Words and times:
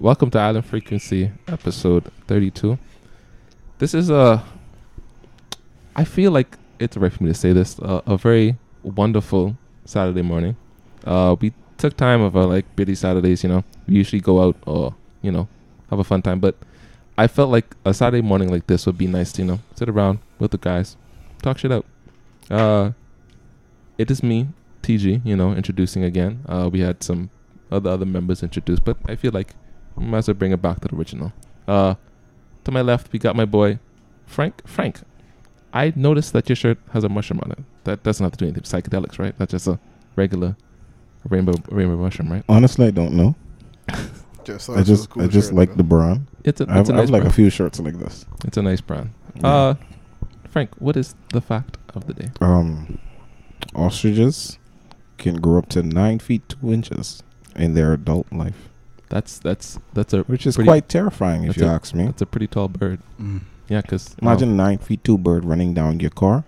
welcome 0.00 0.30
to 0.30 0.38
Island 0.38 0.64
Frequency, 0.64 1.32
episode 1.48 2.10
32. 2.26 2.78
This 3.78 3.94
is 3.94 4.10
a. 4.10 4.44
I 5.96 6.04
feel 6.04 6.30
like 6.30 6.56
it's 6.78 6.96
right 6.96 7.12
for 7.12 7.24
me 7.24 7.30
to 7.30 7.34
say 7.34 7.52
this. 7.52 7.78
Uh, 7.80 8.00
a 8.06 8.16
very 8.16 8.56
wonderful 8.82 9.56
Saturday 9.84 10.22
morning. 10.22 10.56
Uh, 11.04 11.34
we 11.40 11.52
took 11.78 11.96
time 11.96 12.20
of 12.20 12.36
our 12.36 12.44
like 12.46 12.76
busy 12.76 12.94
Saturdays. 12.94 13.42
You 13.42 13.48
know, 13.48 13.64
we 13.86 13.94
usually 13.94 14.20
go 14.20 14.42
out 14.42 14.56
or 14.66 14.94
you 15.22 15.32
know 15.32 15.48
have 15.90 15.98
a 15.98 16.04
fun 16.04 16.22
time, 16.22 16.38
but 16.38 16.54
I 17.16 17.26
felt 17.26 17.50
like 17.50 17.74
a 17.84 17.92
Saturday 17.92 18.22
morning 18.22 18.50
like 18.50 18.66
this 18.68 18.86
would 18.86 18.98
be 18.98 19.06
nice 19.06 19.32
to 19.32 19.42
you 19.42 19.48
know 19.48 19.60
sit 19.74 19.88
around 19.88 20.20
with 20.38 20.52
the 20.52 20.58
guys, 20.58 20.96
talk 21.42 21.58
shit 21.58 21.72
out. 21.72 21.86
Uh, 22.48 22.92
it 23.96 24.10
is 24.10 24.22
me, 24.22 24.48
TG. 24.82 25.24
You 25.24 25.36
know, 25.36 25.52
introducing 25.52 26.04
again. 26.04 26.44
Uh, 26.48 26.68
we 26.72 26.80
had 26.80 27.02
some 27.02 27.30
other 27.70 27.90
other 27.90 28.06
members 28.06 28.44
introduced, 28.44 28.84
but 28.84 28.96
I 29.08 29.16
feel 29.16 29.32
like 29.32 29.54
I 29.98 30.04
might 30.04 30.18
as 30.18 30.28
well 30.28 30.34
bring 30.34 30.52
it 30.52 30.62
back 30.62 30.80
to 30.80 30.88
the 30.88 30.96
original. 30.96 31.32
Uh, 31.66 31.94
to 32.64 32.70
my 32.70 32.80
left, 32.82 33.12
we 33.12 33.18
got 33.18 33.36
my 33.36 33.44
boy 33.44 33.78
Frank. 34.26 34.66
Frank, 34.66 35.00
I 35.72 35.92
noticed 35.96 36.32
that 36.32 36.48
your 36.48 36.56
shirt 36.56 36.78
has 36.92 37.04
a 37.04 37.08
mushroom 37.08 37.40
on 37.42 37.52
it. 37.52 37.58
That 37.84 38.02
doesn't 38.02 38.22
have 38.22 38.32
to 38.32 38.38
do 38.38 38.44
anything 38.46 38.62
with 38.62 38.70
psychedelics, 38.70 39.18
right? 39.18 39.34
That's 39.38 39.50
just 39.52 39.66
a 39.66 39.78
regular 40.16 40.56
rainbow 41.28 41.54
rainbow 41.70 41.96
mushroom, 41.96 42.30
right? 42.32 42.44
Honestly, 42.48 42.86
I 42.86 42.90
don't 42.90 43.12
know. 43.14 43.34
Just, 44.44 44.70
I 44.70 44.82
just 44.82 45.14
I 45.18 45.26
just 45.26 45.52
like 45.52 45.76
the 45.76 45.82
brand. 45.82 46.26
It's 46.42 46.58
a, 46.62 46.64
it's 46.64 46.72
I 46.72 46.76
have, 46.76 46.88
a 46.88 46.92
I 46.92 46.96
nice 46.96 47.10
have 47.10 47.10
like 47.10 47.24
a 47.24 47.30
few 47.30 47.50
shirts 47.50 47.78
like 47.80 47.98
this. 47.98 48.24
It's 48.46 48.56
a 48.56 48.62
nice 48.62 48.80
brand. 48.80 49.10
Yeah. 49.34 49.46
Uh, 49.46 49.74
Frank, 50.48 50.70
what 50.78 50.96
is 50.96 51.14
the 51.34 51.42
fact 51.42 51.76
of 51.94 52.06
the 52.06 52.14
day? 52.14 52.30
um, 52.40 52.98
ostriches 53.74 54.58
can 55.18 55.36
grow 55.36 55.58
up 55.58 55.68
to 55.70 55.82
nine 55.82 56.18
feet 56.18 56.48
two 56.48 56.72
inches 56.72 57.22
in 57.56 57.74
their 57.74 57.92
adult 57.92 58.32
life, 58.32 58.70
That's 59.10 59.38
that's 59.38 59.78
that's 59.94 60.12
a 60.12 60.20
which 60.24 60.46
is 60.46 60.56
Pretty- 60.56 60.68
quite 60.68 60.88
terrifying 60.88 61.44
if 61.44 61.48
that's 61.56 61.58
you 61.58 61.66
a- 61.66 61.70
ask 61.74 61.94
me. 61.94 62.04
that's 62.06 62.22
a 62.22 62.26
pretty 62.26 62.46
tall 62.46 62.68
bird. 62.68 63.00
Mm. 63.20 63.40
Yeah, 63.68 63.80
because 63.82 64.14
Imagine 64.20 64.50
a 64.50 64.54
nine 64.54 64.78
feet 64.78 65.02
two 65.04 65.16
bird 65.18 65.44
running 65.44 65.74
down 65.74 66.00
your 66.00 66.10
car. 66.10 66.44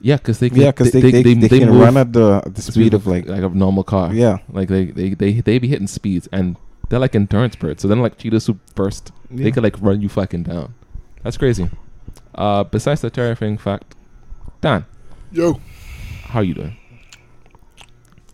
yeah, 0.00 0.16
because 0.16 0.38
they 0.38 0.48
can, 0.48 0.58
Yeah, 0.60 0.70
because 0.70 0.92
they, 0.92 1.00
they, 1.00 1.22
they, 1.34 1.48
can 1.60 1.78
run 1.78 1.96
at 1.96 2.12
the 2.12 2.40
the 2.46 2.62
speed 2.62 2.94
of 2.94 3.06
like 3.06 3.26
like 3.26 3.42
a 3.42 3.48
normal 3.48 3.84
car. 3.84 4.12
yeah 4.14 4.38
Like 4.50 4.68
they, 4.68 4.86
they, 4.86 5.10
they, 5.14 5.40
they 5.40 5.58
be 5.58 5.68
hitting 5.68 5.86
speeds 5.86 6.28
and 6.32 6.56
they're 6.88 6.98
like 6.98 7.14
endurance 7.14 7.56
birds. 7.56 7.82
So 7.82 7.88
then 7.88 8.00
like 8.00 8.18
cheetahs 8.18 8.46
who 8.46 8.54
burst, 8.74 9.12
they 9.30 9.44
yeah. 9.44 9.50
could 9.50 9.62
like 9.62 9.76
run 9.80 10.00
you 10.00 10.08
fucking 10.08 10.42
down. 10.44 10.74
That's 11.22 11.36
crazy. 11.36 11.68
Uh, 12.34 12.64
besides 12.64 13.00
the 13.02 13.10
terrifying 13.10 13.58
fact, 13.58 13.94
Dan, 14.60 14.86
Yo, 15.30 15.60
how 16.24 16.40
you 16.40 16.54
doing? 16.54 16.76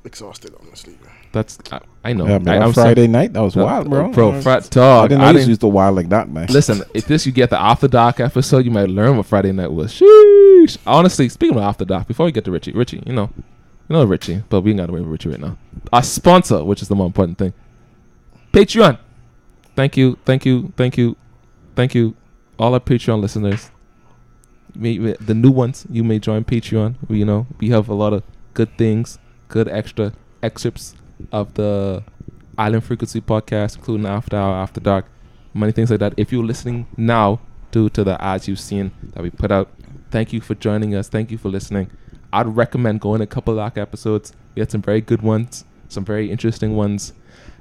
exhausted, 0.04 0.54
honestly. 0.60 0.94
That's 1.36 1.58
I, 1.70 1.80
I 2.02 2.12
know. 2.14 2.26
Yeah, 2.26 2.38
man, 2.38 2.62
I'm 2.62 2.72
Friday 2.72 3.06
night 3.06 3.34
that 3.34 3.40
was 3.42 3.54
wild, 3.54 3.90
bro. 3.90 4.08
Bro, 4.10 4.36
I, 4.36 4.40
frat 4.40 4.64
I 4.64 4.68
dog. 4.70 5.08
didn't 5.10 5.22
I 5.22 5.32
didn't- 5.34 5.48
used 5.48 5.60
to 5.60 5.66
wild 5.68 5.94
like 5.96 6.08
that, 6.08 6.30
man. 6.30 6.46
Listen, 6.48 6.82
if 6.94 7.04
this 7.06 7.26
you 7.26 7.32
get 7.32 7.50
the 7.50 7.60
after 7.60 7.86
dark 7.88 8.20
episode, 8.20 8.64
you 8.64 8.70
might 8.70 8.88
learn 8.88 9.18
what 9.18 9.26
Friday 9.26 9.52
night 9.52 9.70
was. 9.70 9.92
Sheesh. 9.92 10.78
Honestly, 10.86 11.28
speaking 11.28 11.58
of 11.58 11.62
after 11.62 11.84
dark, 11.84 12.08
before 12.08 12.24
we 12.24 12.32
get 12.32 12.46
to 12.46 12.50
Richie, 12.50 12.72
Richie, 12.72 13.02
you 13.04 13.12
know, 13.12 13.28
you 13.36 13.42
know 13.96 14.04
Richie, 14.04 14.42
but 14.48 14.62
we 14.62 14.70
ain't 14.70 14.78
got 14.80 14.86
to 14.86 14.94
wait 14.94 15.02
for 15.02 15.10
Richie 15.10 15.28
right 15.28 15.40
now. 15.40 15.58
Our 15.92 16.02
sponsor, 16.02 16.64
which 16.64 16.80
is 16.80 16.88
the 16.88 16.94
more 16.94 17.06
important 17.06 17.36
thing, 17.36 17.52
Patreon. 18.50 18.98
Thank 19.74 19.98
you, 19.98 20.16
thank 20.24 20.46
you, 20.46 20.72
thank 20.78 20.96
you, 20.96 21.16
thank 21.74 21.94
you, 21.94 22.16
all 22.58 22.72
our 22.72 22.80
Patreon 22.80 23.20
listeners. 23.20 23.70
The 24.74 25.34
new 25.34 25.50
ones, 25.50 25.86
you 25.90 26.02
may 26.02 26.18
join 26.18 26.44
Patreon. 26.44 26.94
You 27.10 27.26
know, 27.26 27.46
we 27.60 27.68
have 27.68 27.90
a 27.90 27.94
lot 27.94 28.14
of 28.14 28.22
good 28.54 28.78
things, 28.78 29.18
good 29.48 29.68
extra 29.68 30.14
excerpts 30.42 30.94
of 31.32 31.54
the 31.54 32.02
Island 32.58 32.84
Frequency 32.84 33.20
podcast, 33.20 33.76
including 33.76 34.06
After 34.06 34.36
Hour, 34.36 34.54
After 34.54 34.80
Dark, 34.80 35.06
many 35.54 35.72
things 35.72 35.90
like 35.90 36.00
that. 36.00 36.14
If 36.16 36.32
you're 36.32 36.44
listening 36.44 36.86
now 36.96 37.40
due 37.70 37.88
to 37.90 38.04
the 38.04 38.22
ads 38.22 38.48
you've 38.48 38.60
seen 38.60 38.92
that 39.14 39.22
we 39.22 39.30
put 39.30 39.50
out, 39.50 39.68
thank 40.10 40.32
you 40.32 40.40
for 40.40 40.54
joining 40.54 40.94
us. 40.94 41.08
Thank 41.08 41.30
you 41.30 41.38
for 41.38 41.48
listening. 41.48 41.90
I'd 42.32 42.56
recommend 42.56 43.00
going 43.00 43.20
a 43.20 43.26
couple 43.26 43.58
of 43.58 43.78
episodes. 43.78 44.32
We 44.54 44.60
had 44.60 44.70
some 44.70 44.82
very 44.82 45.00
good 45.00 45.22
ones, 45.22 45.64
some 45.88 46.04
very 46.04 46.30
interesting 46.30 46.76
ones. 46.76 47.12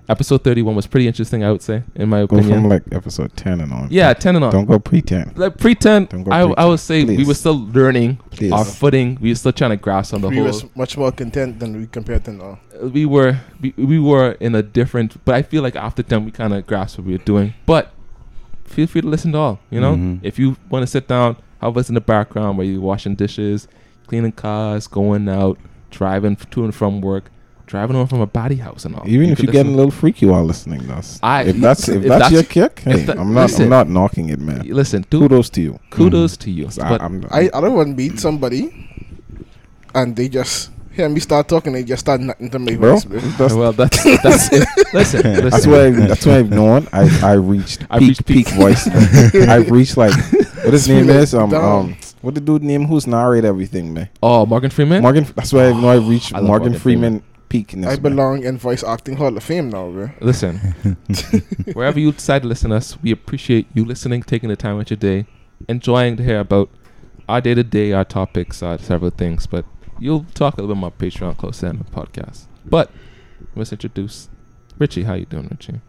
Episode 0.08 0.44
31 0.44 0.76
was 0.76 0.86
pretty 0.86 1.08
interesting, 1.08 1.44
I 1.44 1.52
would 1.52 1.64
say, 1.64 1.82
in 1.96 2.10
my 2.10 2.20
Go 2.28 2.38
opinion. 2.38 2.62
from 2.62 2.70
like 2.70 2.84
episode 2.92 3.36
ten 3.36 3.60
and 3.60 3.74
on. 3.74 3.88
yeah, 3.90 4.14
10 4.14 4.36
and 4.36 4.46
on. 4.46 4.52
Don't 4.52 4.66
go 4.66 4.78
pretend. 4.78 5.36
like 5.36 5.58
pretend, 5.58 6.10
Don't 6.10 6.22
go 6.24 6.32
I, 6.32 6.42
I 6.44 6.46
pretend. 6.46 6.70
would 6.70 6.80
say 6.80 7.04
we 7.06 7.16
Please. 7.16 7.28
were 7.28 7.34
still 7.34 7.66
learning 7.74 8.18
Please. 8.30 8.52
our 8.52 8.64
footing. 8.64 9.18
We 9.20 9.30
were 9.30 9.36
still 9.36 9.52
trying 9.52 9.72
to 9.72 9.78
grasp 9.78 10.14
on 10.14 10.22
the 10.22 10.28
whole. 10.28 10.32
we 10.32 10.38
whole. 10.38 10.46
was 10.48 10.76
much 10.76 10.96
more 10.96 11.12
content 11.12 11.60
than 11.60 11.76
we 11.76 11.88
compared 11.88 12.24
to 12.26 12.34
now. 12.34 12.60
we 12.84 13.08
were 13.08 13.40
we, 13.60 13.74
we 13.78 13.98
were 14.00 14.34
in 14.40 14.54
a 14.54 14.62
different 14.62 15.24
but 15.26 15.34
i 15.34 15.42
feel 15.42 15.64
like 15.64 15.76
after 15.78 16.04
10 16.04 16.26
we 16.26 16.30
kind 16.32 16.54
of 16.54 16.68
grasped 16.68 17.00
what 17.00 17.08
we 17.08 17.14
were 17.14 17.24
doing 17.24 17.54
but 17.66 17.94
feel 18.66 18.86
free 18.86 19.00
to 19.02 19.08
listen 19.08 19.32
to 19.32 19.38
all 19.38 19.60
you 19.70 19.80
know 19.80 19.96
Mhm. 19.96 20.20
if 20.22 20.38
you 20.38 20.58
want 20.70 20.84
to 20.84 20.88
sit 20.88 21.08
down 21.08 21.38
have 21.62 21.76
us 21.78 21.88
in 21.90 21.96
the 21.96 22.02
background 22.02 22.58
where 22.58 22.68
you're 22.68 22.82
washing 22.82 23.16
dishes 23.16 23.68
cleaning 24.08 24.34
cars 24.34 24.88
going 24.88 25.30
out 25.30 25.58
driving 25.90 26.34
f- 26.34 26.50
to 26.50 26.66
and 26.66 26.76
from 26.76 27.00
work 27.00 27.32
driving 27.66 27.96
home 27.96 28.08
from 28.08 28.22
a 28.22 28.28
body 28.28 28.56
house 28.58 28.86
and 28.86 28.96
all 28.96 29.04
Even 29.08 29.28
You 29.28 29.34
if 29.34 29.40
you're 29.42 29.52
getting 29.52 29.74
a 29.74 29.76
little 29.76 29.92
freaky 29.92 30.26
while 30.26 30.44
listening, 30.44 30.86
that's 30.88 31.20
I- 31.24 31.44
if 31.44 31.56
that's 31.58 31.88
if, 31.90 31.98
if 31.98 32.04
that's, 32.04 32.30
that's- 32.30 32.32
your 32.32 32.44
kick. 32.44 32.80
Hey, 32.80 33.04
that- 33.04 33.18
I'm 33.20 33.34
not 33.34 33.44
listen. 33.44 33.64
I'm 33.64 33.70
not 33.70 33.90
knocking 33.90 34.30
it, 34.30 34.40
man. 34.40 34.62
listen 34.68 35.06
dude, 35.10 35.22
Kudos 35.22 35.50
to 35.52 35.62
you. 35.62 35.80
kudos 35.90 36.38
to 36.38 36.52
you. 36.52 36.68
I, 36.82 36.90
but 36.90 37.02
I'm, 37.02 37.26
I, 37.32 37.50
I 37.54 37.62
don't 37.62 37.74
want 37.76 37.90
to 37.90 37.96
meet 37.96 38.20
somebody 38.20 38.90
and 39.94 40.16
they 40.16 40.28
just 40.30 40.72
hear 40.94 41.10
me 41.10 41.20
start 41.20 41.48
talking, 41.50 41.74
they 41.74 41.84
just 41.84 42.00
start 42.02 42.22
nothing 42.22 42.50
to 42.50 42.60
my 42.60 42.76
bro. 42.76 42.98
That's, 43.00 43.54
well 43.54 43.74
that's 43.74 44.02
that's 44.24 44.50
it. 44.54 44.68
listen 44.94 45.22
listen 45.34 45.44
that's 45.50 45.68
why 45.68 45.90
that's 45.92 46.26
why 46.26 46.38
I've 46.40 46.50
known 46.50 46.88
I 46.94 47.10
I 47.24 47.34
reached 47.34 47.86
I 47.90 48.00
peak 48.00 48.08
reached 48.10 48.26
peak 48.26 48.48
peak. 48.48 48.56
voice. 48.56 48.88
I've 49.36 49.70
reached 49.72 49.98
like 49.98 50.14
what 50.64 50.74
his 50.74 50.88
name 50.88 51.10
is. 51.10 51.16
it 51.16 51.16
is 51.22 51.36
um 51.36 51.50
down. 51.50 51.64
um 51.64 51.98
what 52.22 52.34
the 52.34 52.42
dude 52.42 52.64
name 52.64 52.86
who's 52.86 53.06
narrate 53.08 53.44
everything, 53.46 53.94
man. 53.94 54.10
oh 54.24 54.46
morgan 54.46 54.72
freeman 54.72 55.02
Morgan. 55.02 55.26
That's 55.36 55.52
why 55.54 55.68
I 55.68 55.74
know 55.74 55.90
I 55.90 55.96
reached 55.98 56.34
I 56.34 56.40
love 56.40 56.48
Morgan, 56.48 56.68
Morgan 56.72 56.80
Freeman 56.80 57.24
peakness. 57.58 57.88
I 57.88 57.94
man. 57.94 58.02
belong 58.02 58.44
in 58.44 58.58
Voice 58.58 58.84
Acting 58.84 59.18
Hall 59.18 59.36
of 59.36 59.44
Fame 59.44 59.70
now, 59.70 59.90
bro. 59.90 60.10
Listen, 60.22 60.58
wherever 61.74 62.00
you 62.00 62.12
decide 62.12 62.44
to 62.44 62.48
listen 62.48 62.70
to 62.72 62.78
us, 62.78 63.02
we 63.02 63.12
appreciate 63.12 63.68
you 63.74 63.86
listening, 63.86 64.24
taking 64.24 64.50
the 64.50 64.56
time 64.56 64.80
out 64.80 64.90
your 64.90 64.98
day, 64.98 65.26
enjoying 65.68 66.18
to 66.18 66.24
hear 66.24 66.40
about 66.40 66.70
our 67.28 67.42
day 67.42 67.54
to 67.54 67.64
day, 67.64 67.92
our 67.92 68.06
topics, 68.06 68.62
our 68.62 68.78
several 68.78 69.12
things. 69.12 69.48
But 69.48 69.66
you'll 70.00 70.26
talk 70.34 70.58
a 70.58 70.62
little 70.62 70.76
bit 70.76 70.80
more 70.80 70.92
Patreon 70.92 71.38
close 71.38 71.58
to 71.60 71.62
the 71.66 71.70
end 71.70 71.82
of 71.82 71.90
the 71.90 71.96
podcast. 71.96 72.46
But 72.66 72.92
let's 73.56 73.72
introduce 73.72 74.30
Richie. 74.78 75.04
How 75.04 75.14
you 75.16 75.26
doing, 75.26 75.48
Richie? 75.50 75.82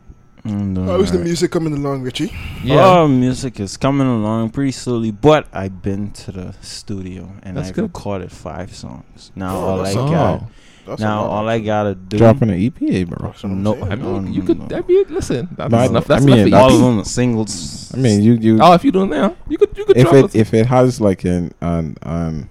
How 0.44 1.00
is 1.00 1.10
the 1.10 1.18
music 1.18 1.50
coming 1.50 1.72
along, 1.72 2.02
Richie? 2.02 2.32
Oh, 2.68 3.08
music 3.08 3.58
is 3.58 3.76
coming 3.76 4.06
along 4.06 4.50
pretty 4.50 4.70
slowly, 4.70 5.10
but 5.10 5.48
I've 5.52 5.82
been 5.82 6.12
to 6.12 6.30
the 6.30 6.52
studio 6.60 7.32
and 7.42 7.56
That's 7.56 7.70
I've 7.70 7.74
good. 7.74 7.82
recorded 7.82 8.30
five 8.30 8.72
songs. 8.74 9.32
Now 9.34 9.56
Oh, 9.56 9.60
all 9.60 9.80
I 9.80 9.84
that's 9.84 9.96
oh, 9.96 10.08
got, 10.08 10.42
That's 10.86 11.00
now 11.00 11.22
all 11.24 11.48
I 11.48 11.58
gotta 11.60 11.94
do, 11.94 12.16
dropping 12.18 12.50
an 12.50 12.58
EPA, 12.60 13.08
bro. 13.08 13.28
That's 13.28 13.42
what 13.42 13.50
I'm 13.52 13.62
No, 13.62 13.74
saying. 13.74 13.92
I 13.92 13.94
No, 13.96 14.20
mean, 14.20 14.32
you 14.32 14.40
no, 14.42 14.46
could. 14.46 14.70
no. 14.70 14.76
I 14.76 14.82
mean, 14.82 15.04
listen, 15.10 15.48
that's 15.56 15.70
No, 15.72 15.78
I- 15.78 15.86
enough. 15.86 16.10
I 16.10 16.20
mean, 16.20 16.38
enough 16.46 16.62
all 16.62 16.72
of 16.74 16.80
them 16.80 16.98
are 17.00 17.04
singles. 17.04 17.92
I 17.94 17.98
mean, 17.98 18.22
you 18.22 18.34
you 18.34 18.58
Oh, 18.62 18.72
if 18.72 18.84
you're 18.84 18.92
doing 18.92 19.10
that, 19.10 19.36
you 19.48 19.58
could. 19.58 19.76
You 19.76 19.84
could 19.84 19.96
if 19.96 20.04
drop 20.04 20.14
it 20.14 20.24
us- 20.26 20.34
if 20.34 20.54
it 20.54 20.66
has 20.66 21.00
like 21.00 21.24
an 21.24 21.52
an 21.60 21.96
an 22.02 22.48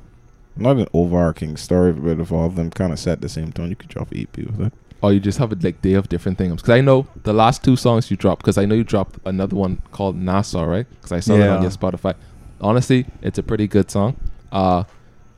not 0.57 0.77
an 0.77 0.87
overarching 0.93 1.57
story, 1.57 1.91
but 1.93 2.19
if 2.19 2.31
all 2.31 2.45
of 2.45 2.55
them 2.55 2.69
kind 2.69 2.93
of 2.93 2.99
set 2.99 3.21
the 3.21 3.29
same 3.29 3.51
tone, 3.51 3.69
you 3.69 3.75
could 3.75 3.89
drop 3.89 4.11
an 4.11 4.19
EP 4.19 4.37
with 4.37 4.61
it. 4.67 4.73
or 5.01 5.11
you 5.13 5.19
just 5.19 5.37
have 5.37 5.51
a 5.51 5.57
like 5.61 5.81
day 5.81 5.93
of 5.93 6.09
different 6.09 6.37
things. 6.37 6.55
Because 6.61 6.69
I 6.69 6.81
know 6.81 7.05
the 7.23 7.33
last 7.33 7.63
two 7.63 7.75
songs 7.75 8.09
you 8.09 8.17
dropped. 8.17 8.41
Because 8.41 8.57
I 8.57 8.65
know 8.65 8.73
you 8.75 8.83
dropped 8.83 9.19
another 9.25 9.55
one 9.55 9.81
called 9.91 10.15
Nassau, 10.15 10.63
right? 10.63 10.87
Because 10.89 11.11
I 11.11 11.19
saw 11.19 11.37
that 11.37 11.49
on 11.49 11.61
your 11.61 11.71
Spotify. 11.71 12.15
Honestly, 12.61 13.05
it's 13.21 13.37
a 13.37 13.43
pretty 13.43 13.67
good 13.67 13.91
song. 13.91 14.15
Uh, 14.51 14.83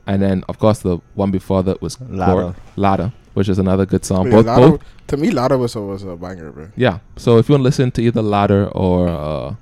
and 0.08 0.20
then 0.20 0.42
of 0.48 0.58
course 0.58 0.80
the 0.80 0.98
one 1.14 1.30
before 1.30 1.62
that 1.62 1.80
was 1.80 2.00
Ladder. 2.00 2.34
Ladder, 2.34 2.54
Ladder 2.76 3.12
which 3.34 3.48
is 3.48 3.58
another 3.60 3.86
good 3.86 4.04
song. 4.04 4.26
Yeah, 4.26 4.32
both, 4.32 4.46
Ladder- 4.46 4.70
both, 4.70 4.80
to 5.06 5.16
me, 5.16 5.30
Lada 5.30 5.56
was 5.56 5.76
always 5.76 6.02
a 6.02 6.16
banger, 6.16 6.50
bro. 6.50 6.68
yeah. 6.74 6.98
So 7.16 7.38
if 7.38 7.48
you 7.48 7.52
want 7.52 7.60
to 7.60 7.68
listen 7.70 7.92
to 7.92 8.02
either 8.02 8.20
Ladder 8.20 8.66
or 8.70 9.06
uh, 9.08 9.54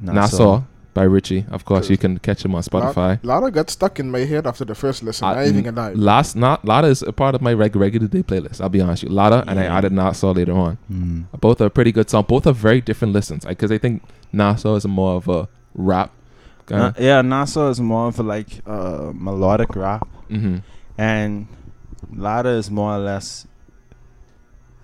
Not 0.00 0.14
Nassau 0.14 0.62
by 0.94 1.02
Richie, 1.02 1.44
of 1.50 1.66
course 1.66 1.90
you 1.90 1.98
can 1.98 2.18
catch 2.18 2.42
him 2.42 2.54
on 2.54 2.62
Spotify. 2.62 3.20
Lada 3.22 3.50
got 3.50 3.68
stuck 3.68 4.00
in 4.00 4.10
my 4.10 4.20
head 4.20 4.46
after 4.46 4.64
the 4.64 4.74
first 4.74 5.02
listen. 5.02 5.28
I 5.28 5.44
ain't 5.44 5.56
even 5.56 5.74
gonna. 5.74 5.94
Last 5.94 6.36
not 6.36 6.64
Lada 6.64 6.88
is 6.88 7.02
a 7.02 7.12
part 7.12 7.34
of 7.34 7.42
my 7.42 7.52
reg- 7.52 7.76
regular 7.76 8.08
day 8.08 8.22
playlist. 8.22 8.62
I'll 8.62 8.70
be 8.70 8.80
honest 8.80 9.02
with 9.04 9.10
you. 9.12 9.16
Lada 9.16 9.44
and 9.46 9.60
I 9.60 9.64
added 9.64 9.92
Nassau 9.92 10.32
later 10.32 10.54
on. 10.54 10.78
Mm. 10.90 11.26
Both 11.38 11.60
are 11.60 11.68
pretty 11.68 11.92
good 11.92 12.08
songs. 12.08 12.26
Both 12.26 12.46
are 12.46 12.54
very 12.54 12.80
different 12.80 13.12
listens. 13.12 13.44
Because 13.44 13.70
I 13.70 13.76
think 13.78 14.02
Nassau 14.32 14.74
is 14.76 14.86
more 14.86 15.16
of 15.16 15.28
a 15.28 15.48
rap. 15.74 16.12
Na- 16.76 16.92
yeah, 16.98 17.22
Nassau 17.22 17.68
is 17.70 17.80
more 17.80 18.08
of 18.08 18.18
a 18.18 18.22
like 18.22 18.48
uh, 18.66 19.10
melodic 19.14 19.74
rap, 19.76 20.06
mm-hmm. 20.30 20.58
and 20.96 21.46
Lada 22.14 22.50
is 22.50 22.70
more 22.70 22.94
or 22.94 22.98
less. 22.98 23.46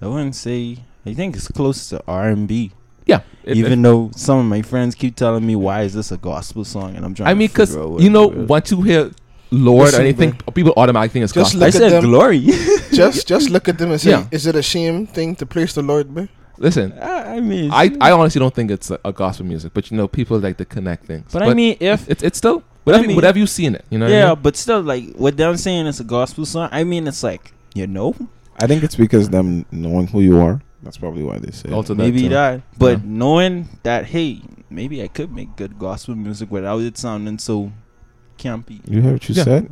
I 0.01 0.07
wouldn't 0.07 0.35
say. 0.37 0.79
I 1.07 1.13
think 1.15 1.37
it's 1.37 1.49
close 1.49 1.89
to 1.91 2.03
R 2.07 2.29
and 2.29 2.49
B. 2.49 2.73
Yeah. 3.07 3.21
It- 3.45 3.59
Even 3.59 3.83
though 3.83 4.11
some 4.17 4.39
of 4.39 4.47
my 4.47 4.63
friends 4.63 4.95
keep 4.95 5.17
telling 5.17 5.47
me 5.47 5.55
why 5.57 5.83
is 5.83 5.93
this 5.95 6.11
a 6.13 6.17
gospel 6.17 6.65
song, 6.65 6.97
and 6.97 7.05
I'm 7.05 7.15
trying. 7.15 7.29
I 7.29 7.35
mean, 7.35 7.49
because 7.49 7.71
figure 7.71 7.83
out 7.85 7.91
what 7.91 8.03
you 8.03 8.11
know, 8.11 8.31
it 8.33 8.39
is. 8.39 8.49
once 8.49 8.71
you 8.71 8.81
hear 8.83 9.11
Lord 9.51 9.87
Listen, 9.87 10.01
or 10.01 10.03
anything, 10.03 10.33
people 10.55 10.73
automatically 10.77 11.13
think 11.21 11.25
it's 11.25 11.33
Just 11.33 11.53
gospel. 11.53 11.61
look 11.61 11.65
I 11.67 11.69
at 11.69 11.75
said 11.75 11.93
them. 11.93 12.05
glory. 12.05 12.41
just 12.93 13.29
just 13.33 13.51
look 13.51 13.69
at 13.69 13.77
them 13.79 13.91
and 13.93 14.01
say, 14.01 14.11
Yeah. 14.11 14.27
is 14.31 14.47
it 14.47 14.57
a 14.57 14.63
shame 14.63 15.07
thing 15.07 15.37
to 15.37 15.47
praise 15.47 15.75
the 15.75 15.83
Lord, 15.83 16.13
bro? 16.15 16.29
Listen. 16.59 16.93
I, 16.99 17.37
I 17.37 17.41
mean, 17.41 17.71
I, 17.73 17.97
I 18.01 18.11
honestly 18.12 18.39
don't 18.39 18.55
think 18.55 18.71
it's 18.71 18.91
a, 18.91 18.99
a 19.05 19.12
gospel 19.12 19.47
music, 19.47 19.73
but 19.75 19.91
you 19.91 19.97
know, 19.97 20.09
people 20.09 20.39
like 20.39 20.56
to 20.59 20.65
connect 20.65 21.06
things. 21.06 21.33
but, 21.33 21.43
I 21.43 21.55
mean, 21.55 21.77
if 21.81 22.09
it's 22.09 22.23
it's 22.23 22.39
still 22.39 22.62
whatever 22.85 23.06
mean- 23.06 23.17
whatever 23.17 23.39
you 23.39 23.47
see 23.47 23.67
in 23.67 23.75
it, 23.75 23.85
you 23.91 23.99
know. 23.99 24.06
what 24.06 24.12
I 24.15 24.17
yeah, 24.19 24.29
mean? 24.35 24.43
but 24.43 24.56
still, 24.56 24.81
like 24.83 25.12
what 25.17 25.37
them 25.37 25.56
saying 25.56 25.87
it's 25.87 26.01
a 26.01 26.05
gospel 26.05 26.45
song. 26.47 26.69
I 26.73 26.85
mean, 26.85 27.06
it's 27.09 27.23
like 27.23 27.53
you 27.75 27.87
know, 27.87 28.15
I 28.59 28.67
think 28.67 28.83
it's 28.83 28.97
because 28.97 29.29
them 29.31 29.65
knowing 29.71 30.06
who 30.09 30.21
you 30.21 30.41
are. 30.41 30.61
That's 30.83 30.99
probably 30.99 31.23
why 31.23 31.39
they 31.39 31.51
say. 31.51 31.71
it. 31.71 31.73
Also 31.73 31.95
that 31.95 32.03
maybe 32.03 32.23
too. 32.23 32.29
that. 32.31 32.61
But 32.77 32.99
Yeah. 32.99 33.05
knowing 33.06 33.69
that, 33.85 34.05
hey, 34.05 34.43
maybe 34.69 35.03
I 35.03 35.09
could 35.09 35.33
make 35.33 35.56
good 35.56 35.79
gospel 35.79 36.15
music 36.15 36.51
without 36.51 36.83
it 36.83 36.99
sounding 36.99 37.39
so 37.39 37.73
campy. 38.39 38.81
You 38.87 39.01
heard 39.01 39.15
what 39.15 39.29
you 39.29 39.35
Yeah. 39.35 39.45
said? 39.45 39.71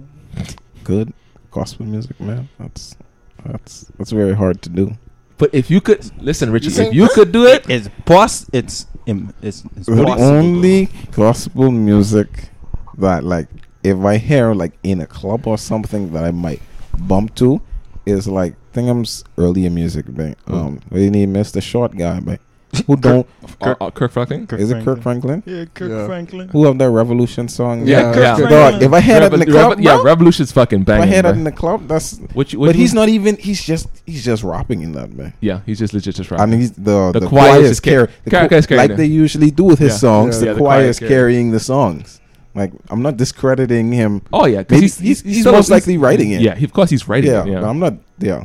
Good 0.84 1.12
gospel 1.50 1.84
music, 1.84 2.19
man. 2.19 2.49
That's 2.58 2.96
that's 3.44 3.84
that's 3.99 4.11
very 4.11 4.34
hard 4.34 4.62
to 4.62 4.70
do. 4.70 4.96
But 5.38 5.50
if 5.55 5.70
you 5.70 5.81
could 5.81 6.11
listen, 6.23 6.50
Richie, 6.52 6.69
if 6.82 6.94
you 6.94 7.08
could 7.08 7.32
do 7.32 7.46
it, 7.46 7.69
It's 7.69 7.88
boss. 8.05 8.46
It's 8.52 8.87
it's, 9.06 9.64
it's 9.76 9.87
The 9.87 10.05
possible. 10.05 10.23
only 10.23 10.88
gospel 11.11 11.70
music 11.73 12.50
that 12.99 13.25
like 13.25 13.49
if 13.82 13.99
I 13.99 14.17
hear 14.19 14.55
like 14.55 14.73
in 14.84 15.00
a 15.00 15.06
club 15.06 15.46
or 15.46 15.58
something 15.58 16.12
that 16.12 16.23
I 16.25 16.31
might 16.31 16.62
bump 16.99 17.34
to 17.37 17.61
is 18.06 18.29
like 18.29 18.55
Thingham's 18.73 19.25
earlier 19.38 19.70
music, 19.70 20.08
man. 20.08 20.37
Who? 20.46 20.55
Um, 20.56 20.81
we 20.90 21.11
need 21.11 21.29
Mr. 21.29 21.61
Short 21.62 21.96
guy, 21.96 22.20
man. 22.20 22.38
Who 22.86 22.96
don't 22.96 23.26
Kirk, 23.60 23.76
uh, 23.82 23.90
Kirk 23.90 24.12
Franklin. 24.12 24.46
is 24.52 24.70
it 24.70 24.82
Kirk 24.82 25.02
Franklin? 25.02 25.42
Yeah, 25.44 25.66
Kirk 25.74 25.90
Yeah. 25.90 26.06
Franklin. 26.06 26.48
Who 26.48 26.64
have 26.64 26.78
that 26.78 26.88
Revolution 26.90 27.46
song? 27.48 27.86
Yeah, 27.86 28.12
Yeah, 28.14 28.19
yeah. 28.20 28.36
Kirk 28.36 28.48
Dog, 28.48 28.82
if 28.82 28.92
I 28.94 29.00
hear 29.00 29.20
that 29.20 29.32
in 29.34 29.40
the 29.40 29.46
club, 29.46 29.76
Revo- 29.78 29.84
yeah, 29.84 29.94
bro, 29.96 30.04
Revolution's 30.04 30.52
fucking 30.52 30.84
banging. 30.84 31.02
if 31.08 31.12
I 31.12 31.14
had 31.16 31.26
it 31.26 31.36
in 31.36 31.44
the 31.44 31.52
club, 31.52 31.86
that's. 31.86 32.16
Which, 32.32 32.54
which 32.54 32.69
But 32.70 32.74
he's 32.76 32.94
not 32.94 33.10
even. 33.10 33.36
He's 33.36 33.62
just. 33.62 33.88
He's 34.06 34.24
just 34.24 34.42
rapping 34.42 34.80
in 34.82 34.92
that, 34.92 35.12
man. 35.12 35.34
Yeah, 35.40 35.60
he's 35.66 35.78
just 35.80 35.92
legit 35.92 36.14
just 36.14 36.30
rapping. 36.30 36.44
And 36.54 36.54
he's 36.62 36.72
the 36.72 37.12
The 37.12 37.20
the, 37.20 37.26
choir 37.28 37.50
choir 37.50 37.60
is 37.60 37.70
is 37.72 37.80
ca- 37.80 37.90
carrying 37.90 38.08
choir- 38.30 38.48
choir 38.48 38.62
carrying 38.62 38.88
like 38.88 38.96
they 38.96 39.04
usually 39.06 39.50
do 39.50 39.64
with 39.64 39.78
his 39.78 39.92
Yeah. 39.92 39.98
songs. 39.98 40.40
Yeah. 40.40 40.46
Yeah, 40.46 40.52
the 40.52 40.54
the 40.54 40.60
choir 40.60 40.78
choir 40.80 40.88
is 40.88 40.98
carrying. 40.98 41.14
carrying 41.14 41.50
the 41.50 41.60
songs. 41.60 42.20
Like 42.54 42.72
I'm 42.90 43.02
not 43.02 43.19
discrediting 43.19 43.92
him. 43.92 44.22
oh 44.32 44.46
yeah, 44.46 44.58
because 44.60 44.72
Maybe 44.76 44.82
he's, 44.86 44.98
he's, 44.98 45.20
he's 45.22 45.44
most 45.44 45.69
likely 45.70 45.98
writing 45.98 46.32
it. 46.32 46.40
Yeah, 46.40 46.54
of 46.56 46.72
course 46.72 46.88
he's 46.90 47.06
writing 47.06 47.30
Yeah, 47.32 47.44
it. 47.44 47.48
Yeah. 47.52 47.69
I'm 47.69 47.78
not. 47.78 47.94
Yeah, 48.19 48.44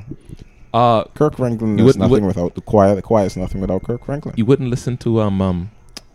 uh, 0.77 1.03
Kirk 1.19 1.35
Franklin 1.37 1.77
You 1.77 1.87
is 1.89 1.97
nothing 1.97 2.11
would- 2.11 2.23
without 2.35 2.53
the 2.55 2.61
choir. 2.71 2.93
The 2.95 3.01
choir 3.01 3.25
is 3.25 3.35
nothing 3.37 3.61
without 3.61 3.83
Kirk 3.83 4.05
Franklin. 4.05 4.33
you 4.37 4.45
wouldn't 4.49 4.69
listen 4.69 4.97
to 5.05 5.09
um 5.21 5.41
um 5.41 5.59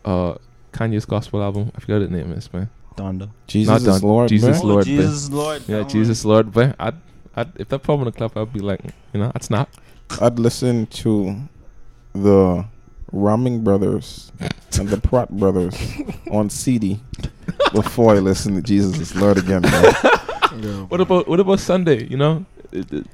uh 0.05 0.35
Kanye's 0.73 1.05
gospel 1.15 1.43
album. 1.43 1.65
I 1.77 1.81
forgot 1.81 1.99
the 2.01 2.09
name 2.09 2.33
is, 2.33 2.53
man. 2.53 2.69
Donda. 2.97 3.27
Jesus 3.47 3.69
not 3.73 3.77
is 3.81 3.87
done. 4.01 4.09
Lord. 4.11 4.29
Jesus 4.29 4.59
man. 4.59 4.69
Lord, 4.71 4.83
Oh, 4.85 4.91
Jesus 4.93 5.31
Lord. 5.31 5.63
Yeah, 5.69 5.79
that 5.79 5.89
Jesus 5.89 6.25
Lord, 6.25 6.53
but 6.53 6.77
I'd, 6.79 6.97
I'd 7.37 7.51
if 7.63 7.69
that 7.69 7.81
put 7.83 7.99
in 7.99 8.05
the 8.05 8.13
club, 8.13 8.33
I'd 8.37 8.53
be 8.53 8.61
like, 8.61 8.81
you 9.13 9.21
know, 9.21 9.31
that's 9.35 9.51
not. 9.51 9.69
I'd 10.21 10.39
listen 10.39 10.87
to 11.03 11.37
the 12.15 12.65
Ramming 13.13 13.63
Brothers 13.65 14.31
and 14.79 14.89
the 14.89 14.99
Pratt 15.01 15.31
Brothers 15.31 15.75
on 16.31 16.49
CD 16.51 17.01
before 17.73 18.15
I 18.15 18.19
listen 18.19 18.55
to 18.57 18.63
Jesus 18.63 18.99
is 18.99 19.17
Lord 19.17 19.39
again. 19.39 19.63
Man. 19.63 19.95
Yeah. 20.61 20.83
What 20.93 21.01
about 21.01 21.27
what 21.29 21.41
about 21.41 21.61
Sunday? 21.61 22.05
You 22.13 22.19
know, 22.19 22.45
It- 22.59 22.62
it- 22.62 22.62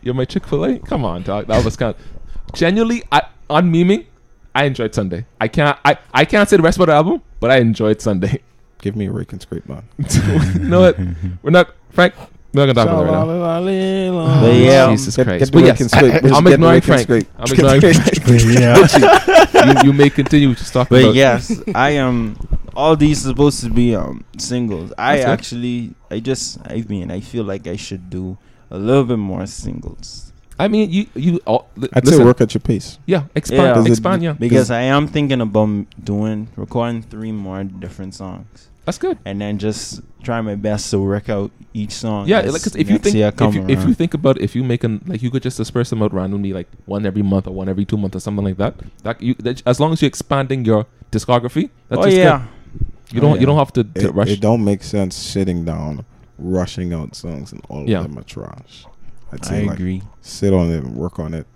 you're 0.03 0.15
my 0.15 0.25
Chick 0.25 0.47
Fil 0.47 0.65
A. 0.65 0.79
Come 0.79 1.05
on, 1.05 1.23
dog. 1.23 1.47
That 1.47 1.65
was 1.65 1.77
kind. 1.77 1.95
Of, 1.95 2.53
genuinely, 2.55 3.03
I 3.13 3.23
on 3.51 3.71
memeing, 3.73 4.07
I 4.55 4.65
enjoyed 4.65 4.95
Sunday. 4.95 5.27
I 5.41 5.49
can't 5.49 5.79
I, 5.85 5.99
I 6.13 6.25
can't 6.25 6.49
say 6.49 6.57
the 6.57 6.63
rest 6.63 6.79
of 6.79 6.87
the 6.87 6.93
album, 6.93 7.23
but 7.41 7.51
I 7.51 7.59
enjoyed 7.59 8.01
Sunday. 8.01 8.43
Give 8.81 8.95
me 8.95 9.07
a 9.07 9.13
rake 9.13 9.33
and 9.33 9.43
scrape, 9.43 9.69
man. 9.69 9.83
you 9.99 10.61
know 10.61 10.81
what? 10.83 10.99
We're 11.43 11.51
not 11.51 11.75
Frank. 11.91 12.15
We're 12.55 12.65
not 12.67 12.75
gonna 12.75 12.89
talk 12.89 13.05
about 13.09 13.29
it 13.29 13.41
right 13.41 14.13
now. 14.13 14.41
But 14.41 14.55
yeah, 14.55 14.91
Jesus 14.91 15.17
Get- 15.17 15.27
Christ. 15.27 15.41
get 15.41 15.53
the 15.53 15.59
but 15.61 15.67
yes, 15.67 15.81
and 15.81 15.91
scrape. 15.91 16.33
I'm 16.33 16.47
ignoring 16.47 16.81
Frank. 16.81 17.03
scrape. 17.03 17.27
I'm 17.37 17.53
ignoring 17.53 17.81
rake 17.81 17.97
and 17.97 18.41
Frank. 18.41 19.83
you, 19.83 19.89
you 19.89 19.93
may 19.93 20.09
continue 20.11 20.55
to 20.55 20.65
talk 20.73 20.89
But 20.89 21.03
about. 21.03 21.15
yes, 21.15 21.61
I 21.75 21.91
am. 21.91 22.37
all 22.75 22.95
these 22.97 23.21
supposed 23.23 23.61
to 23.65 23.71
be 23.71 23.95
um 23.97 24.25
singles. 24.39 24.93
I 24.97 25.17
That's 25.17 25.25
good. 25.27 25.33
actually, 25.33 25.95
I 26.11 26.21
just, 26.21 26.59
I 26.65 26.85
mean, 26.89 27.11
I 27.11 27.19
feel 27.21 27.43
like 27.45 27.67
I 27.67 27.77
should 27.77 28.09
do 28.09 28.39
a 28.71 28.79
little 28.79 29.05
bit 29.05 29.19
more 29.19 29.47
singles. 29.47 30.33
I 30.61 30.67
mean, 30.67 30.91
you 30.91 31.07
you 31.15 31.41
all, 31.47 31.69
li- 31.77 31.89
I'd 31.93 32.05
listen. 32.05 32.19
say 32.19 32.25
work 32.25 32.41
at 32.41 32.53
your 32.53 32.61
pace. 32.61 32.99
Yeah, 33.07 33.25
expand, 33.37 33.63
Yeah. 33.63 33.75
'Cause 33.75 33.87
it- 33.87 33.91
expand. 33.91 34.23
Yeah, 34.25 34.33
Because 34.33 34.71
I 34.73 34.83
am 34.83 35.07
thinking 35.07 35.41
about 35.41 35.87
doing 36.03 36.49
recording 36.57 37.03
three 37.03 37.31
more 37.31 37.63
different 37.63 38.15
songs, 38.15 38.69
that's 38.85 38.99
good. 38.99 39.19
and 39.25 39.41
then 39.41 39.59
just 39.59 40.01
try 40.25 40.41
my 40.41 40.57
best 40.57 40.91
to 40.91 40.99
work 40.99 41.29
out 41.29 41.53
each 41.75 41.93
song. 41.93 42.27
Yeah, 42.27 42.41
as 42.41 42.53
like 42.53 42.63
'cause 42.65 42.75
if 42.75 42.91
you 42.91 42.99
think 42.99 43.15
if 43.15 43.55
you, 43.55 43.65
if 43.69 43.87
you 43.87 43.95
think 43.95 44.15
about 44.15 44.39
it, 44.39 44.43
if 44.43 44.57
you 44.57 44.65
make 44.65 44.83
an 44.83 45.01
like 45.07 45.23
you 45.23 45.31
could 45.31 45.45
just 45.45 45.59
disperse 45.59 45.91
them 45.91 46.03
out 46.03 46.13
randomly 46.13 46.53
like 46.53 46.67
one 46.87 47.07
every 47.07 47.23
month 47.23 47.47
or 47.47 47.55
one 47.55 47.69
every 47.69 47.85
two 47.85 47.97
months 47.97 48.17
or 48.17 48.21
something 48.21 48.45
like 48.45 48.57
that. 48.57 48.75
That 49.05 49.23
you 49.23 49.35
that, 49.39 49.63
as 49.65 49.79
long 49.79 49.93
as 49.93 50.03
you're 50.03 50.09
expanding 50.09 50.65
your 50.65 50.87
discography, 51.13 51.71
that's 51.89 52.01
oh 52.01 52.05
just 52.05 52.17
yeah, 52.17 52.39
good. 52.39 52.87
You 53.15 53.21
Oh, 53.21 53.23
don't 53.23 53.35
yeah. 53.37 53.41
you 53.41 53.47
don't 53.47 53.55
oh, 53.57 53.59
have 53.61 53.73
to, 53.75 53.85
to 53.85 54.09
It, 54.09 54.15
rush. 54.15 54.29
it 54.31 54.41
don't 54.41 54.65
make 54.65 54.83
sense 54.83 55.15
sitting 55.15 55.65
down, 55.65 56.05
rushing 56.39 56.93
out 56.93 57.15
songs, 57.15 57.53
and 57.53 57.61
all 57.69 57.89
Yeah. 57.89 57.99
of 57.99 58.05
them 58.05 58.19
are 58.19 58.23
trash. 58.23 58.87
I'd 59.33 59.45
I 59.45 59.49
say 59.49 59.65
like 59.67 59.79
agree. 59.79 60.03
sit 60.21 60.55
on 60.55 60.71
it 60.71 60.83
and 60.85 60.95
work 60.97 61.19
on 61.19 61.35
it, 61.35 61.47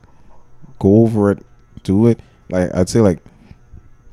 go 0.79 1.03
over 1.03 1.31
it, 1.31 1.45
do 1.85 2.07
it. 2.07 2.21
Like 2.51 2.75
I'd 2.75 2.89
say 2.89 3.01
like 3.01 3.21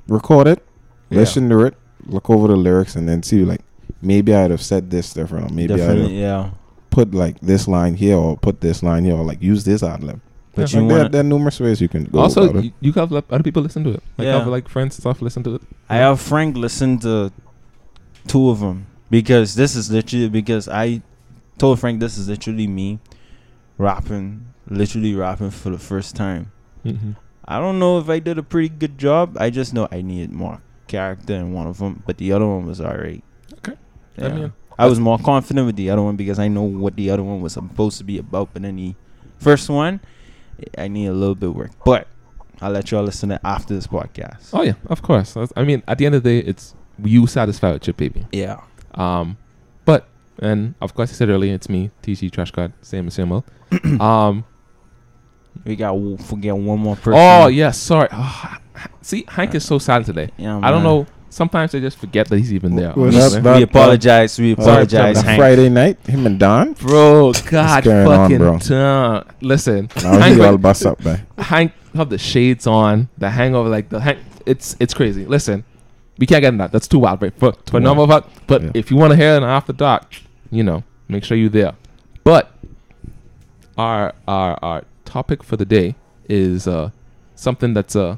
record 0.08 0.48
it, 0.48 0.66
Yeah. 1.10 1.20
listen 1.20 1.50
to 1.50 1.62
it, 1.62 1.76
look 2.06 2.30
over 2.30 2.48
the 2.48 2.56
lyrics, 2.56 2.96
and 2.96 3.08
then 3.08 3.24
see 3.24 3.44
like 3.44 3.62
maybe 4.02 4.34
I'd 4.34 4.52
have 4.52 4.62
said 4.62 4.90
this 4.90 5.14
different, 5.14 5.52
or 5.52 5.54
maybe 5.54 5.74
I'd 5.74 5.80
have 5.98 6.12
yeah. 6.12 6.52
put 6.90 7.14
like 7.14 7.40
this 7.42 7.68
line 7.68 7.96
here, 7.96 8.16
or 8.16 8.38
put 8.38 8.62
this 8.62 8.82
line 8.84 9.04
here, 9.06 9.16
or 9.16 9.24
like 9.24 9.42
use 9.42 9.64
this 9.66 9.84
ad 9.84 10.04
lib. 10.04 10.22
But 10.56 10.72
Yeah. 10.74 10.80
you 10.80 10.86
Like, 10.88 10.96
there, 10.98 11.10
there 11.10 11.22
are 11.22 11.24
numerous 11.24 11.60
ways 11.60 11.80
you 11.82 11.88
can 11.90 12.06
go 12.06 12.20
also, 12.20 12.44
about 12.50 12.58
it. 12.58 12.66
you, 12.66 12.72
you 12.82 12.92
have 12.94 13.12
let 13.12 13.26
other 13.30 13.44
people 13.44 13.62
listen 13.62 13.84
to 13.84 13.92
it. 13.92 14.04
Like 14.18 14.26
Yeah. 14.28 14.40
have 14.40 14.48
like 14.48 14.68
friends 14.70 14.96
and 14.96 15.02
stuff 15.02 15.22
listen 15.22 15.44
to 15.44 15.56
it. 15.56 15.62
I 15.90 15.98
have 15.98 16.20
Frank 16.20 16.56
listen 16.58 16.98
to 17.00 17.32
two 18.28 18.50
of 18.50 18.60
them 18.62 18.86
because 19.10 19.56
this 19.56 19.76
is 19.76 19.92
literally 19.92 20.30
because 20.30 20.68
I 20.68 21.02
told 21.58 21.80
Frank 21.80 22.00
this 22.00 22.18
is 22.18 22.30
literally 22.30 22.68
me 22.68 23.00
rapping, 23.78 24.54
literally 24.68 25.16
rapping 25.16 25.52
for 25.52 25.70
the 25.70 25.80
first 25.80 26.16
time. 26.16 26.52
Mm-hmm. 26.86 27.12
I 27.46 27.60
don't 27.60 27.80
know 27.80 27.98
if 27.98 28.10
I 28.10 28.20
did 28.20 28.38
a 28.38 28.44
pretty 28.44 28.70
good 28.70 28.98
job. 28.98 29.38
I 29.40 29.50
just 29.50 29.74
know 29.74 29.88
I 29.92 30.02
needed 30.02 30.32
more 30.32 30.62
character 30.88 31.34
in 31.34 31.54
one 31.54 31.68
of 31.68 31.80
them, 31.80 32.04
but 32.06 32.18
the 32.18 32.32
other 32.32 32.46
one 32.46 32.66
was 32.66 32.80
alright. 32.80 33.24
Okay. 33.58 33.76
Yeah. 34.18 34.26
I 34.26 34.30
mean, 34.30 34.54
I 34.78 34.86
was 34.86 35.00
more 35.00 35.18
confident 35.18 35.66
with 35.66 35.76
the 35.76 35.90
other 35.90 36.02
one 36.02 36.16
because 36.16 36.40
I 36.40 36.48
know 36.48 36.64
what 36.64 36.96
the 36.96 37.10
other 37.10 37.24
one 37.24 37.42
was 37.42 37.54
supposed 37.54 37.98
to 37.98 38.04
be 38.04 38.18
about. 38.18 38.54
But 38.54 38.62
then 38.62 38.78
the 38.78 38.96
first 39.38 39.70
one, 39.70 40.00
I 40.78 40.88
need 40.88 41.08
a 41.08 41.14
little 41.14 41.36
bit 41.36 41.50
of 41.50 41.56
work. 41.56 41.72
But 41.84 42.08
I'll 42.62 42.72
let 42.72 42.92
y'all 42.92 43.04
listen 43.04 43.30
to 43.30 43.36
it 43.36 43.42
after 43.44 43.74
this 43.74 43.88
podcast. 43.88 44.50
oh 44.54 44.62
yeah, 44.62 44.74
of 44.88 45.02
course. 45.02 45.36
I 45.56 45.64
mean, 45.64 45.84
at 45.88 45.98
the 45.98 46.06
end 46.06 46.16
of 46.16 46.24
the 46.24 46.42
day, 46.42 46.48
it's 46.48 46.76
you 47.04 47.28
satisfied 47.28 47.74
with 47.74 47.88
your 47.88 47.94
baby. 47.94 48.26
Yeah. 48.32 48.62
Um, 49.00 49.38
but 49.86 50.08
and 50.40 50.76
of 50.82 50.94
course, 50.94 51.10
I 51.12 51.14
said 51.14 51.30
earlier, 51.30 51.54
it's 51.54 51.70
me, 51.70 51.92
TC 52.04 52.32
Trash 52.32 52.52
God, 52.52 52.74
same 52.82 53.08
as 53.08 53.14
same 53.14 53.32
old. 53.32 53.44
um, 54.02 54.44
We 55.66 55.76
got 55.76 55.92
to 55.94 56.18
forget 56.18 56.56
one 56.56 56.80
more 56.80 56.96
person. 56.96 57.14
oh 57.16 57.48
yes, 57.48 57.78
sorry. 57.78 58.10
Oh, 58.12 58.56
see, 59.02 59.26
Hank 59.28 59.56
is 59.56 59.66
so 59.66 59.80
silent 59.80 60.06
today. 60.06 60.30
Yeah, 60.38 60.60
I 60.62 60.72
don't 60.72 60.84
know. 60.84 61.08
Sometimes 61.32 61.76
I 61.76 61.80
just 61.80 61.98
forget 62.00 62.28
that 62.28 62.38
he's 62.40 62.52
even 62.52 62.76
there. 62.76 62.92
Well, 62.96 63.06
honestly. 63.08 63.40
that- 63.42 63.58
we 63.58 63.64
apologize. 63.64 64.40
We 64.40 64.54
apologize, 64.54 65.16
that 65.18 65.26
Hank. 65.26 65.40
Friday 65.40 65.70
night, 65.70 66.04
him 66.08 66.26
and 66.26 66.40
Don. 66.40 66.74
Bro, 66.74 67.34
God, 67.48 67.84
going 67.84 68.08
on, 68.08 68.18
fucking 68.30 68.38
bro? 68.40 68.58
damn. 68.58 69.24
Listen, 69.40 69.90
Now 70.04 70.18
Hank, 70.20 70.36
he 70.38 70.42
all 70.44 70.58
bust 70.58 70.86
up, 70.88 71.04
man. 71.06 71.28
Hank 71.38 71.72
have 71.94 72.10
the 72.10 72.18
shades 72.18 72.66
on, 72.66 73.10
the 73.18 73.30
hangover, 73.30 73.70
like 73.70 73.90
the 73.90 74.00
Hank. 74.00 74.20
It's 74.48 74.76
it's 74.80 74.94
crazy. 74.96 75.26
Listen, 75.26 75.64
we 76.20 76.26
can't 76.28 76.42
get 76.42 76.50
in 76.50 76.58
that. 76.58 76.72
That's 76.72 76.88
too 76.88 77.00
wild, 77.00 77.22
right? 77.22 77.34
For 77.38 77.54
for 77.66 77.80
Too 77.80 77.88
of 77.88 78.12
us. 78.12 78.24
But 78.46 78.62
Yeah. 78.62 78.72
if 78.74 78.92
you 78.92 78.98
want 78.98 79.12
to 79.12 79.18
hear 79.18 79.36
an 79.38 79.44
after 79.44 79.74
dark, 79.74 80.04
you 80.52 80.64
know, 80.64 80.84
make 81.08 81.24
sure 81.24 81.38
you're 81.38 81.50
there. 81.50 81.74
But 82.24 82.52
our 83.78 84.14
our 84.28 84.60
our 84.62 84.84
topic 85.06 85.44
for 85.44 85.58
the 85.58 85.66
day 85.66 85.96
is 86.28 86.68
uh 86.68 86.92
something 87.36 87.74
that's 87.74 87.96
uh 87.96 88.18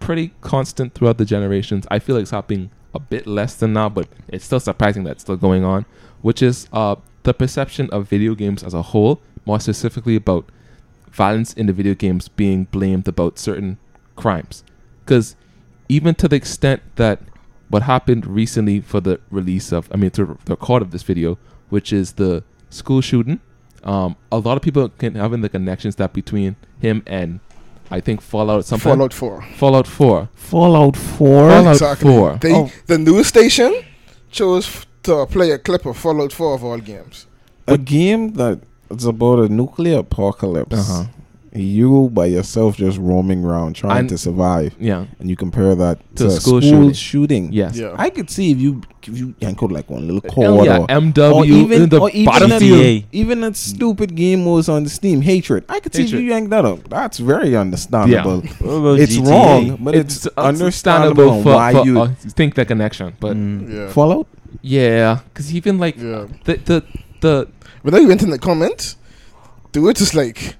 pretty 0.00 0.32
constant 0.40 0.94
throughout 0.94 1.18
the 1.18 1.24
generations. 1.24 1.86
I 1.90 1.98
feel 1.98 2.16
like 2.16 2.22
it's 2.22 2.30
happening 2.32 2.70
a 2.94 3.00
bit 3.00 3.26
less 3.26 3.54
than 3.54 3.72
now, 3.72 3.88
but 3.88 4.08
it's 4.28 4.44
still 4.44 4.60
surprising 4.60 5.04
that 5.04 5.12
it's 5.12 5.22
still 5.22 5.36
going 5.36 5.64
on, 5.64 5.86
which 6.22 6.42
is 6.42 6.68
uh 6.72 6.96
the 7.22 7.34
perception 7.34 7.88
of 7.90 8.08
video 8.08 8.34
games 8.34 8.62
as 8.64 8.74
a 8.74 8.82
whole, 8.82 9.20
more 9.46 9.60
specifically 9.60 10.16
about 10.16 10.46
violence 11.10 11.52
in 11.52 11.66
the 11.66 11.72
video 11.72 11.94
games 11.94 12.28
being 12.28 12.64
blamed 12.64 13.06
about 13.06 13.38
certain 13.38 13.78
crimes. 14.16 14.64
Because 15.04 15.36
even 15.88 16.14
to 16.16 16.28
the 16.28 16.36
extent 16.36 16.82
that 16.96 17.20
what 17.68 17.82
happened 17.82 18.26
recently 18.26 18.80
for 18.80 19.00
the 19.00 19.20
release 19.30 19.72
of, 19.72 19.88
I 19.92 19.96
mean, 19.96 20.10
to 20.12 20.38
the 20.44 20.52
record 20.54 20.82
of 20.82 20.90
this 20.90 21.02
video, 21.02 21.38
which 21.68 21.92
is 21.92 22.12
the 22.14 22.42
school 22.70 23.00
shooting, 23.00 23.40
um, 23.84 24.16
a 24.32 24.38
lot 24.38 24.56
of 24.56 24.62
people 24.62 24.88
can 24.88 25.14
having 25.14 25.40
the 25.42 25.48
connections 25.48 25.96
that 25.96 26.12
between 26.12 26.56
him 26.80 27.02
and 27.06 27.40
I 27.90 28.00
think 28.00 28.20
Fallout 28.20 28.64
something 28.66 28.90
Fallout 28.90 29.14
4. 29.14 29.42
Fallout 29.56 29.86
Four, 29.86 30.28
Fallout 30.34 30.96
Four. 30.96 31.48
Fallout 31.48 31.72
Exactly. 31.76 32.10
Four. 32.10 32.36
They, 32.40 32.52
Oh. 32.54 32.70
The 32.86 32.98
news 32.98 33.28
station 33.28 33.82
chose 34.30 34.66
f- 34.66 34.86
to 35.04 35.24
play 35.26 35.52
a 35.52 35.58
clip 35.58 35.86
of 35.86 35.96
Fallout 35.96 36.32
4 36.32 36.54
of 36.54 36.64
all 36.64 36.78
games. 36.78 37.26
a 37.66 37.78
game 37.78 38.32
that 38.34 38.60
is 38.90 39.04
about 39.06 39.38
a 39.38 39.48
nuclear 39.48 39.98
apocalypse. 40.00 40.74
Uh-huh. 40.90 41.04
You 41.58 42.08
by 42.10 42.26
yourself 42.26 42.76
just 42.76 42.98
roaming 42.98 43.44
around 43.44 43.74
trying 43.74 43.98
And- 44.00 44.08
to 44.10 44.18
survive, 44.18 44.74
Yeah. 44.80 45.06
and 45.20 45.28
you 45.30 45.36
compare 45.36 45.74
that 45.74 45.98
To 46.16 46.24
to, 46.24 46.24
a 46.24 46.26
a 46.28 46.30
school 46.30 46.60
school, 46.60 46.70
shooting. 46.70 46.92
shooting. 46.92 47.52
Yes. 47.52 47.76
Yeah. 47.76 47.94
I 47.96 48.10
could 48.10 48.30
see 48.30 48.50
if 48.50 48.58
you 48.58 48.80
if 49.08 49.16
you 49.18 49.34
yank 49.40 49.62
like 49.62 49.88
one 49.88 50.04
little 50.06 50.20
chord 50.20 50.66
yeah, 50.66 50.78
or, 50.80 50.86
MW 50.86 51.34
or 51.34 51.44
even 51.46 51.82
in 51.84 51.88
the 51.88 51.98
or 51.98 52.10
even 52.10 52.24
battlefield. 52.32 52.80
that, 52.80 53.04
even 53.12 53.40
that 53.40 53.56
stupid 53.56 54.14
game 54.14 54.44
was 54.44 54.68
on 54.68 54.84
the 54.84 54.90
Steam 54.90 55.22
Hatred. 55.22 55.64
I 55.68 55.80
could 55.80 55.94
see 55.94 56.04
if 56.04 56.10
you 56.12 56.18
yank 56.18 56.50
that 56.50 56.64
up. 56.66 56.88
That's 56.90 57.16
very 57.18 57.56
understandable. 57.56 58.42
What 58.60 58.74
about 58.74 59.00
It's 59.00 59.16
GTA? 59.16 59.30
wrong, 59.30 59.78
but 59.80 59.94
it's, 59.94 60.26
understandable 60.36 61.30
on 61.30 61.42
for, 61.42 61.54
why 61.54 61.72
for 61.72 61.84
you 61.86 62.00
uh, 62.02 62.08
think 62.36 62.54
the 62.54 62.64
connection. 62.66 63.14
But 63.20 63.36
Mm. 63.36 63.72
Yeah. 63.72 63.88
Fallout. 63.88 64.26
yeah, 64.62 65.20
because 65.32 65.54
even 65.54 65.78
like 65.78 65.96
Yeah. 65.96 66.26
the 66.44 66.54
the 66.68 66.82
the 67.20 67.48
When 67.82 67.94
I 67.94 68.00
went 68.04 68.22
in 68.22 68.30
the 68.30 68.38
comments, 68.38 68.96
the 69.72 69.80
word 69.80 70.00
is 70.00 70.12
like, 70.14 70.56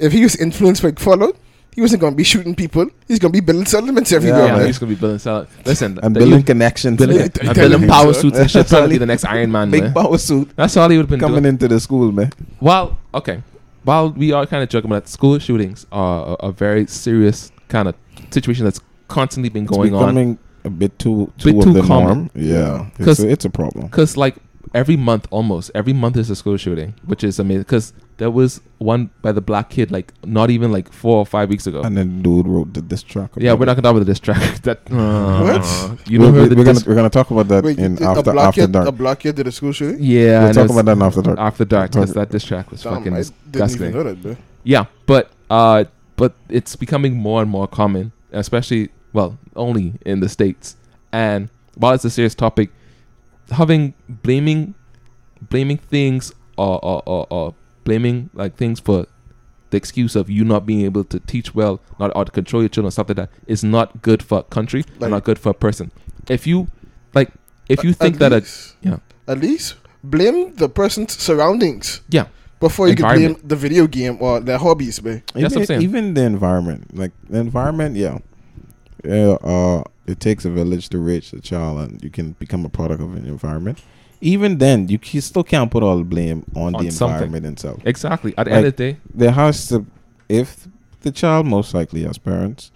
if 0.00 0.12
he 0.12 0.22
was 0.22 0.36
influenced 0.36 0.82
by 0.82 0.92
Fallout, 0.92 1.36
he 1.74 1.80
wasn't 1.80 2.00
gonna 2.00 2.16
be 2.16 2.24
shooting 2.24 2.54
people. 2.54 2.86
He's 3.06 3.18
gonna 3.18 3.32
be 3.32 3.40
building 3.40 3.64
settlements 3.66 4.12
everywhere. 4.12 4.46
yeah, 4.46 4.56
man. 4.56 4.66
he's 4.66 4.78
gonna 4.78 4.90
be 4.92 4.96
building 4.98 5.18
solid. 5.18 5.46
Listen, 5.64 5.98
and 6.02 6.14
the- 6.16 6.20
building 6.20 6.38
you- 6.40 6.44
connections. 6.44 6.98
building, 6.98 7.16
Yeah, 7.18 7.22
and 7.40 7.50
I 7.50 7.52
tell 7.52 7.68
building 7.68 7.82
you, 7.82 7.88
power 7.88 8.12
suits 8.12 8.38
and 8.38 8.50
shit. 8.50 8.66
Trying 8.66 8.82
to 8.84 8.88
be 8.88 8.98
the 8.98 9.06
next 9.06 9.24
Iron 9.36 9.52
Man. 9.52 9.70
Big 9.70 9.84
man. 9.84 9.92
power 9.94 10.18
suit 10.18 10.50
That's 10.56 10.76
all 10.76 10.88
he 10.88 10.96
would 10.96 11.04
have 11.04 11.10
been 11.10 11.20
coming 11.20 11.42
doing. 11.42 11.54
into 11.54 11.68
the 11.68 11.78
school, 11.80 12.10
man. 12.12 12.32
While 12.58 12.98
okay, 13.14 13.42
while 13.84 14.10
we 14.10 14.32
are 14.32 14.46
kind 14.46 14.62
of 14.62 14.68
joking 14.68 14.90
about 14.90 15.08
school 15.08 15.38
shootings 15.38 15.86
are 15.92 16.36
a, 16.40 16.46
a 16.48 16.52
very 16.52 16.86
serious 16.86 17.52
kind 17.68 17.86
of 17.88 17.94
situation 18.30 18.64
that's 18.64 18.80
constantly 19.08 19.48
been 19.48 19.64
It's 19.64 19.76
going 19.76 19.94
on. 19.94 20.00
becoming 20.02 20.38
a 20.64 20.70
bit 20.70 20.98
too 20.98 21.32
Bit 21.42 21.52
too 21.54 21.62
too 21.62 21.68
of 21.70 21.74
the 21.74 21.82
common. 21.82 22.06
norm. 22.06 22.30
Yeah, 22.34 22.86
it's 22.98 23.04
'Cause- 23.04 23.20
a, 23.24 23.28
it's 23.30 23.44
a 23.44 23.50
problem. 23.50 23.86
Because 23.86 24.16
like 24.16 24.34
every 24.74 24.96
month, 24.96 25.26
almost 25.30 25.70
every 25.74 25.92
month 25.92 26.16
is 26.16 26.30
a 26.30 26.36
school 26.36 26.56
shooting, 26.56 26.94
which 27.04 27.24
is 27.24 27.38
amazing. 27.38 27.62
Because 27.62 27.92
there 28.18 28.30
was 28.30 28.60
one 28.78 29.10
by 29.22 29.32
the 29.32 29.40
black 29.40 29.70
kid, 29.70 29.90
like 29.90 30.12
not 30.24 30.50
even 30.50 30.70
like 30.72 30.92
four 30.92 31.16
or 31.18 31.26
five 31.26 31.48
weeks 31.48 31.66
ago. 31.66 31.80
And 31.82 31.96
then 31.96 32.22
dude 32.22 32.46
wrote 32.46 32.74
the 32.74 32.82
diss 32.82 33.02
track. 33.02 33.30
yeah, 33.36 33.52
we're 33.54 33.64
not 33.66 33.74
gonna 33.74 33.82
talk 33.82 33.90
about 33.92 33.98
the 34.00 34.04
diss 34.12 34.20
track. 34.20 34.62
that 34.62 34.78
uh, 34.92 35.58
What? 35.58 36.08
you 36.10 36.20
we're, 36.20 36.32
we're, 36.32 36.54
we're 36.54 36.64
gonna 36.64 36.80
we're 36.86 36.94
gonna 36.94 37.10
talk 37.10 37.30
about 37.30 37.48
that 37.48 37.64
Wait, 37.64 37.78
in 37.78 38.02
after 38.02 38.22
black 38.32 38.48
after 38.48 38.60
kid, 38.62 38.72
dark. 38.72 38.88
a 38.88 38.92
black 38.92 39.20
kid 39.20 39.36
did 39.36 39.46
a 39.46 39.52
school 39.52 39.72
shooting. 39.72 39.96
Yeah, 40.00 40.40
we'll 40.40 40.46
and 40.48 40.54
talk 40.54 40.70
about 40.70 40.84
that 40.84 40.92
in 40.96 41.02
after 41.02 41.22
dark. 41.22 41.38
after 41.38 41.64
dark 41.64 41.90
because 41.92 42.12
that 42.14 42.30
diss 42.30 42.44
track 42.44 42.70
was 42.70 42.82
Damn, 42.82 42.94
fucking 42.94 43.14
I 43.14 43.22
didn't 43.22 43.32
even 43.32 43.50
disgusting. 43.52 43.92
know 43.92 44.02
that. 44.02 44.38
Yeah, 44.64 44.84
but 45.06 45.30
uh, 45.48 45.84
but 46.16 46.34
it's 46.48 46.76
becoming 46.76 47.16
more 47.16 47.40
and 47.42 47.50
more 47.50 47.66
common, 47.66 48.12
especially 48.32 48.90
well, 49.12 49.38
only 49.56 49.94
in 50.04 50.20
the 50.20 50.28
states. 50.28 50.76
And 51.12 51.48
while 51.74 51.94
it's 51.94 52.04
a 52.04 52.10
serious 52.10 52.34
topic, 52.34 52.70
having 53.50 53.94
blaming, 54.08 54.74
blaming 55.40 55.78
things 55.78 56.32
or 56.56 56.84
or, 56.84 57.02
or, 57.06 57.26
or 57.30 57.54
blaming 57.84 58.30
like 58.34 58.56
things 58.56 58.80
for 58.80 59.06
the 59.70 59.76
excuse 59.76 60.16
of 60.16 60.28
you 60.28 60.44
not 60.44 60.66
being 60.66 60.82
able 60.82 61.04
to 61.04 61.20
teach 61.20 61.54
well, 61.54 61.80
not 61.98 62.12
or 62.14 62.24
to 62.24 62.30
control 62.32 62.62
your 62.62 62.68
children, 62.68 62.90
stuff 62.90 63.08
like 63.08 63.16
that, 63.16 63.30
is 63.46 63.62
not 63.64 64.02
good 64.02 64.22
for 64.22 64.40
a 64.40 64.42
country 64.42 64.82
Like- 64.82 65.02
and 65.02 65.10
not 65.12 65.24
good 65.24 65.38
for 65.38 65.50
a 65.50 65.54
person. 65.54 65.92
If 66.28 66.46
you 66.46 66.68
like, 67.14 67.30
if 67.68 67.82
you 67.84 67.92
think 67.92 68.18
that 68.18 68.32
a 68.32 68.44
yeah. 68.82 68.98
at 69.26 69.38
least 69.38 69.76
blame 70.02 70.54
the 70.56 70.68
person's 70.68 71.16
surroundings. 71.18 72.00
Yeah. 72.08 72.26
Before 72.60 72.88
you 72.88 72.94
can 72.94 73.14
blame 73.16 73.36
the 73.42 73.56
video 73.56 73.86
game 73.86 74.18
or 74.20 74.38
their 74.40 74.58
hobbies, 74.58 75.02
man. 75.02 75.22
That's 75.32 75.54
what 75.54 75.56
I'm 75.56 75.62
even, 75.62 75.66
saying. 75.66 75.82
even 75.82 76.14
the 76.14 76.24
environment, 76.24 76.94
like 76.94 77.12
the 77.28 77.38
environment, 77.40 77.96
yeah, 77.96 78.18
yeah. 79.02 79.38
Uh, 79.40 79.82
it 80.10 80.20
takes 80.20 80.44
a 80.44 80.50
village 80.50 80.88
to 80.90 80.98
raise 80.98 81.32
a 81.32 81.40
child, 81.40 81.78
and 81.80 82.02
you 82.02 82.10
can 82.10 82.32
become 82.32 82.64
a 82.64 82.68
product 82.68 83.00
of 83.00 83.14
an 83.16 83.24
environment. 83.26 83.82
Even 84.20 84.58
then, 84.58 84.88
you, 84.88 84.98
c- 85.02 85.20
still 85.20 85.42
can't 85.44 85.70
put 85.70 85.82
all 85.82 85.96
the 85.98 86.04
blame 86.04 86.44
on, 86.54 86.74
On 86.74 86.84
the 86.84 86.90
something. 86.90 87.14
environment 87.14 87.46
itself. 87.46 87.80
exactly 87.86 88.34
at 88.36 88.44
the 88.44 88.52
end 88.52 88.66
of 88.66 88.76
the 88.76 88.92
day, 88.92 88.98
There 89.14 89.30
has 89.30 89.68
to, 89.68 89.86
if 90.28 90.68
the 91.00 91.10
child 91.10 91.46
most 91.46 91.72
likely 91.72 92.02
has 92.02 92.18
parents, 92.18 92.70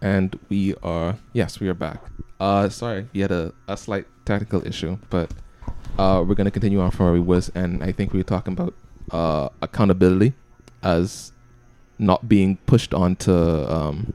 and 0.00 0.38
we 0.48 0.74
are 0.82 1.16
yes 1.32 1.58
we 1.58 1.68
are 1.68 1.74
back 1.74 2.00
uh 2.38 2.68
sorry 2.68 3.08
we 3.12 3.18
had 3.20 3.32
a, 3.32 3.52
a 3.66 3.76
slight 3.76 4.06
technical 4.24 4.64
issue 4.64 4.96
but 5.10 5.28
uh 5.98 6.22
we're 6.24 6.36
gonna 6.36 6.50
continue 6.52 6.80
on 6.80 6.90
from 6.92 7.06
where 7.06 7.12
we 7.14 7.20
was 7.20 7.50
and 7.56 7.82
i 7.82 7.90
think 7.90 8.12
we 8.12 8.20
were 8.20 8.24
talking 8.36 8.52
about 8.52 8.74
uh 9.10 9.48
accountability 9.60 10.34
as 10.84 11.32
not 11.98 12.28
being 12.28 12.56
pushed 12.66 12.94
onto 12.94 13.32
um 13.32 14.12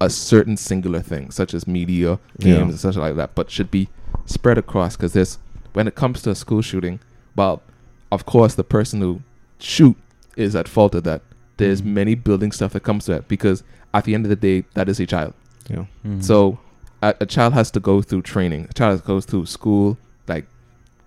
a 0.00 0.08
certain 0.10 0.56
singular 0.56 1.00
thing 1.00 1.30
such 1.30 1.52
as 1.54 1.66
media 1.66 2.18
Yeah. 2.38 2.56
games 2.56 2.70
and 2.72 2.80
such 2.80 2.96
like 2.96 3.16
that 3.16 3.34
but 3.34 3.50
should 3.50 3.70
be 3.70 3.88
spread 4.26 4.58
across 4.58 4.96
because 4.96 5.12
there's 5.12 5.38
when 5.72 5.86
it 5.86 5.94
comes 5.94 6.22
to 6.22 6.30
a 6.30 6.34
school 6.34 6.62
shooting 6.62 7.00
well 7.36 7.62
of 8.10 8.24
course 8.26 8.54
the 8.54 8.64
person 8.64 9.00
who 9.00 9.20
shoot 9.58 9.96
is 10.36 10.56
at 10.56 10.66
fault 10.68 10.94
of 10.94 11.04
that 11.04 11.22
there's 11.58 11.82
Mhm. 11.82 11.86
many 11.86 12.14
building 12.14 12.50
stuff 12.52 12.72
that 12.72 12.80
comes 12.82 13.04
to 13.04 13.12
that 13.12 13.28
because 13.28 13.62
at 13.92 14.04
the 14.04 14.14
end 14.14 14.24
of 14.24 14.30
the 14.30 14.36
day 14.36 14.64
that 14.74 14.88
is 14.88 14.98
a 15.00 15.06
child 15.06 15.34
yeah, 15.68 15.84
Mm. 16.06 16.22
so 16.22 16.58
a, 17.02 17.14
a 17.20 17.26
child 17.26 17.52
has 17.52 17.70
to 17.72 17.80
go 17.80 18.00
through 18.02 18.22
training 18.22 18.66
a 18.70 18.72
child 18.72 19.04
goes 19.04 19.24
through 19.26 19.46
school 19.46 19.98
like 20.26 20.46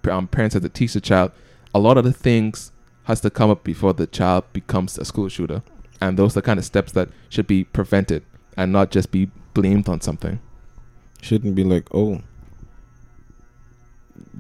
um, 0.10 0.28
parents 0.28 0.54
have 0.54 0.64
to 0.64 0.70
teach 0.70 0.94
the 0.94 1.02
child 1.02 1.32
a 1.74 1.80
lot 1.80 1.98
of 1.98 2.04
the 2.04 2.14
things 2.14 2.72
has 3.06 3.20
to 3.22 3.30
come 3.30 3.50
up 3.50 3.64
before 3.64 3.94
the 3.94 4.06
child 4.06 4.44
becomes 4.54 4.98
a 5.00 5.06
school 5.06 5.28
shooter 5.30 5.64
and 6.00 6.18
those 6.18 6.34
are 6.34 6.42
the 6.42 6.46
kind 6.46 6.60
of 6.60 6.66
steps 6.66 6.92
that 6.92 7.10
should 7.30 7.48
be 7.48 7.64
prevented 7.64 8.22
and 8.58 8.72
not 8.72 8.92
just 8.92 9.12
be 9.12 9.30
blamed 9.54 9.88
on 9.90 10.02
something 10.02 10.40
shouldn't 11.22 11.56
be 11.56 11.64
like, 11.64 11.88
oh, 11.94 12.22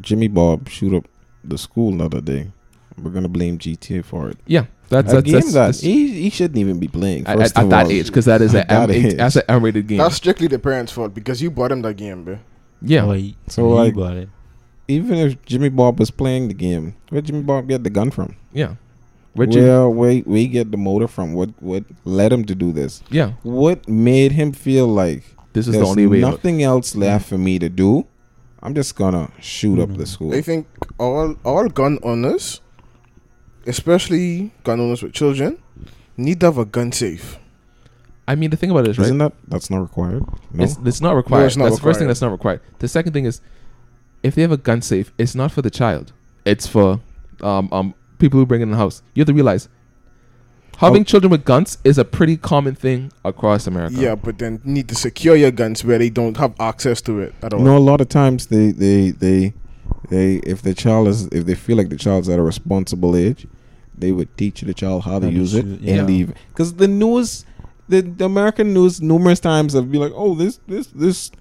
Jimmy 0.01 0.27
Bob 0.27 0.69
shoot 0.69 0.93
up 0.95 1.05
the 1.43 1.57
school 1.57 1.95
the 1.97 2.05
other 2.05 2.21
day. 2.21 2.51
We're 3.01 3.11
gonna 3.11 3.27
blame 3.29 3.57
GTA 3.57 4.03
for 4.05 4.29
it. 4.29 4.37
yeah 4.45 4.65
that's 4.89 5.11
a 5.11 5.15
that's, 5.15 5.25
game 5.25 5.33
that's, 5.33 5.45
that 5.47 5.53
that's- 5.53 5.79
he, 5.81 6.21
he 6.23 6.29
shouldn't 6.29 6.59
even 6.59 6.79
be 6.79 6.87
playing. 6.87 7.25
at, 7.25 7.37
First 7.39 7.57
at, 7.57 7.63
of 7.63 7.67
at 7.73 7.75
that 7.77 7.85
all. 7.85 7.91
age 7.91 8.07
because 8.07 8.25
that 8.25 8.41
is 8.41 8.53
an 8.53 8.67
that 8.67 8.89
M- 8.89 8.91
age. 8.91 9.15
that's 9.15 9.35
an 9.37 9.43
M-rated 9.49 9.87
game 9.87 9.97
That's 9.97 10.15
strictly 10.15 10.47
the 10.47 10.59
parents' 10.59 10.91
fault 10.91 11.13
because 11.15 11.41
you 11.41 11.49
bought 11.49 11.71
him 11.71 11.81
that 11.81 11.95
game, 11.95 12.23
bro. 12.23 12.37
yeah 12.81 13.03
oh, 13.03 13.09
Wait, 13.09 13.35
So, 13.47 13.67
he 13.69 13.73
like- 13.73 13.95
bought 13.95 14.17
it. 14.17 14.29
even 14.87 15.17
if 15.17 15.43
Jimmy 15.45 15.69
Bob 15.69 15.99
was 15.99 16.11
playing 16.11 16.49
the 16.49 16.53
game, 16.53 16.95
where 17.09 17.21
Jimmy 17.21 17.41
Bob 17.41 17.67
get 17.67 17.83
the 17.83 17.89
gun 17.89 18.11
from? 18.11 18.35
yeah 18.51 18.75
Richard, 19.35 19.65
Where 19.65 19.89
where 19.89 20.21
we 20.25 20.47
get 20.47 20.71
the 20.71 20.77
motor 20.77 21.07
from? 21.07 21.33
What 21.33 21.49
what 21.61 21.83
led 22.05 22.31
him 22.31 22.45
to 22.45 22.55
do 22.55 22.71
this? 22.71 23.01
yeah 23.09 23.33
What 23.43 23.87
made 23.87 24.31
him 24.31 24.51
feel 24.51 24.87
like 24.87 25.23
this 25.53 25.67
is 25.67 25.73
the 25.73 25.85
only 25.85 26.07
way 26.07 26.19
nothing 26.21 26.61
else 26.61 26.95
left 26.95 27.27
for 27.27 27.37
me 27.37 27.59
to 27.59 27.69
do? 27.69 28.05
I'm 28.61 28.73
just 28.73 28.95
gonna 28.95 29.29
shoot 29.41 29.79
up 29.79 29.97
the 29.97 30.05
school. 30.05 30.33
I 30.33 30.41
think 30.41 30.67
all 30.99 31.35
all 31.43 31.67
gun 31.67 31.99
owners, 32.03 32.61
especially 33.65 34.51
gun 34.63 34.79
owners 34.79 35.03
with 35.03 35.13
children, 35.13 35.57
need 36.15 36.39
to 36.41 36.47
have 36.47 36.57
a 36.57 36.65
gun 36.65 36.91
safe. 36.91 37.39
I 38.27 38.35
mean 38.35 38.51
the 38.51 38.57
thing 38.57 38.71
about 38.71 38.87
it 38.87 38.91
is 38.91 38.97
right 38.97 39.05
Isn't 39.05 39.17
that 39.17 39.33
that's 39.47 39.69
not 39.69 39.79
required? 39.79 40.23
No. 40.53 40.63
It's, 40.63 40.77
it's 40.85 41.01
not 41.01 41.15
required. 41.15 41.45
it's 41.47 41.57
not 41.57 41.65
that's 41.65 41.75
the 41.77 41.81
first 41.81 41.99
thing 41.99 42.07
that's 42.07 42.21
not 42.21 42.31
required. 42.31 42.61
The 42.79 42.87
second 42.87 43.11
thing 43.13 43.25
is, 43.25 43.41
if 44.21 44.35
they 44.35 44.41
have 44.43 44.51
a 44.51 44.57
gun 44.57 44.81
safe, 44.81 45.11
it's 45.17 45.35
not 45.35 45.51
for 45.51 45.61
the 45.61 45.69
child. 45.69 46.13
It's 46.45 46.67
for 46.67 47.01
um, 47.41 47.67
um 47.71 47.95
people 48.19 48.39
who 48.39 48.45
bring 48.45 48.61
it 48.61 48.63
in 48.63 48.71
the 48.71 48.77
house. 48.77 49.01
You 49.13 49.21
have 49.21 49.27
to 49.27 49.33
realize 49.33 49.69
having 50.77 51.01
Oh. 51.01 51.05
children 51.05 51.31
with 51.31 51.45
guns 51.45 51.77
is 51.83 51.97
a 51.97 52.05
pretty 52.05 52.37
common 52.37 52.75
thing 52.75 53.11
across 53.23 53.67
America. 53.67 53.95
Yeah, 53.97 54.15
but 54.15 54.37
then 54.39 54.59
need 54.63 54.87
to 54.89 54.95
secure 54.95 55.35
your 55.35 55.51
guns 55.51 55.83
where 55.85 55.97
they 55.99 56.09
don't 56.09 56.37
have 56.37 56.53
access 56.59 57.01
to 57.01 57.19
it 57.19 57.33
at 57.41 57.53
all. 57.53 57.59
You 57.59 57.65
know, 57.65 57.77
a 57.77 57.79
lot 57.79 58.01
of 58.01 58.09
times 58.09 58.47
they 58.47 58.71
they 58.71 59.11
they 59.11 59.53
they 60.09 60.35
if 60.37 60.61
the 60.61 60.73
child 60.73 61.07
is 61.07 61.27
if 61.27 61.45
they 61.45 61.55
feel 61.55 61.77
like 61.77 61.89
the 61.89 61.97
child's 61.97 62.29
at 62.29 62.39
a 62.39 62.43
responsible 62.43 63.15
age, 63.15 63.47
they 63.97 64.11
would 64.11 64.35
teach 64.37 64.61
the 64.61 64.73
child 64.73 65.03
how 65.03 65.19
to 65.19 65.25
How 65.27 65.31
to 65.31 65.37
use 65.37 65.53
it 65.53 65.61
shoot, 65.63 65.81
and 65.87 66.07
leave. 66.07 66.33
Because 66.49 66.73
the 66.75 66.87
news, 66.87 67.45
the, 67.87 68.01
the 68.01 68.25
American 68.25 68.73
news, 68.73 69.01
numerous 69.01 69.39
times 69.39 69.73
have 69.73 69.91
been 69.91 70.01
like, 70.01 70.13
oh, 70.15 70.35
this 70.35 70.59
this 70.67 70.87
this 70.87 71.31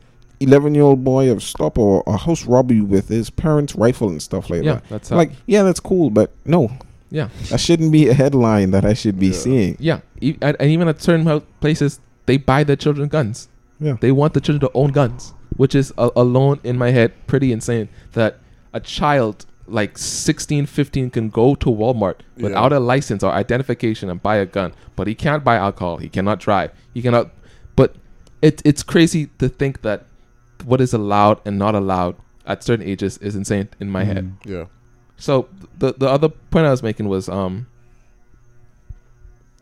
eleven 0.42 0.74
year 0.74 0.84
old 0.84 1.04
boy 1.04 1.30
of 1.30 1.42
stop 1.42 1.78
or 1.78 2.02
a 2.06 2.16
house 2.16 2.44
robbery 2.44 2.80
with 2.80 3.08
his 3.08 3.30
parents' 3.30 3.74
rifle 3.74 4.08
and 4.08 4.20
stuff 4.22 4.50
like 4.50 4.62
yeah, 4.62 4.74
that. 4.74 4.88
that's 4.88 5.08
how, 5.08 5.16
Like, 5.16 5.32
yeah, 5.46 5.62
that's 5.62 5.80
cool, 5.80 6.10
but 6.10 6.30
no, 6.44 6.70
yeah, 7.10 7.28
that 7.50 7.60
shouldn't 7.60 7.92
be 7.92 8.08
a 8.08 8.14
headline 8.14 8.70
that 8.72 8.84
I 8.84 8.94
should 8.94 9.18
be 9.18 9.28
Yeah. 9.28 9.32
seeing. 9.32 9.76
yeah. 9.80 10.00
E- 10.20 10.36
and, 10.40 10.56
and 10.60 10.70
even 10.70 10.88
at 10.88 11.00
certain 11.02 11.40
places, 11.60 12.00
they 12.26 12.36
buy 12.36 12.64
their 12.64 12.76
children 12.76 13.08
guns. 13.08 13.48
Yeah. 13.80 13.96
They 14.00 14.12
want 14.12 14.34
the 14.34 14.40
children 14.40 14.60
to 14.60 14.70
own 14.76 14.92
guns, 14.92 15.34
which 15.56 15.74
is 15.74 15.92
a- 15.98 16.10
alone 16.16 16.60
in 16.64 16.78
my 16.78 16.90
head 16.90 17.12
pretty 17.26 17.52
insane. 17.52 17.88
That 18.12 18.38
a 18.72 18.80
child 18.80 19.44
like 19.66 19.96
16, 19.98 20.66
15 20.66 21.10
can 21.10 21.28
go 21.30 21.54
to 21.56 21.66
Walmart 21.70 22.16
Yeah. 22.36 22.44
without 22.44 22.72
a 22.72 22.78
license 22.80 23.22
or 23.22 23.32
identification 23.32 24.08
and 24.10 24.22
buy 24.22 24.36
a 24.36 24.46
gun, 24.46 24.72
but 24.96 25.06
he 25.06 25.14
can't 25.14 25.42
buy 25.44 25.56
alcohol. 25.56 25.96
He 25.98 26.08
cannot 26.08 26.40
drive. 26.40 26.70
He 26.94 27.02
cannot. 27.02 27.30
But 27.76 27.94
it, 28.40 28.60
it's 28.64 28.82
crazy 28.82 29.26
to 29.38 29.48
think 29.48 29.82
that 29.82 30.04
what 30.64 30.80
is 30.80 30.92
allowed 30.94 31.40
and 31.44 31.58
not 31.58 31.74
allowed 31.74 32.16
at 32.46 32.62
certain 32.64 32.86
ages 32.86 33.18
is 33.18 33.36
insane 33.36 33.68
in 33.80 33.88
my 33.90 34.04
head. 34.04 34.24
Mm. 34.24 34.50
Yeah. 34.50 34.64
So 35.16 35.48
the 35.78 35.92
the 35.92 36.08
other 36.08 36.28
point 36.28 36.66
I 36.66 36.70
was 36.70 36.82
making 36.82 37.08
was 37.08 37.28
um 37.28 37.66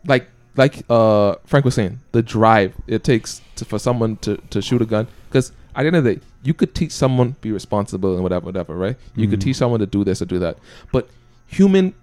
like 0.05 0.27
like 0.57 0.83
uh 0.89 1.35
Frank 1.45 1.65
was 1.65 1.75
saying 1.75 1.99
the 2.11 2.21
drive 2.21 2.73
it 2.87 3.03
takes 3.03 3.41
to, 3.55 3.65
for 3.65 3.79
someone 3.79 4.17
to 4.17 4.37
to 4.49 4.61
shoot 4.61 4.81
a 4.81 4.85
gun 4.85 5.07
because 5.29 5.51
at 5.75 5.83
the 5.83 5.87
end 5.87 5.95
of 5.95 6.03
the 6.03 6.15
day 6.15 6.21
you 6.43 6.53
could 6.53 6.73
teach 6.73 6.91
someone 6.91 7.35
be 7.41 7.51
responsible 7.51 8.13
and 8.15 8.23
whatever 8.23 8.45
whatever 8.45 8.75
right 8.75 8.97
you 9.15 9.27
could 9.27 9.39
Mhm. 9.39 9.43
teach 9.43 9.57
someone 9.57 9.79
to 9.79 9.85
do 9.85 10.03
this 10.03 10.21
or 10.21 10.25
do 10.25 10.39
that 10.39 10.57
but 10.91 11.07
human 11.47 11.93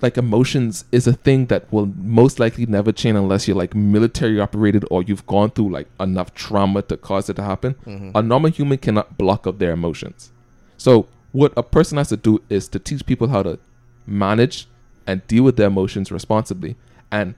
like 0.00 0.16
emotions 0.16 0.84
is 0.92 1.06
a 1.06 1.12
thing 1.12 1.46
that 1.46 1.70
will 1.72 1.86
most 1.96 2.38
likely 2.38 2.66
never 2.66 2.92
change 2.92 3.16
unless 3.16 3.48
you're 3.48 3.56
like 3.56 3.74
military 3.74 4.40
operated 4.40 4.84
or 4.90 5.02
you've 5.02 5.26
gone 5.26 5.50
through 5.50 5.70
like 5.70 5.88
enough 5.98 6.34
trauma 6.34 6.82
to 6.82 6.96
cause 6.96 7.28
it 7.28 7.34
to 7.34 7.42
happen. 7.42 7.74
Mhm. 7.86 8.12
A 8.14 8.22
normal 8.22 8.50
human 8.50 8.78
cannot 8.78 9.18
block 9.18 9.46
up 9.46 9.58
their 9.58 9.72
emotions. 9.72 10.30
So 10.76 11.06
what 11.32 11.52
a 11.56 11.62
person 11.62 11.98
has 11.98 12.08
to 12.10 12.16
do 12.16 12.40
is 12.48 12.68
to 12.68 12.78
teach 12.78 13.04
people 13.06 13.28
how 13.28 13.42
to 13.42 13.58
manage 14.06 14.68
and 15.06 15.26
deal 15.26 15.42
with 15.42 15.56
their 15.56 15.66
emotions 15.66 16.12
responsibly. 16.12 16.76
And 17.10 17.34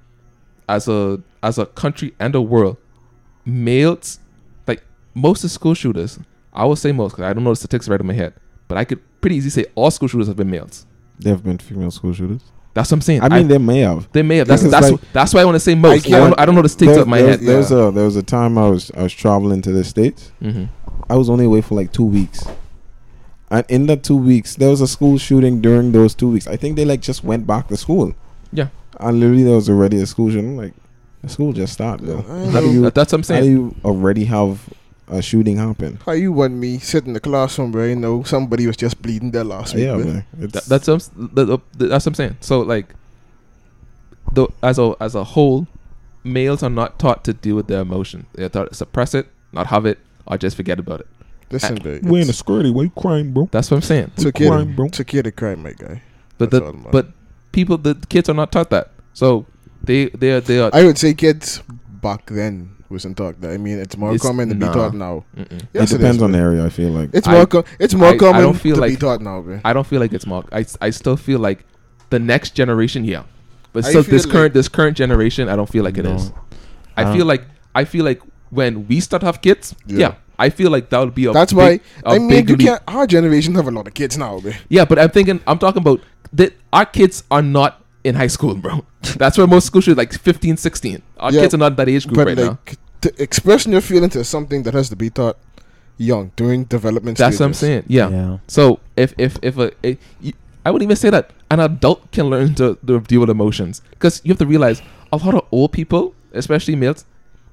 as 0.69 0.87
a 0.87 1.21
as 1.43 1.57
a 1.59 1.67
country 1.67 2.13
and 2.21 2.35
a 2.35 2.43
world, 2.43 2.77
males 3.45 4.19
like 4.67 4.83
most 5.15 5.45
of 5.45 5.51
school 5.51 5.75
shooters, 5.75 6.19
I 6.53 6.65
will 6.65 6.77
say 6.77 6.93
most 6.93 7.13
because 7.13 7.25
I 7.25 7.33
don't 7.33 7.45
know 7.45 7.51
the 7.51 7.57
statistics 7.57 7.89
right 7.89 8.01
in 8.01 8.07
my 8.07 8.13
head, 8.15 8.35
but 8.69 8.77
I 8.79 8.85
could 8.85 9.01
pretty 9.21 9.37
easily 9.37 9.51
say 9.51 9.71
all 9.75 9.91
school 9.91 10.09
shooters 10.09 10.27
have 10.29 10.37
been 10.37 10.51
males. 10.51 10.87
There 11.21 11.33
have 11.35 11.45
been 11.45 11.59
female 11.59 11.91
school 11.91 12.13
shooters. 12.13 12.43
That's 12.73 12.91
what 12.91 12.97
I'm 12.99 13.01
saying. 13.03 13.23
I 13.23 13.29
mean, 13.29 13.49
they 13.49 13.59
may 13.59 13.81
have. 13.81 14.11
they 14.13 14.23
may 14.23 14.37
have. 14.39 14.47
That's 14.49 14.63
that's 14.63 14.91
like, 14.93 15.01
that's 15.13 15.35
why 15.35 15.41
I 15.41 15.45
want 15.45 15.57
to 15.57 15.61
say 15.61 15.75
most. 15.75 15.91
I, 16.07 16.09
can't- 16.09 16.13
don't, 16.31 16.41
I 16.41 16.47
don't 16.47 16.55
know 16.55 16.63
the 16.63 16.69
stakes 16.69 16.93
There- 16.93 17.03
of 17.03 17.09
my 17.09 17.19
there, 17.21 17.31
head. 17.33 17.41
There 17.41 17.57
was 17.59 17.73
a 17.73 17.91
there 17.91 18.05
was 18.05 18.17
a 18.17 18.23
time 18.23 18.57
I 18.57 18.69
was 18.69 18.91
I 18.97 19.03
was 19.03 19.13
traveling 19.13 19.61
to 19.63 19.73
the 19.73 19.85
states. 19.85 20.31
hmm 20.41 20.65
I 21.09 21.17
was 21.17 21.29
only 21.29 21.45
away 21.45 21.61
for 21.61 21.75
like 21.75 21.93
two 21.93 22.05
weeks. 22.05 22.45
And 23.51 23.65
in 23.69 23.87
that 23.87 24.05
two 24.05 24.17
weeks, 24.17 24.55
there 24.55 24.71
was 24.71 24.81
a 24.81 24.87
school 24.87 25.19
shooting 25.19 25.61
during 25.61 25.91
those 25.91 26.15
two 26.15 26.31
weeks. 26.31 26.47
I 26.47 26.57
think 26.57 26.77
they 26.77 26.85
like 26.85 27.01
just 27.01 27.25
went 27.25 27.47
back 27.49 27.67
to 27.69 27.77
school. 27.77 28.15
Yeah. 28.53 28.69
And 29.01 29.19
literally 29.19 29.43
there 29.43 29.57
was 29.57 29.69
already 29.69 30.01
a 30.01 30.07
school 30.07 30.31
shooting. 30.31 30.57
Like 30.57 30.73
the 31.23 31.29
school 31.29 31.53
just 31.53 31.73
started. 31.73 32.07
Yeah, 32.07 32.23
How 32.53 32.61
do 32.61 32.71
you 32.73 32.91
that's 32.91 33.13
what 33.13 33.19
I'm 33.19 33.23
saying. 33.25 33.39
how 33.43 33.45
do 33.45 33.47
saying. 33.47 33.57
you 33.57 33.75
already 33.85 34.25
have 34.27 34.69
a 35.13 35.23
shooting 35.23 35.57
happen? 35.57 35.99
How 36.07 36.13
you 36.13 36.33
want 36.33 36.55
me 36.55 36.79
sit 36.79 37.07
in 37.07 37.13
the 37.13 37.21
classroom 37.21 37.73
where 37.73 37.89
you 37.89 37.97
know 37.97 38.23
somebody 38.23 38.67
was 38.67 38.77
just 38.77 39.01
bleeding 39.03 39.31
there 39.31 39.45
last 39.45 39.75
week? 39.75 39.85
yeah, 39.85 39.97
man? 39.97 40.25
man. 40.37 40.49
That, 40.49 40.65
that's 40.65 40.87
what 40.89 40.95
I'm, 40.95 40.97
s- 40.97 41.11
the, 41.17 41.45
the, 41.45 41.59
the- 41.77 41.87
that's 41.87 42.05
what 42.07 42.11
I'm 42.11 42.15
saying. 42.15 42.37
So 42.41 42.61
like, 42.61 42.95
the 44.33 44.47
as 44.63 44.79
a 44.79 44.95
as 45.01 45.15
a 45.15 45.25
whole, 45.25 45.67
males 46.25 46.63
are 46.63 46.71
not 46.71 46.99
taught 46.99 47.25
to 47.25 47.33
deal 47.33 47.57
with 47.57 47.67
their 47.67 47.81
emotion. 47.81 48.27
They're 48.35 48.49
taught 48.49 48.69
to 48.71 48.75
suppress 48.75 49.15
it, 49.15 49.29
not 49.53 49.67
have 49.69 49.87
it, 49.87 49.99
or 50.27 50.39
just 50.39 50.57
forget 50.57 50.79
about 50.79 51.01
it. 51.01 51.07
Listen, 51.51 51.77
bro. 51.77 51.99
wearing 52.03 52.27
a 52.29 52.31
it's- 52.31 52.43
skirty. 52.43 52.71
Why 52.73 52.85
you 52.85 52.91
crying, 52.91 53.33
bro? 53.33 53.49
That's 53.51 53.71
what 53.71 53.79
I'm 53.79 53.83
saying. 53.83 54.13
It's 54.17 54.27
okay, 54.27 54.47
crime, 54.47 54.69
to, 54.69 54.75
bro. 54.77 54.87
it's 54.87 55.01
okay 55.01 55.23
to 55.23 55.33
cry, 55.33 55.55
my 55.57 55.73
guy. 55.73 56.03
But 56.39 56.51
That's 56.53 56.65
the 56.65 56.89
but 56.93 57.09
people 57.53 57.77
the 57.77 57.97
kids 58.09 58.29
are 58.29 58.35
not 58.35 58.53
taught 58.53 58.71
that. 58.71 58.91
So 59.15 59.47
they 59.83 60.07
they 60.11 60.31
are 60.33 60.41
they 60.41 60.61
are. 60.61 60.71
I 60.73 60.85
would 60.85 60.97
say 60.99 61.13
kids 61.15 61.63
back 62.01 62.27
then 62.27 62.71
wasn't 62.91 63.17
taught 63.17 63.41
that. 63.41 63.53
I 63.53 63.57
mean, 63.57 63.79
it's 63.79 63.97
more 63.97 64.11
It's- 64.15 64.23
common 64.27 64.49
to 64.49 64.55
nah. 64.55 64.69
be 64.69 64.75
taught 64.75 64.95
now. 64.95 65.25
Yes, 65.73 65.93
it 65.93 65.99
depends 65.99 66.17
is, 66.19 66.23
on 66.23 66.33
the 66.33 66.39
area. 66.39 66.65
I 66.65 66.69
feel 66.69 66.91
like 66.91 67.11
It's 67.13 67.29
I- 67.29 67.33
more 67.33 67.47
com- 67.47 67.65
it's 67.79 67.95
more 67.95 68.09
I- 68.09 68.13
I 68.15 68.17
common 68.19 68.43
don't 68.43 68.55
feel 68.61 68.77
to 68.77 68.83
be 68.83 68.89
like- 68.91 68.99
taught 69.01 69.21
now, 69.21 69.41
man. 69.41 69.61
I 69.65 69.73
don't 69.73 69.87
feel 69.87 70.01
like 70.01 70.13
it's 70.13 70.27
more. 70.27 70.45
I, 70.53 70.65
I 70.81 70.91
still 70.91 71.17
feel 71.17 71.39
like 71.39 71.65
the 72.11 72.19
next 72.19 72.55
generation, 72.55 73.05
yeah, 73.05 73.23
but 73.73 73.85
I 73.85 73.91
still 73.91 74.03
this 74.03 74.25
like- 74.27 74.33
current 74.33 74.55
this 74.55 74.69
current 74.69 74.97
generation, 74.97 75.49
I 75.49 75.57
don't 75.57 75.69
feel 75.69 75.85
like 75.85 75.97
it 75.99 76.05
No. 76.05 76.15
is. 76.17 76.33
I 76.97 77.05
Uh, 77.05 77.15
feel 77.15 77.27
like 77.27 77.45
I 77.75 77.85
feel 77.85 78.05
like 78.05 78.21
when 78.51 78.87
we 78.89 78.99
start 79.01 79.23
have 79.23 79.41
kids, 79.41 79.75
yeah, 79.87 79.99
Yeah. 79.99 80.13
I 80.39 80.51
feel 80.51 80.71
like 80.73 80.91
that 80.91 80.99
would 80.99 81.15
be 81.15 81.27
a 81.27 81.33
That's 81.33 81.53
big- 81.53 81.59
why 81.59 81.81
a 82.05 82.15
I 82.17 82.19
mean 82.19 82.49
you 82.49 82.57
can't. 82.57 82.83
Our 82.89 83.07
generation 83.07 83.55
have 83.55 83.69
a 83.69 83.71
lot 83.71 83.87
of 83.87 83.95
kids 83.95 84.19
now, 84.19 84.41
man. 84.43 84.55
Yeah, 84.69 84.85
but 84.85 84.99
I'm 84.99 85.11
thinking 85.11 85.39
I'm 85.47 85.59
talking 85.59 85.81
about 85.83 86.01
that 86.33 86.55
our 86.73 86.85
kids 86.87 87.23
are 87.31 87.43
not 87.43 87.81
in 88.05 88.15
high 88.15 88.27
school, 88.29 88.55
bro. 88.55 88.85
That's 89.17 89.37
where 89.39 89.47
most 89.47 89.67
school 89.67 89.81
should 89.81 89.97
like 89.97 90.13
15, 90.13 90.57
16. 90.57 91.03
Our 91.19 91.33
Yeah, 91.33 91.41
kids 91.43 91.55
are 91.55 91.59
not 91.59 91.77
that 91.77 91.89
age 91.89 92.07
group 92.07 92.17
But 92.17 92.27
right 92.29 92.37
now. 92.37 92.59
like 92.67 92.77
to 93.03 93.23
expressing 93.23 93.73
your 93.73 93.81
feelings 93.81 94.17
is 94.17 94.29
something 94.29 94.63
that 94.65 94.75
has 94.75 94.89
to 94.91 94.97
be 94.97 95.11
taught 95.11 95.37
young 95.97 96.33
during 96.37 96.65
development. 96.65 97.19
That's 97.19 97.39
what 97.41 97.47
I'm 97.47 97.55
saying. 97.55 97.85
Yeah. 97.89 98.09
yeah. 98.11 98.39
So 98.47 98.81
if 98.97 99.15
if 99.19 99.39
if 99.43 99.57
a, 99.59 99.71
a 99.85 99.99
y- 100.23 100.33
I 100.65 100.71
wouldn't 100.71 100.87
even 100.87 100.97
say 100.97 101.09
that 101.11 101.31
an 101.51 101.61
adult 101.61 102.11
can 102.13 102.27
learn 102.29 102.55
to, 102.57 102.77
to 102.87 103.01
deal 103.01 103.21
with 103.21 103.31
emotions 103.31 103.81
because 103.91 104.21
you 104.25 104.31
have 104.31 104.39
to 104.39 104.47
realize 104.47 104.83
a 105.13 105.17
lot 105.17 105.35
of 105.35 105.47
old 105.51 105.73
people, 105.73 106.15
especially 106.33 106.77
males, 106.77 107.05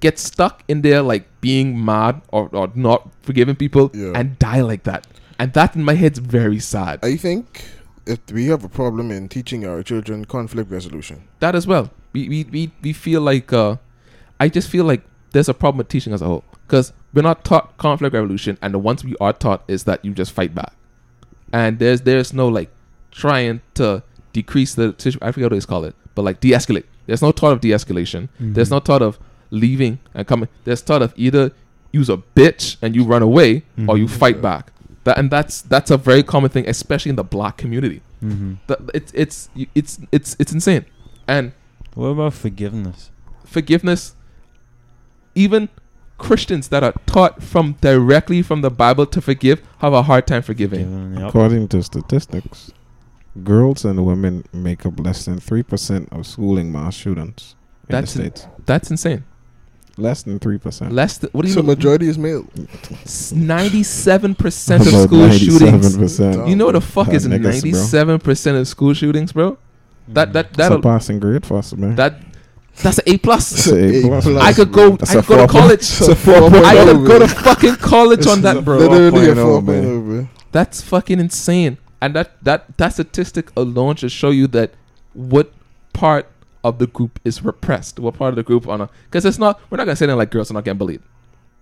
get 0.02 0.20
stuck 0.20 0.64
in 0.68 0.82
their 0.82 1.02
like 1.02 1.26
being 1.42 1.84
mad 1.84 2.22
or, 2.32 2.50
or 2.54 2.70
not 2.76 3.10
forgiving 3.22 3.56
people 3.56 3.90
Yeah. 3.94 4.12
and 4.16 4.38
die 4.40 4.62
like 4.62 4.84
that. 4.84 5.08
And 5.40 5.54
that 5.54 5.76
in 5.76 5.84
my 5.84 5.94
head's 5.94 6.20
very 6.20 6.60
sad. 6.60 7.00
I 7.04 7.16
think 7.16 7.64
if 8.08 8.20
we 8.32 8.48
have 8.48 8.64
a 8.64 8.70
problem 8.70 9.12
in 9.12 9.28
teaching 9.30 9.66
our 9.66 9.84
children 9.84 10.26
conflict 10.26 10.72
resolution. 10.72 11.28
that 11.40 11.56
as 11.56 11.68
well. 11.68 11.90
We 12.14 12.28
we 12.30 12.44
we, 12.46 12.72
we 12.82 12.94
feel 12.94 13.22
like 13.22 13.52
uh, 13.54 13.78
I 14.40 14.50
just 14.50 14.70
feel 14.70 14.86
like 14.86 15.02
there's 15.32 15.50
a 15.50 15.54
problem 15.54 15.78
with 15.80 15.90
teaching 15.90 16.14
as 16.14 16.22
a 16.22 16.26
whole 16.26 16.44
because 16.66 16.94
we're 17.14 17.22
not 17.22 17.44
taught 17.44 17.78
conflict 17.78 18.14
resolution, 18.14 18.58
and 18.62 18.74
the 18.74 18.80
ones 18.80 19.04
we 19.04 19.16
are 19.20 19.34
taught 19.34 19.64
is 19.68 19.84
that 19.84 20.04
you 20.06 20.14
just 20.14 20.32
fight 20.32 20.54
back, 20.56 20.74
and 21.54 21.80
there's 21.80 22.02
there's 22.02 22.34
no 22.34 22.48
like 22.48 22.70
trying 23.12 23.62
to 23.76 24.04
decrease 24.34 24.76
the 24.76 24.96
situ- 24.98 25.20
I 25.22 25.32
forget 25.32 25.52
what 25.52 25.58
it's 25.58 25.66
called 25.66 25.86
it, 25.86 25.96
but 26.16 26.22
like 26.24 26.40
de-escalate. 26.40 26.86
There's 27.08 27.22
no 27.22 27.32
thought 27.32 27.54
of 27.54 27.62
de-escalation. 27.62 28.30
There's 28.40 28.70
no 28.70 28.80
thought 28.80 29.02
of 29.02 29.18
leaving 29.50 30.00
and 30.14 30.28
coming. 30.28 30.50
There's 30.66 30.82
thought 30.82 31.02
of 31.02 31.14
either 31.16 31.52
use 31.94 32.10
a 32.10 32.18
bitch 32.18 32.76
and 32.82 32.96
you 32.96 33.04
run 33.06 33.22
away 33.22 33.64
or 33.88 33.98
you 33.98 34.06
Mhm. 34.06 34.10
fight 34.10 34.42
back. 34.42 34.72
That 35.08 35.18
and 35.18 35.32
that's 35.32 35.62
that's 35.74 35.90
a 35.90 35.98
very 36.10 36.22
common 36.34 36.50
thing, 36.52 36.68
especially 36.68 37.12
in 37.12 37.16
the 37.16 37.24
black 37.24 37.56
community. 37.64 38.02
Mm-hmm. 38.22 38.56
That 38.68 38.80
it's 38.94 39.12
it's 39.24 39.50
it's 39.80 40.00
it's 40.12 40.36
it's 40.42 40.52
insane. 40.52 40.84
And 41.28 41.54
What 41.96 42.08
about 42.16 42.34
forgiveness? 42.34 43.10
forgiveness 43.46 44.02
even 45.34 45.70
christians 46.18 46.68
that 46.68 46.84
are 46.84 46.94
taught 47.06 47.42
from 47.42 47.66
directly 47.80 48.42
from 48.42 48.60
the 48.62 48.70
bible 48.70 49.06
to 49.06 49.22
forgive 49.22 49.62
have 49.80 49.94
a 49.94 50.02
hard 50.04 50.28
time 50.28 50.42
forgiving 50.42 51.16
yep. 51.16 51.30
according 51.30 51.66
to 51.68 51.82
statistics, 51.82 52.72
girls 53.44 53.86
and 53.86 54.06
women 54.06 54.44
make 54.52 54.86
up 54.86 55.00
less 55.00 55.24
than 55.26 55.40
three 55.40 55.64
percent 55.64 56.10
of 56.12 56.26
schooling 56.28 56.72
mass 56.74 56.94
shootings 56.96 57.56
in 57.88 57.94
That's 57.94 58.14
the 58.16 58.24
in- 58.26 58.36
states. 58.36 58.48
that's 58.66 58.92
insane 58.92 59.24
Less 59.98 60.22
than 60.24 60.38
three 60.40 60.58
percent. 60.60 60.92
less 60.94 61.18
th- 61.18 61.34
what 61.34 61.42
do 61.44 61.48
you 61.50 61.56
mean 61.56 61.64
So 61.64 61.68
know 61.68 61.76
majority 61.76 62.08
is 62.08 62.18
male. 62.18 62.44
97% 63.42 64.80
of 64.80 64.88
school 65.10 65.30
shootings 65.32 65.98
percent. 65.98 66.48
you 66.48 66.56
know 66.56 66.66
what 66.66 66.74
the 66.74 66.82
fuck 66.82 67.10
Uh, 67.10 67.12
is 67.14 67.28
niggas, 67.28 67.62
bro. 67.62 68.18
97% 68.20 68.60
of 68.60 68.68
school 68.68 68.94
shootings 68.94 69.32
bro 69.34 69.58
that 70.08 70.34
that 70.34 70.54
That's 70.54 70.74
a 70.76 70.80
passing 70.80 71.20
grade 71.20 71.46
for 71.46 71.58
us, 71.58 71.74
man. 71.74 71.96
that 71.96 72.22
that's 72.82 73.00
an 73.00 73.06
a 73.08 73.18
plus 73.18 73.68
a 73.68 73.98
A 73.98 74.02
plus. 74.04 74.28
i 74.28 74.54
could 74.54 74.72
go 74.72 74.96
That's 74.98 75.16
i 75.16 75.20
a 75.20 75.24
could 75.24 75.28
go 75.38 75.48
to 75.48 75.52
college 75.52 75.80
It's 75.80 76.08
a 76.08 76.16
four 76.26 76.42
point 76.50 76.56
i 76.66 76.78
oh, 76.78 76.86
could 76.94 77.08
go 77.08 77.20
to 77.20 77.28
fucking 77.28 77.76
college 77.78 78.28
on 78.28 78.42
that 78.42 78.64
bro 78.64 78.78
Literally 78.78 79.30
a 79.30 79.36
4.0, 79.36 79.36
man. 79.36 79.66
point 79.66 79.86
oh, 79.86 80.02
bro. 80.02 80.28
That's 80.52 80.82
fucking 80.82 81.20
insane. 81.20 81.78
And 82.02 82.16
that 82.16 82.32
that 82.44 82.78
that 82.78 82.94
statistic 82.94 83.52
alone 83.58 83.96
should 83.98 84.12
show 84.12 84.30
you 84.30 84.48
that 84.48 84.72
what 85.14 85.52
part 85.94 86.28
of 86.68 86.80
the 86.80 86.88
group 86.88 87.20
is 87.24 87.44
repressed. 87.44 88.00
What 88.00 88.16
part 88.16 88.30
of 88.30 88.36
the 88.36 88.44
group 88.44 88.68
on 88.68 88.82
a 88.82 88.90
because 89.06 89.26
it's 89.26 89.38
not 89.40 89.60
we're 89.70 89.78
not 89.78 89.86
gonna 89.86 89.96
say 89.96 90.06
that 90.06 90.16
like 90.16 90.32
girls 90.32 90.52
are 90.52 90.54
not 90.54 90.64
getting 90.66 90.78
bullied. 90.78 91.02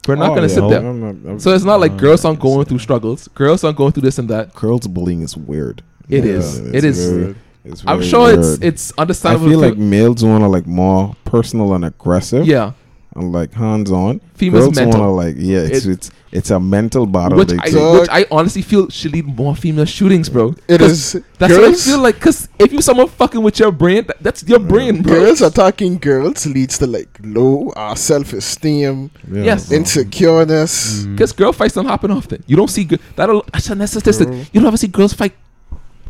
We're 0.08 0.16
not 0.16 0.32
Oh, 0.32 0.36
gonna 0.36 0.48
yeah. 0.48 0.54
sit 0.54 0.70
there. 0.70 0.86
I'm 0.86 1.00
not- 1.02 1.30
I'm- 1.30 1.40
So 1.40 1.52
it's 1.54 1.64
not 1.64 1.80
like 1.80 1.98
girls 1.98 2.24
aren't 2.26 2.40
going 2.40 2.66
through 2.66 2.80
struggles. 2.80 3.28
Girls 3.30 3.64
aren't 3.64 3.78
going 3.78 3.92
through 3.92 4.04
this 4.04 4.20
and 4.20 4.30
that. 4.30 4.54
girls 4.54 4.86
bullying 4.88 5.22
is 5.22 5.36
weird. 5.36 5.82
It 6.10 6.20
It 6.20 6.26
is. 6.26 6.60
It 6.60 6.84
is. 6.84 7.10
Very, 7.10 7.36
it's 7.64 7.84
I'm 7.88 8.04
sure 8.04 8.32
it's 8.32 8.48
weird. 8.50 8.64
it's 8.64 8.94
I 8.98 9.02
understandable. 9.02 9.48
I 9.48 9.50
feel 9.50 9.60
like 9.60 9.78
males 9.78 10.24
want 10.24 10.44
to 10.44 10.48
like 10.48 10.68
more 10.68 11.16
personal 11.26 11.74
and 11.74 11.84
aggressive. 11.84 12.46
yeah, 12.46 12.74
And 13.18 13.32
like 13.32 13.54
hands 13.54 13.92
on. 13.92 14.20
females 14.34 14.76
Girls 14.78 14.94
wanna 14.94 15.10
like 15.12 15.36
yeah. 15.38 15.60
It's 15.60 15.86
It- 15.86 15.92
it's 15.94 16.12
it's 16.34 16.50
a 16.52 16.60
mental 16.60 17.06
battle. 17.06 17.38
Which 17.38 17.48
they 17.48 17.58
I, 17.58 17.70
take. 17.70 18.02
Which 18.02 18.10
I 18.12 18.26
honestly 18.30 18.62
feel 18.62 18.90
should 18.90 19.14
lead 19.14 19.26
more 19.26 19.56
female 19.56 19.86
shootings, 19.86 20.28
bro. 20.28 20.54
It 20.68 20.82
is. 20.82 21.14
That's 21.40 21.54
girls, 21.54 21.62
what 21.62 21.80
I 21.80 21.92
feel 21.92 22.00
like. 22.02 22.20
Cause 22.20 22.50
if 22.60 22.74
you 22.74 22.82
someone 22.82 23.08
fucking 23.08 23.42
with 23.42 23.58
your 23.58 23.72
brain, 23.72 24.04
that, 24.08 24.18
that's 24.22 24.44
your 24.44 24.60
brain, 24.60 25.02
bro. 25.02 25.14
Girls 25.14 25.42
attacking 25.42 26.00
girls 26.00 26.46
leads 26.46 26.78
to 26.80 26.88
like 26.88 27.08
low 27.24 27.70
uh, 27.78 27.96
self 27.96 28.34
esteem, 28.34 29.12
Yeah, 29.32 29.44
Yes. 29.44 29.70
bro. 29.70 29.78
insecureness. 29.80 31.06
Mm. 31.06 31.16
Because 31.16 31.32
girl 31.32 31.54
fights 31.54 31.74
don't 31.76 31.86
happen 31.88 32.12
often. 32.12 32.44
You 32.48 32.58
don't 32.58 32.70
see 32.70 32.84
gir- 32.84 33.00
that'll 33.16 33.46
that's 33.54 33.70
a 33.70 33.88
statistic. 33.88 34.28
Bro. 34.28 34.38
You 34.52 34.60
don't 34.60 34.66
ever 34.68 34.78
see 34.78 34.88
girls 34.88 35.14
fight. 35.14 35.34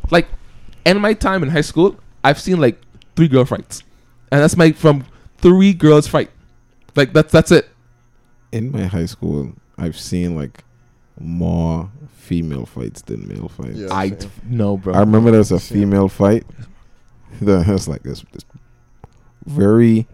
Like, 0.10 0.28
in 0.86 1.00
my 1.00 1.14
time 1.14 1.44
in 1.44 1.50
high 1.50 1.62
school, 1.62 1.96
I've 2.24 2.40
seen 2.40 2.60
like 2.60 2.82
three 3.16 3.28
girl 3.28 3.46
fights, 3.46 3.84
and 4.32 4.42
that's 4.42 4.58
my 4.58 4.72
from 4.72 5.06
three 5.38 5.74
girls 5.74 6.08
fight. 6.08 6.32
Like 6.96 7.14
that's 7.14 7.32
that's 7.32 7.52
it. 7.52 7.70
In 8.52 8.72
my 8.72 8.84
high 8.86 9.06
school, 9.06 9.54
I've 9.78 9.98
seen 9.98 10.36
like 10.36 10.64
more 11.20 11.90
female 12.16 12.66
fights 12.66 13.02
than 13.04 13.28
male 13.28 13.50
fights. 13.50 13.78
Yeah. 13.78 13.94
I 13.94 14.10
same. 14.10 14.30
no, 14.46 14.78
bro. 14.78 14.94
I 14.94 15.00
remember 15.00 15.32
there 15.32 15.40
was 15.40 15.52
a 15.52 15.60
female 15.60 16.08
fight. 16.10 16.46
That 17.42 17.68
was 17.68 17.88
like 17.88 18.04
this, 18.04 18.24
this 18.32 18.46
very 19.46 20.08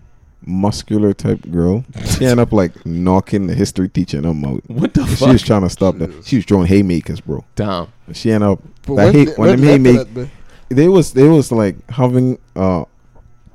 muscular 0.44 1.14
type 1.14 1.42
girl. 1.52 1.86
She 2.18 2.26
ended 2.26 2.40
up 2.40 2.52
like 2.52 2.84
knocking 2.86 3.46
the 3.48 3.54
history 3.54 3.90
teacher 3.90 4.18
in 4.18 4.24
her 4.24 4.34
mouth. 4.34 4.62
what 4.68 4.94
the 4.94 5.06
She 5.06 5.16
fuck? 5.16 5.28
She 5.28 5.32
was 5.34 5.42
trying 5.44 5.62
to 5.62 5.70
stop 5.70 5.98
that. 6.00 6.26
She 6.26 6.38
was 6.38 6.46
throwing 6.46 6.66
haymakers, 6.68 7.22
bro. 7.22 7.46
Down. 7.56 7.92
And 8.08 8.18
She 8.18 8.32
ended 8.32 8.50
up. 8.50 8.60
But 8.88 8.96
That 8.96 9.06
when, 9.06 9.14
hate- 9.14 9.26
they- 9.28 9.34
when 9.34 9.50
when 9.50 9.60
them 9.60 9.62
led 9.62 9.68
hate 9.72 9.78
to 9.78 9.84
make- 9.84 9.96
that, 9.98 10.14
bro, 10.14 10.30
They 10.70 10.88
was 10.88 11.14
they 11.14 11.28
was 11.28 11.52
like 11.52 11.76
having 11.92 12.40
uh 12.56 12.86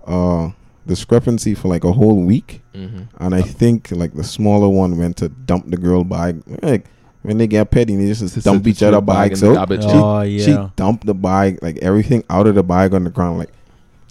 uh 0.07 0.51
discrepancy 0.87 1.55
for 1.55 1.69
like 1.69 1.85
a 1.85 1.93
whole 1.93 2.23
week, 2.23 2.63
Mm-hmm. 2.75 3.03
and 3.25 3.35
I 3.35 3.43
think 3.43 3.91
like 3.91 4.15
the 4.15 4.25
smaller 4.25 4.69
one 4.69 4.99
went 4.99 5.17
to 5.19 5.29
dump 5.29 5.71
the 5.71 5.77
girl 5.77 6.05
bag. 6.05 6.43
Like 6.63 6.87
when 7.23 7.39
they 7.39 7.47
get 7.47 7.71
petty, 7.71 7.97
they 7.97 8.07
just 8.13 8.45
dump 8.45 8.67
each 8.67 8.83
other 8.83 9.01
bags 9.01 9.43
out. 9.43 9.55
Garbage. 9.55 9.83
She- 9.83 9.89
Oh 9.91 10.23
She 10.39 10.57
dumped 10.77 11.07
the 11.07 11.15
bag, 11.15 11.59
like 11.63 11.79
everything 11.79 12.23
out 12.31 12.47
of 12.47 12.55
the 12.55 12.63
bag 12.63 12.95
on 12.95 13.05
the 13.05 13.11
ground. 13.11 13.39
Like 13.39 13.51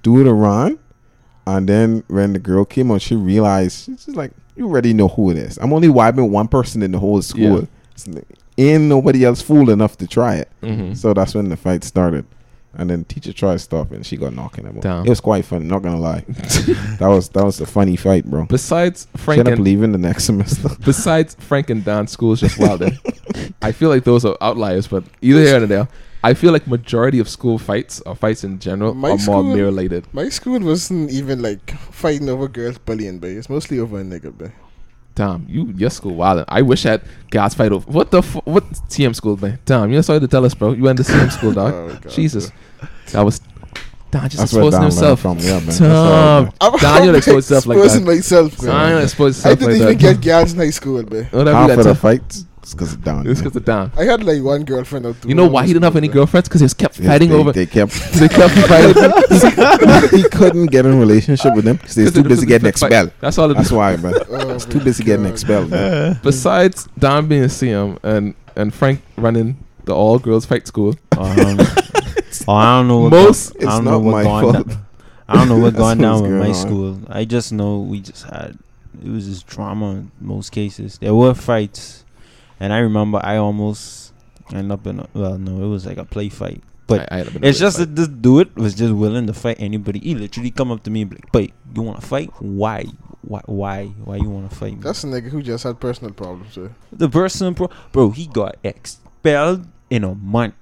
dude 0.04 0.28
around, 0.28 0.80
and 1.48 1.70
then 1.70 2.04
when 2.08 2.34
the 2.34 2.40
girl 2.40 2.66
came 2.66 2.92
out, 2.92 3.02
she 3.02 3.16
realized 3.16 3.86
she's 3.86 4.16
like, 4.16 4.32
"You 4.56 4.66
already 4.68 4.94
know 4.94 5.08
who 5.08 5.30
it 5.32 5.38
is. 5.38 5.58
I'm 5.60 5.72
only 5.74 5.90
wiping 5.90 6.32
one 6.32 6.48
person 6.48 6.82
in 6.84 6.92
the 6.92 7.00
whole 7.00 7.22
school. 7.22 7.60
Yeah. 7.62 7.66
It's 7.92 8.08
Ain't 8.58 8.84
nobody 8.86 9.24
else 9.26 9.42
fool 9.42 9.70
enough 9.70 9.98
to 9.98 10.08
try 10.08 10.36
it." 10.36 10.50
Mm-hmm. 10.64 10.94
So 10.96 11.14
that's 11.14 11.36
when 11.36 11.50
the 11.50 11.58
fight 11.58 11.84
started. 11.84 12.26
And 12.78 12.90
then 12.90 13.06
teacher 13.06 13.32
tried 13.34 13.54
to 13.54 13.60
stop 13.60 13.92
it 13.92 13.96
and 13.96 14.06
she 14.06 14.18
got 14.18 14.34
knocking 14.34 14.66
him 14.66 14.78
out. 14.78 14.84
Damn. 14.84 15.06
It 15.06 15.10
was 15.10 15.22
quite 15.22 15.46
funny, 15.46 15.66
not 15.66 15.82
gonna 15.82 16.00
lie. 16.00 16.24
that 16.28 17.08
was 17.08 17.30
that 17.30 17.44
was 17.46 17.62
a 17.62 17.66
funny 17.66 17.96
fight, 17.96 18.26
bro. 18.26 18.46
Besides 18.46 19.08
She 19.16 19.22
Frank 19.24 19.40
ended 19.40 19.54
up 19.54 19.58
and 19.60 19.66
leaving 19.66 19.92
the 19.92 19.98
next 19.98 20.24
semester. 20.30 20.70
besides 20.86 21.36
Frank 21.40 21.70
and 21.70 21.84
Don's 21.86 22.12
school 22.12 22.34
is 22.34 22.42
just 22.42 22.60
wild. 22.60 22.82
eh? 22.82 22.92
I 23.62 23.72
feel 23.72 23.90
like 23.90 24.04
those 24.04 24.26
are 24.26 24.38
outliers, 24.42 24.88
but 24.88 25.04
either 25.22 25.40
here 25.42 25.64
or 25.64 25.66
there, 25.66 25.88
I 26.24 26.34
feel 26.34 26.52
like 26.52 26.68
majority 26.68 27.20
of 27.20 27.30
school 27.30 27.58
fights 27.60 28.02
or 28.02 28.16
fights 28.16 28.44
in 28.44 28.60
general 28.60 28.94
My 28.94 29.10
are 29.10 29.12
more 29.12 29.20
school- 29.20 29.44
mirror 29.44 29.66
related. 29.68 30.06
My 30.12 30.28
school 30.30 30.60
wasn't 30.60 31.12
even 31.12 31.42
like 31.42 31.72
fighting 31.92 32.28
over 32.30 32.48
girls 32.48 32.78
bullying, 32.80 33.20
but 33.20 33.30
it's 33.30 33.50
mostly 33.50 33.80
over 33.80 34.00
a 34.00 34.04
nigga, 34.04 34.34
but 34.38 34.52
Damn, 35.16 35.46
you 35.48 35.74
your 35.78 35.90
school 35.90 36.14
wild. 36.16 36.44
I 36.50 36.62
wish 36.62 36.86
I 36.86 36.92
had 36.92 37.02
guys 37.30 37.54
fight 37.54 37.72
over 37.72 37.90
what 37.90 38.12
the 38.12 38.18
f- 38.20 38.36
what 38.46 38.70
TM 38.90 39.16
school 39.16 39.38
man. 39.38 39.60
Tom, 39.66 39.90
you're 39.92 40.04
sorry 40.04 40.20
to 40.20 40.28
tell 40.28 40.44
us, 40.44 40.54
bro. 40.54 40.74
You 40.74 40.84
went 40.84 40.98
to 40.98 41.04
CM 41.04 41.32
school, 41.32 41.54
dog. 41.54 41.74
Oh, 41.74 42.00
God, 42.02 42.12
Jesus, 42.12 42.52
that 43.14 43.22
was 43.22 43.40
Don 44.12 44.24
just 44.30 44.38
That's 44.38 44.54
where 44.54 44.62
exposing 44.64 44.72
Don 44.72 44.82
himself. 44.84 45.20
from. 45.22 45.38
Yeah, 45.40 45.54
man. 45.60 45.66
That's 45.66 45.78
Tom, 45.80 45.90
all, 45.90 46.44
man. 46.44 46.54
I'm, 46.62 46.80
Daniel 46.80 47.10
I'm 47.12 47.16
exposed 47.16 47.50
himself 47.50 47.66
like 47.66 47.78
exposing 47.78 48.06
that. 48.06 48.12
myself, 48.16 48.62
man. 48.62 48.92
Don 48.94 49.02
exposed 49.04 49.46
I 49.46 49.50
didn't 49.56 49.68
like 49.68 49.76
even 49.82 49.88
that. 49.88 50.00
get 50.00 50.22
girls 50.22 50.52
in 50.54 50.60
high 50.60 50.70
school, 50.70 51.04
man. 51.04 51.24
Whatever 51.26 51.50
you 51.52 51.56
Half 51.56 51.68
got 51.70 51.80
of 51.80 51.86
the 51.86 51.96
fights, 51.96 52.46
it's 52.66 52.74
because 52.74 52.94
of 52.94 53.04
Don. 53.04 53.28
It's 53.30 53.42
because 53.42 53.56
of 53.56 53.64
Don. 53.64 53.92
I 53.96 54.06
had 54.06 54.24
like 54.24 54.42
one 54.42 54.64
girlfriend. 54.66 55.06
Or 55.06 55.14
two 55.14 55.30
You 55.30 55.36
know 55.36 55.46
why 55.48 55.68
he 55.68 55.72
didn't 55.74 55.84
have 55.84 55.96
any 55.96 56.08
girlfriends? 56.08 56.50
Because 56.50 56.62
he 56.62 56.66
was 56.66 56.74
kept 56.74 56.98
Yes, 57.00 57.08
fighting 57.08 57.30
they, 57.30 57.36
over. 57.36 57.52
They 57.52 57.68
kept. 57.68 57.92
They 58.20 58.28
kept 58.28 58.54
fighting. 58.68 60.10
he 60.20 60.24
couldn't 60.30 60.68
get 60.68 60.86
in 60.88 60.94
a 60.94 60.98
relationship 60.98 61.54
with 61.56 61.66
them 61.66 61.76
because 61.78 61.94
they're 61.94 62.10
too 62.10 62.24
busy 62.24 62.48
getting 62.48 62.68
expelled. 62.68 63.12
That's 63.20 63.38
all 63.38 63.52
it 63.52 63.54
That's 63.54 63.72
why, 63.72 63.96
man. 63.98 64.16
Oh, 64.30 64.56
It's 64.56 64.66
too 64.66 64.80
busy 64.80 65.04
getting 65.04 65.26
expelled. 65.28 65.70
Man. 65.70 66.20
Besides 66.24 66.88
Don 66.98 67.28
being 67.28 67.44
a 67.44 67.48
CM 67.48 68.00
and 68.04 68.34
and 68.56 68.74
Frank 68.74 69.02
running 69.18 69.58
the 69.84 69.94
all 69.94 70.18
girls 70.18 70.46
fight 70.48 70.66
school, 70.66 70.96
Um, 71.18 71.60
oh, 72.48 72.54
I 72.54 72.78
don't 72.80 72.88
know 72.88 73.00
what 73.02 73.12
Most- 73.12 73.54
go- 73.54 73.60
It's 73.60 73.68
I 73.68 73.76
don't 73.76 73.84
not 73.86 73.92
know 73.92 74.00
what 74.00 74.12
my 74.12 74.24
going 74.24 74.54
fault. 74.54 74.68
down. 74.70 74.86
I 75.28 75.34
don't 75.36 75.50
know 75.50 75.58
what 75.60 75.76
going 75.76 75.98
down 76.00 76.22
with 76.24 76.32
my 76.32 76.48
on. 76.50 76.54
school. 76.56 77.00
I 77.10 77.26
just 77.26 77.52
know 77.54 77.80
we 77.80 78.00
just 78.02 78.24
had 78.24 78.58
it 79.04 79.10
was 79.10 79.26
just 79.28 79.46
drama 79.46 79.92
in 79.92 80.12
most 80.22 80.52
cases. 80.54 80.98
There 81.00 81.14
were 81.14 81.34
fights, 81.34 82.05
and 82.60 82.74
I 82.74 82.80
remember 82.80 83.20
I 83.24 83.38
almost 83.38 84.14
ended 84.52 84.72
up 84.72 84.88
in 84.88 85.00
a, 85.00 85.08
well, 85.14 85.38
no, 85.38 85.64
it 85.64 85.68
was 85.68 85.86
like 85.86 85.98
a 85.98 86.06
play 86.06 86.30
fight. 86.30 86.64
But 86.88 87.12
I, 87.12 87.16
I 87.16 87.18
had 87.20 87.34
been 87.34 87.44
in 87.44 87.50
it's 87.50 87.60
just 87.60 87.78
fight. 87.78 87.88
that 87.88 87.96
this 87.96 88.08
dude 88.08 88.56
was 88.56 88.76
just 88.76 88.94
willing 88.94 89.28
to 89.28 89.34
fight 89.34 89.58
anybody. 89.60 90.00
He 90.00 90.16
literally 90.16 90.52
come 90.52 90.72
up 90.72 90.84
to 90.84 90.92
me 90.92 91.02
and 91.02 91.10
be 91.10 91.16
like, 91.18 91.32
"But 91.32 91.50
you 91.76 91.82
want 91.82 92.00
to 92.00 92.06
fight? 92.06 92.30
Why? 92.40 92.86
Why? 93.22 93.42
Why? 93.46 93.86
Why 93.86 94.16
you 94.18 94.30
want 94.30 94.50
to 94.52 94.56
fight 94.56 94.74
me?" 94.74 94.80
That's 94.82 95.04
a 95.04 95.08
nigga 95.08 95.30
who 95.30 95.42
just 95.42 95.64
had 95.64 95.80
personal 95.80 96.14
problems. 96.14 96.54
So. 96.54 96.70
the 96.92 97.10
person, 97.10 97.54
bro, 97.54 97.72
bro, 97.92 98.12
he 98.12 98.28
got 98.28 98.58
expelled 98.64 99.68
in 99.90 100.04
a 100.04 100.14
month. 100.14 100.54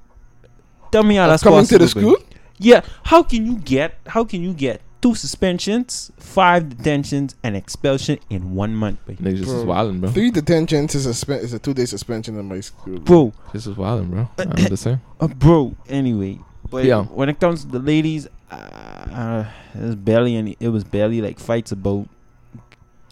Tell 0.92 1.04
me 1.04 1.16
how 1.16 1.28
that's 1.28 1.44
coming 1.44 1.66
to 1.66 1.78
the 1.78 1.86
possible, 1.86 2.02
bro. 2.02 2.14
school. 2.16 2.28
Yeah, 2.58 2.82
how 3.04 3.24
can 3.24 3.46
you 3.46 3.58
get 3.58 4.00
how 4.08 4.24
can 4.24 4.42
you 4.42 4.54
get 4.54 4.82
two 5.04 5.14
suspensions, 5.14 6.12
five 6.18 6.70
detentions, 6.70 7.36
and 7.44 7.56
expulsion 7.56 8.18
in 8.32 8.56
one 8.56 8.74
month, 8.74 8.98
bro? 9.06 9.14
Niggas 9.16 9.38
just 9.40 9.52
is 9.52 9.64
Bro. 9.66 9.74
wildin', 9.76 10.00
bro. 10.02 10.10
Three 10.10 10.32
detentions 10.32 10.96
is 10.96 11.06
a 11.06 11.14
spe- 11.14 11.44
is 11.46 11.54
a 11.54 11.60
two 11.60 11.74
day 11.76 11.86
suspension 11.86 12.40
in 12.40 12.48
my 12.48 12.62
school. 12.62 13.00
Bro, 13.00 13.34
This 13.54 13.68
is 13.68 13.76
wildin', 13.76 14.10
bro. 14.10 14.30
I'm 14.40 14.56
just 14.56 14.84
saying. 14.84 15.02
uh, 15.20 15.28
bro. 15.28 15.76
Anyway, 15.90 16.40
but 16.72 16.86
Yeah. 16.86 17.04
when 17.04 17.30
it 17.30 17.40
comes 17.40 17.66
to 17.66 17.68
the 17.72 17.80
ladies, 17.80 18.28
uh, 18.50 19.46
it 19.76 19.82
was 19.82 19.96
barely 19.96 20.36
any. 20.36 20.56
It 20.60 20.70
was 20.70 20.84
barely 20.84 21.22
like 21.22 21.38
fights 21.40 21.72
about 21.72 22.08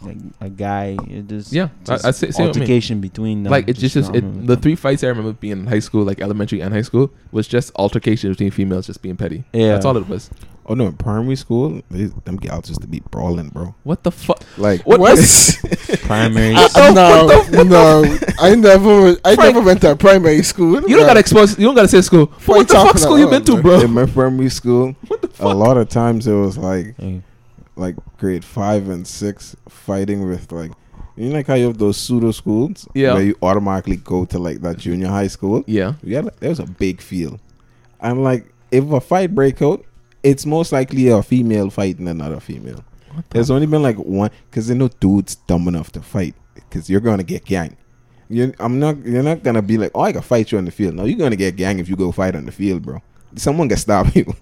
like 0.03 0.17
a 0.39 0.49
guy. 0.49 0.97
It 1.09 1.27
just 1.27 1.51
Yeah, 1.53 1.69
I- 1.87 1.93
just 1.93 2.05
I 2.05 2.11
see- 2.11 2.19
see 2.19 2.27
what 2.27 2.35
I 2.39 2.41
mean. 2.41 2.47
altercation 2.61 3.01
between 3.01 3.43
them. 3.43 3.51
Like 3.51 3.67
it's 3.67 3.79
just, 3.79 3.95
just 3.95 4.13
it, 4.15 4.47
the 4.47 4.55
three 4.57 4.75
fights 4.75 5.03
I 5.03 5.07
remember 5.07 5.33
being 5.33 5.51
in 5.53 5.67
high 5.67 5.79
school, 5.79 6.03
like 6.03 6.21
elementary 6.21 6.61
and 6.61 6.73
high 6.73 6.81
school, 6.83 7.11
was 7.31 7.47
just 7.47 7.71
altercation 7.77 8.29
between 8.31 8.51
females 8.51 8.87
just 8.87 9.01
being 9.01 9.17
petty. 9.17 9.43
Yeah. 9.53 9.69
that's 9.73 9.85
all 9.85 9.97
it 9.97 10.07
was. 10.07 10.29
Oh 10.67 10.75
no, 10.75 10.85
in 10.85 10.93
primary 10.93 11.35
school, 11.35 11.81
they, 11.89 12.05
them 12.23 12.37
gals 12.37 12.69
used 12.69 12.81
to 12.81 12.87
be 12.87 13.01
brawling, 13.11 13.49
bro. 13.49 13.73
What 13.83 14.03
the 14.03 14.11
fuck? 14.11 14.41
Like 14.57 14.81
What? 14.85 14.99
What? 14.99 15.17
primary. 16.03 16.53
Uh, 16.55 16.91
no, 16.93 17.63
no, 17.63 18.17
I 18.39 18.55
never, 18.55 19.15
I 19.25 19.35
Frank- 19.35 19.55
never 19.55 19.61
went 19.65 19.81
to 19.81 19.91
a 19.91 19.95
primary 19.95 20.43
school. 20.43 20.75
You 20.87 20.97
don't 20.97 21.07
gotta 21.07 21.19
expose. 21.19 21.57
You 21.57 21.65
don't 21.65 21.75
gotta 21.75 21.87
say 21.87 22.01
school. 22.01 22.27
What 22.45 22.47
What 22.47 22.67
the 22.67 22.75
you 22.77 22.85
fuck 22.85 22.97
school 22.99 23.19
you 23.19 23.27
about, 23.27 23.45
been 23.45 23.55
to, 23.57 23.61
bro? 23.61 23.77
bro? 23.79 23.81
in 23.85 23.91
my 23.91 24.05
primary 24.05 24.49
school, 24.49 24.95
What 25.07 25.21
the 25.23 25.27
fuck? 25.29 25.45
a 25.45 25.49
lot 25.49 25.77
of 25.77 25.89
times 25.89 26.27
it 26.27 26.33
was 26.33 26.57
like 26.57 26.95
Hey, 26.97 27.21
like 27.75 27.95
grade 28.17 28.43
five 28.45 28.89
and 28.89 29.07
six 29.07 29.55
fighting 29.69 30.27
with 30.27 30.51
like 30.51 30.71
you 31.15 31.29
know 31.29 31.35
like 31.35 31.47
how 31.47 31.53
you 31.55 31.67
have 31.67 31.77
those 31.77 31.97
pseudo 31.97 32.31
schools 32.31 32.87
Yeah. 32.93 33.13
where 33.13 33.23
you 33.23 33.35
automatically 33.41 33.97
go 33.97 34.25
to 34.25 34.39
like 34.39 34.61
that 34.61 34.77
junior 34.77 35.07
high 35.07 35.27
school. 35.27 35.63
Yeah, 35.67 35.93
Yeah, 36.03 36.23
there 36.39 36.49
was 36.49 36.59
a 36.59 36.65
big 36.65 37.01
field, 37.01 37.39
and 37.99 38.23
like 38.23 38.51
if 38.71 38.89
a 38.91 38.99
fight 39.01 39.33
break 39.35 39.61
out, 39.61 39.83
it's 40.23 40.45
most 40.45 40.71
likely 40.71 41.07
a 41.09 41.21
female 41.23 41.69
fighting 41.69 42.07
another 42.07 42.39
female. 42.39 42.83
There's 43.31 43.51
only 43.51 43.67
been 43.67 43.81
like 43.83 43.97
one 43.97 44.31
because 44.49 44.67
there 44.67 44.77
no 44.77 44.87
dudes 44.87 45.35
dumb 45.35 45.67
enough 45.67 45.91
to 45.93 46.01
fight 46.01 46.33
because 46.55 46.89
you're 46.89 47.01
gonna 47.01 47.23
get 47.23 47.43
gang. 47.45 47.75
You, 48.29 48.53
I'm 48.59 48.79
not. 48.79 49.05
You're 49.05 49.23
not 49.23 49.43
gonna 49.43 49.61
be 49.61 49.77
like, 49.77 49.91
oh, 49.93 50.01
I 50.03 50.13
can 50.13 50.21
fight 50.21 50.53
you 50.53 50.57
on 50.57 50.63
the 50.63 50.71
field. 50.71 50.95
No, 50.95 51.03
you're 51.03 51.17
gonna 51.19 51.35
get 51.35 51.57
gang 51.57 51.79
if 51.79 51.89
you 51.89 51.97
go 51.97 52.13
fight 52.13 52.33
on 52.37 52.45
the 52.45 52.51
field, 52.53 52.83
bro. 52.83 53.01
Someone 53.35 53.67
can 53.67 53.77
stop 53.77 54.15
you. 54.15 54.33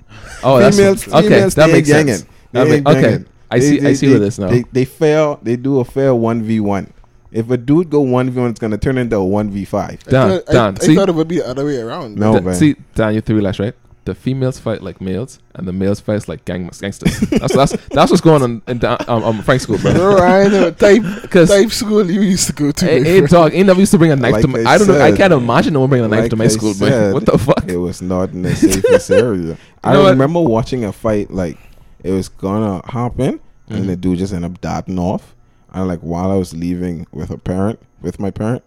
Oh, 0.44 0.60
that's 0.60 0.78
females, 0.78 1.08
okay. 1.08 1.22
females, 1.24 1.56
that 1.56 1.72
makes 1.72 1.90
ain't 1.90 2.10
sense. 2.10 2.26
Ganging. 2.54 2.54
That 2.54 2.64
They 2.64 2.70
make- 2.70 2.78
ain't 2.78 2.88
okay, 2.88 3.02
ganging. 3.02 3.26
I 3.52 3.60
They- 3.60 3.66
see. 3.80 3.88
I 3.88 3.94
see 3.94 4.06
they, 4.08 4.12
where 4.14 4.20
this 4.20 4.40
now. 4.40 4.48
They, 4.50 4.64
they 4.72 4.86
fail. 4.86 5.40
They 5.42 5.56
do 5.56 5.80
a 5.80 5.86
fair 5.86 6.14
one 6.16 6.44
v 6.44 6.60
one. 6.60 6.94
If 7.32 7.50
a 7.52 7.58
dude 7.58 7.90
go 7.90 8.02
one 8.02 8.30
v 8.32 8.42
one, 8.42 8.50
it's 8.52 8.60
gonna 8.60 8.78
turn 8.78 8.98
into 8.98 9.16
a 9.18 9.26
one 9.26 9.50
v 9.52 9.66
five. 9.66 10.00
I 10.08 10.12
Done, 10.12 10.42
I, 10.48 10.52
done. 10.52 10.78
I 10.82 10.84
See? 10.86 10.96
thought 10.96 11.10
it 11.10 11.16
would 11.16 11.28
be 11.28 11.38
the 11.38 11.48
other 11.48 11.66
way 11.66 11.78
around. 11.78 12.16
No, 12.18 12.34
The- 12.34 12.42
man. 12.42 12.56
see, 12.56 12.76
Dan, 12.96 13.14
you 13.16 13.22
three 13.22 13.42
lash 13.42 13.60
right. 13.60 13.74
The 14.06 14.16
females 14.16 14.58
fight 14.58 14.82
like 14.82 15.02
males, 15.02 15.38
and 15.54 15.68
the 15.68 15.74
males 15.74 16.00
fight 16.00 16.28
like 16.28 16.44
gang 16.46 16.72
gangsters. 16.82 17.20
that's 17.30 17.54
that's 17.54 17.72
that's 17.90 18.10
what's 18.10 18.22
going 18.22 18.42
on 18.42 18.62
in 18.68 18.80
Dan, 18.80 18.98
um, 19.08 19.24
um 19.24 19.42
Frank's 19.44 19.66
school, 19.66 19.78
bro. 19.78 19.94
Bro, 19.94 20.18
I 20.24 20.48
know 20.48 20.64
what 20.64 20.80
type 20.80 21.04
Because 21.22 21.50
type 21.50 21.70
school 21.70 22.10
you 22.10 22.22
used 22.22 22.48
to 22.48 22.54
go 22.54 22.72
to. 22.72 22.86
Hey, 22.86 23.02
my 23.02 23.08
ain't 23.08 23.18
friend. 23.18 23.30
dog, 23.30 23.54
ain't 23.54 23.68
never 23.68 23.80
used 23.80 23.92
to 23.92 24.00
bring 24.00 24.12
a 24.12 24.16
knife 24.16 24.32
Like 24.34 24.42
to 24.44 24.48
my. 24.48 24.60
I 24.62 24.74
I 24.74 24.78
don't 24.80 24.88
know. 24.88 25.00
I 25.00 25.12
can't 25.12 25.34
imagine 25.34 25.74
no 25.74 25.82
one 25.82 25.90
bringing 25.90 26.06
a 26.06 26.08
knife 26.08 26.22
Like 26.22 26.30
to 26.32 26.38
my 26.38 26.46
I 26.46 26.48
school, 26.48 26.70
man. 26.70 26.78
said, 26.90 27.14
What 27.14 27.26
the 27.28 27.38
fuck? 27.38 27.66
It 27.68 27.78
was 27.78 28.02
not 28.02 28.32
in 28.32 28.42
the 28.44 28.56
safest 28.56 29.12
area. 29.12 29.58
I 29.84 29.94
know 29.94 30.04
what? 30.04 30.10
remember 30.12 30.42
watching 30.42 30.86
a 30.86 30.92
fight 30.94 31.30
like 31.30 31.58
it 32.04 32.12
was 32.12 32.30
gonna 32.30 32.82
happen, 32.86 33.40
Mhm. 33.70 33.76
and 33.78 33.90
the 33.90 33.96
dude 33.96 34.20
just 34.20 34.34
ended 34.34 34.52
up 34.52 34.62
darting 34.62 35.00
off. 35.00 35.36
And 35.74 35.88
like 35.88 36.00
while 36.00 36.32
I 36.32 36.36
was 36.36 36.54
leaving 36.54 37.06
with 37.12 37.30
a 37.30 37.38
parent, 37.38 37.80
with 38.02 38.20
my 38.20 38.32
parent, 38.32 38.64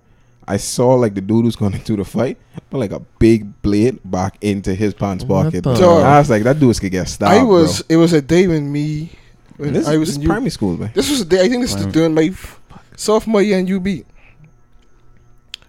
I 0.47 0.57
saw 0.57 0.95
like 0.95 1.15
the 1.15 1.21
dude 1.21 1.45
who's 1.45 1.57
going 1.57 1.73
to 1.73 1.79
do 1.79 1.97
the 1.97 2.05
fight, 2.05 2.37
but 2.71 2.79
like 2.79 2.93
a 2.93 3.01
big 3.19 3.61
blade 3.63 3.99
back 4.05 4.37
into 4.41 4.75
his 4.75 4.93
pants 4.95 5.25
What 5.25 5.45
pocket. 5.45 5.65
the- 5.65 5.75
Dog. 5.75 6.03
I 6.05 6.19
was 6.19 6.31
like, 6.31 6.43
that 6.45 6.59
dude 6.61 6.79
could 6.81 6.91
get 6.93 7.09
stabbed. 7.09 7.33
I 7.33 7.43
was. 7.43 7.83
Bro. 7.83 7.95
It 7.95 7.97
was 7.99 8.13
a 8.13 8.21
day 8.23 8.47
when 8.49 8.71
me. 8.71 9.11
When 9.57 9.73
This, 9.75 9.87
I 9.87 9.97
was 9.97 10.09
this 10.09 10.17
in 10.17 10.23
is 10.23 10.25
U- 10.25 10.29
primary 10.31 10.51
school, 10.51 10.77
man. 10.77 10.91
This 10.95 11.11
was 11.11 11.21
the 11.21 11.25
day. 11.37 11.45
I 11.45 11.49
think 11.49 11.63
this 11.63 11.75
was 11.75 11.85
Wow. 11.87 11.93
during 11.93 12.15
my 12.15 12.25
f- 12.33 12.61
sophomore 12.97 13.43
year 13.43 13.59
in 13.59 13.67
UB. 13.67 14.05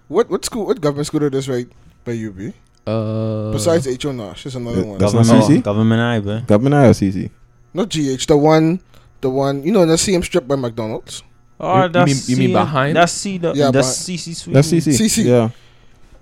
What 0.08 0.30
what 0.30 0.46
school? 0.46 0.66
What 0.68 0.82
government 0.82 1.08
school 1.08 1.24
is 1.24 1.32
this 1.32 1.48
right 1.48 1.68
by 2.06 2.14
UB? 2.14 2.54
Uh, 2.86 3.52
Besides 3.52 3.88
H 3.88 4.06
O 4.06 4.12
Nash, 4.12 4.44
there's 4.44 4.56
another 4.56 4.84
one. 4.86 4.98
That's 4.98 5.14
not 5.14 5.26
government, 5.26 5.50
CC? 5.52 5.64
government 5.64 6.02
eye, 6.02 6.20
bro. 6.20 6.42
Government 6.42 6.76
I 6.76 6.86
or 6.88 6.94
CC? 6.94 7.30
Not 7.74 7.90
GH. 7.90 8.28
The 8.28 8.38
one. 8.38 8.80
The 9.22 9.30
one. 9.30 9.64
You 9.64 9.72
know 9.72 9.86
the 9.86 9.94
CM 9.96 10.24
strip 10.24 10.48
by 10.48 10.56
McDonald's. 10.56 11.24
Oh, 11.60 11.84
you 11.84 11.90
that's 11.90 12.08
mean- 12.08 12.24
you 12.28 12.38
mean 12.38 12.50
C- 12.50 12.54
behind? 12.54 12.96
That's 12.96 13.12
C. 13.14 13.38
The, 13.38 13.54
Yeah, 13.54 13.72
that's 13.72 14.06
behind- 14.06 14.20
CC 14.20 14.34
Sweet. 14.36 14.54
That's 14.54 14.68
CC. 14.68 14.92
CC. 14.94 15.24
Yeah. 15.26 15.50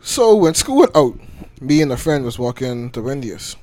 So 0.02 0.36
when 0.36 0.54
school 0.54 0.80
went 0.80 0.96
out, 0.96 1.18
me 1.60 1.82
and 1.82 1.92
a 1.92 1.98
friend 1.98 2.24
was 2.26 2.38
walking 2.40 2.90
to 2.92 3.02
Wendy's. 3.02 3.56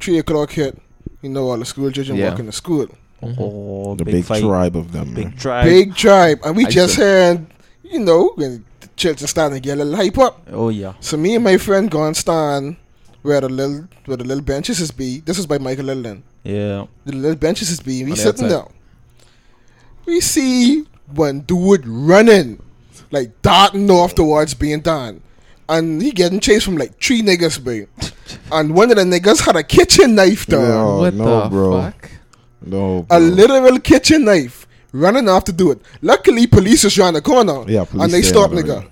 Three 0.00 0.18
o'clock 0.18 0.50
hit. 0.52 0.78
You 1.22 1.30
know 1.30 1.48
all 1.50 1.56
the 1.58 1.64
school 1.64 1.90
children 1.90 2.18
Yeah. 2.18 2.30
walking 2.30 2.46
to 2.46 2.52
school. 2.52 2.86
mhm. 3.22 3.36
Oh, 3.38 3.94
The 3.94 4.04
big, 4.04 4.14
big, 4.16 4.24
fight. 4.24 4.42
tribe 4.42 4.76
of 4.76 4.92
them, 4.92 5.14
Big 5.14 5.24
man. 5.28 5.36
tribe. 5.36 5.64
Big 5.64 5.94
tribe, 5.94 6.38
and 6.44 6.54
we 6.56 6.66
I 6.66 6.70
just 6.70 6.96
see. 6.96 7.02
had, 7.02 7.46
you 7.82 8.00
know, 8.00 8.32
when 8.34 8.64
the 8.80 8.88
children 8.96 9.26
starting 9.28 9.56
to 9.56 9.60
get 9.60 9.74
a 9.78 9.84
little 9.84 9.96
hype 9.96 10.18
up. 10.18 10.46
Oh 10.52 10.68
yeah. 10.68 10.92
So 11.00 11.16
me 11.16 11.34
and 11.34 11.44
my 11.44 11.56
friend 11.56 11.90
go 11.90 12.04
and 12.06 12.14
stand 12.16 12.76
where 13.24 13.40
the 13.40 13.48
little 13.48 13.88
where 14.04 14.16
the 14.18 14.24
little 14.24 14.44
benches 14.44 14.80
is 14.80 14.90
be. 14.90 15.20
This 15.20 15.38
is 15.38 15.46
by 15.46 15.58
Michael 15.58 15.86
Littleton. 15.86 16.22
Yeah. 16.44 16.86
The 17.06 17.12
little 17.16 17.36
benches 17.36 17.70
is 17.70 17.80
be. 17.80 18.04
We 18.04 18.10
On 18.12 18.16
sitting 18.16 18.44
outside. 18.44 18.48
down. 18.64 18.72
We 20.06 20.20
see 20.20 20.84
one 21.14 21.40
dude 21.40 21.86
running, 21.86 22.62
like 23.10 23.40
darting 23.42 23.90
off 23.90 24.14
towards 24.14 24.52
being 24.54 24.80
done. 24.80 25.22
And 25.66 26.02
he 26.02 26.10
getting 26.12 26.40
chased 26.40 26.66
from 26.66 26.76
like 26.76 27.02
three 27.02 27.22
niggas, 27.22 27.62
babe. 27.64 27.88
and 28.52 28.74
one 28.74 28.90
of 28.90 28.96
the 28.98 29.04
niggas 29.04 29.40
had 29.40 29.56
a 29.56 29.62
kitchen 29.62 30.14
knife, 30.14 30.46
dog. 30.46 30.60
Oh, 30.62 30.98
what 31.00 31.14
no, 31.14 31.42
the 31.44 31.48
bro. 31.48 31.80
fuck? 31.80 32.10
No, 32.60 33.06
A 33.10 33.18
literal 33.18 33.78
kitchen 33.80 34.26
knife. 34.26 34.66
Running 34.92 35.28
off 35.28 35.44
to 35.44 35.52
do 35.52 35.70
it. 35.72 35.80
Luckily, 36.02 36.46
police 36.46 36.84
was 36.84 36.96
around 36.98 37.14
the 37.14 37.22
corner. 37.22 37.64
Yeah, 37.66 37.84
police 37.84 38.04
and 38.04 38.12
they 38.12 38.22
stop 38.22 38.50
stopped 38.50 38.54
already. 38.54 38.68
nigga. 38.86 38.90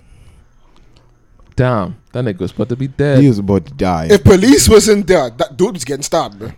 Damn, 1.54 1.96
that 2.12 2.24
nigga 2.24 2.38
was 2.40 2.52
about 2.52 2.68
to 2.70 2.76
be 2.76 2.88
dead. 2.88 3.20
He 3.20 3.28
was 3.28 3.38
about 3.38 3.66
to 3.66 3.74
die. 3.74 4.08
If 4.10 4.24
police 4.24 4.68
wasn't 4.68 5.06
there, 5.06 5.28
that 5.30 5.56
dude 5.56 5.74
was 5.74 5.84
getting 5.84 6.02
stabbed, 6.02 6.38
bro. 6.38 6.50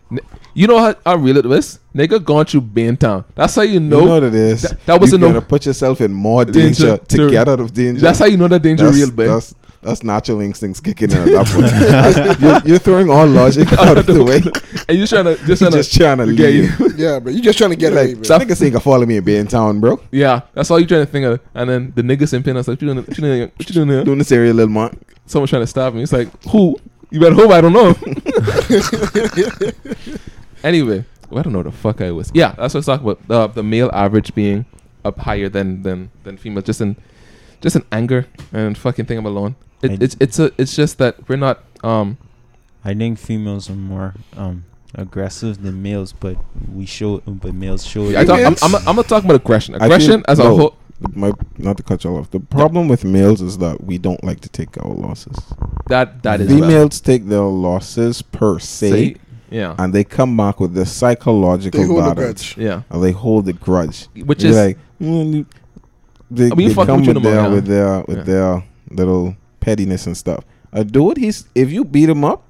You 0.54 0.68
know 0.68 0.78
how, 0.78 0.94
I 1.04 1.14
real 1.14 1.37
it 1.37 1.44
was? 1.46 1.80
Nigga 1.94 2.22
gone 2.24 2.44
through 2.44 2.96
Town. 2.96 3.24
That's 3.35 3.57
how 3.57 3.62
you 3.62 3.80
know. 3.80 4.00
you 4.00 4.04
know 4.07 4.11
what 4.12 4.22
it 4.22 4.35
is. 4.35 4.62
that- 4.62 4.87
that 4.87 5.00
was 5.00 5.11
you 5.11 5.16
a 5.16 5.20
no- 5.20 5.28
gotta 5.33 5.40
put 5.44 5.66
yourself 5.66 6.00
in 6.00 6.12
more 6.12 6.44
Danger 6.44 6.61
danger, 6.61 6.96
to 6.98 7.16
to- 7.16 7.30
get 7.30 7.48
out 7.48 7.59
of 7.61 7.74
danger. 7.74 8.00
that's 8.00 8.20
how 8.20 8.26
you 8.26 8.37
know 8.37 8.46
that 8.48 8.62
danger 8.62 8.85
that's, 8.85 8.96
real, 8.96 9.11
man. 9.12 9.26
That's, 9.26 9.54
that's 9.85 10.03
natural 10.03 10.40
instincts 10.40 10.81
kicking 10.81 11.11
in 11.11 11.18
at 11.18 11.27
that 11.27 11.47
point. 11.47 12.40
you're, 12.64 12.73
you're 12.73 12.79
throwing 12.79 13.11
all 13.11 13.27
logic 13.27 13.70
out 13.79 13.99
of 13.99 14.07
the 14.07 14.25
way. 14.25 14.40
And 14.88 14.99
you're 14.99 15.07
trying 15.07 15.25
to 15.37 15.37
just 15.47 15.61
trying 15.61 15.73
just 15.73 15.94
trying 15.94 16.18
to 16.18 16.35
get 16.35 16.53
leave. 16.53 16.81
you. 16.81 16.90
Yeah, 16.97 17.18
bro. 17.20 17.31
you're 17.33 17.42
just 17.42 17.59
trying 17.59 17.70
to 17.70 17.77
get 17.77 17.92
like, 17.92 18.05
away, 18.07 18.14
bro. 18.14 18.38
niggas 18.38 18.62
ain't 18.62 18.73
gonna 18.73 18.81
follow 18.81 19.07
me 19.07 19.18
in 19.18 19.25
Bay 19.25 19.37
in 19.37 19.47
town, 19.47 19.81
bro. 19.81 20.01
Yeah, 20.11 20.40
that's 20.55 20.70
all 20.70 20.79
you're 20.81 20.88
trying 20.88 21.05
to 21.05 21.12
think 21.12 21.27
of. 21.27 21.40
And 21.55 21.68
then 21.70 21.92
the 21.94 22.03
niggas 22.03 22.33
in 22.33 22.42
pin 22.42 22.57
was 22.57 22.66
like, 22.66 22.81
what 22.81 22.83
you 22.83 22.94
doing? 22.94 23.05
What 23.05 23.18
you 23.18 23.23
doing? 23.23 23.40
What 23.42 23.68
you 23.68 23.75
doing 23.75 23.88
there? 23.88 24.05
Doing 24.05 24.18
this 24.18 24.33
area, 24.33 24.55
little 24.55 24.73
man. 24.73 24.99
Someone 25.27 25.49
trying 25.49 25.62
to 25.62 25.66
stab 25.66 25.94
me. 25.94 26.03
It's 26.03 26.12
like, 26.12 26.29
who? 26.49 26.77
You 27.11 27.20
better 27.20 27.35
hope 27.35 27.51
I 27.51 27.61
don't 27.61 27.73
know. 27.73 27.94
anyway, 30.64 31.05
well, 31.31 31.38
I 31.38 31.42
don't 31.42 31.53
know 31.53 31.61
what 31.61 31.66
the 31.66 31.73
fuck 31.73 32.01
I 32.01 32.11
was. 32.11 32.31
Yeah, 32.35 32.55
that's 32.57 32.75
what 32.75 32.77
I 32.77 32.79
was 32.79 32.87
talking 32.87 33.09
about. 33.09 33.31
Uh, 33.31 33.47
the 33.49 33.62
male 33.62 33.90
average 33.92 34.35
being 34.35 34.64
up 35.05 35.18
higher 35.18 35.49
than 35.49 35.83
than 35.83 36.11
than 36.25 36.37
female, 36.37 36.62
just 36.62 36.81
in 36.81 36.97
just 37.61 37.77
in 37.77 37.85
anger 37.92 38.27
and 38.53 38.77
fucking 38.77 39.07
thing 39.07 39.18
I'm 39.18 39.27
alone. 39.27 39.57
It, 39.83 40.03
it's 40.03 40.17
it's 40.21 40.39
a 40.39 40.51
it's 40.59 40.75
just 40.75 40.99
that 40.99 41.29
we're 41.29 41.37
not 41.37 41.63
um 41.83 42.17
I 42.85 42.95
think 42.95 43.19
females 43.19 43.69
are 43.71 43.75
more 43.75 44.15
um 44.37 44.65
aggressive 44.95 45.63
than 45.63 45.83
males, 45.83 46.13
but 46.13 46.37
we 46.73 46.87
show 46.87 47.19
but 47.27 47.55
males 47.55 47.85
show 47.85 48.05
it. 48.05 48.17
I 48.17 48.25
talk, 48.25 48.39
I'm, 48.41 48.55
Females? 48.55 48.63
I'm, 48.63 48.89
I'm 48.89 48.97
not 48.97 49.09
talking 49.09 49.29
about 49.29 49.41
aggression. 49.43 49.75
I 49.75 49.87
Aggression 49.87 50.23
as 50.29 50.39
a 50.39 50.45
whole. 50.45 50.77
My, 51.13 51.33
not 51.59 51.77
to 51.79 51.83
cut 51.83 52.05
you 52.05 52.17
off. 52.17 52.31
The 52.31 52.41
problem 52.41 52.89
with 52.89 53.05
males 53.05 53.43
is 53.43 53.59
that 53.59 53.83
we 53.85 53.99
don't 53.99 54.23
like 54.25 54.41
to 54.41 54.49
take 54.49 54.79
our 54.83 54.93
losses. 54.93 55.37
That 55.89 56.23
that 56.23 56.41
is 56.41 56.49
well. 56.49 56.61
Females 56.61 57.01
take 57.01 57.27
their 57.27 57.41
losses 57.41 58.23
per 58.23 58.59
se, 58.59 58.91
Say- 58.91 59.17
yeah 59.51 59.75
and 59.79 59.93
they 59.93 60.05
come 60.05 60.37
back 60.37 60.61
with 60.61 60.73
the 60.75 60.87
psychological 60.87 61.81
They 61.81 61.87
hold 61.87 61.99
a 62.01 62.03
battle. 62.09 62.25
grudge. 62.25 62.57
yeah, 62.57 62.83
And 62.91 63.03
they 63.03 63.11
hold 63.13 63.45
the 63.47 63.53
grudge. 63.53 64.07
which 64.15 64.43
You're 64.43 64.53
is 64.53 64.57
like, 64.57 64.79
mm, 65.01 65.45
they, 66.31 66.51
I 66.51 66.55
mean, 66.55 66.69
they 66.69 66.75
come 66.75 67.01
with 67.01 67.09
you 67.09 67.15
with 67.15 67.23
no 67.23 67.31
more, 67.31 67.33
their, 67.33 67.43
yeah. 67.43 67.49
with 67.49 67.67
their 67.67 68.01
with 68.09 68.17
Yeah. 68.19 68.23
their 68.25 68.65
little 68.91 69.37
pettiness 69.64 70.07
and 70.07 70.16
stuff. 70.16 70.44
A 70.72 70.85
dude, 70.85 71.16
he's 71.16 71.46
if 71.55 71.72
you 71.72 71.85
beat 71.85 72.09
him 72.09 72.24
up, 72.24 72.42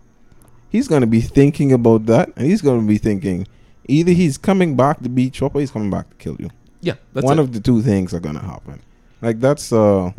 he's 0.70 0.88
gonna 0.88 1.06
be 1.06 1.20
thinking 1.20 1.72
about 1.72 2.06
that, 2.06 2.30
and 2.36 2.46
he's 2.46 2.62
gonna 2.62 2.86
be 2.86 2.98
thinking 2.98 3.46
either 3.86 4.12
he's 4.12 4.38
coming 4.38 4.76
back 4.76 5.00
to 5.02 5.08
beat 5.08 5.38
you 5.40 5.46
up 5.46 5.54
or 5.54 5.60
he's 5.60 5.70
coming 5.70 5.90
back 5.90 6.08
to 6.10 6.16
kill 6.16 6.36
you. 6.40 6.50
yeah. 6.80 6.94
That's 7.12 7.24
One 7.24 7.38
it. 7.38 7.42
of 7.42 7.52
the 7.52 7.60
two 7.60 7.82
things 7.82 8.12
are 8.14 8.20
gonna 8.20 8.42
happen. 8.52 8.80
Like 9.22 9.40
that's 9.40 9.72
uh, 9.72 10.12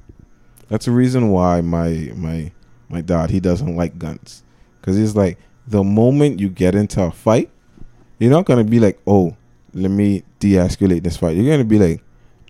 that's 0.69 0.85
the 0.85 0.91
reason 0.91 1.29
why 1.29 1.61
my 1.61 2.11
my 2.15 2.51
my 2.89 3.01
dad 3.01 3.29
he 3.31 3.39
doesn't 3.39 3.75
like 3.75 3.97
guns, 3.99 4.43
because 4.79 4.95
he's 4.97 5.15
like 5.15 5.37
the 5.67 5.83
moment 5.83 6.39
you 6.39 6.47
get 6.49 6.75
into 6.75 7.01
a 7.03 7.11
fight, 7.11 7.49
you're 8.19 8.31
not 8.31 8.45
gonna 8.45 8.63
be 8.63 8.79
like, 8.79 8.99
oh, 9.07 9.35
let 9.73 9.89
me 9.91 10.23
de-escalate 10.39 11.03
this 11.03 11.17
fight. 11.17 11.35
You're 11.35 11.51
gonna 11.51 11.63
be 11.65 11.79
like, 11.79 12.01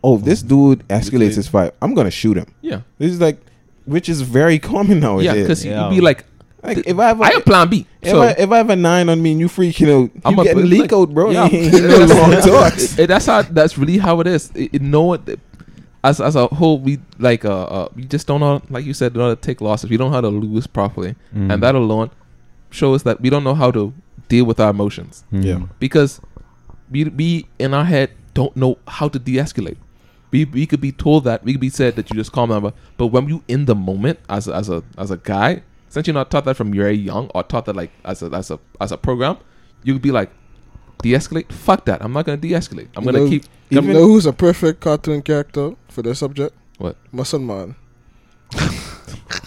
oh, 0.04 0.18
this 0.18 0.42
dude 0.44 0.86
escalates 0.90 1.36
this 1.38 1.48
fight. 1.48 1.72
I'm 1.82 1.94
gonna 1.96 2.12
shoot 2.12 2.36
him. 2.38 2.54
yeah 2.62 2.82
This 3.00 3.12
is 3.14 3.22
like, 3.22 3.40
which 3.86 4.10
is 4.10 4.22
very 4.22 4.60
common 4.72 5.00
nowadays. 5.00 5.26
yeah 5.26 5.34
because 5.42 5.66
Yeah. 5.66 5.90
you'd 5.90 5.96
be 5.96 6.02
like 6.02 6.26
like 6.64 6.80
if 6.88 6.98
I 6.98 7.08
have 7.08 7.20
a, 7.22 7.24
I 7.24 7.32
have 7.34 7.46
plan 7.46 7.70
B. 7.70 7.86
if 8.02 8.10
So 8.10 8.22
I 8.22 8.32
if 8.38 8.50
I 8.52 8.58
have 8.58 8.70
a 8.72 8.76
nine 8.76 9.08
on 9.10 9.22
me 9.22 9.32
and 9.32 9.40
you 9.40 9.48
freaking 9.48 10.06
out, 10.06 10.12
I'm 10.26 10.34
you 10.36 10.42
a- 10.42 10.44
getting 10.44 10.80
like, 10.80 10.92
out, 10.94 11.14
bro. 11.14 11.30
yeah. 11.32 11.46
Ain't 11.52 11.74
no 11.74 12.06
long 12.16 12.32
talks. 12.42 12.84
it- 12.98 13.00
it- 13.04 13.08
that's 13.08 13.26
how 13.28 13.42
that's 13.44 13.78
really 13.78 13.98
how 14.00 14.20
it 14.22 14.28
is. 14.28 14.52
It, 14.56 14.74
it 14.76 14.82
know 14.82 15.04
what 15.04 15.22
as 16.04 16.20
as 16.22 16.36
a 16.36 16.48
whole 16.48 16.80
we 16.80 17.00
like 17.20 17.46
uh, 17.46 17.64
uh 17.64 17.88
we 17.96 18.06
just 18.06 18.26
don't 18.28 18.40
know 18.40 18.62
like 18.70 18.84
you 18.86 18.94
said 18.94 19.14
don't 19.14 19.22
know 19.24 19.30
how 19.30 19.36
to 19.36 19.42
take 19.42 19.62
losses. 19.62 19.90
We 19.90 19.98
don't 19.98 20.10
know 20.10 20.16
how 20.16 20.22
to 20.22 20.30
lose 20.30 20.66
properly, 20.68 21.16
Mm. 21.36 21.54
and 21.54 21.64
that 21.64 21.76
alone 21.76 22.10
shows 22.72 23.04
that 23.04 23.22
we 23.22 23.30
don't 23.30 23.44
know 23.44 23.56
how 23.56 23.72
to 23.72 23.94
deal 24.28 24.46
with 24.46 24.60
our 24.60 24.72
emotions 24.72 25.24
Mm. 25.32 25.44
Yeah. 25.46 25.60
because 25.80 26.20
we 26.90 27.04
we 27.06 27.46
in 27.60 27.74
our 27.76 27.86
head 27.86 28.10
don't 28.34 28.56
know 28.56 28.78
how 28.88 29.08
to 29.08 29.18
de-escalate. 29.20 29.78
We, 30.32 30.46
we 30.46 30.66
could 30.66 30.82
be 30.82 30.92
told 30.92 31.24
that 31.26 31.44
we 31.44 31.54
could 31.54 31.62
be 31.62 31.70
said 31.70 31.96
that 31.96 32.10
you 32.10 32.16
just 32.16 32.32
calm 32.32 32.50
down, 32.50 32.62
but, 32.64 32.74
but 32.98 33.08
when 33.08 33.30
you 33.30 33.44
in 33.48 33.66
the 33.66 33.76
moment 33.76 34.20
as 34.30 34.48
a, 34.48 34.56
as 34.56 34.70
a 34.70 34.84
as 34.98 35.12
a 35.12 35.18
guy, 35.18 35.62
since 35.90 36.08
you're 36.08 36.14
not 36.14 36.30
taught 36.32 36.46
that 36.46 36.56
from 36.58 36.74
very 36.74 36.96
young 36.96 37.30
or 37.34 37.44
taught 37.44 37.66
that 37.66 37.76
like 37.76 37.92
as 38.04 38.22
a 38.22 38.28
as 38.28 38.52
a 38.52 38.60
as 38.82 38.92
a 38.92 38.98
program, 38.98 39.38
you 39.84 39.94
could 39.94 40.02
be 40.02 40.12
like 40.12 40.30
de-escalate. 41.02 41.52
Fuck 41.52 41.86
that! 41.86 42.02
I'm 42.04 42.12
not 42.12 42.26
gonna 42.26 42.38
de-escalate. 42.38 42.90
I'm 42.96 43.04
You 43.04 43.12
gonna 43.12 43.24
know- 43.26 43.30
keep. 43.30 43.44
You 43.70 43.82
know 43.82 44.06
who's 44.06 44.26
a 44.26 44.34
perfect 44.34 44.82
cartoon 44.82 45.22
character 45.24 45.76
for 45.90 46.02
this 46.04 46.20
subject? 46.20 46.56
What? 46.78 46.98
Muscle 47.12 47.40
Man. 47.40 47.76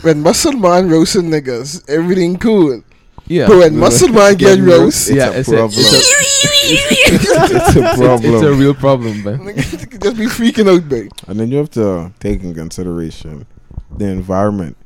when 0.03 0.23
Muscle 0.23 0.53
Man 0.53 0.89
roasting 0.91 1.31
niggas, 1.31 1.89
everything 1.89 2.37
cool. 2.39 2.83
Yeah, 3.29 3.47
But 3.47 3.59
when 3.59 3.77
Muscle 3.79 4.09
Man 4.09 4.33
get 4.33 4.57
Getting 4.57 4.65
roast, 4.65 5.11
yeah, 5.11 5.31
a 5.31 5.39
it's 5.41 5.49
a, 5.49 5.53
problem. 5.53 5.81
it's 5.81 5.93
a, 5.93 7.57
it's 7.57 7.77
a 7.77 7.97
problem. 7.97 8.35
it's 8.35 8.43
a 8.43 8.53
real 8.55 8.75
problem, 8.75 9.23
man. 9.23 9.55
just 9.57 10.17
be 10.17 10.27
freaking 10.27 10.69
out, 10.75 10.89
bro. 10.89 11.09
And 11.27 11.39
then 11.39 11.51
you 11.51 11.59
have 11.59 11.71
to 11.73 12.13
take 12.21 12.43
in 12.43 12.55
consideration 12.55 13.47
the 13.97 14.07
environment. 14.07 14.77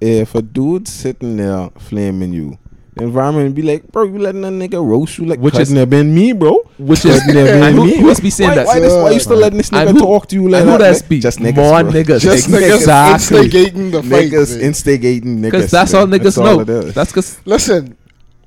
If 0.00 0.34
a 0.36 0.42
dude's 0.42 0.92
sitting 0.92 1.36
there 1.38 1.70
flaming 1.78 2.32
you, 2.32 2.58
the 2.98 3.04
environment 3.04 3.54
be 3.54 3.62
like, 3.62 3.86
bro, 3.90 4.04
you 4.04 4.18
letting 4.18 4.42
that 4.42 4.52
nigga 4.52 4.84
roast 4.84 5.18
you 5.18 5.24
like 5.26 5.38
Which 5.40 5.54
which 5.54 5.62
is- 5.62 5.68
is 5.68 5.74
never 5.74 5.86
been 5.86 6.14
me, 6.14 6.32
bro. 6.32 6.58
Which 6.78 7.04
is 7.04 7.20
Couldn't 7.22 7.34
been 7.44 7.62
and 7.62 7.76
who, 7.78 7.84
me. 7.86 7.96
who 7.96 8.06
must 8.06 8.22
be 8.22 8.30
saying 8.30 8.50
why, 8.50 8.54
that? 8.56 8.66
Why, 8.66 8.80
this, 8.80 8.92
why 8.92 9.10
you 9.10 9.20
still 9.20 9.36
uh, 9.38 9.40
letting 9.40 9.58
this 9.58 9.70
nigga 9.70 9.92
who- 9.92 9.98
talk 10.00 10.28
to 10.28 10.36
you 10.36 10.48
like 10.48 10.62
and 10.62 10.70
who 10.70 10.78
that? 10.78 10.92
that 10.92 10.96
speak? 10.96 11.22
Just 11.22 11.38
niggas, 11.38 11.56
More 11.56 11.82
bro. 11.82 11.92
niggas. 11.92 12.20
Just 12.20 12.48
Exactly. 12.48 13.38
instigating 13.38 13.90
the 13.90 14.02
fight. 14.02 14.30
Niggas 14.30 14.56
bro. 14.58 14.66
instigating 14.66 15.38
niggas. 15.38 15.50
Because 15.50 15.70
that's 15.70 15.92
man. 15.92 16.02
all 16.02 16.06
niggas 16.08 16.22
That's 16.22 16.36
know. 16.38 16.58
all. 16.58 16.64
That's 16.92 17.10
because 17.10 17.40
Listen, 17.46 17.96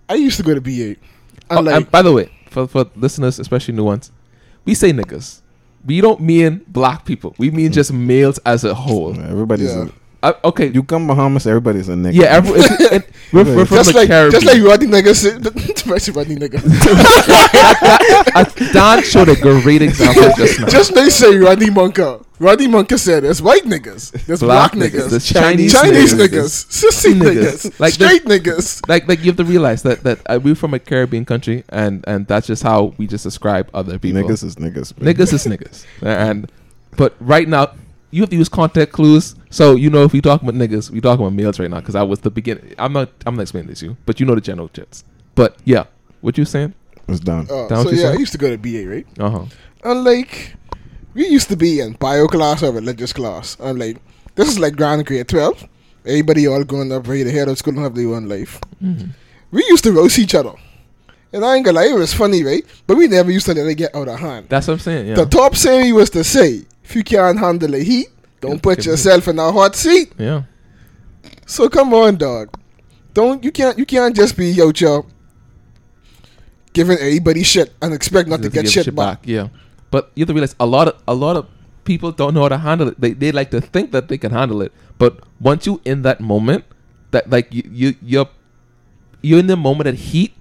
I 0.07 0.15
used 0.15 0.37
to 0.37 0.43
go 0.43 0.53
to 0.53 0.61
BA. 0.61 0.95
Oh, 1.49 1.57
And 1.57 1.65
like, 1.65 1.75
and 1.75 1.91
by 1.91 2.01
the 2.01 2.11
way, 2.11 2.29
for, 2.49 2.67
for 2.67 2.85
listeners, 2.95 3.39
especially 3.39 3.73
new 3.73 3.83
ones, 3.85 4.11
we 4.65 4.75
say 4.75 4.91
niggas. 4.91 5.39
We 5.85 5.99
don't 5.99 6.21
mean 6.21 6.63
black 6.67 7.05
people. 7.05 7.33
We 7.39 7.49
mean 7.51 7.71
just 7.71 7.91
males 7.91 8.37
as 8.45 8.63
a 8.63 8.73
whole. 8.75 9.19
Everybody's 9.19 9.73
Yeah. 9.73 9.87
A, 10.23 10.27
Uh, 10.27 10.33
okay. 10.45 10.67
you 10.67 10.83
come 10.83 11.07
Bahamas, 11.07 11.47
everybody's 11.47 11.89
a 11.89 11.93
nigga. 11.93 12.13
yeah, 12.13 12.25
every, 12.37 12.59
it, 12.59 12.91
it, 12.93 13.09
we're, 13.33 13.43
we're 13.43 13.65
from 13.65 13.77
just 13.77 13.91
the 13.93 13.99
like, 13.99 14.07
Caribbean. 14.07 14.41
just 14.41 14.45
like 14.45 14.63
Roddy 14.63 14.87
nigga 14.87 15.15
said, 15.15 15.45
especially 15.75 16.13
Roddy 16.13 16.35
nigga. 16.35 16.61
Don 18.73 19.03
showed 19.03 19.29
a 19.29 19.35
great 19.35 19.81
example 19.81 20.29
just 20.37 20.59
now. 20.59 20.67
just 20.67 20.93
they 20.93 21.09
say 21.09 21.35
Roddy 21.37 21.67
Monka. 21.67 22.23
Roddy 22.39 22.67
Monka 22.67 22.97
said 22.97 23.23
there's 23.23 23.41
white 23.41 23.63
niggas, 23.63 24.11
there's 24.25 24.39
black, 24.39 24.71
niggas, 24.73 25.09
there's 25.09 25.27
Chinese, 25.27 25.73
Chinese 25.73 26.13
niggas. 26.13 26.29
niggas, 26.29 26.83
sissy 26.83 27.13
niggas. 27.13 27.69
niggas, 27.69 27.79
Like 27.79 27.93
the- 27.95 28.07
straight 28.07 28.25
niggas. 28.25 28.87
Like, 28.89 29.07
like 29.07 29.19
you 29.19 29.25
have 29.25 29.37
to 29.37 29.45
realize 29.45 29.83
that 29.83 30.03
that 30.03 30.19
uh, 30.25 30.39
we're 30.41 30.55
from 30.55 30.73
a 30.73 30.79
Caribbean 30.79 31.25
country, 31.25 31.63
and 31.69 32.03
and 32.07 32.25
that's 32.27 32.47
just 32.47 32.63
how 32.63 32.93
we 32.97 33.07
just 33.07 33.23
describe 33.23 33.69
other 33.73 33.99
people. 33.99 34.21
Niggas 34.23 34.43
is 34.43 34.55
niggas. 34.55 34.97
man. 34.99 35.13
niggas 35.13 35.33
is 35.33 35.45
niggas, 35.45 35.85
and 36.01 36.51
but 36.97 37.15
right 37.19 37.47
now 37.47 37.73
you 38.11 38.21
have 38.21 38.29
to 38.29 38.35
use 38.35 38.49
contact 38.49 38.91
clues. 38.91 39.35
So 39.49 39.75
you 39.75 39.89
know 39.89 40.03
if 40.03 40.13
we 40.13 40.21
talk 40.21 40.41
about 40.41 40.53
niggas, 40.53 40.89
we 40.91 41.01
talking 41.01 41.25
about 41.25 41.33
males 41.33 41.59
right 41.59 41.69
now 41.69 41.79
because 41.79 41.95
I 41.95 42.03
was 42.03 42.19
the 42.19 42.31
beginning. 42.31 42.75
I'm 42.77 42.93
not. 42.93 43.09
I'm 43.25 43.35
not 43.35 43.43
explaining 43.43 43.69
this 43.69 43.79
to 43.79 43.87
you, 43.87 43.97
but 44.05 44.19
you 44.19 44.25
know 44.25 44.35
the 44.35 44.41
general 44.41 44.69
jets. 44.69 45.03
But 45.35 45.57
yeah, 45.65 45.85
what 46.21 46.37
you 46.37 46.45
saying? 46.45 46.73
It's 47.07 47.19
done. 47.19 47.47
Uh, 47.49 47.67
Down 47.67 47.83
so 47.83 47.91
yeah, 47.91 48.03
some? 48.03 48.13
I 48.13 48.19
used 48.19 48.31
to 48.33 48.37
go 48.37 48.55
to 48.55 48.57
BA, 48.57 48.89
right? 48.89 49.07
Uh 49.19 49.29
huh. 49.29 49.45
And 49.83 50.03
like, 50.03 50.55
we 51.13 51.27
used 51.27 51.49
to 51.49 51.57
be 51.57 51.79
in 51.79 51.93
bio 51.93 52.27
class 52.27 52.63
or 52.63 52.71
religious 52.71 53.13
class. 53.13 53.57
And 53.59 53.79
like, 53.79 53.97
this 54.35 54.47
is 54.47 54.59
like 54.59 54.75
grand 54.75 55.05
grade 55.05 55.27
12. 55.27 55.67
Everybody 56.05 56.47
all 56.47 56.63
going 56.63 56.91
up 56.91 57.07
ready 57.07 57.23
to 57.23 57.31
head 57.31 57.47
out 57.47 57.53
of 57.53 57.57
school 57.57 57.73
and 57.73 57.83
have 57.83 57.95
their 57.95 58.07
own 58.07 58.27
life. 58.27 58.59
Mm-hmm. 58.81 59.11
We 59.51 59.65
used 59.65 59.83
to 59.83 59.91
roast 59.91 60.17
each 60.19 60.35
other. 60.35 60.53
And 61.33 61.45
I 61.45 61.55
ain't 61.55 61.65
gonna 61.65 61.79
lie, 61.79 61.87
it 61.87 61.95
was 61.95 62.13
funny, 62.13 62.43
right? 62.43 62.63
But 62.87 62.97
we 62.97 63.07
never 63.07 63.31
used 63.31 63.45
to 63.45 63.53
let 63.53 63.65
it 63.65 63.75
get 63.75 63.95
out 63.95 64.07
of 64.07 64.19
hand. 64.19 64.47
That's 64.49 64.67
what 64.67 64.73
I'm 64.73 64.79
saying. 64.79 65.07
Yeah. 65.07 65.15
The 65.15 65.25
top 65.25 65.53
thing 65.53 65.59
saying 65.59 65.95
was 65.95 66.09
to 66.11 66.23
say, 66.23 66.65
if 66.91 66.95
you 66.95 67.03
can't 67.03 67.39
handle 67.39 67.69
the 67.71 67.83
heat, 67.83 68.07
don't 68.41 68.61
put 68.61 68.85
yourself 68.85 69.27
in 69.27 69.39
a 69.39 69.51
hot 69.51 69.75
seat. 69.75 70.11
yeah. 70.17 70.43
So 71.45 71.69
come 71.69 71.93
on, 71.93 72.17
dog. 72.17 72.49
Don't 73.13 73.43
you 73.43 73.51
can't 73.51 73.77
you 73.77 73.85
can't 73.85 74.15
just 74.15 74.35
be 74.37 74.61
out 74.61 74.77
here 74.77 75.03
giving 76.73 76.97
everybody 76.97 77.43
shit 77.43 77.73
and 77.81 77.93
expect 77.93 78.27
not 78.29 78.41
to 78.41 78.49
Just 78.49 78.53
get 78.53 78.63
give 78.63 78.83
shit, 78.85 78.95
back. 78.95 79.19
Yeah. 79.23 79.49
But 79.89 80.11
you 80.15 80.21
have 80.23 80.27
to 80.29 80.33
realize 80.33 80.55
a 80.59 80.65
lot 80.65 80.87
of 80.87 80.95
a 81.07 81.13
lot 81.13 81.35
of 81.35 81.47
people 81.83 82.11
don't 82.11 82.33
know 82.33 82.41
how 82.43 82.49
to 82.49 82.57
handle 82.57 82.87
it. 82.89 82.99
They 82.99 83.13
they 83.13 83.31
like 83.31 83.51
to 83.51 83.61
think 83.61 83.91
that 83.91 84.07
they 84.07 84.17
can 84.17 84.31
handle 84.31 84.61
it, 84.61 84.71
but 84.97 85.19
once 85.39 85.65
you 85.65 85.81
in 85.85 86.01
that 86.03 86.19
moment, 86.21 86.63
that 87.11 87.29
like 87.29 87.53
you 87.53 87.63
you 87.71 87.95
you're 88.01 88.29
you're 89.21 89.39
in 89.39 89.47
the 89.47 89.57
moment 89.57 89.87
of 89.89 89.95
heat. 89.97 90.33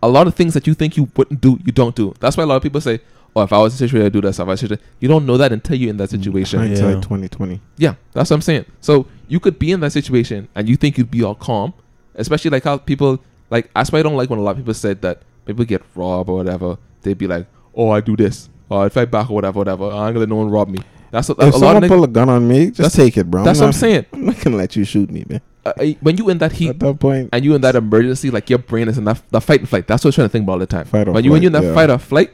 A 0.00 0.08
lot 0.08 0.28
of 0.28 0.34
things 0.34 0.54
that 0.54 0.66
you 0.66 0.74
think 0.74 0.96
you 0.96 1.10
wouldn't 1.16 1.40
do, 1.40 1.58
you 1.64 1.72
don't 1.72 1.96
do. 1.96 2.14
That's 2.20 2.36
why 2.36 2.44
a 2.44 2.46
lot 2.46 2.54
of 2.54 2.62
people 2.62 2.80
say, 2.80 3.00
"Oh, 3.36 3.42
if 3.42 3.52
I 3.52 3.58
was 3.58 3.72
in 3.72 3.76
a 3.84 3.88
situation, 3.88 4.06
I'd 4.06 4.12
do 4.12 4.20
that 4.22 4.28
If 4.30 4.40
I 4.40 4.44
was 4.44 4.62
in 4.62 4.66
a 4.66 4.68
situation, 4.68 4.86
you 5.00 5.08
don't 5.08 5.26
know 5.26 5.36
that 5.36 5.52
until 5.52 5.76
you're 5.76 5.90
in 5.90 5.96
that 5.98 6.10
situation. 6.10 6.58
Hindsight 6.60 6.94
Yeah. 6.96 7.00
2020. 7.00 7.60
Yeah, 7.76 7.94
that's 8.12 8.30
what 8.30 8.36
I'm 8.36 8.42
saying. 8.42 8.64
So 8.80 9.06
you 9.28 9.40
could 9.40 9.58
be 9.58 9.72
in 9.72 9.80
that 9.80 9.92
situation 9.92 10.48
and 10.54 10.68
you 10.68 10.76
think 10.76 10.98
you'd 10.98 11.10
be 11.10 11.22
all 11.22 11.34
calm, 11.34 11.72
especially 12.14 12.50
like 12.50 12.64
how 12.64 12.78
people 12.78 13.18
like. 13.50 13.70
That's 13.74 13.92
why 13.92 14.00
I 14.00 14.02
don't 14.02 14.16
like 14.16 14.30
when 14.30 14.38
a 14.38 14.42
lot 14.42 14.52
of 14.52 14.56
people 14.58 14.74
said 14.74 15.02
that 15.02 15.22
people 15.46 15.64
get 15.64 15.82
robbed 15.94 16.28
or 16.30 16.36
whatever. 16.36 16.78
They'd 17.02 17.16
be 17.18 17.26
like, 17.26 17.46
"Oh, 17.74 17.90
I 17.90 18.00
do 18.00 18.16
this, 18.16 18.48
or 18.68 18.86
if 18.86 18.96
I 18.96 19.02
fight 19.02 19.10
back 19.10 19.30
or 19.30 19.34
whatever, 19.34 19.58
whatever. 19.58 19.84
I 19.84 20.06
ain't 20.08 20.14
gonna 20.14 20.20
let 20.20 20.28
no 20.28 20.36
one 20.36 20.50
rob 20.50 20.68
me." 20.68 20.78
That's 21.10 21.28
a, 21.30 21.32
a 21.38 21.46
If 21.48 21.54
lot 21.54 21.60
someone 21.60 21.84
of 21.84 21.88
pull 21.88 22.00
niggas. 22.00 22.04
a 22.04 22.08
gun 22.08 22.28
on 22.28 22.46
me, 22.48 22.70
just 22.70 22.94
take 22.96 23.16
it, 23.16 23.30
bro. 23.30 23.42
That's 23.44 23.60
I'm 23.60 23.66
what 23.68 23.68
I'm 23.68 23.72
saying. 23.84 24.06
I'm 24.12 24.26
not 24.26 24.40
gonna 24.40 24.56
let 24.56 24.76
you 24.76 24.84
shoot 24.84 25.10
me, 25.10 25.24
man. 25.28 25.40
uh, 25.64 25.72
uh, 25.80 25.84
when 26.00 26.18
you 26.18 26.28
in 26.28 26.36
that 26.38 26.52
heat 26.52 26.68
At 26.70 26.80
that 26.80 26.98
point, 27.00 27.30
and 27.32 27.42
you 27.44 27.54
in 27.54 27.60
that 27.62 27.76
emergency, 27.76 28.30
like 28.30 28.50
your 28.50 28.58
brain 28.58 28.88
is 28.88 28.98
in 28.98 29.04
that, 29.04 29.22
that 29.30 29.40
fight 29.42 29.60
and 29.60 29.68
flight. 29.68 29.86
That's 29.86 30.04
what 30.04 30.08
you're 30.16 30.22
trying 30.22 30.28
to 30.28 30.32
think 30.32 30.42
about 30.44 30.52
all 30.52 30.58
the 30.58 30.66
time. 30.66 30.84
Fight 30.86 31.08
or 31.08 31.12
when 31.12 31.24
you 31.24 31.30
when 31.30 31.40
you 31.42 31.46
in 31.46 31.52
that 31.54 31.62
yeah. 31.64 31.74
fight 31.74 31.88
or 31.88 31.96
flight, 31.98 32.30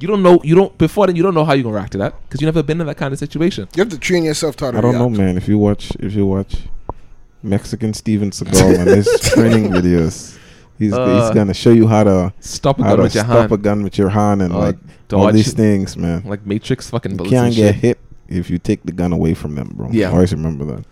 you 0.00 0.08
don't 0.08 0.22
know. 0.22 0.40
You 0.44 0.54
don't 0.54 0.76
before 0.78 1.06
then. 1.06 1.16
You 1.16 1.22
don't 1.22 1.34
know 1.34 1.44
how 1.44 1.52
you're 1.54 1.64
gonna 1.64 1.76
react 1.76 1.92
to 1.92 1.98
that 1.98 2.14
because 2.22 2.40
you 2.40 2.46
never 2.46 2.62
been 2.62 2.80
in 2.80 2.86
that 2.86 2.96
kind 2.96 3.12
of 3.12 3.18
situation. 3.18 3.68
You 3.74 3.80
have 3.82 3.90
to 3.90 3.98
train 3.98 4.24
yourself 4.24 4.56
to 4.56 4.66
how 4.66 4.70
to 4.72 4.78
I 4.78 4.80
don't 4.80 4.94
know, 4.94 5.08
man. 5.08 5.36
If 5.36 5.48
you 5.48 5.58
watch, 5.58 5.92
if 6.00 6.14
you 6.14 6.26
watch 6.26 6.56
Mexican 7.42 7.92
Steven 7.94 8.30
Seagal 8.30 8.78
and 8.80 8.88
his 8.88 9.08
training 9.34 9.70
videos, 9.70 10.36
he's 10.78 10.92
Uh, 10.92 11.20
he's 11.20 11.34
gonna 11.34 11.54
show 11.54 11.70
you 11.70 11.86
how 11.86 12.04
to 12.04 12.32
Stop 12.40 12.78
a 12.80 12.82
how 12.84 12.88
gun 12.90 12.96
to 12.98 13.02
with 13.04 13.14
your 13.14 13.24
stop 13.24 13.38
hand. 13.38 13.52
a 13.52 13.56
gun 13.56 13.82
with 13.82 13.98
your 13.98 14.08
hand 14.10 14.42
and 14.42 14.52
Uh, 14.54 14.58
like 14.58 14.76
all 15.12 15.32
these 15.32 15.52
things, 15.52 15.96
man. 15.96 16.22
like 16.26 16.44
Matrix 16.46 16.90
fucking 16.90 17.12
You 17.12 17.30
can't 17.30 17.54
get 17.54 17.74
shit. 17.74 17.82
hit 17.82 17.98
if 18.28 18.50
you 18.50 18.58
take 18.58 18.82
the 18.84 18.92
gun 18.92 19.12
away 19.12 19.34
from 19.34 19.54
them, 19.54 19.72
bro. 19.74 19.88
Yeah. 19.90 20.10
always 20.10 20.32
remember 20.32 20.64
that. 20.66 20.84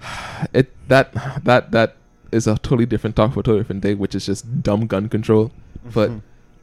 It 0.54 0.72
that 0.88 1.12
that 1.44 1.70
that 1.72 1.96
is 2.32 2.46
a 2.46 2.54
totally 2.58 2.86
different 2.86 3.16
talk 3.16 3.34
for 3.34 3.40
a 3.40 3.42
totally 3.42 3.60
different 3.60 3.82
day, 3.82 3.94
which 3.94 4.14
is 4.14 4.26
just 4.26 4.62
dumb 4.62 4.86
gun 4.86 5.08
control. 5.08 5.50
But 5.92 6.10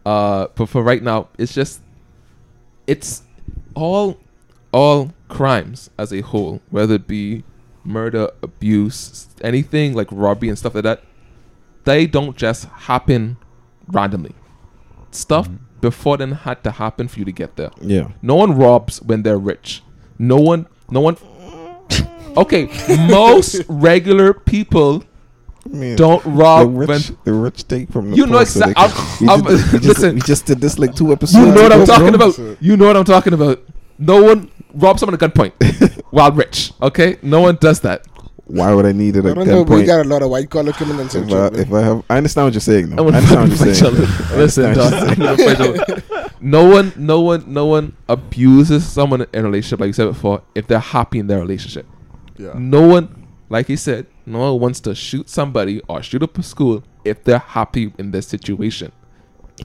uh, 0.08 0.48
but 0.56 0.70
for 0.70 0.82
right 0.84 1.04
now, 1.04 1.28
it's 1.38 1.54
just 1.54 1.82
it's 2.88 3.24
all 3.76 4.18
all 4.72 5.12
crimes 5.28 5.90
as 5.98 6.14
a 6.14 6.22
whole, 6.22 6.62
whether 6.70 6.96
it 6.96 7.08
be 7.08 7.44
murder, 7.84 8.32
abuse, 8.42 9.28
anything 9.42 9.94
like 9.94 10.08
robbery 10.12 10.48
and 10.48 10.58
stuff 10.58 10.76
like 10.76 10.86
that. 10.86 11.04
They 11.84 12.06
don't 12.08 12.38
just 12.38 12.66
happen 12.88 13.36
randomly. 13.88 14.34
Stuff 15.12 15.50
before 15.82 16.16
then 16.18 16.32
had 16.32 16.64
to 16.64 16.72
happen 16.72 17.08
for 17.10 17.20
you 17.20 17.26
to 17.26 17.32
get 17.32 17.58
there. 17.58 17.72
Yeah, 17.82 18.12
No 18.22 18.36
one 18.36 18.58
robs 18.58 19.02
when 19.02 19.24
they're 19.24 19.38
rich. 19.38 19.84
No 20.18 20.38
one. 20.38 20.68
No 20.90 21.02
one. 21.02 21.18
Okay, 22.38 22.70
most 23.10 23.64
regular 23.68 24.32
people 24.32 25.04
I 25.74 25.76
mean, 25.76 25.96
don't 25.96 26.24
the 26.24 26.30
rob 26.30 26.74
when. 26.74 26.88
rich, 26.88 27.12
the 27.24 27.34
rich 27.34 27.68
take 27.68 27.90
from 27.92 28.12
the 28.12 28.18
You 28.18 28.26
know 28.26 28.40
exactly. 28.40 28.74
so 28.74 28.80
they 28.88 28.90
exact- 28.90 29.18
can- 29.20 29.30
I'm- 29.30 29.46
I'm- 29.48 29.58
just, 29.58 29.74
we, 29.74 29.80
just, 29.80 29.88
listen. 30.00 30.16
we 30.16 30.22
just 30.22 30.46
did 30.46 30.62
this 30.62 30.80
like 30.80 30.96
two 30.96 31.12
episodes. 31.12 31.46
You 31.46 31.54
know 31.54 31.64
what 31.64 31.72
I'm 31.74 31.86
talking 31.86 32.14
bro. 32.18 32.30
about. 32.30 32.62
You 32.62 32.78
know 32.78 32.88
what 32.88 32.98
I'm 32.98 33.04
talking 33.06 33.34
about. 33.34 33.64
No 34.00 34.24
one 34.24 34.50
robs 34.74 35.00
someone 35.00 35.16
at 35.16 35.20
gunpoint 35.20 36.02
while 36.12 36.32
rich. 36.32 36.72
Okay, 36.82 37.18
no 37.22 37.42
one 37.42 37.58
does 37.60 37.80
that. 37.82 38.04
Why 38.46 38.74
would 38.74 38.86
I 38.86 38.94
need 38.94 39.18
it 39.18 39.26
I 39.26 39.32
at 39.32 39.36
don't 39.36 39.48
know, 39.48 39.64
we 39.64 39.84
got 39.84 40.06
a 40.06 40.08
lot 40.08 40.22
of 40.22 40.30
white 40.30 40.50
collar 40.50 40.72
criminals 40.72 41.14
in 41.16 41.24
If 41.24 41.34
I, 41.34 41.50
Chile. 41.50 41.62
if 41.64 41.74
I 41.74 41.82
have, 41.82 42.04
I 42.10 42.18
understand 42.18 42.46
what 42.46 42.54
you're 42.54 42.62
saying. 42.62 42.94
I 42.94 42.96
Though. 42.96 43.04
would 43.04 43.16
I 43.16 43.18
understand 43.18 43.50
what 43.50 43.66
you're 43.68 43.76
saying. 43.76 44.38
Listen, 44.38 44.74
dog. 44.74 44.94
what 44.94 44.94
I'm 44.94 45.08
you're 45.08 45.36
gonna 45.36 45.56
fight 45.56 45.58
children. 45.58 46.04
no 46.40 46.64
one, 46.70 46.94
no 46.96 47.20
one, 47.22 47.44
no 47.54 47.66
one 47.66 47.98
abuses 48.08 48.86
someone 48.88 49.22
in 49.22 49.28
a 49.34 49.44
relationship, 49.44 49.82
like 49.82 49.88
you 49.88 49.94
said 49.94 50.06
before, 50.06 50.44
if 50.56 50.66
they're 50.68 50.80
happy 50.80 51.20
in 51.20 51.28
their 51.28 51.40
relationship. 51.40 51.86
yeah. 52.38 52.54
No 52.56 52.88
one, 52.88 53.28
like 53.50 53.68
you 53.68 53.76
said, 53.76 54.08
no 54.28 54.40
one 54.40 54.60
wants 54.60 54.80
to 54.82 54.94
shoot 54.94 55.30
somebody 55.30 55.82
or 55.88 56.04
shoot 56.04 56.22
up 56.22 56.38
a 56.38 56.44
school 56.44 56.84
if 57.06 57.24
they're 57.24 57.40
happy 57.40 57.94
in 57.98 58.12
their 58.12 58.22
situation. 58.22 58.92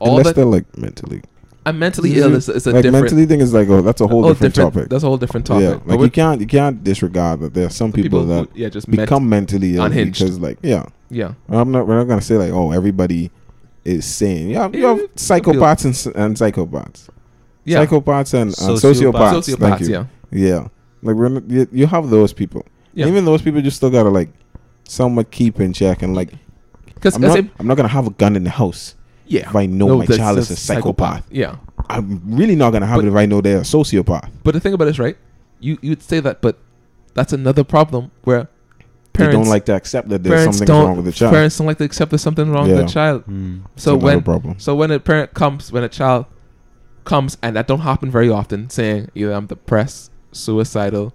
All 0.01 0.13
Unless 0.13 0.27
that 0.27 0.37
they're 0.37 0.45
like 0.45 0.79
mentally. 0.79 1.23
I'm 1.65 1.79
mentally 1.79 2.17
ill 2.17 2.35
is, 2.35 2.49
is 2.49 2.67
a 2.67 2.73
like 2.73 2.83
different, 2.83 3.05
mentally 3.05 3.27
thing 3.27 3.41
is 3.41 3.53
like 3.53 3.69
oh 3.69 3.83
that's 3.83 4.01
a 4.01 4.07
whole 4.07 4.25
oh, 4.25 4.33
different, 4.33 4.55
topic. 4.55 4.89
That's 4.89 5.05
a 5.05 5.07
whole 5.07 5.17
different 5.17 5.47
topic. 5.47 5.63
Yeah, 5.63 5.71
like 5.85 5.99
with 5.99 6.07
you 6.07 6.11
can't 6.11 6.41
you 6.41 6.47
can't 6.47 6.83
disregard 6.83 7.41
that 7.41 7.55
there 7.55 7.67
are 7.67 7.71
some 7.71 7.93
people, 7.93 8.25
that 8.27 8.49
who- 8.49 8.59
yeah, 8.61 8.69
just 8.69 8.89
ment- 8.89 9.03
become 9.03 9.29
mentally 9.29 9.77
ill 9.77 9.85
unhinged. 9.85 10.19
because 10.19 10.41
like 10.41 10.59
yeah, 10.63 10.87
yeah, 11.11 11.35
I'm 11.49 11.71
not 11.71 11.87
we're 11.87 11.99
not 11.99 12.09
gonna 12.09 12.21
say 12.21 12.37
like 12.37 12.53
oh 12.53 12.73
everybody 12.73 13.31
is 13.85 14.05
sane. 14.05 14.49
Yeah, 14.51 14.69
you 14.73 14.81
Yeah, 14.81 14.89
have 14.89 14.99
it- 15.01 15.15
psychopaths 15.15 15.85
and, 15.85 16.17
and 16.17 16.37
psychopaths, 16.37 17.09
yeah, 17.65 17.85
psychopaths 17.85 18.35
and, 18.35 18.51
and 18.51 18.79
Sociopaths. 18.79 19.55
sociopaths. 19.55 19.59
Thank 19.59 19.81
you. 19.83 19.89
Yeah, 19.89 20.05
Yeah, 20.33 20.69
like 21.03 21.15
we're 21.17 21.29
not, 21.29 21.49
you, 21.49 21.69
you 21.71 21.87
have 21.87 22.11
those 22.11 22.33
people. 22.33 22.67
Yeah. 22.95 23.07
Even 23.07 23.25
those 23.25 23.43
people, 23.43 23.61
just 23.63 23.77
still 23.77 23.91
gotta 23.91 24.09
like 24.11 24.29
somewhat 24.89 25.31
keep 25.31 25.61
in 25.61 25.73
check 25.73 26.03
and 26.03 26.15
like 26.15 26.33
Because 26.95 27.15
I'm 27.17 27.23
not 27.23 27.39
I'm 27.59 27.67
not 27.67 27.77
gonna 27.77 27.89
have 27.89 28.07
a 28.07 28.11
gun 28.11 28.37
in 28.37 28.45
the 28.45 28.51
house 28.51 28.95
yeah, 29.27 29.49
if 29.49 29.57
I 29.57 29.67
know 29.67 29.87
No, 29.89 29.99
my 29.99 30.05
that's- 30.07 30.19
child 30.19 30.39
is 30.39 30.47
a 30.47 30.49
that's 30.51 30.61
psychopath. 30.63 31.27
Yeah, 31.31 31.57
I'm 31.89 32.21
really 32.27 32.57
not 32.57 32.71
gonna 32.73 32.87
have 32.87 32.99
But- 32.99 33.07
it 33.07 33.09
if 33.09 33.15
I 33.15 33.27
know 33.27 33.41
they're 33.41 33.59
a 33.59 33.63
sociopath. 33.63 34.29
but 34.45 34.53
the 34.55 34.61
thing 34.61 34.75
about 34.75 34.89
it 34.89 34.91
is 34.91 34.99
right. 34.99 35.17
You 35.61 35.79
you'd 35.81 36.03
say 36.03 36.21
that, 36.21 36.41
but 36.43 36.59
that's 37.15 37.33
another 37.33 37.65
problem 37.65 38.11
where 38.25 38.49
They 38.79 39.19
parents 39.25 39.37
don't 39.37 39.49
like 39.49 39.65
to 39.67 39.75
accept 39.75 40.09
that 40.09 40.23
there's 40.23 40.35
parents 40.41 40.59
something 40.59 40.75
wrong 40.75 40.97
with 40.97 41.05
the 41.07 41.13
child. 41.13 41.33
parents 41.33 41.57
don't 41.59 41.67
like 41.67 41.79
to 41.79 41.85
accept 41.85 42.11
there's 42.11 42.23
something 42.23 42.51
wrong 42.51 42.69
with 42.69 42.77
Yeah. 42.79 42.83
the 42.85 42.89
child. 42.89 43.25
Mm. 43.27 43.61
So 43.77 43.95
It's 43.95 44.05
when 44.05 44.23
problem. 44.23 44.55
so 44.59 44.75
when 44.75 44.91
a 44.91 44.99
parent 44.99 45.33
comes 45.35 45.71
when 45.73 45.85
a 45.85 45.89
child 45.89 46.27
comes 47.05 47.37
and 47.43 47.57
that 47.57 47.67
don't 47.67 47.81
happen 47.81 48.11
very 48.11 48.29
often, 48.31 48.69
saying 48.71 49.09
either 49.15 49.33
I'm 49.33 49.47
depressed, 49.47 50.11
suicidal, 50.33 51.13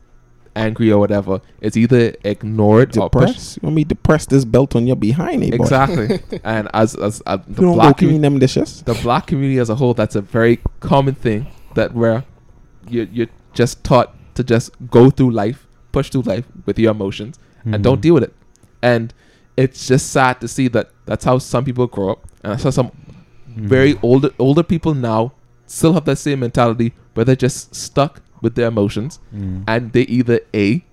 angry 0.57 0.91
or 0.91 0.99
whatever, 0.99 1.39
it's 1.61 1.77
either 1.77 2.13
ignored 2.23 2.97
or. 2.97 3.09
Depressed? 3.09 3.57
You 3.57 3.65
want 3.67 3.75
me 3.75 3.85
to 3.85 3.95
press 3.95 4.25
this 4.25 4.43
belt 4.45 4.75
on 4.75 4.87
your 4.87 4.95
behind, 4.95 5.43
eh, 5.43 5.49
boy? 5.51 5.63
Exactly. 5.63 6.19
and 6.43 6.67
as 6.73 6.95
as 6.95 7.21
uh, 7.25 7.37
the 7.47 7.61
You 7.61 7.73
black 7.73 7.97
clean 7.97 8.11
commu- 8.19 8.21
them 8.21 8.39
dishes. 8.39 8.81
the 8.83 8.95
black 8.95 9.27
community 9.27 9.59
as 9.59 9.69
a 9.69 9.75
whole, 9.75 9.93
that's 9.93 10.15
a 10.15 10.21
very 10.21 10.59
common 10.79 11.15
thing 11.15 11.47
that 11.75 11.93
where 11.93 12.23
you 12.89 13.07
you're 13.11 13.27
just 13.53 13.83
taught 13.83 14.13
to 14.35 14.43
just 14.43 14.71
go 14.91 15.09
through 15.09 15.31
life, 15.31 15.67
push 15.91 16.09
through 16.09 16.21
life 16.33 16.45
with 16.65 16.77
your 16.79 16.91
emotions 16.91 17.39
and 17.65 17.83
don't 17.83 18.01
deal 18.01 18.13
with 18.13 18.23
it. 18.23 18.33
And 18.81 19.13
it's 19.57 19.87
just 19.87 20.11
sad 20.11 20.39
to 20.41 20.47
see 20.47 20.67
that 20.69 20.91
that's 21.05 21.25
how 21.25 21.37
some 21.39 21.65
people 21.65 21.87
grow 21.87 22.11
up, 22.13 22.21
and 22.43 22.53
I 22.53 22.57
saw 22.57 22.69
some 22.69 22.91
Mhm. 22.91 23.67
very 23.75 23.93
older 24.03 24.29
older 24.39 24.63
people 24.63 24.93
now 24.93 25.33
still 25.65 25.93
have 25.93 26.05
that 26.05 26.17
same 26.17 26.39
mentality 26.41 26.93
where 27.13 27.25
they're 27.25 27.35
just 27.47 27.73
stuck 27.75 28.21
with 28.41 28.55
their 28.55 28.67
emotions 28.67 29.19
Mm. 29.33 29.63
and 29.67 29.91
they 29.93 30.01
either 30.03 30.39
a 30.53 30.83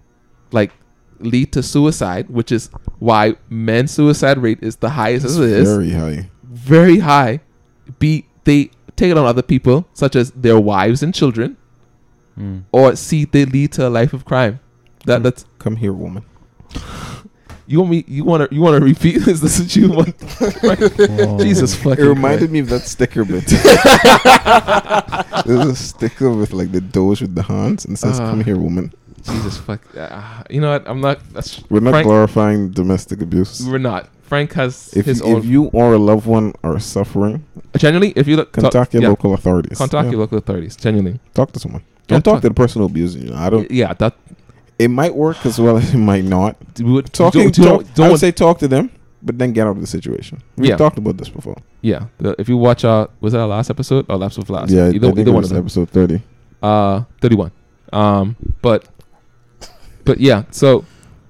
like 0.52 0.72
lead 1.20 1.52
to 1.52 1.62
suicide 1.62 2.28
which 2.28 2.50
is 2.52 2.70
why 2.98 3.36
men's 3.48 3.90
suicide 3.92 4.38
rate 4.38 4.58
is 4.62 4.76
the 4.76 4.90
highest 4.90 5.24
It's 5.24 5.34
as 5.36 5.40
it 5.40 5.58
is 5.62 5.68
very 5.68 5.90
high. 5.90 6.30
very 6.42 6.98
high 6.98 7.40
b 7.98 8.26
they 8.44 8.70
take 8.96 9.10
it 9.10 9.18
on 9.18 9.26
other 9.26 9.42
people 9.42 9.86
such 9.92 10.14
as 10.16 10.30
their 10.32 10.58
wives 10.60 11.02
and 11.02 11.14
children 11.14 11.56
Mm. 12.38 12.64
or 12.72 12.96
c 12.96 13.24
they 13.24 13.44
lead 13.44 13.72
to 13.72 13.86
a 13.86 13.90
life 13.90 14.12
of 14.12 14.24
crime 14.24 14.58
that 15.06 15.20
Mm. 15.20 15.22
that's 15.24 15.44
Come 15.58 15.76
here, 15.76 15.92
woman. 15.92 16.24
You 17.66 17.78
want 17.80 17.90
me 17.90 18.04
you 18.06 18.24
want 18.24 18.48
to 18.48 18.54
you 18.54 18.60
want 18.60 18.78
to 18.78 18.84
repeat 18.84 19.16
is 19.28 19.40
this 19.40 19.58
what 19.60 19.76
you 19.76 19.88
want 19.90 20.18
jesus 21.40 21.74
fucking 21.74 22.04
It 22.04 22.08
reminded 22.08 22.50
me 22.50 22.60
of 22.60 22.68
that 22.68 22.82
sticker 22.82 23.24
bit. 23.24 23.44
There's 25.46 25.66
a 25.66 25.76
sticker 25.76 26.30
with 26.30 26.52
like 26.52 26.72
the 26.72 26.80
doors 26.80 27.20
with 27.20 27.34
the 27.34 27.42
hands 27.42 27.84
and 27.84 27.98
says, 27.98 28.20
Uh, 28.20 28.30
"Come 28.30 28.44
here, 28.44 28.56
woman." 28.58 28.92
jesus 29.24 29.56
fuck 29.56 29.80
uh, 29.96 30.42
you 30.50 30.60
know 30.60 30.70
what 30.72 30.86
i'm 30.86 31.00
not 31.00 31.18
that's 31.32 31.62
We're 31.70 31.80
not 31.80 31.92
Frank- 31.92 32.06
glorifying 32.06 32.70
domestic 32.72 33.22
abuse. 33.22 33.66
we're 33.66 33.78
not 33.78 34.10
frank 34.22 34.52
has 34.52 34.92
If 34.94 35.06
his 35.06 35.20
you, 35.20 35.24
own 35.26 35.36
if 35.38 35.44
you 35.46 35.64
or 35.72 35.94
a 35.94 35.98
loved 35.98 36.26
one 36.26 36.52
are 36.62 36.78
suffering, 36.78 37.42
genuinely 37.78 38.12
if 38.16 38.28
you 38.28 38.36
look 38.36 38.52
talk- 38.52 38.64
contact 38.64 38.92
your 38.92 39.02
yeah, 39.04 39.08
local 39.08 39.32
authorities. 39.32 39.78
contact 39.78 40.04
Yeah. 40.04 40.10
your 40.12 40.20
local 40.20 40.36
authorities 40.36 40.76
genuinely 40.76 41.20
Talk 41.32 41.52
to 41.52 41.58
someone. 41.58 41.80
Yeah, 41.80 42.02
Don't 42.08 42.22
talk 42.22 42.34
talk- 42.34 42.42
to 42.42 42.48
the 42.50 42.54
person 42.54 42.82
who 42.82 42.86
abusing 42.86 43.22
you. 43.28 43.34
I 43.34 43.48
don't. 43.48 43.70
yeah 43.70 43.94
that 43.94 44.14
It 44.78 44.88
might 44.88 45.14
work 45.14 45.44
as 45.46 45.58
well 45.60 45.76
as 45.76 45.94
it 45.94 45.98
might 45.98 46.24
not. 46.24 46.56
we 46.78 46.90
would 46.92 47.12
Talking, 47.12 47.50
don't, 47.50 47.54
talk, 47.54 47.64
don't, 47.64 47.90
I 47.90 47.92
don't 47.94 48.10
would 48.12 48.20
say 48.20 48.32
talk 48.32 48.58
to 48.58 48.68
them, 48.68 48.90
but 49.22 49.38
then 49.38 49.52
get 49.52 49.66
out 49.66 49.76
of 49.76 49.80
the 49.80 49.86
situation. 49.86 50.42
We've 50.56 50.70
Yeah. 50.70 50.76
talked 50.76 50.98
about 50.98 51.16
this 51.16 51.28
before. 51.28 51.56
yeah 51.82 52.06
the, 52.18 52.34
if 52.38 52.48
you 52.48 52.56
watch 52.56 52.84
uh 52.84 53.06
was 53.20 53.32
that 53.34 53.40
our 53.40 53.46
last 53.48 53.70
episode 53.70 54.06
or 54.08 54.16
last 54.16 54.38
of 54.38 54.48
last 54.50 54.70
yeah, 54.70 54.88
either, 54.88 55.08
I 55.08 55.10
think 55.10 55.18
either 55.20 55.30
it 55.30 55.34
one 55.34 55.44
of 55.44 55.50
them 55.50 55.58
episode 55.58 55.90
thirty. 55.90 56.22
uh 56.62 57.04
31 57.20 57.50
um 57.92 58.36
but 58.62 58.88
but 60.04 60.18
yeah 60.18 60.44
so 60.50 60.84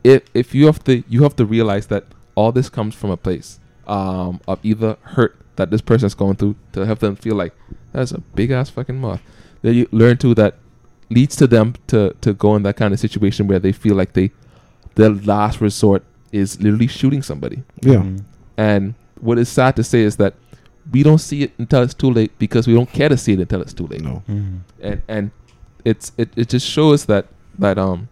if 0.05 0.23
if 0.35 0.55
you 0.55 0.67
have 0.67 0.83
to 0.85 1.03
you 1.09 1.23
have 1.25 1.35
to 1.37 1.45
realize 1.45 1.87
that 1.89 2.05
all 2.37 2.53
this 2.53 2.69
comes 2.71 2.95
from 2.95 3.11
a 3.11 3.17
place 3.17 3.59
um 3.87 4.41
of 4.47 4.59
either 4.63 4.97
hurt 5.03 5.37
that 5.57 5.71
this 5.71 5.81
person 5.83 6.07
is 6.07 6.15
going 6.15 6.37
through 6.37 6.55
to 6.73 6.87
have 6.87 6.99
them 7.01 7.15
feel 7.17 7.35
like 7.35 7.53
that's 7.93 8.13
a 8.13 8.21
big 8.35 8.51
ass 8.51 8.71
fucking 8.71 8.99
moth 9.01 9.21
that 9.63 9.75
you 9.75 9.87
learn 9.93 10.17
to 10.17 10.35
that 10.35 10.55
leads 11.15 11.37
to 11.37 11.47
them 11.47 11.75
to 11.87 12.01
to 12.21 12.33
go 12.45 12.55
in 12.57 12.63
that 12.63 12.77
kind 12.77 12.93
of 12.95 13.01
situation 13.01 13.47
where 13.49 13.59
they 13.67 13.73
feel 13.73 13.95
like 14.01 14.13
they 14.15 14.31
their 14.97 15.11
last 15.33 15.61
resort 15.61 16.03
is 16.33 16.61
literally 16.61 16.87
shooting 16.99 17.23
somebody 17.23 17.63
Yeah, 17.83 18.03
Mm. 18.03 18.25
and 18.57 18.95
what 19.21 19.39
is 19.39 19.49
sad 19.49 19.77
to 19.77 19.85
say 19.85 20.01
is 20.03 20.17
that 20.17 20.35
we 20.93 21.03
don't 21.03 21.19
see 21.29 21.43
it 21.45 21.53
until 21.59 21.83
it's 21.83 21.95
too 21.95 22.11
late 22.11 22.33
because 22.39 22.67
we 22.69 22.75
don't 22.75 22.91
care 22.93 23.09
to 23.09 23.17
see 23.17 23.33
it 23.35 23.41
until 23.41 23.61
it's 23.63 23.73
too 23.81 23.87
late 23.93 24.03
no. 24.03 24.23
Mm. 24.29 24.59
and 24.89 25.03
and 25.09 25.31
it's 25.85 26.13
it, 26.19 26.29
it 26.37 26.49
just 26.49 26.67
shows 26.77 27.07
that 27.07 27.25
that 27.59 27.79
um 27.79 28.09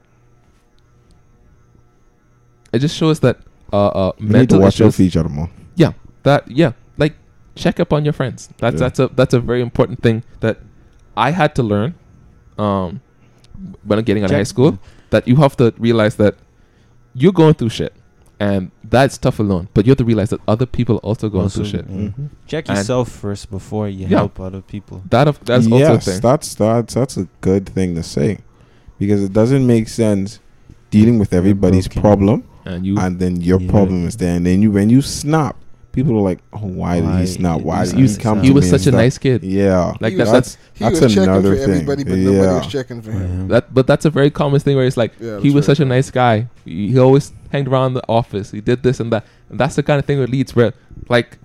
it 2.72 2.79
just 2.79 2.97
shows 2.97 3.20
that 3.20 3.39
uh 3.72 3.87
uh 3.89 4.12
You 4.18 4.26
need 4.26 4.31
to 4.31 4.33
mental 4.39 4.61
watch 4.61 4.79
your 4.79 4.89
issues 4.89 4.97
feet, 5.12 5.16
other 5.20 5.29
more. 5.29 5.51
Yeah. 5.76 5.93
that 6.22 6.51
yeah 6.51 6.72
like 6.99 7.14
check 7.55 7.81
up 7.81 7.93
on 7.93 8.05
your 8.05 8.12
friends 8.14 8.49
that's 8.59 8.74
Yeah. 8.74 8.79
that's 8.89 8.99
a 8.99 9.09
that's 9.14 9.35
a 9.35 9.41
very 9.41 9.61
important 9.61 10.03
thing 10.03 10.22
that 10.41 10.59
I 11.16 11.31
had 11.33 11.55
to 11.57 11.62
learn 11.62 11.95
um 12.59 13.00
when 13.84 13.98
I'm 13.98 14.05
getting 14.05 14.24
out 14.24 14.30
of 14.30 14.36
high 14.36 14.42
school 14.44 14.78
that 15.11 15.28
you 15.28 15.36
have 15.36 15.57
to 15.57 15.72
realize 15.78 16.16
that 16.16 16.34
you're 17.14 17.32
going 17.32 17.55
through 17.55 17.68
shit 17.68 17.92
and 18.40 18.70
that's 18.84 19.18
tough 19.18 19.38
alone 19.38 19.68
but 19.74 19.84
you 19.86 19.90
have 19.90 19.98
to 19.98 20.05
realize 20.05 20.30
that 20.30 20.40
other 20.48 20.66
people 20.66 20.96
are 20.96 21.07
also 21.11 21.28
going 21.28 21.48
through 21.48 21.66
shit 21.66 21.86
mm. 21.88 22.12
Mhm. 22.14 22.28
Check 22.46 22.68
And- 22.68 22.78
yourself 22.78 23.09
first 23.11 23.50
before 23.50 23.88
you 23.88 24.07
Yeah. 24.09 24.18
help 24.18 24.40
other 24.40 24.62
people. 24.62 25.03
that 25.11 25.28
of, 25.28 25.38
that's 25.44 25.66
also 25.70 25.94
a 25.94 25.98
thing 26.00 26.20
that's 26.20 26.55
that's 26.55 26.94
that's 26.94 27.16
a 27.16 27.28
good 27.40 27.68
thing 27.68 27.94
to 27.94 28.03
say, 28.03 28.38
because 28.98 29.22
it 29.22 29.32
doesn't 29.32 29.66
make 29.66 29.88
sense 29.88 30.40
dealing 30.90 31.18
with 31.18 31.32
everybody's 31.32 31.88
problem 31.88 32.44
and 32.64 32.84
you 32.86 32.96
and 32.98 33.18
then 33.20 33.40
your 33.40 33.61
Yeah. 33.61 33.70
problem 33.70 34.07
is 34.07 34.16
there, 34.16 34.34
and 34.36 34.44
then 34.46 34.62
you 34.62 34.70
when 34.72 34.88
you 34.90 35.03
snap, 35.03 35.57
people 35.93 36.16
are 36.18 36.22
like, 36.22 36.40
"Oh, 36.53 36.59
why, 36.66 37.01
did 37.01 37.05
Why 37.09 37.20
he 37.20 37.26
snap? 37.26 37.59
he- 37.61 37.64
Why 37.64 37.84
he 37.86 37.93
did 37.93 38.11
he 38.11 38.16
come?" 38.16 38.40
he 38.43 38.49
to 38.49 38.55
was 38.55 38.64
me 38.64 38.70
such 38.70 38.86
a 38.86 38.90
and 38.90 38.97
nice 38.99 39.18
kid. 39.18 39.45
Yeah, 39.45 39.95
Like 40.01 40.16
that, 40.16 40.24
was- 40.24 40.32
that's 40.32 40.59
He 40.74 40.84
That's 40.84 41.01
was 41.01 41.14
checking 41.14 41.28
another 41.30 41.51
for 41.57 41.61
thing. 41.62 41.70
everybody, 41.74 42.05
but 42.05 42.18
nobody 42.18 42.36
Yeah. 42.36 42.59
was 42.59 42.66
checking 42.66 43.03
for 43.03 43.12
him. 43.12 43.49
That. 43.49 43.72
But 43.74 43.86
that's 43.86 44.05
a 44.05 44.11
very 44.11 44.30
common 44.30 44.59
thing 44.61 44.76
where 44.76 44.86
it's 44.86 44.97
like 44.97 45.12
Yeah, 45.20 45.38
he 45.40 45.51
was 45.51 45.66
very 45.66 45.76
such 45.76 45.80
a 45.80 45.84
nice 45.84 46.11
guy. 46.11 46.49
He, 46.64 46.88
he 46.93 46.99
always 46.99 47.32
hanged 47.51 47.68
around 47.68 47.95
the 47.95 48.03
office. 48.09 48.51
He 48.51 48.61
did 48.61 48.82
this 48.82 48.99
and 49.01 49.12
that, 49.12 49.24
and 49.51 49.59
that's 49.61 49.76
the 49.76 49.82
kind 49.82 49.99
of 49.99 50.05
thing 50.07 50.18
that 50.20 50.30
leads 50.30 50.57
where, 50.57 50.72
like, 51.09 51.38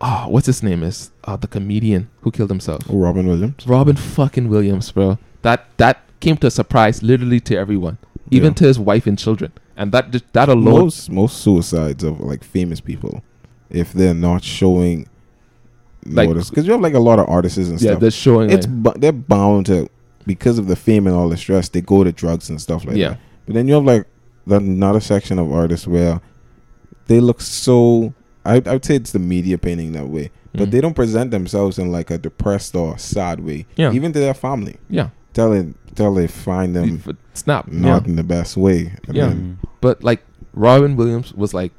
oh, 0.00 0.26
what's 0.28 0.46
his 0.46 0.62
name 0.62 0.82
is 0.82 1.10
uh, 1.24 1.36
the 1.36 1.46
comedian 1.46 2.08
who 2.22 2.30
killed 2.30 2.50
himself. 2.50 2.82
Oh, 2.88 2.98
Robin 2.98 3.26
Williams. 3.26 3.66
Robin 3.66 3.96
fucking 3.96 4.48
Williams, 4.48 4.90
bro. 4.92 5.18
That 5.42 5.66
that 5.76 6.00
came 6.20 6.36
to 6.38 6.46
a 6.48 6.50
surprise, 6.50 7.02
literally 7.02 7.40
to 7.40 7.56
everyone, 7.56 7.98
even 8.30 8.50
Yeah. 8.50 8.54
to 8.54 8.64
his 8.66 8.78
wife 8.78 9.06
and 9.06 9.18
children, 9.18 9.52
and 9.76 9.92
that 9.92 10.10
that 10.32 10.48
alone. 10.48 10.80
Most 10.84 11.10
most 11.10 11.38
suicides 11.42 12.02
of 12.02 12.20
like 12.20 12.42
famous 12.42 12.80
people, 12.80 13.22
if 13.70 13.92
they're 13.92 14.14
not 14.14 14.42
showing 14.44 15.06
Like- 16.06 16.28
notice, 16.28 16.48
because 16.50 16.66
you 16.66 16.72
have 16.72 16.80
like 16.80 16.94
a 16.94 16.98
lot 17.00 17.18
of 17.18 17.28
artists 17.28 17.58
and 17.58 17.66
stuff. 17.78 17.80
yeah, 17.80 17.90
stuff. 17.92 18.00
they're 18.00 18.10
showing. 18.10 18.50
it's 18.50 18.66
like, 18.66 18.82
bu- 18.82 18.98
they're 19.00 19.12
bound 19.12 19.66
to 19.66 19.88
because 20.26 20.58
of 20.58 20.66
the 20.66 20.76
fame 20.76 21.06
and 21.06 21.14
all 21.16 21.28
the 21.28 21.36
stress. 21.36 21.68
They 21.68 21.80
go 21.80 22.04
to 22.04 22.12
drugs 22.12 22.48
and 22.50 22.60
stuff 22.60 22.84
like 22.84 22.96
yeah, 22.96 23.10
that. 23.10 23.20
But 23.46 23.54
then 23.54 23.68
you 23.68 23.74
have 23.74 23.84
like 23.84 24.06
the, 24.46 24.56
another 24.56 25.00
section 25.00 25.38
of 25.38 25.52
artists 25.52 25.86
where 25.86 26.20
they 27.06 27.20
look 27.20 27.40
so. 27.40 28.12
I 28.44 28.62
I 28.64 28.72
would 28.72 28.84
say 28.84 28.94
it's 28.96 29.12
the 29.12 29.18
media 29.18 29.58
painting 29.58 29.92
that 29.92 30.08
way, 30.08 30.30
but 30.52 30.68
Mm. 30.68 30.70
they 30.70 30.80
don't 30.80 30.94
present 30.94 31.30
themselves 31.30 31.78
in 31.78 31.90
like 31.92 32.10
a 32.10 32.18
depressed 32.18 32.74
or 32.74 32.96
sad 32.98 33.40
way. 33.40 33.66
Yeah. 33.76 33.92
even 33.92 34.12
to 34.12 34.18
their 34.18 34.34
family, 34.34 34.76
yeah. 34.88 35.10
tell 35.34 35.52
it 35.52 35.66
tell 35.94 36.14
they 36.14 36.26
find 36.28 36.76
them 36.76 37.02
Snap. 37.34 37.66
not 37.70 38.02
Yeah. 38.04 38.08
in 38.10 38.16
the 38.16 38.22
best 38.22 38.56
way. 38.56 38.92
And 39.08 39.16
Yeah. 39.16 39.26
then- 39.28 39.58
But 39.80 40.02
like 40.04 40.22
Robin 40.54 40.96
Williams 40.96 41.34
was 41.34 41.52
like, 41.52 41.62
like 41.62 41.72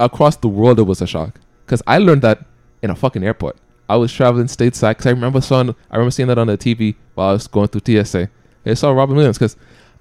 across 0.00 0.36
the 0.36 0.48
world, 0.48 0.78
it 0.78 0.84
was 0.84 1.00
a 1.02 1.06
shock 1.06 1.40
because 1.64 1.82
I 1.86 1.98
learned 1.98 2.22
that 2.22 2.44
in 2.82 2.90
a 2.90 2.94
fucking 2.94 3.22
airport. 3.22 3.56
I 3.88 3.96
was 3.96 4.12
traveling 4.12 4.46
stateside 4.46 4.92
because 4.92 5.06
I 5.06 5.10
remember 5.10 5.40
seeing 5.40 5.74
I 5.90 5.96
remember 5.96 6.10
seeing 6.10 6.28
that 6.28 6.38
on 6.38 6.48
the 6.48 6.58
TV 6.58 6.96
while 7.14 7.30
I 7.30 7.32
was 7.32 7.46
going 7.46 7.68
through 7.68 8.04
TSA. 8.04 8.28
I 8.64 8.74
saw 8.74 8.90
Robin 8.90 9.14
Williams 9.14 9.38
because 9.38 9.56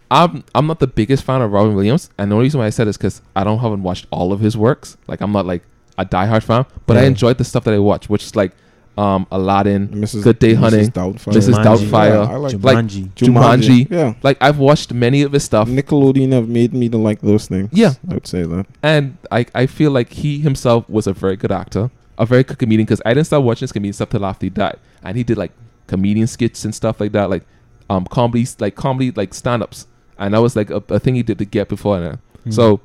I'm 0.10 0.44
I'm 0.54 0.68
not 0.68 0.80
the 0.80 0.88
biggest 0.88 1.24
fan 1.24 1.42
of 1.42 1.52
Robin 1.52 1.76
Williams, 1.76 2.10
and 2.18 2.32
the 2.32 2.36
only 2.36 2.46
reason 2.46 2.60
why 2.60 2.68
I 2.68 2.72
said 2.72 2.88
is 2.88 2.98
because 2.98 3.22
I 3.36 3.44
don't 3.44 3.60
haven't 3.60 3.84
watched 3.84 4.08
all 4.12 4.32
of 4.32 4.40
his 4.40 4.58
works. 4.58 4.98
Like 5.08 5.22
I'm 5.22 5.32
not 5.32 5.46
like 5.46 5.64
a 5.98 6.06
diehard 6.06 6.44
fan, 6.44 6.66
but 6.86 6.98
I 6.98 7.04
enjoyed 7.06 7.38
the 7.38 7.44
stuff 7.44 7.64
that 7.66 7.74
I 7.74 7.80
watched, 7.80 8.10
which 8.10 8.24
is 8.24 8.36
like 8.36 8.54
um 8.98 9.28
Aladdin, 9.32 9.90
Mrs. 9.90 10.24
Good 10.24 10.40
Day 10.40 10.54
Mrs. 10.54 10.58
Hunting, 10.58 10.90
Doubtfire. 10.92 11.34
Mrs. 11.34 11.54
Jumanji. 11.54 11.64
Doubtfire. 11.64 12.10
Yeah, 12.10 12.34
I 12.34 12.36
like 12.38 12.56
Jumanji. 12.56 13.10
Jumanji. 13.16 13.92
Yeah. 13.92 14.14
Like 14.24 14.38
I've 14.42 14.58
watched 14.58 14.94
many 14.94 15.22
of 15.22 15.32
his 15.34 15.44
stuff, 15.44 15.68
Nickelodeon 15.68 16.32
have 16.32 16.48
made 16.48 16.74
me 16.74 16.88
to 16.90 16.98
like 16.98 17.22
those 17.22 17.48
things. 17.48 17.70
Yeah. 17.74 17.94
I 18.10 18.14
would 18.14 18.28
say 18.28 18.44
that. 18.44 18.66
and 18.82 19.18
I 19.32 19.46
I 19.54 19.66
feel 19.66 19.92
like 19.92 20.12
he 20.14 20.40
himself 20.40 20.90
was 20.90 21.08
a 21.08 21.14
very 21.14 21.36
good 21.36 21.52
actor, 21.52 21.92
a 22.18 22.26
very 22.26 22.44
good 22.44 22.58
comedian. 22.58 22.86
Because 22.86 23.02
I 23.06 23.14
didn't 23.14 23.28
start 23.28 23.44
watching 23.44 23.66
his 23.66 23.72
comedian 23.74 23.94
stuff 23.94 24.10
till 24.10 24.26
after 24.26 24.46
he 24.46 24.50
died, 24.50 24.80
and 25.04 25.18
he 25.18 25.24
did 25.24 25.38
like 25.38 25.52
comedian 25.88 26.28
skits 26.28 26.64
and 26.66 26.74
stuff 26.74 27.00
like 27.02 27.12
that, 27.12 27.30
like 27.30 27.44
um 27.90 28.06
comedies, 28.06 28.56
like 28.60 28.76
comedy, 28.76 29.12
like 29.12 29.34
stand 29.34 29.62
ups, 29.62 29.88
and 30.18 30.34
that 30.34 30.42
was 30.42 30.56
like 30.56 30.70
a, 30.70 30.82
a 30.90 31.00
thing 31.00 31.16
he 31.16 31.24
did 31.24 31.38
to 31.40 31.46
get 31.46 31.68
before 31.68 32.00
that. 32.00 32.20
Mm. 32.46 32.54
So 32.54 32.80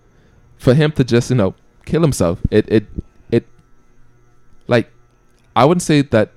for 0.59 0.75
him 0.75 0.91
to 0.93 1.05
just 1.05 1.31
you 1.31 1.37
know 1.37 1.55
kill 1.87 2.03
himself, 2.03 2.41
it 2.51 2.65
it 2.69 2.69
it 2.69 2.85
like 2.89 3.10
I 5.57 5.65
wouldn't 5.65 5.83
say 5.83 6.03
that 6.03 6.33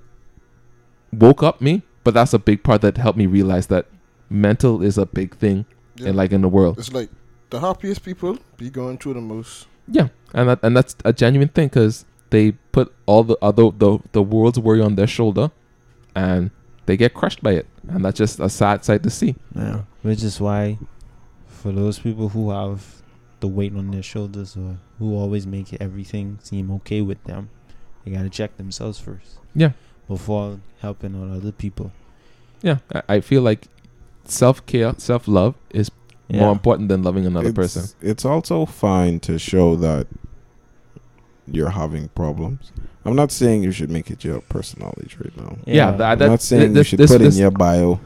woke 1.12 1.44
up 1.44 1.62
me, 1.62 1.84
but 2.04 2.14
that's 2.14 2.34
a 2.34 2.40
big 2.40 2.64
part 2.64 2.82
that 2.82 2.98
helped 2.98 3.18
me 3.18 3.26
realize 3.26 3.68
that 3.68 3.86
mental 4.30 4.82
is 4.82 4.98
a 4.98 5.06
big 5.06 5.36
thing 5.36 5.66
Yeah. 5.96 6.10
in 6.10 6.16
like 6.16 6.32
in 6.32 6.42
the 6.42 6.50
world. 6.50 6.80
It's 6.80 6.92
like 6.94 7.10
the 7.50 7.60
happiest 7.60 8.04
people 8.04 8.38
be 8.58 8.70
going 8.70 8.98
through 8.98 9.14
the 9.14 9.22
most. 9.22 9.68
Yeah, 9.88 10.08
and 10.34 10.50
that, 10.50 10.60
and 10.64 10.76
that's 10.76 10.96
a 11.06 11.14
genuine 11.14 11.50
thing 11.50 11.68
because 11.68 12.06
they 12.30 12.54
put 12.72 12.92
all 13.06 13.24
the 13.24 13.38
other 13.42 13.70
the 13.78 14.00
the 14.12 14.24
world's 14.24 14.60
worry 14.60 14.82
on 14.82 14.96
their 14.96 15.08
shoulder, 15.08 15.52
and 16.16 16.50
they 16.88 16.98
get 16.98 17.14
crushed 17.14 17.44
by 17.44 17.52
it, 17.52 17.68
and 17.88 18.04
that's 18.04 18.18
just 18.18 18.40
a 18.40 18.50
sad 18.50 18.84
sight 18.84 19.04
to 19.04 19.10
see. 19.10 19.36
Yeah. 19.56 19.82
Which 20.02 20.24
is 20.24 20.40
why, 20.42 20.80
for 21.48 21.72
those 21.72 22.00
people 22.00 22.30
who 22.30 22.50
have 22.52 23.02
the 23.40 23.48
weight 23.48 23.76
on 23.76 23.92
their 23.92 24.02
shoulders 24.04 24.56
or 24.58 24.78
who 25.00 25.16
always 25.16 25.46
make 25.46 25.74
everything 25.82 26.40
seem 26.42 26.72
okay 26.72 27.02
with 27.02 27.22
them, 27.26 27.50
they 28.04 28.12
gotta 28.12 28.30
check 28.30 28.58
themselves 28.58 29.00
first. 29.00 29.38
Yeah. 29.56 29.72
Before 30.08 30.60
helping 30.82 31.16
out 31.16 31.36
other 31.36 31.52
people. 31.52 31.92
Yeah, 32.62 32.78
I, 32.94 33.02
I 33.16 33.22
feel 33.22 33.42
like 33.42 33.68
self 34.26 34.66
care, 34.66 34.94
self 34.98 35.28
love 35.28 35.56
is 35.70 35.90
Yeah. 36.28 36.40
more 36.42 36.52
important 36.52 36.90
than 36.90 37.04
loving 37.04 37.26
another 37.26 37.50
it's, 37.50 37.56
person. 37.56 37.84
It's 38.02 38.26
also 38.26 38.66
fine 38.66 39.20
to 39.22 39.38
show 39.40 39.76
that 39.78 40.08
you're 41.48 41.70
having 41.72 42.08
problems. 42.10 42.72
I'm 43.06 43.16
not 43.16 43.32
saying 43.32 43.64
you 43.64 43.72
should 43.72 43.90
make 43.90 44.10
it 44.10 44.24
your 44.24 44.40
personality 44.42 45.08
trait 45.08 45.36
now. 45.36 45.58
Yeah, 45.66 45.92
that, 45.92 46.12
I'm 46.14 46.20
that, 46.20 46.28
not 46.28 46.42
saying 46.42 46.74
this, 46.74 46.88
you 46.88 46.90
should 46.92 47.00
this, 47.00 47.12
put 47.12 47.20
this, 47.20 47.36
in 47.36 47.42
your 47.42 47.52
bio 47.52 48.00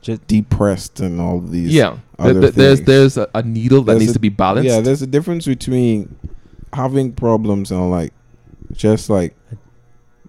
Just 0.00 0.24
depressed 0.28 1.00
and 1.00 1.20
all 1.20 1.40
these. 1.40 1.72
yeah. 1.74 1.96
other 2.20 2.32
th- 2.34 2.42
th- 2.42 2.54
there's 2.54 2.78
things. 2.78 2.86
there's 2.86 3.16
a, 3.16 3.28
a 3.34 3.42
needle 3.42 3.82
that 3.82 3.92
There's 3.94 4.00
needs 4.00 4.10
a- 4.12 4.14
to 4.14 4.20
be 4.20 4.28
balanced. 4.28 4.68
Yeah, 4.68 4.80
there's 4.80 5.02
a 5.02 5.08
difference 5.08 5.44
between 5.46 6.14
having 6.72 7.12
problems 7.12 7.72
and 7.72 7.90
like 7.90 8.12
just 8.74 9.08
like 9.10 9.34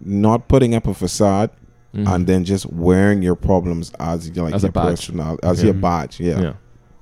not 0.01 0.47
putting 0.47 0.75
up 0.75 0.87
a 0.87 0.93
facade 0.93 1.49
Mhm. 1.95 2.13
and 2.13 2.27
then 2.27 2.43
just 2.43 2.65
wearing 2.71 3.21
your 3.21 3.35
problems 3.35 3.91
as 3.99 4.29
your, 4.29 4.45
like 4.45 4.53
As 4.53 4.63
a 4.63 4.67
your 4.67 4.71
badge. 4.73 4.85
personal 4.97 5.39
as 5.43 5.59
Yeah. 5.59 5.65
your 5.65 5.73
badge. 5.75 6.19
Yeah. 6.19 6.39
yeah. 6.41 6.53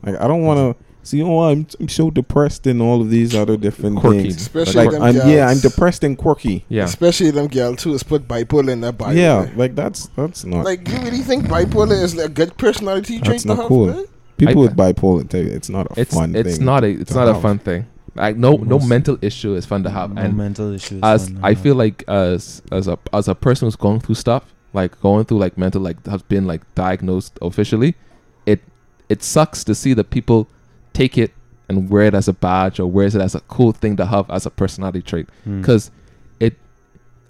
Like 0.05 0.21
I 0.21 0.27
don't 0.27 0.43
want 0.43 0.59
to 0.77 0.83
see. 1.01 1.21
Oh, 1.23 1.39
I'm 1.39 1.65
I'm 1.79 1.89
so 1.89 2.11
depressed 2.11 2.67
and 2.67 2.81
all 2.81 3.01
of 3.01 3.09
these 3.09 3.33
other 3.35 3.57
different 3.57 3.97
Quirky. 3.97 4.21
things. 4.23 4.35
Especially 4.35 4.83
Like 4.83 4.91
them 4.91 5.01
I'm 5.01 5.15
yeah, 5.27 5.47
I'm 5.47 5.59
depressed 5.59 6.03
and 6.03 6.15
quirky. 6.17 6.65
Yeah. 6.69 6.83
Especially 6.83 7.31
them 7.31 7.47
girls 7.47 7.77
too. 7.81 7.93
Is 7.95 8.03
put 8.03 8.27
bipolar 8.27 8.69
in 8.69 8.81
their 8.81 8.91
bio. 8.91 9.11
yeah, 9.13 9.49
like 9.55 9.75
that's 9.75 10.09
that's 10.15 10.45
not 10.45 10.63
Like 10.65 10.87
you 10.87 10.99
really 10.99 11.19
think 11.19 11.45
bipolar 11.45 11.99
is 11.99 12.15
like 12.15 12.27
a 12.27 12.29
good 12.29 12.57
personality 12.57 13.17
trait 13.17 13.25
That's 13.25 13.41
to 13.43 13.47
not 13.49 13.57
have? 13.57 13.67
cool. 13.67 14.05
people 14.37 14.61
I- 14.61 14.65
with 14.65 14.75
bipolar 14.75 15.27
tell 15.27 15.41
you 15.41 15.49
it's 15.51 15.69
not 15.69 15.87
a 15.97 15.99
It's 16.01 16.13
fun 16.13 16.35
it's 16.35 16.57
thing. 16.57 16.65
not 16.65 16.83
a 16.83 16.87
it's 16.89 17.11
to 17.13 17.17
not 17.17 17.29
a 17.35 17.39
fun 17.41 17.57
thing. 17.59 17.85
Like 18.15 18.37
no 18.37 18.57
no 18.57 18.79
mental 18.79 19.17
issue 19.21 19.55
is 19.55 19.65
fun 19.65 19.83
to 19.83 19.89
have, 19.89 20.13
no 20.13 20.21
and 20.21 20.37
mental 20.37 20.71
issues. 20.71 20.99
as 21.01 21.29
fun, 21.29 21.39
I 21.43 21.55
feel 21.55 21.75
like 21.75 22.03
as 22.07 22.61
as 22.71 22.87
a 22.87 22.99
as 23.11 23.27
a 23.27 23.33
person 23.33 23.65
who's 23.65 23.75
going 23.75 24.01
through 24.01 24.15
stuff, 24.15 24.53
like 24.73 24.99
going 25.01 25.25
through 25.25 25.39
like 25.39 25.57
mental 25.57 25.81
like 25.81 26.05
has 26.05 26.21
been 26.21 26.45
like 26.45 26.61
diagnosed 26.75 27.39
officially, 27.41 27.95
it 28.45 28.61
it 29.09 29.23
sucks 29.23 29.63
to 29.63 29.73
see 29.73 29.93
that 29.95 30.11
people 30.11 30.47
take 30.93 31.17
it 31.17 31.33
and 31.67 31.89
wear 31.89 32.03
it 32.03 32.13
as 32.13 32.27
a 32.27 32.33
badge 32.33 32.79
or 32.79 32.85
wears 32.85 33.15
it 33.15 33.21
as 33.21 33.33
a 33.33 33.39
cool 33.41 33.71
thing 33.71 33.95
to 33.97 34.05
have 34.05 34.29
as 34.29 34.45
a 34.45 34.51
personality 34.51 35.01
trait. 35.01 35.27
mm. 35.47 35.61
Because 35.61 35.89
it 36.39 36.55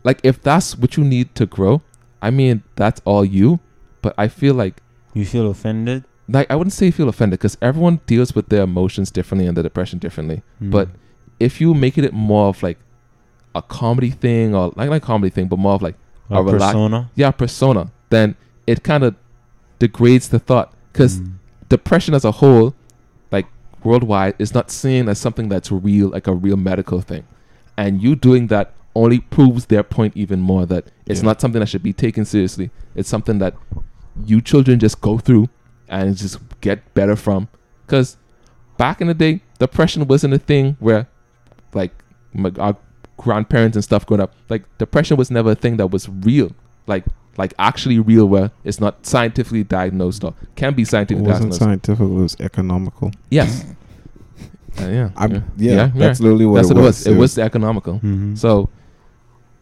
like 0.04 0.20
if 0.24 0.42
that's 0.42 0.78
what 0.78 0.98
you 0.98 1.06
need 1.06 1.34
to 1.36 1.46
grow, 1.46 1.82
I 2.22 2.30
mean 2.30 2.64
that's 2.76 3.02
all 3.06 3.24
you. 3.24 3.60
But 4.02 4.16
I 4.18 4.28
feel 4.28 4.54
like 4.54 4.82
you 5.14 5.26
feel 5.26 5.50
offended. 5.50 6.04
Like 6.34 6.48
I 6.52 6.56
wouldn't 6.58 6.74
say 6.74 6.90
feel 6.92 7.08
offended 7.10 7.40
because 7.40 7.58
everyone 7.62 8.00
deals 8.08 8.34
with 8.36 8.50
their 8.50 8.64
emotions 8.64 9.12
differently 9.12 9.46
and 9.48 9.56
their 9.56 9.64
depression 9.64 9.98
differently 10.00 10.42
Mm. 10.62 10.72
But 10.72 10.90
if 11.40 11.60
you 11.62 11.74
make 11.74 11.98
it 11.98 12.14
more 12.14 12.48
of 12.50 12.62
like 12.64 12.80
a 13.56 13.62
comedy 13.62 14.10
thing 14.10 14.56
or 14.56 14.74
like 14.76 14.90
not 14.90 14.96
a 14.98 15.00
comedy 15.00 15.30
thing, 15.30 15.48
but 15.48 15.60
more 15.60 15.74
of 15.76 15.82
like 15.82 15.96
a 16.30 16.36
a 16.36 16.44
relax- 16.44 16.74
persona. 16.74 17.10
yeah 17.16 17.32
persona, 17.32 17.92
then 18.10 18.36
it 18.66 18.84
kind 18.84 19.04
of 19.04 19.16
degrades 19.80 20.30
the 20.30 20.40
thought 20.40 20.74
because 20.92 21.20
Mm. 21.20 21.34
depression 21.70 22.14
as 22.14 22.24
a 22.26 22.32
whole, 22.32 22.74
like 23.32 23.48
worldwide, 23.84 24.36
is 24.40 24.54
not 24.54 24.72
seen 24.72 25.10
as 25.10 25.18
something 25.20 25.50
that's 25.50 25.72
real, 25.72 26.10
like 26.10 26.28
a 26.28 26.34
real 26.34 26.58
medical 26.58 27.02
thing, 27.02 27.24
and 27.78 28.02
you 28.02 28.16
doing 28.16 28.48
that 28.48 28.74
only 28.96 29.20
proves 29.20 29.66
their 29.66 29.84
point 29.84 30.14
even 30.16 30.40
more 30.40 30.66
that 30.68 30.86
it's 31.08 31.20
Yeah. 31.22 31.26
not 31.30 31.42
something 31.42 31.60
that 31.60 31.68
should 31.68 31.84
be 31.84 31.94
taken 31.94 32.26
seriously. 32.26 32.70
It's 32.96 33.10
something 33.10 33.40
that 33.40 33.56
you 34.26 34.40
children 34.42 34.80
just 34.80 35.02
go 35.02 35.18
through 35.18 35.50
and 35.94 36.18
just 36.18 36.40
get 36.62 36.78
better 36.94 37.16
from. 37.16 37.48
Because 37.86 38.18
back 38.78 39.02
in 39.02 39.08
the 39.08 39.14
day, 39.14 39.42
depression 39.60 40.08
wasn't 40.08 40.34
a 40.34 40.40
thing 40.40 40.76
where, 40.80 41.08
like, 41.74 41.92
my, 42.34 42.52
our 42.58 42.76
grandparents 43.18 43.76
and 43.78 43.84
stuff 43.84 44.06
growing 44.06 44.22
up, 44.22 44.34
like 44.50 44.64
depression 44.78 45.18
was 45.18 45.30
never 45.30 45.52
a 45.52 45.56
thing 45.56 45.78
that 45.78 45.88
was 45.88 46.10
real, 46.10 46.52
like 46.88 47.06
like 47.38 47.54
actually 47.58 48.00
real, 48.00 48.26
where 48.28 48.52
it's 48.64 48.80
not 48.80 49.06
scientifically 49.06 49.64
diagnosed 49.64 50.24
or 50.24 50.34
can 50.56 50.74
be 50.76 50.84
It 50.84 50.88
scientifically 50.88 51.28
wasn't 51.28 51.52
diagnosed. 51.52 51.60
scientific. 51.62 52.02
It 52.02 52.14
was 52.24 52.36
economical. 52.40 53.12
Yes. 53.30 53.66
Uh, 54.82 54.88
yeah. 54.88 55.10
I'm, 55.16 55.32
yeah. 55.34 55.42
yeah, 55.58 55.92
that's 55.94 56.20
literally 56.20 56.48
what 56.48 56.56
That's 56.56 56.72
it 56.72 56.74
what 56.74 56.80
it 56.80 56.86
was. 56.88 56.98
was. 57.06 57.08
It 57.08 57.16
was 57.16 57.38
economical. 57.38 58.00
Mhm. 58.00 58.36
So 58.36 58.70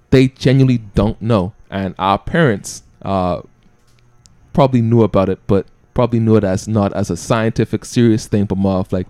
they 0.09 0.29
genuinely 0.29 0.77
don't 0.95 1.21
know, 1.21 1.51
and 1.69 1.95
our 1.99 2.17
parents 2.17 2.83
uh, 3.01 3.41
probably 4.53 4.81
knew 4.81 5.01
about 5.03 5.27
it, 5.27 5.39
but 5.47 5.65
probably 6.01 6.19
know 6.19 6.35
it 6.35 6.43
as 6.43 6.67
not 6.67 6.91
as 6.93 7.11
a 7.11 7.15
scientific, 7.17 7.85
serious 7.85 8.25
thing, 8.25 8.45
but 8.45 8.57
more 8.57 8.79
of 8.79 8.91
like 8.91 9.05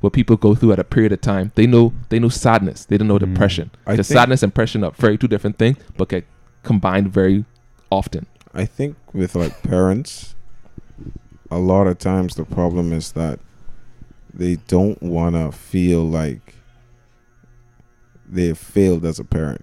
what 0.00 0.14
people 0.14 0.36
go 0.36 0.54
through 0.54 0.72
at 0.72 0.78
a 0.78 0.84
period 0.84 1.12
of 1.12 1.20
time. 1.20 1.52
They 1.54 1.66
know 1.66 1.92
they 2.08 2.18
know 2.18 2.30
sadness. 2.30 2.86
They 2.86 2.96
don't 2.96 3.08
know 3.08 3.18
Mm. 3.18 3.26
depression. 3.34 3.70
I 3.86 3.96
think- 3.96 4.06
sadness 4.06 4.42
and 4.42 4.50
depression 4.52 4.82
are 4.84 4.92
very 4.92 5.18
two 5.18 5.28
different 5.28 5.58
things, 5.58 5.76
but 5.98 6.08
get 6.08 6.24
combined 6.62 7.12
very 7.12 7.44
often. 7.90 8.24
I 8.54 8.64
think 8.64 8.96
with 9.12 9.34
like 9.34 9.62
parents, 9.62 10.34
a 11.50 11.58
lot 11.58 11.86
of 11.86 11.98
times 11.98 12.36
the 12.36 12.44
problem 12.44 12.90
is 13.00 13.12
that 13.12 13.38
they 14.32 14.56
don't 14.66 15.02
want 15.02 15.34
to 15.34 15.52
feel 15.52 16.02
like 16.08 16.54
they 18.26 18.54
failed 18.54 19.04
as 19.04 19.18
a 19.18 19.24
parent. 19.24 19.62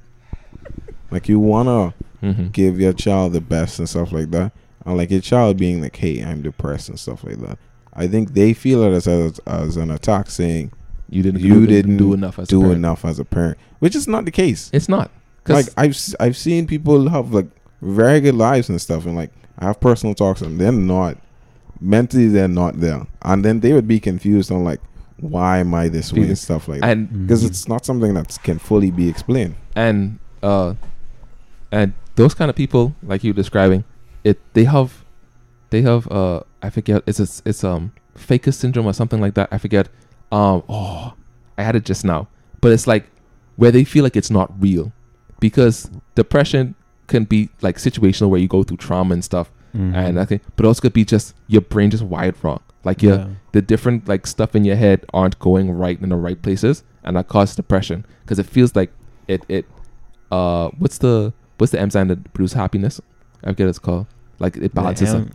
Like 1.09 1.27
you 1.27 1.39
want 1.39 1.67
to 1.69 2.05
Mm-hmm. 2.23 2.47
give 2.47 2.79
your 2.79 2.93
child 2.93 3.33
the 3.33 3.41
best 3.41 3.77
and 3.79 3.87
stuff 3.87 4.11
like 4.11 4.31
that. 4.31 4.51
And 4.87 4.97
like 4.97 5.11
a 5.11 5.19
child 5.19 5.57
being 5.57 5.81
like, 5.81 5.95
"Hey, 5.97 6.21
I'm 6.23 6.41
depressed" 6.41 6.87
and 6.89 6.97
stuff 6.99 7.23
like 7.23 7.39
that. 7.41 7.59
I 7.93 8.07
think 8.07 8.33
they 8.33 8.53
feel 8.53 8.81
it 8.83 8.91
as 8.95 9.07
as, 9.07 9.39
as 9.45 9.75
an 9.77 9.91
attack, 9.91 10.29
saying 10.31 10.71
You 11.09 11.21
didn't. 11.23 11.41
you 11.41 11.67
didn't 11.67 11.97
do 11.97 12.13
enough. 12.13 12.39
As 12.39 12.47
a 12.47 12.49
do 12.49 12.61
parent. 12.61 12.77
enough 12.77 13.03
as 13.05 13.19
a 13.19 13.25
parent, 13.25 13.57
which 13.79 13.95
is 13.95 14.07
not 14.07 14.25
the 14.25 14.31
case. 14.31 14.69
It's 14.73 14.87
not 14.87 15.11
Like 15.47 15.67
I've 15.77 15.91
s- 15.91 16.15
I've 16.19 16.37
seen 16.37 16.67
people 16.67 17.09
have 17.09 17.33
like 17.33 17.47
very 17.81 18.21
good 18.21 18.35
lives 18.35 18.69
and 18.69 18.79
stuff, 18.81 19.05
and 19.05 19.15
like 19.15 19.31
I 19.59 19.65
have 19.65 19.79
personal 19.79 20.15
talks, 20.15 20.41
and 20.41 20.59
they're 20.59 20.71
not 20.71 21.17
mentally 21.81 22.27
they're 22.27 22.47
not 22.47 22.79
there, 22.79 23.05
and 23.23 23.43
then 23.45 23.59
they 23.59 23.73
would 23.73 23.87
be 23.87 23.99
confused 23.99 24.51
on 24.51 24.63
like 24.63 24.79
why 25.19 25.57
am 25.57 25.73
I 25.73 25.89
this 25.89 26.13
way 26.13 26.21
and 26.27 26.37
stuff 26.37 26.67
like 26.67 26.81
that 26.81 26.89
and 26.91 27.09
because 27.27 27.43
it's 27.43 27.67
not 27.67 27.83
something 27.85 28.13
that 28.13 28.37
can 28.43 28.57
fully 28.59 28.91
be 28.91 29.09
explained. 29.09 29.55
and 29.75 30.19
uh 30.43 30.75
and 31.71 31.93
those 32.15 32.33
kind 32.35 32.49
of 32.49 32.55
people 32.55 32.93
like 33.03 33.23
you 33.23 33.33
describing 33.33 33.83
it 34.29 34.37
they 34.55 34.65
have 34.65 34.89
they 35.71 35.81
have 35.89 36.03
uh 36.11 36.39
i 36.65 36.69
forget 36.77 37.03
it's 37.09 37.19
a, 37.25 37.27
it's 37.49 37.63
um 37.63 37.83
ficus 38.15 38.57
syndrome 38.57 38.87
or 38.91 38.93
something 38.93 39.21
like 39.25 39.35
that 39.35 39.47
i 39.51 39.57
forget. 39.65 39.85
Um 40.31 40.63
oh 40.77 41.13
i 41.57 41.63
had 41.67 41.75
it 41.79 41.85
just 41.91 42.03
now. 42.13 42.21
But 42.61 42.71
it's 42.75 42.87
like 42.93 43.05
where 43.61 43.71
they 43.71 43.83
feel 43.93 44.03
like 44.07 44.15
it's 44.21 44.31
not 44.39 44.47
real. 44.61 44.91
Because 45.39 45.89
depression 46.15 46.75
can 47.07 47.23
be 47.33 47.49
like 47.61 47.77
situational 47.77 48.29
where 48.29 48.39
you 48.39 48.47
go 48.57 48.63
through 48.63 48.77
trauma 48.87 49.13
and 49.13 49.23
stuff. 49.23 49.47
Mm-hmm. 49.75 49.95
and 49.95 50.19
I 50.19 50.25
think 50.25 50.41
but 50.55 50.65
also 50.65 50.81
could 50.81 50.93
be 50.93 51.05
just 51.05 51.35
your 51.47 51.61
brain 51.73 51.89
just 51.91 52.03
wired 52.03 52.35
wrong. 52.43 52.61
Like 52.83 53.03
your 53.03 53.17
Yeah. 53.17 53.27
the 53.51 53.61
different 53.61 54.07
like 54.07 54.25
stuff 54.25 54.55
in 54.55 54.63
your 54.65 54.77
head 54.85 55.05
aren't 55.13 55.37
going 55.39 55.69
right 55.83 55.99
in 56.01 56.09
the 56.09 56.15
right 56.27 56.41
places 56.47 56.83
and 57.03 57.15
that 57.17 57.27
causes 57.27 57.55
depression. 57.55 58.05
Because 58.21 58.39
it 58.39 58.47
feels 58.55 58.75
like 58.75 58.91
it 59.27 59.41
it 59.47 59.65
uh 60.31 60.69
what's 60.81 60.97
the 61.05 61.33
what's 61.57 61.71
the 61.71 61.79
enzyme 61.79 62.07
that 62.11 62.19
produces 62.33 62.55
happiness? 62.63 62.99
I 63.43 63.47
forget 63.51 63.65
what 63.67 63.69
it's 63.75 63.79
called 63.87 64.07
like 64.39 64.55
it 64.57 64.73
balances 64.73 65.09
Yeah, 65.09 65.19
them. 65.19 65.31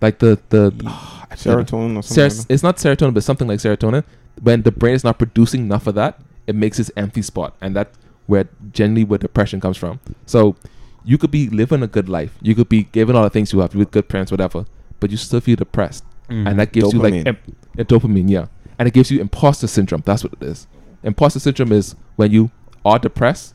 like 0.00 0.18
the 0.18 0.38
the 0.50 0.72
oh, 0.86 1.24
I 1.30 1.36
forget 1.36 1.58
it. 1.60 1.66
Serotonin 1.66 1.96
or 1.98 2.02
something. 2.02 2.30
Ser- 2.30 2.38
like 2.38 2.46
it's 2.50 2.62
not 2.62 2.76
serotonin 2.76 3.14
but 3.14 3.22
something 3.24 3.48
like 3.48 3.58
serotonin 3.60 4.04
when 4.42 4.62
the 4.62 4.72
brain 4.72 4.94
is 4.94 5.04
not 5.04 5.18
producing 5.18 5.62
enough 5.62 5.86
of 5.86 5.94
that 5.94 6.18
it 6.46 6.54
makes 6.54 6.76
this 6.78 6.90
empty 6.96 7.22
spot 7.22 7.54
and 7.60 7.76
that's 7.76 7.96
where 8.26 8.48
generally 8.72 9.04
where 9.04 9.18
depression 9.18 9.60
comes 9.60 9.76
from 9.76 10.00
so 10.26 10.56
you 11.04 11.18
could 11.18 11.30
be 11.30 11.48
living 11.50 11.82
a 11.82 11.86
good 11.86 12.08
life 12.08 12.32
you 12.40 12.54
could 12.54 12.68
be 12.68 12.84
given 12.84 13.14
all 13.16 13.22
the 13.24 13.30
things 13.30 13.52
you 13.52 13.58
have 13.60 13.74
with 13.74 13.90
good 13.90 14.08
parents 14.08 14.30
whatever 14.30 14.64
but 15.00 15.10
you 15.10 15.16
still 15.16 15.40
feel 15.40 15.56
depressed 15.56 16.04
Mhm. 16.30 16.48
and 16.48 16.58
that 16.58 16.72
gives 16.72 16.92
you 16.92 17.00
like 17.00 17.12
Dopamine. 17.14 17.26
imp- 17.26 17.56
a 17.78 17.84
dopamine, 17.84 18.30
yeah, 18.30 18.46
and 18.78 18.86
it 18.86 18.94
gives 18.94 19.10
you 19.10 19.20
imposter 19.20 19.66
syndrome. 19.66 20.02
That's 20.06 20.22
what 20.22 20.32
it 20.34 20.42
is. 20.42 20.66
Imposter 21.02 21.40
syndrome 21.40 21.72
is 21.72 21.96
when 22.16 22.30
you 22.30 22.50
are 22.84 22.98
depressed, 22.98 23.54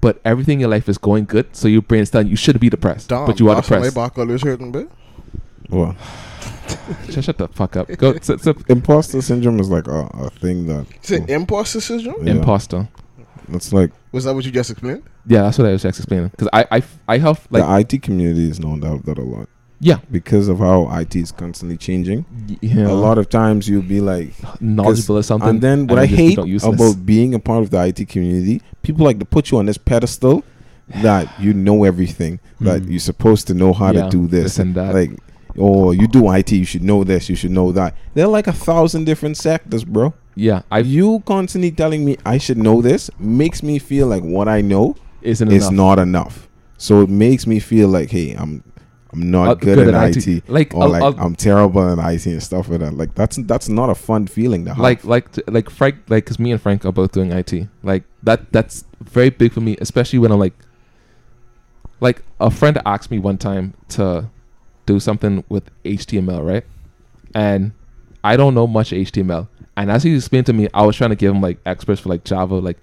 but 0.00 0.20
everything 0.24 0.54
in 0.54 0.60
your 0.60 0.68
life 0.68 0.88
is 0.88 0.98
going 0.98 1.24
good, 1.24 1.54
so 1.54 1.68
your 1.68 1.82
brain 1.82 2.02
is 2.02 2.10
telling 2.10 2.28
you 2.28 2.32
you 2.32 2.36
should 2.36 2.58
be 2.60 2.70
depressed, 2.70 3.08
Damn, 3.08 3.26
but 3.26 3.40
you 3.40 3.48
are 3.48 3.56
that's 3.56 3.70
why 3.70 3.76
depressed. 3.76 3.96
My 3.96 4.04
back 4.04 4.18
always 4.18 4.42
hurting, 4.42 4.72
bit. 4.72 4.90
Well, 5.68 5.96
shut, 7.10 7.24
shut 7.24 7.38
the 7.38 7.48
fuck 7.48 7.76
up. 7.76 7.88
Go. 7.96 8.10
It's, 8.18 8.30
it's 8.30 8.46
imposter 8.68 9.20
syndrome 9.22 9.60
is 9.60 9.68
like 9.68 9.86
a, 9.86 10.08
a 10.14 10.30
thing 10.30 10.66
that 10.66 10.86
Is 11.02 11.10
it 11.10 11.22
oh. 11.28 11.34
imposter 11.34 11.80
syndrome? 11.80 12.26
Yeah. 12.26 12.34
imposter. 12.34 12.88
it's 13.52 13.72
like 13.72 13.90
Was 14.12 14.24
that 14.24 14.34
what 14.34 14.44
you 14.44 14.50
just 14.50 14.70
explained? 14.70 15.02
Yeah, 15.26 15.42
that's 15.42 15.58
what 15.58 15.66
I 15.66 15.72
was 15.72 15.82
just 15.82 15.98
explaining. 15.98 16.28
Because 16.28 16.48
I, 16.52 16.66
I, 16.70 16.82
I 17.06 17.18
have 17.18 17.46
like 17.50 17.88
the 17.88 17.96
IT 17.96 18.02
community 18.02 18.50
is 18.50 18.60
known 18.60 18.80
to 18.80 18.88
have 18.88 19.04
that 19.04 19.18
a 19.18 19.22
lot 19.22 19.48
yeah, 19.80 19.98
because 20.10 20.48
of 20.48 20.58
how 20.58 20.88
IT 20.98 21.14
is 21.16 21.30
constantly 21.32 21.76
changing. 21.76 22.24
yeah, 22.60 22.88
A 22.88 22.94
lot 22.94 23.16
of 23.18 23.28
times 23.28 23.68
you'll 23.68 23.82
be 23.82 24.00
like, 24.00 24.32
knowledgeable 24.60 25.18
or 25.18 25.22
something. 25.22 25.48
and 25.48 25.60
then 25.60 25.86
what 25.86 25.98
and 25.98 26.00
I 26.00 26.06
hate 26.06 26.38
about 26.38 27.06
being 27.06 27.34
a 27.34 27.38
part 27.38 27.62
of 27.62 27.70
the 27.70 27.80
IT 27.86 28.08
community, 28.08 28.60
people 28.82 29.04
like 29.04 29.18
to 29.20 29.24
put 29.24 29.50
you 29.50 29.58
on 29.58 29.66
this 29.66 29.78
pedestal 29.78 30.42
that 31.02 31.28
you 31.38 31.52
know 31.54 31.84
everything, 31.84 32.40
that 32.60 32.82
Mm. 32.82 32.90
you're 32.90 32.98
supposed 33.00 33.46
to 33.48 33.54
know 33.54 33.72
how 33.72 33.92
Yeah, 33.92 34.04
to 34.04 34.10
do 34.10 34.26
this, 34.26 34.44
this 34.44 34.58
and 34.58 34.74
that. 34.74 34.94
Like, 34.94 35.12
oh, 35.58 35.90
you 35.92 36.06
do 36.08 36.30
IT, 36.32 36.52
you 36.52 36.64
should 36.64 36.82
know 36.82 37.04
this, 37.04 37.28
you 37.28 37.36
should 37.36 37.50
know 37.50 37.72
that. 37.72 37.94
There 38.14 38.24
are 38.24 38.28
like 38.30 38.46
a 38.46 38.52
thousand 38.52 39.04
different 39.04 39.36
sectors, 39.36 39.84
bro. 39.84 40.14
yeah, 40.34 40.62
I 40.70 40.78
you 40.80 41.22
constantly 41.26 41.70
telling 41.72 42.04
me 42.04 42.16
I 42.24 42.38
should 42.38 42.58
know 42.58 42.80
this 42.80 43.10
makes 43.18 43.62
me 43.62 43.78
feel 43.78 44.06
like 44.06 44.22
what 44.22 44.48
I 44.48 44.60
know 44.60 44.96
isn't 45.22 45.50
is 45.52 45.64
enough. 45.68 45.72
not 45.72 45.98
enough. 45.98 46.48
So 46.80 47.02
it 47.02 47.08
makes 47.10 47.44
me 47.46 47.58
feel 47.58 47.88
like, 47.88 48.10
hey, 48.12 48.34
I'm 48.38 48.62
I'm 49.12 49.30
not 49.30 49.48
Uh, 49.48 49.54
good, 49.54 49.76
good 49.76 49.94
at 49.94 50.16
IT, 50.16 50.26
IT. 50.28 50.48
Like, 50.48 50.74
or 50.74 50.82
I'll- 50.82 50.88
like 50.90 51.02
I'll- 51.02 51.16
I'm 51.18 51.34
terrible 51.34 51.80
at 51.82 51.98
IT 51.98 52.26
and 52.26 52.42
stuff 52.42 52.68
like 52.68 52.80
that. 52.80 52.94
Like 52.94 53.14
that's 53.14 53.36
that's 53.36 53.68
not 53.68 53.88
a 53.88 53.94
fun 53.94 54.26
feeling 54.26 54.64
to 54.66 54.74
have. 54.74 54.82
like 54.82 55.02
like 55.04 55.28
like 55.48 55.70
Frank 55.70 55.96
like 56.08 56.24
because 56.26 56.38
me 56.38 56.52
and 56.52 56.60
Frank 56.60 56.84
are 56.84 56.92
both 56.92 57.12
doing 57.12 57.32
IT 57.32 57.68
like 57.82 58.04
that 58.22 58.52
that's 58.52 58.84
very 59.02 59.30
big 59.30 59.52
for 59.52 59.60
me 59.62 59.76
especially 59.80 60.18
when 60.18 60.30
I'm 60.32 60.38
like 60.38 60.52
like 62.00 62.22
a 62.40 62.50
friend 62.50 62.80
asked 62.86 63.10
me 63.10 63.18
one 63.18 63.38
time 63.38 63.74
to 63.90 64.28
do 64.86 65.00
something 65.00 65.42
with 65.48 65.70
HTML 65.84 66.46
right 66.46 66.64
and 67.34 67.72
I 68.22 68.36
don't 68.36 68.54
know 68.54 68.66
much 68.66 68.90
HTML 68.90 69.48
and 69.76 69.90
as 69.90 70.02
he 70.02 70.14
explained 70.14 70.46
to 70.46 70.52
me 70.52 70.68
I 70.74 70.84
was 70.84 70.96
trying 70.96 71.10
to 71.10 71.16
give 71.16 71.34
him 71.34 71.40
like 71.40 71.58
experts 71.66 72.00
for 72.00 72.08
like 72.10 72.24
Java 72.24 72.56
like 72.56 72.78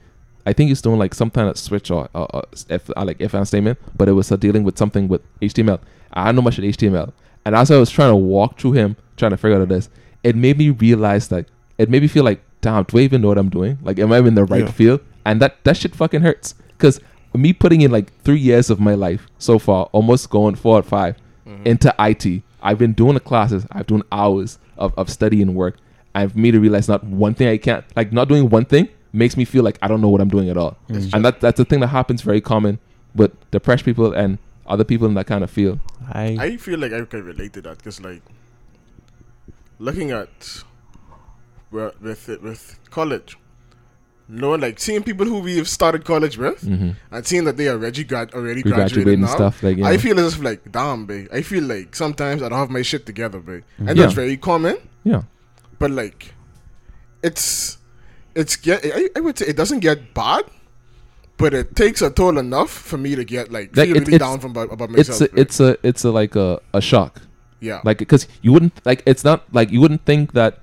I 0.45 0.53
think 0.53 0.67
he's 0.69 0.81
doing 0.81 0.99
like 0.99 1.15
some 1.15 1.31
kind 1.31 1.49
of 1.49 1.57
switch 1.57 1.89
or, 1.89 2.07
or, 2.13 2.27
or 2.35 2.43
if 2.69 2.89
uh, 2.95 3.03
like 3.05 3.17
if 3.19 3.33
and 3.33 3.47
statement 3.47 3.79
but 3.97 4.07
it 4.07 4.13
was 4.13 4.31
uh, 4.31 4.35
dealing 4.35 4.63
with 4.63 4.77
something 4.77 5.07
with 5.07 5.21
HTML 5.41 5.79
I 6.15 6.25
don't 6.25 6.35
know 6.35 6.41
much 6.41 6.57
of 6.57 6.63
HTML 6.63 7.11
and 7.45 7.55
as 7.55 7.71
I 7.71 7.77
was 7.77 7.89
trying 7.89 8.11
to 8.11 8.15
walk 8.15 8.59
through 8.59 8.73
him 8.73 8.95
trying 9.17 9.31
to 9.31 9.37
figure 9.37 9.61
out 9.61 9.67
this 9.69 9.89
it 10.23 10.35
made 10.35 10.57
me 10.57 10.69
realize 10.71 11.27
that 11.29 11.45
it 11.77 11.89
made 11.89 12.01
me 12.01 12.07
feel 12.07 12.23
like, 12.23 12.41
damn, 12.61 12.83
do 12.83 12.97
I 12.97 13.01
even 13.01 13.21
know 13.21 13.27
what 13.27 13.37
I'm 13.37 13.49
doing? 13.49 13.77
Like, 13.83 13.99
am 13.99 14.11
I 14.11 14.17
in 14.19 14.33
the 14.35 14.45
right 14.45 14.61
Yeah. 14.63 14.71
field? 14.71 15.01
And 15.25 15.41
that 15.41 15.63
that 15.65 15.77
shit 15.77 15.95
fucking 15.95 16.21
hurts. 16.21 16.55
Cause 16.77 16.99
me 17.33 17.51
putting 17.53 17.81
in 17.81 17.91
like 17.91 18.11
three 18.23 18.39
years 18.39 18.69
of 18.69 18.79
my 18.79 18.95
life 18.95 19.27
so 19.37 19.59
far, 19.59 19.85
almost 19.91 20.29
going 20.29 20.55
four 20.55 20.79
or 20.79 20.83
5 20.83 21.15
into 21.65 21.93
IT. 21.99 22.41
I've 22.63 22.79
been 22.79 22.93
doing 22.93 23.13
the 23.13 23.19
classes. 23.19 23.67
I've 23.71 23.85
done 23.87 24.03
hours 24.11 24.57
of, 24.77 24.93
of 24.97 25.09
study 25.09 25.41
and 25.41 25.53
work. 25.53 25.77
And 26.15 26.31
for 26.31 26.39
me 26.39 26.49
to 26.51 26.59
realize 26.59 26.87
not 26.87 27.03
one 27.03 27.33
thing 27.35 27.49
I 27.49 27.57
can't 27.57 27.83
like 27.95 28.11
not 28.13 28.29
doing 28.29 28.49
one 28.49 28.65
thing 28.65 28.87
makes 29.13 29.37
me 29.37 29.45
feel 29.45 29.63
like 29.63 29.77
I 29.81 29.87
don't 29.87 30.01
know 30.01 30.09
what 30.09 30.21
I'm 30.21 30.29
doing 30.29 30.49
at 30.49 30.57
all. 30.57 30.77
Mm. 30.89 31.13
And 31.13 31.25
that 31.25 31.41
that's 31.41 31.59
a 31.59 31.65
thing 31.65 31.81
that 31.81 31.87
happens 31.87 32.21
very 32.21 32.41
common 32.41 32.79
with 33.13 33.31
depressed 33.51 33.85
people 33.85 34.13
and 34.13 34.37
other 34.67 34.83
people 34.83 35.07
in 35.07 35.13
that 35.15 35.27
kind 35.27 35.43
of 35.43 35.51
field. 35.51 35.79
I, 36.11 36.37
I 36.39 36.57
feel 36.57 36.79
like 36.79 36.91
I 36.93 37.03
can 37.05 37.23
relate 37.23 37.53
to 37.53 37.61
that 37.63 37.77
because, 37.77 38.01
like, 38.01 38.21
looking 39.79 40.11
at 40.11 40.63
where- 41.69 41.93
with 42.01 42.27
with 42.41 42.79
college, 42.89 43.37
knowing 44.27 44.61
like 44.61 44.79
seeing 44.79 45.03
people 45.03 45.25
who 45.25 45.39
we've 45.39 45.67
started 45.67 46.03
college 46.05 46.37
with 46.37 46.61
Mm-hmm. 46.61 46.91
and 47.11 47.25
seeing 47.27 47.43
that 47.45 47.57
they 47.57 47.67
are 47.67 47.73
already 47.73 48.03
grad 48.03 48.33
already 48.33 48.63
We 48.63 48.71
graduated 48.71 49.03
graduating 49.05 49.21
now. 49.21 49.27
and 49.27 49.35
stuff 49.35 49.63
like 49.63 49.77
yeah. 49.77 49.87
I 49.87 49.97
feel 49.97 50.19
as 50.19 50.33
if 50.35 50.43
like, 50.43 50.71
damn, 50.71 51.05
babe. 51.05 51.27
I 51.31 51.41
feel 51.41 51.63
like 51.63 51.95
sometimes 51.95 52.41
I 52.41 52.49
don't 52.49 52.57
have 52.57 52.69
my 52.69 52.81
shit 52.81 53.05
together, 53.05 53.39
babe, 53.39 53.63
and 53.77 53.89
Yeah. 53.89 53.93
that's 53.95 54.13
very 54.13 54.37
common. 54.37 54.77
yeah. 55.03 55.23
But 55.77 55.91
like, 55.91 56.33
it's 57.21 57.77
it's 58.33 58.55
get. 58.55 58.81
I, 58.85 59.09
I 59.15 59.19
would 59.19 59.37
say 59.37 59.45
it 59.47 59.57
doesn't 59.57 59.79
get 59.81 60.13
bad, 60.13 60.45
but 61.37 61.53
it 61.53 61.75
takes 61.75 62.01
a 62.01 62.09
toll 62.09 62.37
enough 62.37 62.69
for 62.71 62.97
me 62.97 63.15
to 63.15 63.23
get 63.25 63.51
like 63.51 63.75
Like, 63.75 63.87
feel 63.87 63.97
it- 63.97 64.07
really 64.07 64.17
down 64.17 64.39
from 64.39 64.51
about, 64.51 64.71
about 64.71 64.89
It's 64.91 65.09
myself. 65.09 65.21
a, 65.21 65.33
babe. 65.33 65.39
it's 65.43 65.59
a 65.59 65.77
it's 65.83 66.03
a 66.05 66.11
like 66.11 66.35
a, 66.35 66.59
a 66.73 66.81
shock. 66.81 67.21
yeah, 67.59 67.81
like 67.83 67.97
because 67.97 68.27
you 68.41 68.51
wouldn't 68.53 68.73
like 68.85 69.01
it's 69.05 69.23
not 69.23 69.43
like 69.53 69.71
you 69.71 69.79
wouldn't 69.81 70.05
think 70.05 70.33
that 70.33 70.59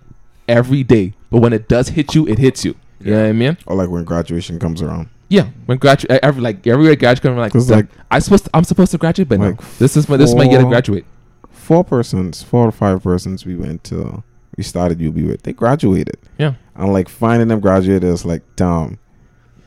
every 0.48 0.82
day 0.82 1.14
but 1.30 1.38
when 1.40 1.52
it 1.52 1.68
does 1.68 1.88
hit 1.88 2.14
you 2.14 2.26
it 2.28 2.38
hits 2.38 2.64
you 2.64 2.74
you 3.00 3.10
know 3.12 3.20
what 3.22 3.28
i 3.28 3.32
mean 3.32 3.56
or 3.66 3.74
like 3.76 3.88
when 3.88 4.04
graduation 4.04 4.58
comes 4.58 4.82
around. 4.82 5.08
yeah 5.28 5.46
when 5.66 5.78
graduate 5.78 6.18
every 6.22 6.42
like 6.42 6.66
every 6.66 6.84
year 6.84 6.96
graduate 6.96 7.32
I'm 7.32 7.38
like, 7.38 7.52
'Cause, 7.52 7.70
like 7.70 7.86
like- 7.86 8.06
i 8.10 8.18
supposed 8.18 8.44
to, 8.44 8.50
i'm 8.54 8.64
supposed 8.64 8.90
to 8.92 8.98
graduate 8.98 9.28
but 9.28 9.38
Like 9.38 9.60
no 9.60 9.66
this 9.78 9.96
is 9.96 10.08
my 10.08 10.16
this 10.16 10.30
is 10.30 10.36
my 10.36 10.44
year 10.44 10.60
to 10.60 10.66
graduate 10.68 11.04
Four 11.50 11.84
persons, 11.84 12.42
four 12.42 12.66
or 12.66 12.72
five 12.72 13.02
persons 13.04 13.46
we 13.46 13.54
went 13.54 13.84
to 13.84 14.22
we 14.56 14.64
started 14.64 15.00
UB 15.00 15.16
with, 15.30 15.42
they 15.44 15.52
graduated. 15.52 16.18
yeah 16.38 16.54
And 16.74 16.92
like 16.92 17.08
finding 17.08 17.48
them 17.48 17.60
graduated 17.60 18.04
is 18.16 18.24
like, 18.26 18.42
damn. 18.56 18.98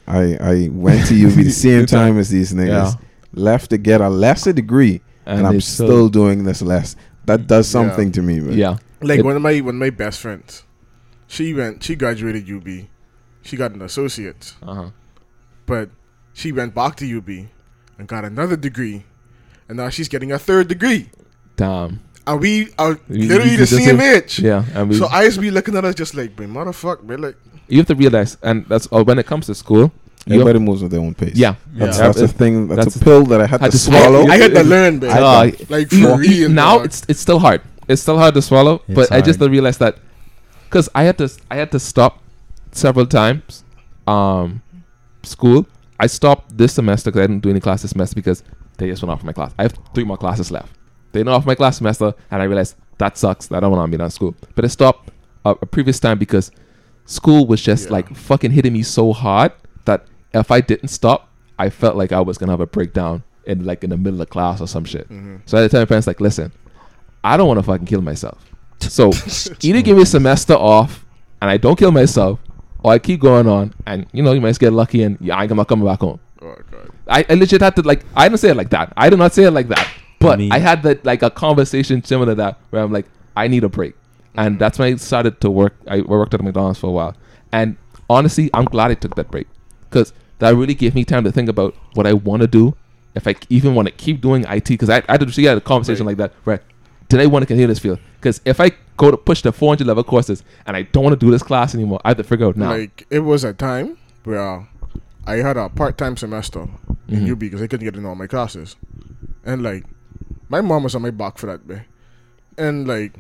I 0.08 0.38
I 0.40 0.70
went 0.72 1.08
to 1.08 1.16
UB 1.28 1.34
the 1.36 1.50
same 1.68 1.86
time 1.86 2.18
as 2.18 2.30
these 2.30 2.54
niggas. 2.54 2.94
Yeah. 2.94 2.94
Left 3.34 3.70
to 3.72 3.78
get 3.78 4.00
a 4.02 4.08
lesser 4.10 4.54
degree 4.54 5.02
and, 5.26 5.46
I'm 5.46 5.56
it's 5.58 5.68
still 5.68 6.08
doing 6.10 6.46
this 6.46 6.62
less. 6.62 6.96
That 7.26 7.48
does 7.48 7.68
Yeah. 7.68 7.72
something 7.82 8.12
to 8.14 8.22
me, 8.22 8.40
man. 8.40 8.58
yeah 8.58 8.78
like 9.02 9.20
it- 9.20 9.26
one 9.26 9.36
of 9.36 9.42
my 9.42 9.60
one 9.62 9.76
of 9.76 9.80
my 9.80 9.90
best 9.90 10.20
friends, 10.22 10.64
she 11.28 11.54
went 11.54 11.84
she 11.84 11.96
graduated 11.96 12.48
UB, 12.50 12.88
she 13.42 13.58
got 13.58 13.72
an 13.74 13.82
associate, 13.82 14.54
uh-huh 14.64 14.90
but 15.66 15.90
she 16.34 16.52
went 16.52 16.76
back 16.76 16.96
to 16.98 17.06
UB 17.18 17.48
and 17.98 18.08
got 18.08 18.24
another 18.24 18.56
degree, 18.56 19.04
and 19.68 19.78
now 19.78 19.90
she's 19.90 20.08
getting 20.08 20.32
a 20.32 20.38
third 20.40 20.68
degree, 20.68 21.10
damn 21.58 22.00
and 22.28 22.40
we 22.42 22.70
are 22.80 23.00
You- 23.10 23.28
literally 23.30 23.52
you 23.52 23.58
the 23.58 23.66
just 23.66 23.84
same 23.84 24.00
age. 24.02 24.40
yeah 24.40 24.64
and 24.74 24.90
we 24.90 24.96
So 24.98 25.06
I 25.08 25.24
used 25.24 25.36
to 25.36 25.42
be 25.42 25.52
looking 25.52 25.76
at 25.76 25.86
us 25.86 25.96
just 25.96 26.16
like, 26.16 26.38
man, 26.40 26.54
motherfucker, 26.54 27.04
man, 27.04 27.22
like 27.22 27.36
you 27.68 27.78
have 27.78 27.88
to 27.88 27.96
realize 27.96 28.38
and 28.44 28.66
that's 28.68 28.88
uh, 28.92 29.04
when 29.04 29.18
it 29.20 29.26
comes 29.26 29.46
to 29.48 29.56
school 29.56 29.92
you 30.28 30.34
Everybody 30.36 30.58
moves 30.60 30.82
at 30.82 30.90
their 30.90 31.00
own 31.02 31.14
pace. 31.14 31.36
yeah 31.36 31.56
That's, 31.74 31.98
Yeah. 32.00 32.06
that's 32.08 32.22
a 32.22 32.28
thing. 32.28 32.68
That's, 32.68 32.86
That's 32.86 32.96
a 32.96 33.00
pill 33.00 33.24
that 33.26 33.42
I 33.42 33.46
had, 33.46 33.62
had 33.62 33.72
to 33.72 33.78
to 33.78 33.84
swallow. 33.84 34.22
swallow. 34.26 34.32
I 34.32 34.38
had 34.38 34.54
to 34.56 34.64
learn, 34.64 35.00
man. 35.00 35.12
Uh, 35.24 35.52
like 35.70 35.90
for 35.90 36.18
real. 36.18 36.50
now 36.50 36.78
dog. 36.78 36.86
it's 36.86 37.04
it's 37.08 37.20
still 37.20 37.38
hard 37.40 37.62
it's 37.88 38.02
still 38.02 38.18
hard 38.18 38.34
to 38.34 38.42
swallow 38.42 38.82
It's 38.88 38.96
but 38.96 39.12
i 39.12 39.22
just 39.22 39.40
realized 39.40 39.80
that 39.80 39.98
because 40.68 40.90
I 40.96 41.04
had 41.04 41.18
to 41.20 41.30
I 41.52 41.56
had 41.58 41.72
to 41.72 41.80
stop 41.80 42.22
several 42.72 43.06
times. 43.06 43.64
Um, 44.08 44.62
school. 45.24 45.66
I 46.00 46.08
stopped 46.08 46.58
this 46.58 46.74
semester 46.74 47.10
because 47.12 47.24
I 47.24 47.28
didn't 47.28 47.44
do 47.44 47.50
any 47.50 47.60
class 47.62 47.82
this 47.82 47.92
semester 47.92 48.16
because 48.16 48.44
they 48.78 48.88
just 48.90 49.02
went 49.02 49.12
off 49.12 49.24
my 49.24 49.32
class. 49.32 49.54
I 49.58 49.64
have 49.64 49.74
three 49.94 50.04
more 50.04 50.18
classes 50.18 50.52
left. 50.52 50.72
They 51.16 51.24
went 51.24 51.30
off 51.36 51.46
my 51.46 51.56
class 51.56 51.78
semester, 51.78 52.14
and 52.32 52.42
I 52.42 52.46
realized 52.46 52.76
that 53.00 53.18
sucks. 53.18 53.52
I 53.52 53.60
don't 53.60 53.72
want 53.72 53.90
to 53.92 53.98
be 53.98 54.00
done 54.00 54.10
school. 54.12 54.36
But 54.56 54.66
I 54.66 54.68
stopped 54.68 55.12
a, 55.44 55.52
a 55.52 55.66
previous 55.66 56.00
time 56.00 56.18
because 56.20 56.52
school 57.06 57.46
was 57.48 57.62
just 57.62 57.86
Yeah. 57.86 57.94
like 57.94 58.16
fucking 58.16 58.52
hitting 58.52 58.74
me 58.74 58.84
so 58.84 59.14
hard 59.14 59.52
that 59.86 60.06
if 60.34 60.52
I 60.52 60.62
didn't 60.62 60.90
stop, 60.90 61.30
I 61.58 61.70
felt 61.70 61.96
like 61.96 62.12
I 62.12 62.20
was 62.22 62.38
gonna 62.38 62.52
have 62.52 62.60
a 62.62 62.68
breakdown 62.68 63.24
in 63.46 63.64
like 63.66 63.84
in 63.84 63.90
the 63.92 63.98
middle 63.98 64.22
of 64.22 64.30
class 64.30 64.60
or 64.62 64.68
some 64.68 64.86
shit. 64.86 65.08
Mm-hmm. 65.10 65.38
So 65.46 65.58
I 65.58 65.62
had 65.62 65.68
to 65.68 65.72
tell 65.72 65.82
my 65.82 65.86
parents 65.86 66.08
like, 66.08 66.20
listen, 66.20 66.52
I 67.24 67.38
don't 67.38 67.48
want 67.48 67.60
to 67.60 67.64
fucking 67.64 67.86
kill 67.86 68.02
myself. 68.02 68.44
So 68.80 69.12
either 69.62 69.82
give 69.82 69.96
me 69.98 70.04
a 70.04 70.06
semester 70.06 70.54
off 70.54 71.06
and 71.42 71.50
I 71.50 71.58
don't 71.58 71.78
kill 71.78 71.92
myself, 71.92 72.40
or 72.84 72.92
I 72.94 73.00
keep 73.00 73.20
going 73.22 73.48
on 73.48 73.74
and 73.86 74.06
you 74.12 74.22
know 74.24 74.34
you 74.34 74.42
might 74.42 74.50
just 74.50 74.60
get 74.60 74.74
lucky 74.74 75.04
and 75.04 75.18
yeah, 75.22 75.38
I 75.38 75.42
ain't 75.44 75.50
gonna 75.50 75.66
come 75.66 75.84
back 75.86 76.00
home. 76.02 76.20
Oh. 76.42 76.56
I, 77.08 77.26
I 77.30 77.34
legit 77.36 77.62
had 77.62 77.76
to 77.78 77.82
like 77.84 78.04
I 78.16 78.28
didn't 78.28 78.40
say 78.40 78.50
it 78.50 78.58
like 78.58 78.70
that. 78.72 78.92
I 78.98 79.10
did 79.10 79.20
not 79.20 79.34
say 79.34 79.44
it 79.46 79.52
like 79.52 79.68
that. 79.70 79.88
But 80.20 80.40
Me. 80.40 80.50
I 80.52 80.60
had 80.60 80.84
that 80.84 81.06
like 81.06 81.22
a 81.22 81.30
conversation 81.30 82.04
similar 82.04 82.32
to 82.32 82.36
that 82.36 82.60
where 82.70 82.84
I'm 82.84 82.92
like, 82.92 83.06
I 83.36 83.48
need 83.48 83.64
a 83.64 83.70
break. 83.70 83.96
And 84.36 84.60
that's 84.60 84.78
when 84.80 84.94
I 84.94 84.96
started 84.98 85.40
to 85.42 85.50
work 85.50 85.76
I 85.88 86.02
worked 86.02 86.34
at 86.34 86.42
McDonald's 86.42 86.80
for 86.80 86.88
a 86.88 86.92
while. 86.92 87.16
And 87.52 87.78
honestly, 88.10 88.50
I'm 88.54 88.66
glad 88.66 88.92
I 88.92 88.96
took 88.96 89.16
that 89.16 89.32
break. 89.32 89.48
Because 89.90 90.14
that 90.40 90.54
really 90.56 90.74
gave 90.74 90.96
me 90.96 91.06
time 91.06 91.24
to 91.24 91.32
think 91.32 91.48
about 91.50 91.76
what 91.94 92.06
I 92.06 92.14
want 92.14 92.42
to 92.42 92.48
do. 92.48 92.76
If 93.14 93.28
I 93.28 93.36
even 93.50 93.76
want 93.76 93.88
to 93.88 93.94
keep 93.94 94.20
doing 94.20 94.44
IT, 94.50 94.66
because 94.66 94.90
I, 94.90 94.98
I 95.08 95.14
had 95.14 95.22
to 95.22 95.42
had 95.44 95.58
a 95.58 95.62
conversation 95.62 96.06
Right. 96.06 96.18
like 96.18 96.32
that, 96.32 96.34
where 96.44 96.62
did 97.08 97.22
I 97.22 97.28
want 97.28 97.44
to 97.44 97.48
continue 97.48 97.68
this 97.68 97.80
field? 97.80 98.00
Because 98.20 98.42
if 98.44 98.60
I 98.60 98.72
go 98.98 99.10
to 99.12 99.16
push 99.18 99.42
the 99.42 99.54
400 99.54 99.88
level 99.88 100.04
courses 100.04 100.44
and 100.66 100.76
I 100.76 100.82
don't 100.82 101.04
want 101.04 101.18
to 101.18 101.26
do 101.26 101.32
this 101.32 101.44
class 101.44 101.74
anymore, 101.76 102.02
I 102.04 102.10
have 102.10 102.18
to 102.18 102.24
figure 102.24 102.48
out 102.48 102.58
now. 102.58 102.72
Like 102.72 103.06
it 103.10 103.20
was 103.20 103.44
a 103.46 103.54
time 103.54 103.98
where 104.26 104.68
I 105.26 105.36
had 105.36 105.56
a 105.56 105.70
part 105.70 105.98
time 105.98 106.18
semester 106.18 106.68
in 107.08 107.22
Mhm. 107.26 107.32
UB 107.32 107.40
because 107.40 107.62
I 107.62 107.68
couldn't 107.68 107.86
get 107.86 107.96
in 107.96 108.06
all 108.06 108.16
my 108.16 108.28
classes, 108.28 108.76
and 109.46 109.64
like 109.64 109.86
my 110.50 110.62
mom 110.62 110.84
was 110.84 110.96
on 110.96 111.02
my 111.02 111.12
back 111.12 111.38
for 111.38 111.48
that, 111.48 111.68
man. 111.68 111.86
And 112.58 112.88
like 112.88 113.14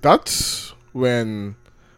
that's 0.00 0.74
when 0.92 1.56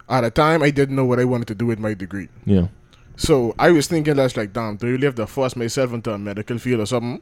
at 0.09 0.25
a 0.25 0.31
time 0.31 0.63
I 0.63 0.71
didn't 0.71 0.97
know 0.97 1.05
what 1.05 1.19
I 1.21 1.25
wanted 1.25 1.49
to 1.49 1.55
do 1.55 1.67
with 1.67 1.79
my 1.79 1.95
degree. 1.95 2.29
yeah. 2.45 2.69
So 3.17 3.55
I 3.59 3.71
was 3.71 3.87
thinking 3.87 4.17
that's 4.17 4.37
like, 4.37 4.53
damn, 4.53 4.77
do 4.77 4.87
I 4.87 4.91
really 4.91 5.05
have 5.05 5.15
to 5.17 5.27
force 5.27 5.55
myself 5.55 5.93
into 5.93 6.11
a 6.13 6.19
medical 6.19 6.59
field 6.59 6.81
or 6.81 6.87
something? 6.87 7.21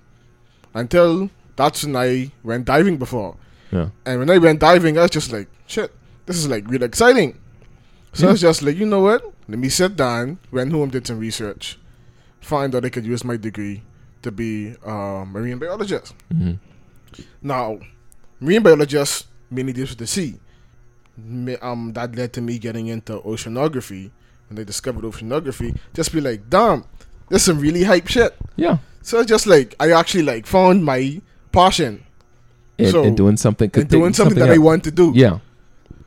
Until 0.72 1.30
that's 1.57 1.84
when 1.84 1.97
I 1.97 2.30
went 2.45 2.64
diving 2.64 2.97
before. 2.97 3.36
Yeah. 3.72 3.91
And 4.07 4.20
when 4.20 4.30
I 4.30 4.38
went 4.38 4.61
diving, 4.61 4.97
I 4.97 5.03
was 5.03 5.11
just 5.11 5.32
like, 5.32 5.49
shit, 5.66 5.93
this 6.26 6.36
is 6.36 6.49
like 6.49 6.66
really 6.68 6.86
exciting. 6.86 7.38
So 8.12 8.28
I 8.28 8.30
was 8.32 8.41
just 8.41 8.62
like, 8.62 8.76
you 8.76 8.86
know 8.86 9.01
what? 9.01 9.22
Let 9.49 9.59
me 9.59 9.68
sit 9.68 9.97
down, 9.97 10.38
went 10.53 10.72
home, 10.72 10.91
did 10.91 11.07
some 11.07 11.18
research, 11.18 11.78
find 12.41 12.74
out 12.74 12.84
I 12.84 12.88
could 12.88 13.05
use 13.05 13.24
my 13.24 13.36
degree 13.36 13.82
to 14.22 14.30
be 14.30 14.76
a 14.84 15.24
marine 15.26 15.59
biologist. 15.59 16.14
hmm 16.32 16.53
Now, 17.42 17.78
marine 18.40 18.62
biologist 18.62 19.26
mainly 19.50 19.72
deals 19.72 19.90
with 19.90 19.98
the 19.98 20.06
sea. 20.06 20.38
Um, 21.61 21.92
that 21.94 22.14
led 22.16 22.32
to 22.34 22.40
me 22.40 22.58
getting 22.58 22.86
into 22.86 23.20
oceanography. 23.20 24.11
When 24.48 24.56
they 24.56 24.64
discovered 24.64 25.04
oceanography, 25.04 25.76
just 25.94 26.12
be 26.12 26.20
like, 26.20 26.48
damn, 26.50 26.84
this 27.28 27.42
is 27.42 27.46
some 27.46 27.61
really 27.61 27.84
hype 27.84 28.08
shit. 28.08 28.34
Yeah. 28.56 28.78
So 29.02 29.20
it's 29.20 29.28
just 29.28 29.46
like 29.46 29.74
I 29.78 29.92
actually 29.92 30.24
like 30.24 30.44
found 30.46 30.84
my 30.84 31.20
passion 31.52 32.02
And, 32.78 32.90
So- 32.90 33.04
and 33.04 33.16
doing 33.16 33.36
something, 33.36 33.70
and 33.74 33.88
doing 33.88 34.12
something, 34.14 34.38
that 34.38 34.50
I 34.50 34.58
want 34.58 34.82
to 34.84 34.90
do. 34.90 35.12
Yeah. 35.14 35.38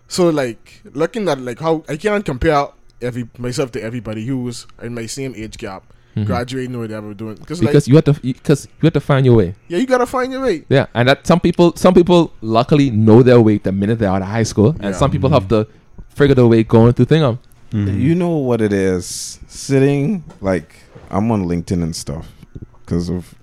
So 0.08 0.30
like 0.30 0.82
looking 0.94 1.30
at 1.30 1.40
like 1.40 1.60
how 1.60 1.84
I 1.88 1.96
can't 1.98 2.26
compare 2.26 2.68
every 3.02 3.30
myself 3.38 3.72
to 3.74 3.82
everybody 3.82 4.26
who's 4.26 4.66
in 4.82 4.94
my 4.94 5.06
same 5.06 5.34
age 5.36 5.58
gap, 5.58 5.84
Mhm. 6.16 6.26
graduating 6.26 6.76
or 6.76 6.80
whatever 6.80 7.14
doing. 7.14 7.36
Because 7.36 7.62
like 7.64 7.88
you 7.88 7.96
have 7.96 8.04
to 8.06 8.14
because 8.22 8.68
you 8.82 8.86
have 8.88 8.94
to 8.94 9.00
find 9.00 9.26
your 9.26 9.36
way. 9.36 9.56
yeah, 9.68 9.78
you 9.80 9.88
gotta 9.88 10.06
find 10.06 10.32
your 10.32 10.42
way. 10.44 10.64
Yeah, 10.70 10.86
and 10.94 11.08
that 11.10 11.26
some 11.26 11.40
people 11.40 11.76
some 11.76 11.94
people 11.94 12.32
luckily 12.42 12.90
know 12.92 13.24
their 13.24 13.42
way 13.42 13.58
the 13.58 13.72
minute 13.72 14.00
they're 14.00 14.10
out 14.10 14.22
of 14.22 14.28
high 14.28 14.44
school, 14.44 14.70
and 14.80 14.84
Yeah. 14.84 14.92
some 14.94 15.10
people 15.12 15.30
have 15.32 15.48
to 15.50 15.68
figure 16.10 16.36
their 16.36 16.48
way 16.48 16.64
going 16.64 16.94
through 16.94 17.06
thing. 17.06 17.24
Um, 17.24 17.40
Mhm. 17.72 18.00
You 18.00 18.14
know 18.14 18.30
what 18.38 18.62
it 18.62 18.72
is? 18.72 19.40
Sitting 19.48 20.24
like 20.42 20.76
I'm 21.10 21.32
on 21.32 21.46
LinkedIn 21.46 21.82
and 21.82 21.96
stuff 21.96 22.28
because 22.86 23.10
of 23.10 23.34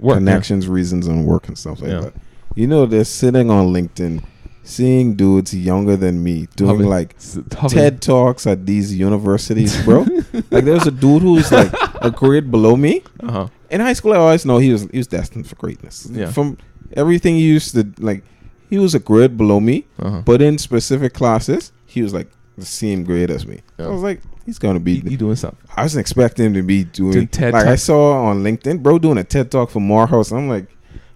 work 0.00 0.16
connections, 0.16 0.66
reasons, 0.66 1.06
and 1.06 1.24
work 1.26 1.46
and 1.48 1.56
stuff 1.56 1.80
like 1.80 1.90
Yeah. 1.90 2.00
that. 2.00 2.14
You 2.56 2.66
know, 2.66 2.86
they're 2.86 3.04
sitting 3.04 3.48
on 3.50 3.72
LinkedIn, 3.72 4.22
seeing 4.64 5.14
dudes 5.14 5.54
younger 5.54 5.96
than 5.96 6.22
me 6.24 6.48
doing 6.56 6.70
Hubbing. 6.70 6.86
like 6.88 7.14
Yeah. 7.34 7.68
TED 7.68 8.00
talks 8.00 8.46
at 8.46 8.66
these 8.66 8.92
universities, 8.96 9.76
bro. 9.84 10.00
like 10.50 10.64
there's 10.64 10.86
a 10.86 10.90
dude 10.90 11.22
who's 11.22 11.52
like 11.52 11.72
a 12.00 12.10
grade 12.10 12.50
below 12.50 12.76
me. 12.76 13.02
Uh 13.20 13.32
huh. 13.32 13.48
In 13.70 13.80
high 13.80 13.92
school, 13.92 14.12
I 14.12 14.16
always 14.16 14.44
know 14.44 14.58
he 14.58 14.72
was 14.72 14.82
he 14.90 14.98
was 14.98 15.06
destined 15.06 15.46
for 15.48 15.56
greatness. 15.56 16.08
Yeah. 16.10 16.30
From 16.32 16.58
everything 16.96 17.36
he 17.36 17.42
used 17.42 17.74
to 17.74 17.86
like, 17.98 18.24
he 18.68 18.78
was 18.78 18.94
a 18.94 18.98
grade 18.98 19.36
below 19.36 19.60
me, 19.60 19.86
Uh 19.98 20.10
huh. 20.10 20.22
but 20.24 20.42
in 20.42 20.58
specific 20.58 21.12
classes, 21.14 21.72
he 21.86 22.02
was 22.02 22.12
like 22.12 22.28
the 22.58 22.66
same 22.66 23.04
grade 23.04 23.30
as 23.30 23.46
me. 23.46 23.60
Yeah. 23.78 23.86
I 23.86 23.88
was 23.90 24.02
like, 24.02 24.20
he's 24.44 24.58
gonna 24.58 24.80
be. 24.80 24.94
You, 25.04 25.16
doing 25.16 25.36
something? 25.36 25.58
I 25.76 25.82
wasn't 25.82 26.00
expecting 26.00 26.46
him 26.46 26.54
to 26.54 26.62
be 26.62 26.84
doing, 26.84 27.12
Doing 27.12 27.28
TED 27.28 27.52
like 27.52 27.66
I 27.66 27.76
saw 27.76 28.24
on 28.24 28.42
LinkedIn, 28.42 28.82
bro, 28.82 28.98
doing 28.98 29.18
a 29.18 29.24
TED 29.24 29.50
talk 29.50 29.70
for 29.70 29.80
Morehouse. 29.80 30.32
I'm 30.32 30.48
like, 30.48 30.66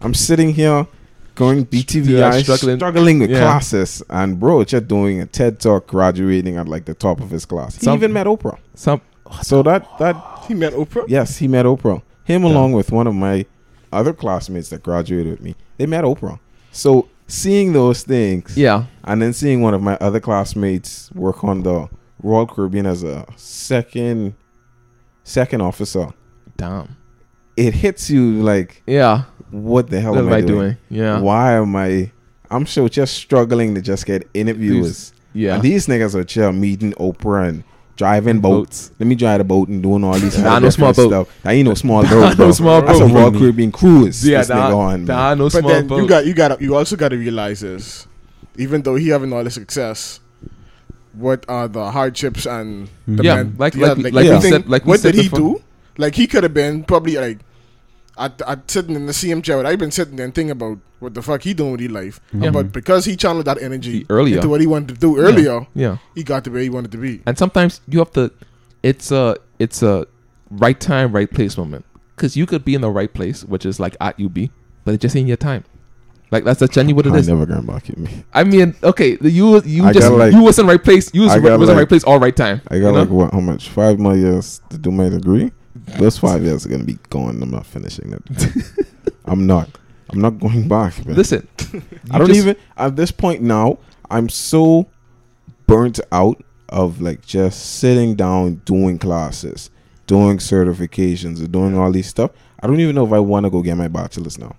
I'm 0.01 0.15
sitting 0.15 0.55
here 0.55 0.87
going 1.35 1.67
BTVI, 1.67 2.07
Yeah, 2.09 2.31
struggling, 2.43 2.77
struggling. 2.79 3.19
with 3.19 3.31
Yeah. 3.31 3.41
classes, 3.41 4.03
and 4.09 4.39
bro, 4.39 4.63
just 4.65 4.87
doing 4.87 5.21
a 5.21 5.27
TED 5.27 5.59
talk, 5.59 5.89
graduating 5.89 6.57
at 6.57 6.69
like 6.69 6.85
the 6.85 6.95
top 6.95 7.21
of 7.21 7.31
his 7.31 7.45
class. 7.45 7.75
He 7.77 7.85
Some- 7.85 7.97
even 7.97 8.13
met 8.13 8.27
Oprah. 8.29 8.59
Some 8.75 9.01
Oh, 9.27 9.39
so 9.43 9.63
that 9.63 9.87
that 9.99 10.17
He 10.49 10.55
met 10.55 10.73
Oprah. 10.75 11.05
yes, 11.09 11.39
he 11.39 11.49
met 11.49 11.65
Oprah. 11.67 12.03
Him 12.25 12.43
Yeah. 12.43 12.49
along 12.51 12.73
with 12.73 12.93
one 12.93 13.07
of 13.07 13.15
my 13.15 13.47
other 13.93 14.13
classmates 14.13 14.71
that 14.71 14.83
graduated 14.83 15.33
with 15.33 15.41
me, 15.43 15.55
they 15.79 15.87
met 15.87 16.05
Oprah. 16.05 16.39
So 16.73 17.09
seeing 17.27 17.73
those 17.73 18.03
things, 18.03 18.57
yeah. 18.57 18.85
and 19.05 19.23
then 19.23 19.33
seeing 19.33 19.63
one 19.63 19.73
of 19.75 19.83
my 19.83 19.97
other 20.01 20.21
classmates 20.21 21.11
work 21.15 21.43
on 21.45 21.63
the 21.63 21.89
Royal 22.23 22.47
Caribbean 22.47 22.87
as 22.87 23.03
a 23.03 23.27
second 23.37 24.35
second 25.23 25.61
officer, 25.63 26.09
Damn. 26.57 26.97
it 27.57 27.75
hits 27.75 28.11
you 28.11 28.43
like, 28.43 28.83
Yeah. 28.87 29.23
what 29.51 29.89
the 29.91 30.01
hell 30.01 30.13
What 30.15 30.25
am 30.25 30.33
I 30.33 30.41
doing? 30.41 30.47
doing? 30.59 30.77
Yeah. 30.91 31.21
Why 31.21 31.55
am 31.55 31.75
I? 31.77 32.11
I'm 32.51 32.65
sure 32.67 32.89
just 32.89 33.15
struggling 33.15 33.75
to 33.75 33.81
just 33.81 34.05
get 34.07 34.29
interviews. 34.35 35.13
Yeah. 35.33 35.55
And 35.55 35.63
these 35.63 35.87
niggas 35.87 36.15
are 36.15 36.25
chill 36.25 36.53
meeting 36.53 36.93
Oprah 36.95 37.49
and 37.49 37.65
driving 37.97 38.41
boats. 38.41 38.91
Let 38.99 39.07
me 39.07 39.15
drive 39.15 39.39
the 39.39 39.45
boat 39.45 39.69
and 39.69 39.83
doing 39.83 40.03
all 40.05 40.15
these 40.15 40.37
Nah, 40.39 40.57
other 40.57 40.67
no 40.67 40.71
small 40.71 40.91
different 40.93 41.11
boat. 41.13 41.27
stuff. 41.29 41.43
That 41.43 41.51
ain't 41.53 41.69
no 41.69 41.75
small 41.85 42.03
Nah, 42.03 42.11
boat, 42.11 42.29
no 42.31 42.35
bro. 42.37 42.53
small 42.53 42.83
That's 42.83 43.01
a 43.01 43.07
boat. 43.07 43.13
Royal 43.15 43.33
Caribbean 43.33 43.73
cruise. 43.73 44.27
yeah. 44.27 44.39
this 44.39 44.51
nigga 44.51 44.71
Nah, 44.71 44.77
on, 44.79 45.05
nah, 45.05 45.35
no 45.35 45.45
But 45.45 45.53
small 45.53 45.71
then 45.71 45.87
boat. 45.87 46.03
you 46.03 46.09
got 46.09 46.27
you 46.27 46.35
got 46.35 46.61
you 46.61 46.75
also 46.77 46.97
got 46.97 47.09
to 47.11 47.17
realize 47.17 47.61
this. 47.61 48.07
even 48.57 48.83
though 48.83 48.95
he 48.97 49.09
having 49.09 49.33
all 49.33 49.43
the 49.45 49.51
success, 49.51 50.21
what 51.13 51.45
are 51.49 51.69
the 51.69 51.91
hardships 51.91 52.47
and 52.47 52.89
the 53.07 53.23
Yeah, 53.25 53.35
men- 53.37 53.55
like- 53.59 53.75
yeah, 53.75 53.87
like 53.89 53.97
we- 53.99 54.11
like 54.11 54.25
you 54.27 54.33
we 54.35 54.41
think- 54.41 54.55
said- 54.55 54.69
like 54.69 54.87
what 54.87 55.03
did 55.03 55.15
he 55.15 55.23
before. 55.29 55.39
do? 55.39 55.63
Like 55.99 56.15
he 56.17 56.27
could 56.27 56.43
have 56.43 56.55
been 56.55 56.83
probably 56.85 57.17
like. 57.17 57.39
At, 58.17 58.41
at 58.47 58.71
sitting 58.71 58.95
in 58.95 59.07
the 59.07 59.13
same 59.13 59.43
chair, 59.43 59.65
I've 59.67 59.79
been 59.79 59.91
sitting 59.91 60.17
there 60.17 60.25
and 60.25 60.35
thinking 60.35 60.53
about 60.53 60.79
what 61.01 61.15
the 61.15 61.23
fuck 61.23 61.43
he 61.43 61.53
doing 61.53 61.73
with 61.73 61.81
his 61.81 61.91
life. 61.91 62.21
Yeah. 62.33 62.51
But 62.51 62.67
mm-hmm. 62.67 62.73
because 62.73 63.05
he 63.05 63.17
channeled 63.17 63.47
that 63.47 63.61
energy 63.61 64.01
He- 64.01 64.07
earlier. 64.09 64.37
into 64.37 64.49
what 64.49 64.61
he 64.61 64.67
wanted 64.67 64.95
to 64.95 65.01
do 65.01 65.19
earlier, 65.19 65.67
Yeah. 65.75 65.99
he 66.15 66.23
got 66.23 66.45
to 66.45 66.51
where 66.51 66.63
he 66.63 66.71
wanted 66.71 66.93
to 66.93 66.99
be. 66.99 67.23
And 67.27 67.37
sometimes 67.37 67.81
you 67.89 67.99
have 67.99 68.13
to. 68.13 68.31
It's 68.83 69.11
a 69.11 69.37
it's 69.59 69.83
a 69.83 70.07
right 70.51 70.79
time, 70.79 71.13
right 71.13 71.31
place 71.31 71.57
moment. 71.57 71.85
Because 72.15 72.37
you 72.37 72.47
could 72.47 72.65
be 72.65 72.75
in 72.75 72.83
the 72.83 72.91
right 72.91 73.13
place, 73.13 73.45
which 73.45 73.67
is 73.67 73.81
like 73.81 73.97
at 74.01 74.21
UB, 74.21 74.49
but 74.85 74.95
it 74.95 75.01
just 75.01 75.17
ain't 75.17 75.27
your 75.27 75.37
time. 75.37 75.65
Like 76.31 76.45
that's 76.45 76.61
genuinely 76.69 76.95
what 76.95 77.07
it 77.07 77.13
I 77.15 77.21
is. 77.21 77.29
never 77.29 77.47
gonna 77.47 77.63
back 77.63 77.89
at 77.91 77.99
me. 77.99 78.25
I 78.33 78.45
mean, 78.45 78.75
okay, 78.83 79.17
the- 79.17 79.31
you 79.31 79.61
you 79.63 79.85
I 79.85 79.93
just 79.93 80.09
got, 80.09 80.17
like- 80.19 80.33
you 80.33 80.43
was 80.43 80.59
in 80.59 80.67
the 80.67 80.73
right 80.73 80.83
place. 80.83 81.11
You 81.15 81.23
was, 81.23 81.33
I 81.33 81.39
got, 81.41 81.59
was 81.59 81.69
in 81.69 81.75
the 81.75 81.81
right 81.81 81.89
place, 81.89 82.05
all 82.05 82.19
right 82.19 82.35
time. 82.35 82.61
I 82.69 82.79
got 82.79 82.87
you 82.89 82.93
know? 82.93 83.01
like 83.01 83.09
what? 83.11 83.33
How 83.33 83.41
much? 83.41 83.69
Five 83.69 83.99
more 83.99 84.17
years 84.17 84.61
to 84.71 84.79
do 84.79 84.91
my 84.91 85.09
degree. 85.09 85.53
Those 85.75 86.19
five 86.19 86.43
years 86.43 86.65
are 86.65 86.69
gonna 86.69 86.85
be 86.85 86.99
gone. 87.11 87.43
I'm 87.43 87.51
not 87.51 87.67
finishing 87.67 88.13
it. 88.13 88.87
I'm 89.25 89.47
not. 89.47 89.69
I'm 90.11 90.21
not 90.21 90.39
going 90.39 90.69
back. 90.69 91.05
Man. 91.05 91.17
Listen, 91.17 91.47
I 92.11 92.19
don't 92.19 92.31
even 92.35 92.57
at 92.77 92.97
this 92.97 93.11
point 93.11 93.43
now. 93.43 93.79
I'm 94.11 94.29
so 94.29 94.87
burnt 95.67 95.99
out 96.13 96.43
of 96.69 97.01
like 97.01 97.25
just 97.27 97.77
sitting 97.79 98.15
down 98.15 98.57
doing 98.67 98.99
classes, 98.99 99.71
doing 100.07 100.39
certifications, 100.39 101.51
doing 101.51 101.77
all 101.77 101.91
these 101.91 102.07
stuff. 102.07 102.31
I 102.63 102.67
don't 102.67 102.81
even 102.81 102.95
know 102.95 103.07
if 103.07 103.13
I 103.13 103.19
want 103.19 103.45
to 103.45 103.51
go 103.51 103.63
get 103.63 103.77
my 103.77 103.89
bachelor's 103.89 104.39
now. 104.39 104.55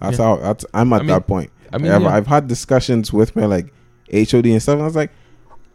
That's 0.00 0.18
Yeah. 0.18 0.24
how. 0.24 0.36
That's 0.36 0.64
I'm 0.74 0.92
at 0.92 0.96
I 0.96 0.98
mean- 1.00 1.06
that 1.08 1.26
point. 1.26 1.50
I 1.72 1.78
mean, 1.78 1.90
I've, 1.90 2.02
yeah. 2.02 2.08
I've 2.14 2.26
had 2.28 2.46
discussions 2.46 3.12
with 3.12 3.34
my 3.34 3.44
like 3.46 3.72
HOD 4.12 4.46
and 4.46 4.62
stuff. 4.62 4.74
And 4.74 4.82
I 4.82 4.86
was 4.86 4.94
like, 4.94 5.10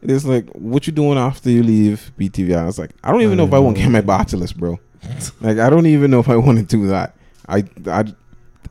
it's 0.01 0.25
like, 0.25 0.49
what 0.49 0.87
you 0.87 0.93
doing 0.93 1.17
after 1.17 1.49
you 1.49 1.63
leave 1.63 2.11
BTV? 2.19 2.55
I 2.55 2.65
was 2.65 2.79
like, 2.79 2.91
I 3.03 3.11
don't 3.11 3.21
even 3.21 3.37
know 3.37 3.45
if 3.45 3.53
I 3.53 3.59
want 3.59 3.77
to 3.77 3.81
get 3.81 3.89
mm. 3.89 3.93
my 3.93 4.01
bachelor's, 4.01 4.53
bro. 4.53 4.79
like, 5.41 5.57
I 5.57 5.69
don't 5.69 5.85
even 5.85 6.11
know 6.11 6.19
if 6.19 6.29
I 6.29 6.35
want 6.35 6.57
to 6.57 6.63
do 6.63 6.87
that. 6.87 7.15
I, 7.47 7.63
I, 7.87 8.05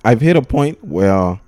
I've 0.04 0.20
hit 0.20 0.36
a 0.36 0.42
point 0.42 0.82
where 0.82 1.40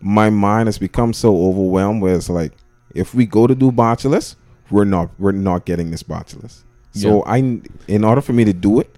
my 0.00 0.30
mind 0.30 0.68
has 0.68 0.78
become 0.78 1.12
so 1.12 1.48
overwhelmed 1.48 2.02
where 2.02 2.14
it's 2.14 2.28
like, 2.28 2.52
if 2.94 3.14
we 3.14 3.26
go 3.26 3.46
to 3.46 3.54
do 3.54 3.70
bachelors, 3.72 4.36
we're 4.70 4.84
not 4.84 5.10
we're 5.18 5.32
not 5.32 5.64
getting 5.64 5.90
this 5.90 6.02
bachelors. 6.02 6.64
So 6.92 7.22
I, 7.24 7.60
in 7.86 8.04
order 8.04 8.20
for 8.20 8.32
me 8.32 8.44
to 8.44 8.52
do 8.52 8.80
it, 8.80 8.97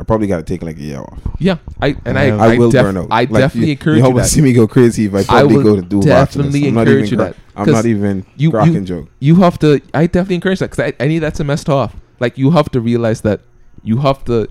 I 0.00 0.02
probably 0.02 0.26
got 0.28 0.38
to 0.38 0.42
take 0.42 0.62
like 0.62 0.78
a 0.78 0.80
year 0.80 1.00
off. 1.00 1.18
Yeah, 1.38 1.58
I 1.80 1.94
and 2.06 2.18
I, 2.18 2.26
Yeah. 2.28 2.36
I, 2.36 2.56
will 2.58 2.70
def- 2.70 2.82
burn 2.82 2.96
out. 2.96 3.08
I 3.10 3.20
Like, 3.24 3.28
definitely 3.28 3.66
you, 3.66 3.72
encourage 3.72 3.96
you. 3.98 4.02
you, 4.02 4.06
almost 4.06 4.24
that. 4.24 4.30
see 4.30 4.40
me 4.40 4.52
go 4.54 4.66
crazy 4.66 5.04
if 5.04 5.14
I 5.14 5.18
I 5.20 5.24
probably 5.24 5.56
will 5.56 5.62
go 5.62 5.76
to 5.76 5.82
do 5.82 6.00
definitely. 6.02 6.68
I'm 6.68 6.74
not 6.74 6.88
encourage 6.88 7.06
even 7.06 7.10
you 7.10 7.16
cra- 7.16 7.24
that, 7.26 7.36
I'm 7.60 7.70
not 7.72 7.86
even 7.86 8.26
you- 8.36 8.50
cracking 8.50 8.74
you- 8.74 8.80
joke. 8.80 9.08
you 9.20 9.34
have 9.36 9.58
to 9.58 9.80
i 9.92 10.06
definitely 10.06 10.36
encourage 10.36 10.60
that 10.60 10.70
because 10.70 10.92
I, 10.98 11.04
I 11.04 11.06
need 11.08 11.18
that 11.18 11.36
semester 11.36 11.72
off 11.72 11.94
like 12.18 12.38
you 12.38 12.50
have 12.52 12.70
to 12.70 12.80
realize 12.80 13.20
that 13.22 13.40
you 13.82 13.98
have 13.98 14.24
to 14.24 14.48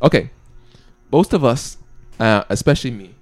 okay 0.00 0.30
most 1.10 1.32
of 1.32 1.44
us 1.44 1.76
uh, 2.20 2.44
especially 2.48 2.92
me 2.92 3.14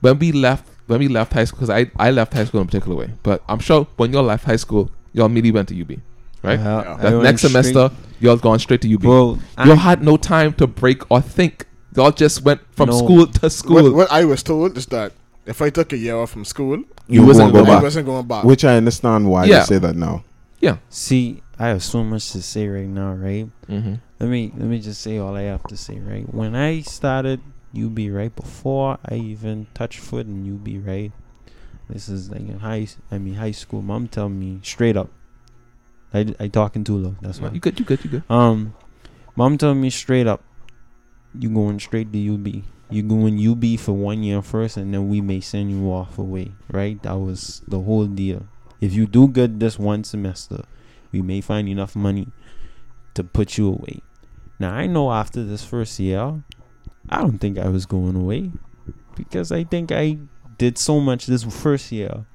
when 0.00 0.18
we 0.18 0.32
left 0.32 0.66
when 0.88 0.98
we 0.98 1.06
left 1.06 1.32
high 1.32 1.44
school 1.44 1.60
because 1.60 1.70
I, 1.70 1.90
I 1.96 2.10
left 2.10 2.32
high 2.34 2.44
school 2.44 2.60
in 2.60 2.66
a 2.66 2.70
particular 2.70 2.96
way 2.96 3.10
but 3.22 3.42
i'm 3.48 3.60
sure 3.60 3.86
when 3.96 4.12
y'all 4.12 4.24
left 4.24 4.44
high 4.44 4.56
school 4.56 4.90
y'all 5.12 5.26
immediately 5.26 5.52
went 5.58 5.68
to 5.68 5.80
ub 5.80 5.92
right 6.42 6.58
I- 6.58 6.62
Yeah. 6.62 6.96
That 7.00 7.12
went 7.12 7.22
next 7.24 7.40
straight- 7.42 7.52
semester 7.52 7.90
y'all 8.20 8.36
gone 8.36 8.58
straight 8.58 8.80
to 8.82 8.94
ub 8.94 9.00
Bro, 9.00 9.38
y'all 9.64 9.76
had 9.76 10.02
no 10.02 10.16
time 10.16 10.52
to 10.54 10.66
break 10.66 11.02
or 11.10 11.20
think 11.20 11.66
y'all 11.96 12.12
just 12.12 12.42
went 12.44 12.60
from 12.72 12.88
No. 12.90 12.98
school 12.98 13.26
to 13.26 13.50
school 13.50 13.82
What, 13.82 13.94
what 13.94 14.12
I 14.12 14.24
was 14.24 14.42
told 14.42 14.76
is 14.78 14.86
that 14.86 15.12
if 15.46 15.60
I 15.60 15.70
took 15.70 15.92
a 15.92 15.96
year 15.96 16.16
off 16.16 16.30
from 16.30 16.44
school, 16.44 16.84
You 17.08 17.26
wasn't 17.26 17.46
won't 17.46 17.54
go 17.54 17.58
gonna 17.64 17.76
back. 17.78 17.82
wasn't 17.82 18.06
going 18.06 18.26
back. 18.28 18.44
Which 18.44 18.64
I 18.64 18.76
understand 18.76 19.28
why 19.28 19.46
Yeah. 19.46 19.58
they 19.60 19.64
say 19.64 19.78
that 19.78 19.96
now. 19.96 20.22
Yeah. 20.60 20.76
See, 20.88 21.42
I 21.58 21.66
have 21.68 21.82
so 21.82 22.04
much 22.04 22.30
to 22.32 22.40
say 22.42 22.68
right 22.68 22.86
now, 22.86 23.12
right? 23.14 23.48
mm-hmm. 23.68 23.94
Let 24.20 24.28
me 24.30 24.52
let 24.56 24.68
me 24.68 24.78
just 24.78 25.00
say 25.00 25.18
all 25.18 25.34
I 25.34 25.42
have 25.42 25.64
to 25.64 25.76
say, 25.76 25.98
right? 25.98 26.32
When 26.32 26.54
I 26.54 26.82
started 26.82 27.40
UB, 27.74 27.98
right 28.10 28.34
before 28.36 28.98
I 29.04 29.16
even 29.16 29.66
touched 29.74 29.98
foot 29.98 30.26
in 30.28 30.46
UB, 30.46 30.86
right? 30.86 31.10
This 31.90 32.08
is 32.08 32.30
like 32.30 32.46
in 32.48 32.60
high, 32.60 32.86
I 33.10 33.18
mean 33.18 33.34
high 33.34 33.50
school. 33.50 33.82
Mom 33.82 34.06
tell 34.06 34.28
me 34.28 34.60
straight 34.62 34.96
up. 34.96 35.08
I 36.12 36.34
I 36.38 36.48
talking 36.48 36.84
too 36.84 36.96
low. 36.96 37.16
That's 37.20 37.40
why. 37.40 37.50
you 37.50 37.60
good 37.60 37.78
you 37.78 37.84
good 37.84 38.04
you 38.04 38.10
good 38.10 38.24
Um, 38.30 38.74
mom 39.36 39.58
told 39.58 39.76
me 39.78 39.90
straight 39.90 40.26
up, 40.26 40.42
you 41.38 41.48
going 41.48 41.80
straight 41.80 42.12
to 42.12 42.34
UB. 42.34 42.62
You 42.90 43.02
going 43.02 43.40
UB 43.40 43.80
for 43.80 43.92
one 43.92 44.22
year 44.22 44.42
first, 44.42 44.76
and 44.76 44.92
then 44.92 45.08
we 45.08 45.22
may 45.22 45.40
send 45.40 45.70
you 45.70 45.90
off 45.90 46.18
away. 46.18 46.52
Right? 46.70 47.02
That 47.02 47.16
was 47.18 47.62
the 47.66 47.80
whole 47.80 48.06
deal. 48.06 48.46
If 48.80 48.92
you 48.92 49.06
do 49.06 49.28
good 49.28 49.60
this 49.60 49.78
one 49.78 50.04
semester, 50.04 50.64
we 51.12 51.22
may 51.22 51.40
find 51.40 51.68
enough 51.68 51.96
money 51.96 52.28
to 53.14 53.24
put 53.24 53.56
you 53.56 53.68
away. 53.68 54.00
Now 54.58 54.74
I 54.74 54.86
know 54.86 55.12
after 55.12 55.44
this 55.44 55.64
first 55.64 55.98
year, 55.98 56.42
I 57.08 57.20
don't 57.22 57.38
think 57.38 57.58
I 57.58 57.68
was 57.68 57.86
going 57.86 58.16
away 58.16 58.52
because 59.16 59.52
I 59.52 59.64
think 59.64 59.92
I 59.92 60.18
did 60.58 60.78
so 60.78 61.00
much 61.00 61.26
this 61.26 61.44
first 61.44 61.92
year. 61.92 62.26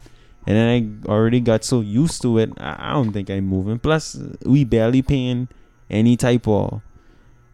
And 0.47 0.55
then 0.55 0.67
I 1.05 1.11
already 1.11 1.41
got 1.41 1.65
so 1.65 1.81
used 1.81 2.21
to 2.21 2.37
it. 2.39 2.53
I 2.57 2.89
I 2.89 2.93
don't 2.93 3.11
think 3.11 3.29
I'm 3.29 3.45
moving. 3.45 3.79
Plus, 3.79 4.17
we 4.45 4.63
barely 4.63 5.01
paying 5.01 5.49
any 5.89 6.15
type 6.15 6.47
of 6.47 6.81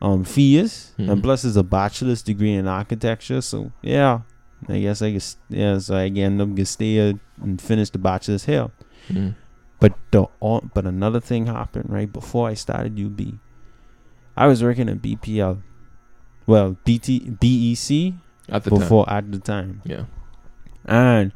um 0.01 0.23
fees, 0.23 0.93
Mhm. 0.99 1.09
and 1.11 1.23
plus 1.23 1.43
it's 1.43 1.55
a 1.55 1.63
bachelor's 1.63 2.21
degree 2.21 2.53
in 2.53 2.67
architecture. 2.67 3.41
So 3.41 3.71
yeah, 3.81 4.21
I 4.69 4.79
guess 4.79 5.01
I 5.01 5.11
guess 5.11 5.37
yeah. 5.49 5.79
So 5.79 5.95
I 5.95 6.05
end 6.07 6.39
up 6.41 6.49
gonna 6.49 6.65
stay 6.65 7.17
and 7.41 7.59
finish 7.59 7.89
the 7.89 7.97
bachelor's 7.97 8.45
here. 8.45 8.69
mm. 9.09 9.33
But 9.79 9.97
the 10.11 10.27
but 10.75 10.85
another 10.85 11.19
thing 11.19 11.47
happened 11.47 11.89
right 11.89 12.11
before 12.11 12.47
I 12.49 12.53
started 12.53 12.99
UB. 12.99 13.39
I 14.37 14.45
was 14.47 14.61
working 14.63 14.87
at 14.89 15.01
BPL, 15.01 15.57
well 16.45 16.77
BT 16.85 17.19
BEC 17.41 18.13
at 18.49 18.63
the 18.63 18.69
time 18.69 18.79
before 18.79 19.09
at 19.09 19.31
the 19.31 19.39
time, 19.39 19.81
yeah 19.83 20.05
and 20.85 21.31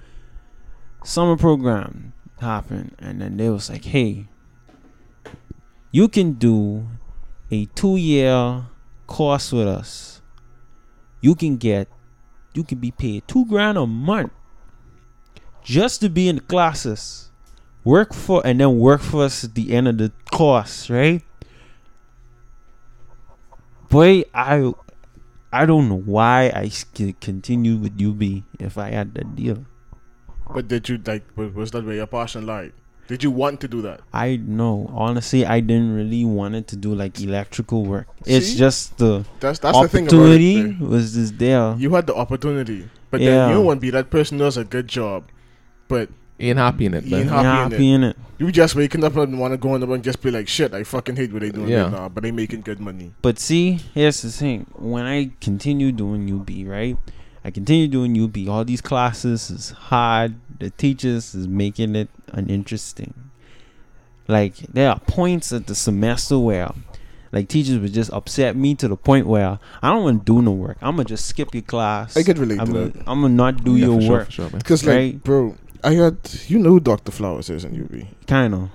summer 1.07 1.37
program 1.37 2.11
happened, 2.41 2.93
and 2.99 3.21
then 3.21 3.37
they 3.37 3.49
was 3.49 3.69
like, 3.69 3.85
"Hey, 3.85 4.27
you 5.89 6.09
can 6.09 6.33
do 6.33 6.85
a 7.49 7.65
two-year 7.73 8.65
course 9.07 9.53
with 9.53 9.67
us. 9.67 10.21
You 11.21 11.33
can 11.33 11.55
get, 11.55 11.87
you 12.53 12.63
can 12.63 12.79
be 12.79 12.91
paid 12.91 13.25
two 13.25 13.45
grand 13.45 13.77
a 13.77 13.87
month 13.87 14.33
just 15.63 16.01
to 16.01 16.09
be 16.09 16.27
in 16.27 16.35
the 16.35 16.41
classes, 16.41 17.31
work 17.85 18.13
for, 18.13 18.45
and 18.45 18.59
then 18.59 18.77
work 18.77 19.01
for 19.01 19.23
us 19.23 19.45
at 19.45 19.55
the 19.55 19.73
end 19.73 19.87
of 19.87 19.97
the 19.97 20.11
course, 20.31 20.89
right?" 20.89 21.23
Boy, 23.87 24.25
I, 24.33 24.73
I 25.53 25.65
don't 25.65 25.87
know 25.87 26.03
why 26.03 26.51
I 26.53 26.69
continued 27.21 27.81
with 27.81 27.95
UB 27.95 28.43
if 28.59 28.77
I 28.77 28.91
had 28.91 29.15
that 29.15 29.33
deal. 29.37 29.63
But 30.53 30.67
did 30.67 30.87
you 30.89 30.99
like? 31.05 31.23
Was 31.35 31.53
was 31.53 31.71
that 31.71 31.85
where 31.85 31.95
your 31.95 32.07
passion 32.07 32.45
lied? 32.45 32.73
Did 33.07 33.23
you 33.23 33.31
want 33.31 33.61
to 33.61 33.69
do 33.69 33.81
that? 33.83 34.01
I 34.13 34.35
know. 34.35 34.91
Honestly, 34.93 35.45
I 35.45 35.61
didn't 35.61 35.95
really 35.95 36.25
want 36.25 36.55
it 36.55 36.67
to 36.67 36.75
do 36.75 36.93
like 36.93 37.21
electrical 37.21 37.85
work. 37.85 38.07
It's 38.25 38.53
just 38.55 38.97
the 38.97 39.23
That's 39.39 39.59
that's 39.59 39.79
the 39.79 39.87
thing 39.87 40.07
about 40.07 40.15
opportunity 40.19 40.59
it. 40.59 40.79
was 40.79 41.13
just 41.13 41.37
there. 41.37 41.73
You 41.77 41.91
had 41.95 42.05
the 42.07 42.15
opportunity, 42.15 42.89
but 43.09 43.21
Yeah. 43.21 43.29
then 43.29 43.49
you 43.49 43.55
don't 43.55 43.65
want 43.65 43.77
to 43.77 43.81
be 43.81 43.91
that 43.91 44.09
person 44.09 44.37
who 44.39 44.43
does 44.43 44.57
a 44.57 44.65
good 44.65 44.89
job, 44.89 45.23
but 45.87 46.09
you 46.37 46.49
ain't 46.49 46.59
happy 46.59 46.85
in 46.85 46.93
it 46.95 47.05
You 47.05 47.11
man. 47.11 47.21
ain't 47.21 47.31
I'm 47.31 47.45
happy 47.45 47.65
in 47.65 47.71
happy 47.71 47.91
in 47.93 48.03
it. 48.03 48.17
you 48.39 48.51
just 48.51 48.75
waking 48.75 49.05
up 49.05 49.15
and 49.15 49.39
want 49.39 49.53
to 49.53 49.57
go 49.57 49.71
on 49.73 49.79
the 49.79 49.89
and 49.89 50.03
just 50.03 50.21
be 50.21 50.29
like, 50.29 50.49
shit, 50.49 50.73
I 50.73 50.83
fucking 50.83 51.15
hate 51.15 51.31
what 51.31 51.41
they 51.43 51.49
doing 51.49 51.69
Yeah. 51.69 51.83
right 51.83 51.91
now, 51.93 52.09
but 52.09 52.23
they 52.23 52.31
making 52.31 52.61
good 52.61 52.79
money. 52.81 53.13
But 53.21 53.39
see, 53.39 53.79
here's 53.93 54.21
the 54.21 54.29
thing. 54.31 54.67
When 54.75 55.05
I 55.05 55.31
continue 55.39 55.93
doing 55.93 56.29
UB, 56.29 56.67
right? 56.67 56.97
I 57.47 57.51
continue 57.51 57.87
doing 57.87 58.21
UB. 58.21 58.49
All 58.49 58.65
these 58.65 58.81
classes 58.81 59.49
is 59.49 59.69
hard. 59.69 60.35
The 60.59 60.69
teachers 60.69 61.33
is 61.33 61.47
making 61.47 61.95
it 61.95 62.09
uninteresting. 62.33 63.13
Like 64.27 64.57
there 64.57 64.89
are 64.89 64.99
points 64.99 65.53
at 65.53 65.67
the 65.67 65.73
semester 65.75 66.37
where 66.37 66.71
like 67.31 67.47
teachers 67.47 67.77
would 67.79 67.93
just 67.93 68.11
upset 68.11 68.57
me 68.57 68.75
to 68.75 68.89
the 68.89 68.97
point 68.97 69.27
where 69.27 69.59
I 69.81 69.93
don't 69.93 70.03
want 70.03 70.25
to 70.25 70.33
do 70.33 70.41
no 70.41 70.51
work. 70.51 70.77
I'm 70.81 70.97
gonna 70.97 71.05
just 71.05 71.25
skip 71.27 71.53
your 71.53 71.63
class. 71.63 72.17
I 72.17 72.23
could 72.23 72.37
relate 72.37 72.59
I'm 72.59 72.67
to 72.67 72.73
gonna, 72.73 72.85
that. 72.89 73.03
I'm 73.07 73.21
gonna 73.21 73.33
not 73.33 73.63
do 73.63 73.77
Yeah, 73.77 73.85
your 73.87 73.95
for 73.95 74.01
sure, 74.01 74.11
work. 74.11 74.25
for 74.25 74.31
sure, 74.31 74.49
man. 74.49 74.57
Because 74.59 74.85
like, 74.85 75.23
bro, 75.23 75.55
I 75.85 75.95
got 75.95 76.49
you 76.49 76.59
know 76.59 76.71
who 76.71 76.79
Dr. 76.81 77.13
Flowers 77.13 77.49
is 77.49 77.63
in 77.63 77.81
UB. 77.81 78.07
Kind 78.27 78.55
of. 78.55 78.69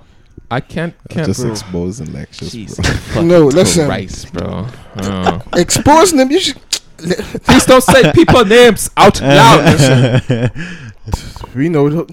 I 0.50 0.60
can't 0.60 0.94
can't 1.10 1.26
Just 1.26 1.40
bro. 1.42 1.50
exposing 1.50 2.10
lectures, 2.14 2.52
Jesus 2.52 2.78
bro. 2.78 2.94
fucking 2.94 3.28
No, 3.28 3.44
listen. 3.48 3.86
Christ, 3.86 4.32
bro. 4.32 4.66
Oh. 4.96 5.42
Exposing 5.54 6.16
them, 6.18 6.30
you 6.30 6.40
should. 6.40 6.56
Please 7.44 7.66
don't 7.66 7.82
say 7.82 8.12
people 8.12 8.44
names 8.44 8.90
out 8.96 9.20
loud. 9.38 10.50
We 11.54 11.68
know. 11.68 11.88
th- 11.90 12.08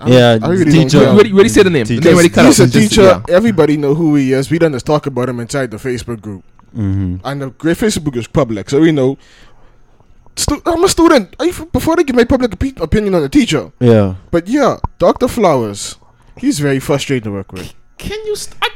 I, 0.00 0.10
Yeah, 0.10 0.38
I 0.42 0.48
really 0.48 0.64
don't 0.64 0.72
teacher. 0.72 0.98
You 0.98 1.04
care. 1.04 1.12
already, 1.12 1.28
you 1.30 1.34
already 1.36 1.48
the 1.48 1.70
name. 1.70 1.84
The 1.86 2.00
name 2.00 2.14
already 2.14 2.28
He's 2.46 2.60
a 2.60 2.68
teacher. 2.68 3.02
yeah. 3.02 3.22
Everybody 3.28 3.76
know 3.76 3.94
who 3.94 4.14
he 4.16 4.32
is. 4.32 4.50
We 4.50 4.58
done 4.58 4.72
just 4.72 4.86
talk 4.86 5.06
about 5.06 5.28
him 5.28 5.40
inside 5.40 5.70
the 5.70 5.76
Facebook 5.78 6.20
group, 6.20 6.44
hmm 6.74 7.16
and 7.24 7.42
the 7.42 7.50
great 7.50 7.76
Facebook 7.76 8.16
is 8.16 8.26
public, 8.26 8.70
so 8.70 8.80
we 8.80 8.92
know. 8.92 9.16
Stu- 10.36 10.62
I'm 10.66 10.84
a 10.84 10.88
student. 10.88 11.34
I, 11.40 11.50
before 11.72 11.96
they 11.96 12.04
give 12.04 12.14
my 12.16 12.24
public 12.24 12.52
opi- 12.52 12.80
opinion 12.80 13.14
on 13.14 13.22
the 13.22 13.28
teacher, 13.28 13.72
Yeah. 13.80 14.14
but 14.30 14.46
yeah, 14.46 14.76
Dr. 14.98 15.26
Flowers, 15.28 15.96
he's 16.36 16.60
very 16.60 16.78
frustrating 16.78 17.24
to 17.24 17.32
work 17.32 17.50
with. 17.52 17.74
Can 17.98 18.18
you? 18.26 18.36
St- 18.36 18.56
I, 18.62 18.68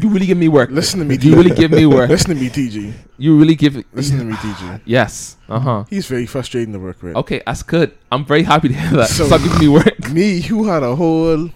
you 0.00 0.08
really 0.08 0.26
give 0.26 0.38
me 0.38 0.48
work. 0.48 0.70
Listen 0.70 1.00
to 1.00 1.04
me, 1.06 1.16
You 1.20 1.36
really 1.36 1.54
give 1.54 1.70
me 1.70 1.86
work. 1.86 2.08
Listen 2.10 2.34
to 2.34 2.40
me, 2.40 2.48
TG. 2.48 2.92
You 3.18 3.38
really 3.38 3.54
give 3.54 3.76
it. 3.76 3.86
Listen 3.92 4.18
to 4.18 4.24
me, 4.24 4.34
TG. 4.34 4.80
Yes. 4.84 5.36
Uh 5.48 5.58
huh. 5.60 5.84
He's 5.90 6.06
very 6.06 6.26
frustrating 6.26 6.72
to 6.72 6.78
work 6.78 7.02
with. 7.02 7.16
Okay, 7.16 7.42
that's 7.46 7.62
good. 7.62 7.92
I'm 8.12 8.24
very 8.24 8.42
happy 8.42 8.68
to 8.68 8.74
hear 8.74 8.90
that. 8.98 9.08
So- 9.08 9.26
Stop 9.26 9.42
giving 9.42 9.58
me 9.58 9.68
work. 9.68 10.08
Me, 10.12 10.40
who 10.40 10.66
had 10.66 10.82
a 10.82 10.96
whole 10.96 11.50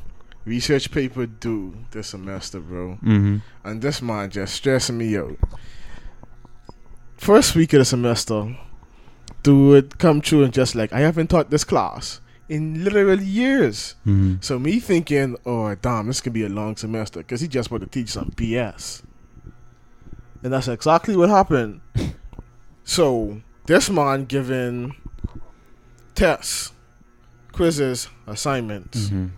research 0.44 0.90
paper 0.90 1.26
due 1.26 1.74
this 1.92 2.08
semester, 2.08 2.60
bro, 2.60 2.94
hmm 2.94 3.38
and 3.64 3.82
this 3.82 4.00
man 4.02 4.30
just 4.30 4.54
stressing 4.54 4.96
me 4.98 5.16
out. 5.16 5.36
First 7.16 7.54
week 7.54 7.72
of 7.74 7.78
the 7.80 7.84
semester, 7.84 8.56
dude 9.42 9.98
come 9.98 10.20
true 10.20 10.42
and 10.42 10.52
just 10.52 10.74
like 10.74 10.92
I 10.92 11.00
haven't 11.00 11.28
taught 11.28 11.50
this 11.50 11.64
class 11.64 12.20
in 12.50 12.82
literally 12.84 13.24
years. 13.24 13.94
hmm 14.04 14.34
So 14.40 14.58
me 14.58 14.80
thinking, 14.80 15.36
oh 15.46 15.74
damn, 15.76 16.08
this 16.08 16.20
could 16.20 16.34
be 16.34 16.44
a 16.44 16.48
long 16.50 16.76
semester 16.76 17.20
because 17.20 17.40
he 17.40 17.48
just 17.48 17.70
want 17.70 17.84
to 17.84 17.88
teach 17.88 18.10
some 18.10 18.30
BS, 18.36 19.02
and 20.42 20.52
that's 20.52 20.68
exactly 20.68 21.16
what 21.16 21.30
happened. 21.30 21.80
so 22.84 23.40
this 23.66 23.88
man 23.88 24.24
giving 24.26 24.96
tests, 26.14 26.72
quizzes, 27.52 28.08
assignments, 28.26 29.08
hmm 29.08 29.28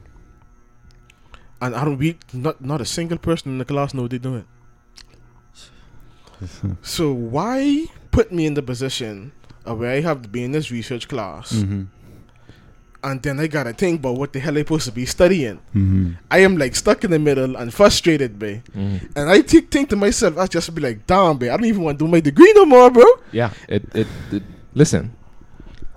and 1.61 1.77
I 1.77 1.85
don't 1.85 1.99
read 1.99 2.19
not 2.33 2.61
not 2.61 2.81
a 2.81 2.85
single 2.85 3.19
person 3.19 3.53
in 3.53 3.59
the 3.59 3.65
class 3.65 3.95
know 3.95 4.03
what 4.03 4.11
they're 4.11 4.19
doing. 4.19 4.47
So 6.83 7.13
why 7.13 7.87
put 8.11 8.33
me 8.33 8.47
in 8.47 8.55
the 8.55 8.63
position 8.63 9.31
of 9.65 9.79
where 9.79 9.93
I 9.93 10.01
have 10.01 10.23
to 10.23 10.29
be 10.29 10.43
in 10.43 10.51
this 10.51 10.73
research 10.73 11.07
class, 11.07 11.53
hmm 11.63 11.85
and 13.05 13.23
then 13.23 13.41
I 13.41 13.47
gotta 13.47 13.73
think 13.73 14.01
about 14.01 14.17
what 14.17 14.33
the 14.33 14.41
hell 14.41 14.57
I 14.57 14.61
supposed 14.61 14.87
to 14.87 14.93
be 14.93 15.07
studying? 15.07 15.57
hmm 15.73 16.13
I 16.31 16.39
am 16.39 16.57
like 16.57 16.75
stuck 16.77 17.05
in 17.05 17.11
the 17.11 17.19
middle 17.19 17.57
and 17.57 17.73
frustrated, 17.73 18.39
babe. 18.39 18.63
Mm. 18.77 19.11
And 19.17 19.31
I 19.31 19.43
think 19.43 19.71
think 19.71 19.91
to 19.91 19.97
myself, 19.97 20.39
I 20.39 20.47
just 20.47 20.75
be 20.75 20.81
like, 20.81 21.07
damn, 21.07 21.39
babe, 21.39 21.51
I 21.51 21.57
don't 21.57 21.67
even 21.67 21.83
want 21.83 21.99
to 21.99 22.05
do 22.05 22.11
my 22.11 22.21
degree 22.21 22.53
no 22.55 22.65
more, 22.65 22.91
bro. 22.91 23.05
Yeah. 23.33 23.53
It, 23.69 23.85
it. 23.95 24.07
It. 24.31 24.43
Listen. 24.75 25.17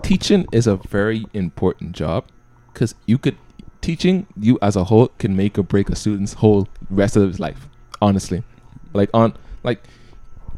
Teaching 0.02 0.46
is 0.52 0.68
a 0.68 0.76
very 0.76 1.26
important 1.34 1.94
job 1.94 2.26
because 2.72 2.94
you 3.08 3.18
could 3.18 3.38
teaching 3.82 4.28
you 4.40 4.58
as 4.62 4.76
a 4.76 4.84
whole 4.84 5.08
can 5.20 5.36
make 5.36 5.58
or 5.58 5.64
break 5.64 5.90
a 5.90 5.96
student's 5.96 6.34
whole 6.34 6.68
rest 6.90 7.16
of 7.16 7.28
his 7.28 7.40
life. 7.40 7.68
Honestly, 8.02 8.44
like 8.94 9.10
on 9.14 9.36
like 9.64 9.84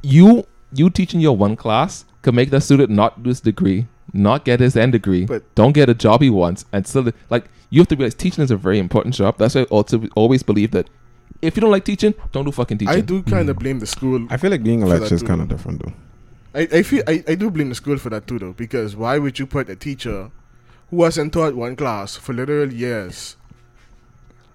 you 0.02 0.46
you 0.74 0.90
teaching 0.90 1.20
your 1.20 1.36
one 1.38 1.56
class 1.56 2.04
could 2.22 2.34
make 2.34 2.50
that 2.50 2.62
student 2.62 2.90
not 2.90 3.24
do 3.24 3.30
his 3.30 3.40
degree, 3.42 3.88
not 4.18 4.46
get 4.46 4.60
his 4.60 4.76
end 4.76 4.92
degree, 4.94 5.26
But- 5.26 5.44
don't 5.56 5.74
get 5.74 5.90
a 5.90 5.94
job 5.94 6.22
he 6.22 6.30
wants, 6.30 6.66
and 6.72 6.86
still 6.88 7.12
like 7.30 7.46
you 7.70 7.82
have 7.82 7.88
to 7.90 7.96
realize 7.96 8.16
teaching 8.16 8.44
is 8.44 8.52
a 8.52 8.58
very 8.58 8.80
important 8.80 9.16
job. 9.16 9.38
That's 9.38 9.56
why 9.56 9.62
I 9.62 9.66
also 9.66 10.08
always 10.16 10.44
believe 10.44 10.72
that 10.72 10.90
if 11.42 11.56
you 11.56 11.62
don't 11.62 11.72
like 11.72 11.86
teaching, 11.86 12.14
don't 12.32 12.46
do 12.46 12.52
fucking 12.52 12.78
teaching. 12.80 12.96
I 12.96 13.02
do 13.02 13.22
kind 13.24 13.50
of 13.50 13.58
mm. 13.58 13.60
blame 13.60 13.80
the 13.80 13.88
school. 13.88 14.28
I 14.30 14.38
feel 14.38 14.52
like 14.52 14.64
being 14.64 14.84
a 14.84 14.88
For 14.88 14.98
lecturer 14.98 15.16
is 15.16 15.24
kind 15.24 15.42
of 15.42 15.48
different 15.48 15.84
though. 15.84 15.94
I, 16.56 16.62
I 16.80 16.84
feel 16.84 17.04
I, 17.08 17.24
I 17.28 17.36
do 17.36 17.52
blame 17.52 17.70
the 17.70 17.76
school 17.76 17.98
for 17.98 18.10
that 18.10 18.28
too 18.28 18.40
though 18.40 18.54
because 18.54 18.96
why 18.96 19.18
would 19.18 19.38
you 19.38 19.46
put 19.46 19.70
a 19.70 19.76
teacher 19.76 20.32
who 20.90 21.04
hasn't 21.04 21.34
taught 21.34 21.56
one 21.56 21.76
class 21.76 22.16
for 22.16 22.34
literal 22.34 22.72
years 22.74 23.36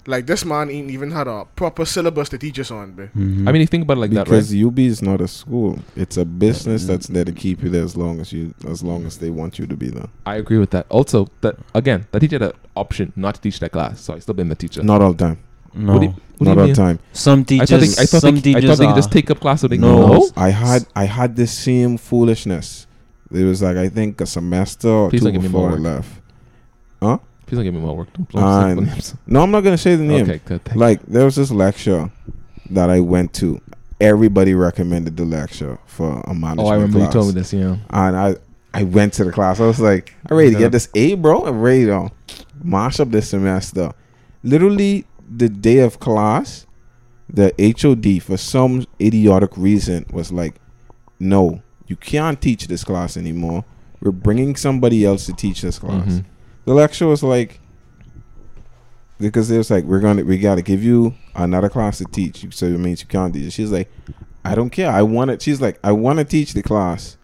like 0.07 0.27
this 0.27 0.45
man 0.45 0.69
ain't 0.71 0.91
even 0.91 1.11
had 1.11 1.29
a 1.29 1.45
proper 1.57 1.85
syllabus 1.85 2.29
to 2.31 2.39
teach 2.39 2.59
us 2.59 2.71
on, 2.71 2.93
bro. 2.93 3.09
Mhm. 3.17 3.49
I 3.49 3.53
mean, 3.53 3.61
you 3.61 3.67
think 3.67 3.85
about 3.85 3.99
it 3.99 4.01
like 4.01 4.11
that, 4.13 4.19
right? 4.29 4.37
because 4.43 4.53
UB 4.55 4.79
is 4.87 5.01
not 5.03 5.21
a 5.21 5.29
school; 5.29 5.79
it's 5.97 6.17
a 6.17 6.25
business 6.25 6.87
that's 6.87 7.07
there 7.07 7.25
to 7.25 7.33
keep 7.33 7.63
you 7.63 7.69
there 7.69 7.85
as 7.85 7.97
long 7.97 8.21
as 8.21 8.33
you, 8.33 8.55
as 8.69 8.83
long 8.83 9.07
as 9.07 9.19
they 9.19 9.31
want 9.31 9.59
you 9.59 9.67
to 9.67 9.77
be 9.77 9.89
there. 9.91 10.09
I 10.27 10.37
agree 10.37 10.59
with 10.59 10.71
that. 10.71 10.87
Also, 10.89 11.29
that 11.43 11.57
again, 11.75 12.07
the 12.11 12.21
teacher 12.21 12.37
had 12.37 12.43
an 12.43 12.53
option 12.77 13.13
not 13.17 13.37
to 13.37 13.41
teach 13.41 13.61
that 13.61 13.71
class, 13.73 14.01
so 14.01 14.15
I 14.15 14.19
still 14.19 14.35
blame 14.35 14.49
the 14.49 14.55
teacher. 14.57 14.83
Not 14.83 15.03
all 15.03 15.13
the 15.13 15.25
time. 15.25 15.39
no. 15.75 15.93
What 15.95 16.03
you- 16.03 16.15
what 16.39 16.49
Not 16.49 16.59
all 16.59 16.67
the 16.67 16.75
time. 16.75 16.99
some 17.13 17.41
I 17.41 17.43
teachers, 17.45 17.71
thought 17.71 17.81
they, 17.81 18.03
I 18.03 18.07
thought 18.07 18.21
some 18.23 18.37
they, 18.41 18.55
I 18.57 18.61
thought 18.61 18.79
they 18.79 18.87
could 18.87 18.97
just 18.97 19.13
take 19.13 19.31
up 19.31 19.39
class 19.41 19.61
so 19.61 19.69
they 19.69 19.79
No. 19.79 19.87
can 19.87 20.11
know. 20.19 20.31
I 20.37 20.51
had 20.51 20.87
I 20.97 21.05
had 21.05 21.37
the 21.37 21.47
same 21.47 21.97
foolishness. 21.99 22.87
It 23.31 23.45
was 23.45 23.63
like 23.63 23.77
I 23.77 23.89
think 23.89 24.21
a 24.21 24.27
semester 24.27 24.89
or 24.89 25.09
Please 25.11 25.21
two 25.21 25.27
don't 25.27 25.35
give 25.35 25.43
me 25.45 25.49
more 25.49 25.71
before 25.71 25.79
I 25.79 25.95
work. 25.97 26.05
left. 26.05 26.21
Please 27.53 27.59
don't 27.59 27.65
give 27.65 27.75
me 27.75 27.81
more 27.81 27.95
work. 27.95 28.11
Don't 28.15 28.27
blow 28.31 28.43
Uh. 28.43 28.75
No, 29.27 29.43
I'm 29.43 29.51
not 29.51 29.61
gonna 29.61 29.77
say 29.77 29.95
the 29.95 30.03
name. 30.03 30.23
Okay, 30.23 30.41
good. 30.47 30.75
Like 30.75 31.05
there 31.05 31.27
was 31.27 31.37
this 31.37 31.51
lecture 31.51 32.11
that 32.71 32.89
I 32.89 33.01
went 33.01 33.35
to. 33.35 33.61
Everybody 34.01 34.55
recommended 34.55 35.19
the 35.19 35.27
lecture 35.27 35.79
for 35.85 36.23
a 36.27 36.33
management 36.33 36.61
oh, 36.61 36.67
I 36.69 36.75
remember 36.77 37.01
class. 37.01 37.09
you 37.09 37.13
told 37.13 37.27
me 37.27 37.39
this. 37.39 37.53
Yeah. 37.53 37.77
And 37.91 38.17
I 38.17 38.37
I 38.73 38.85
went 38.85 39.13
to 39.15 39.25
the 39.25 39.33
class. 39.33 39.61
I 39.61 39.67
was 39.67 39.81
like, 39.81 40.15
I'm 40.31 40.39
ready 40.39 40.53
to 40.53 40.59
get 40.59 40.73
this 40.73 40.89
A, 40.95 41.13
bro. 41.13 41.45
I'm 41.45 41.61
ready 41.61 41.85
to 41.85 42.11
mash 42.65 43.01
up 43.01 43.11
this 43.11 43.29
semester. 43.29 43.93
Literally 44.43 45.05
the 45.29 45.51
day 45.51 45.81
of 45.81 46.01
class, 46.01 46.67
the 47.29 47.53
HOD 47.61 48.23
for 48.23 48.39
some 48.39 48.87
idiotic 48.99 49.55
reason 49.59 50.07
was 50.11 50.33
like, 50.33 50.55
no, 51.21 51.61
you 51.87 51.97
can't 51.97 52.41
teach 52.41 52.67
this 52.67 52.83
class 52.83 53.19
anymore. 53.19 53.67
We're 54.01 54.11
bringing 54.11 54.57
somebody 54.57 55.05
else 55.05 55.27
to 55.27 55.35
teach 55.35 55.61
this 55.61 55.79
class. 55.79 56.07
Mhm. 56.07 56.25
The 56.65 56.75
lecture 56.75 57.07
was 57.07 57.23
like 57.23 57.61
because 59.19 59.51
it 59.51 59.59
was 59.59 59.71
like 59.71 59.85
we're 59.85 60.01
gonna 60.01 60.25
we 60.25 60.39
gotta 60.39 60.63
give 60.63 60.83
you 60.83 61.15
another 61.35 61.69
class 61.69 61.99
to 61.99 62.05
teach 62.05 62.43
you, 62.43 62.51
so 62.51 62.67
it 62.67 62.79
means 62.79 63.01
you 63.01 63.07
can't 63.07 63.33
teach. 63.33 63.45
it. 63.45 63.51
She's 63.53 63.71
like, 63.73 63.91
I 64.45 64.55
don't 64.55 64.71
care. 64.71 64.91
I 64.91 65.03
want 65.03 65.31
it. 65.31 65.43
She's 65.43 65.61
like, 65.61 65.79
I 65.85 65.93
want 65.93 66.19
to 66.19 66.25
teach 66.25 66.53
the 66.53 66.63
class. 66.63 67.17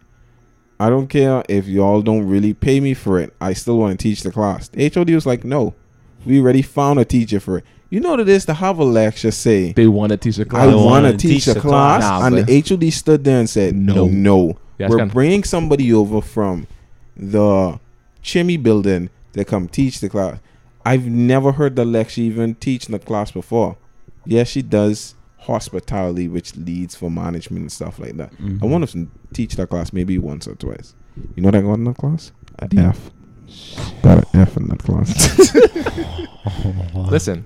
I 0.79 0.89
don't 0.89 1.07
care 1.07 1.43
if 1.49 1.67
y'all 1.67 2.01
don't 2.01 2.25
really 2.25 2.53
pay 2.53 2.79
me 2.79 2.93
for 2.93 3.19
it. 3.19 3.35
I 3.41 3.51
still 3.53 3.77
want 3.77 3.99
to 3.99 4.01
teach 4.01 4.23
the 4.23 4.31
class. 4.31 4.69
The 4.69 4.89
HOD 4.89 5.09
was 5.09 5.25
like, 5.25 5.43
no, 5.43 5.73
we 6.25 6.39
already 6.39 6.61
found 6.61 6.99
a 6.99 7.05
teacher 7.05 7.41
for 7.41 7.57
it. 7.57 7.65
You 7.89 7.99
know 7.99 8.11
what 8.11 8.21
it 8.21 8.29
is 8.29 8.45
to 8.45 8.53
have 8.53 8.79
a 8.79 8.83
lecture 8.85 9.31
say, 9.31 9.73
They 9.73 9.87
want 9.87 10.11
to 10.11 10.17
teach 10.17 10.37
a 10.37 10.43
I 10.43 10.45
class. 10.45 10.67
They 10.69 10.75
want 10.75 10.85
wanna 10.85 11.17
teach, 11.17 11.45
teach 11.45 11.47
a 11.47 11.53
the 11.55 11.59
class, 11.59 12.01
class. 12.03 12.23
and 12.23 12.37
the 12.47 12.61
HOD 12.85 12.93
stood 12.93 13.23
there 13.25 13.39
and 13.39 13.49
said, 13.49 13.75
No. 13.75 14.05
no, 14.07 14.07
no. 14.07 14.87
We're 14.87 15.05
bringing 15.07 15.43
somebody 15.43 15.91
over 15.91 16.21
from 16.21 16.67
the 17.17 17.79
Chimney 18.21 18.55
building 18.57 19.09
to 19.33 19.45
come 19.45 19.67
teach 19.67 19.99
the 19.99 20.09
class. 20.09 20.39
I've 20.85 21.05
never 21.07 21.51
heard 21.51 21.75
the 21.75 21.85
lecture 21.85 22.21
even 22.21 22.55
teach 22.55 22.85
in 22.87 22.93
the 22.93 22.99
class 22.99 23.31
before. 23.31 23.77
Yes, 24.25 24.47
she 24.47 24.61
does 24.61 25.15
hospitality, 25.39 26.27
which 26.27 26.55
leads 26.55 26.95
for 26.95 27.09
management 27.11 27.61
and 27.63 27.71
stuff 27.71 27.99
like 27.99 28.17
that. 28.17 28.31
Mhm. 28.37 28.61
I 28.61 28.65
want 28.65 28.89
to 28.89 29.07
teach 29.33 29.55
that 29.55 29.69
class 29.69 29.93
maybe 29.93 30.17
once 30.17 30.47
or 30.47 30.55
twice. 30.55 30.95
You 31.35 31.41
know 31.43 31.47
what 31.47 31.55
I 31.55 31.61
got 31.61 31.73
in 31.75 31.83
that 31.85 31.97
class? 31.97 32.31
A 32.59 32.67
D. 32.67 32.77
F. 32.77 33.11
Got 34.03 34.19
an 34.19 34.25
F 34.41 34.57
in 34.57 34.67
that 34.67 34.79
class. 34.79 35.55
Listen, 37.11 37.43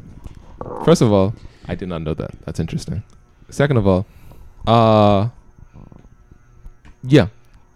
first 0.85 1.01
of 1.01 1.11
all, 1.11 1.33
I 1.67 1.75
did 1.75 1.87
not 1.89 2.01
know 2.01 2.13
that. 2.13 2.31
That's 2.45 2.59
interesting. 2.59 3.03
Second 3.49 3.77
of 3.77 3.87
all, 3.87 4.05
uh, 4.67 5.29
yeah, 7.03 7.27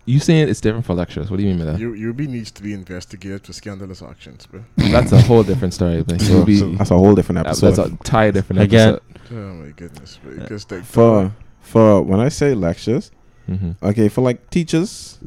you 0.07 0.19
saying 0.19 0.47
it's 0.49 0.61
different 0.61 0.85
for 0.85 0.93
lectures. 0.95 1.29
What 1.29 1.37
do 1.37 1.43
you 1.43 1.49
mean 1.49 1.59
by 1.59 1.65
that? 1.73 1.79
U- 1.79 2.09
UB 2.09 2.21
needs 2.21 2.49
to 2.51 2.63
be 2.63 2.73
investigated 2.73 3.45
for 3.45 3.53
scandalous 3.53 4.01
actions, 4.01 4.45
bro. 4.47 4.63
That's 4.77 5.11
a 5.11 5.21
whole 5.21 5.43
different 5.43 5.73
story. 5.75 6.01
But 6.01 6.21
So- 6.21 6.47
you'll 6.47 6.59
so 6.59 6.69
that's 6.77 6.91
a 6.91 6.97
whole 6.97 7.13
different 7.13 7.37
that- 7.43 7.47
episode. 7.47 7.67
that's 7.75 7.79
a 7.79 7.91
entire 7.91 8.31
different 8.31 8.61
Again. 8.63 8.95
episode. 8.95 9.35
Oh 9.37 9.53
my 9.53 9.69
goodness, 9.75 10.17
bro. 10.23 10.33
Because 10.35 10.71
like 10.71 10.83
for 10.85 11.31
for 11.61 12.01
when 12.01 12.19
I 12.19 12.29
say 12.29 12.53
lectures, 12.55 13.11
hmm 13.45 13.71
okay, 13.83 14.07
for 14.09 14.21
like 14.21 14.49
teachers, 14.49 15.19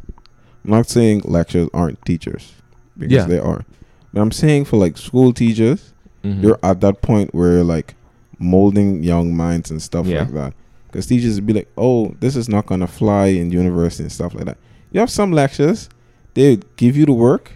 I'm 0.64 0.70
not 0.72 0.88
saying 0.88 1.22
lectures 1.24 1.68
aren't 1.74 2.04
teachers 2.04 2.52
because 2.98 3.12
Yeah. 3.12 3.26
they 3.26 3.38
are, 3.38 3.64
but 4.12 4.20
I'm 4.22 4.32
saying 4.32 4.64
for 4.64 4.78
like 4.78 4.96
school 4.96 5.32
teachers, 5.32 5.92
hmm 6.24 6.40
you're 6.42 6.58
at 6.62 6.80
that 6.80 7.02
point 7.02 7.34
where 7.34 7.52
you're 7.52 7.64
like 7.76 7.94
molding 8.38 9.02
young 9.02 9.36
minds 9.36 9.70
and 9.70 9.82
stuff 9.82 10.06
Yeah. 10.06 10.20
like 10.20 10.32
that. 10.32 10.52
Because 10.90 11.06
teachers 11.06 11.36
would 11.36 11.46
be 11.46 11.52
like, 11.52 11.68
"Oh, 11.76 12.14
this 12.20 12.34
is 12.36 12.48
not 12.48 12.66
gonna 12.66 12.86
fly 12.86 13.26
in 13.26 13.50
university 13.52 14.04
and 14.04 14.12
stuff 14.12 14.34
like 14.34 14.44
that." 14.46 14.58
You 14.92 15.00
have 15.00 15.10
some 15.10 15.30
lectures, 15.32 15.88
they 16.34 16.58
give 16.76 16.96
you 16.96 17.06
the 17.06 17.12
work. 17.12 17.52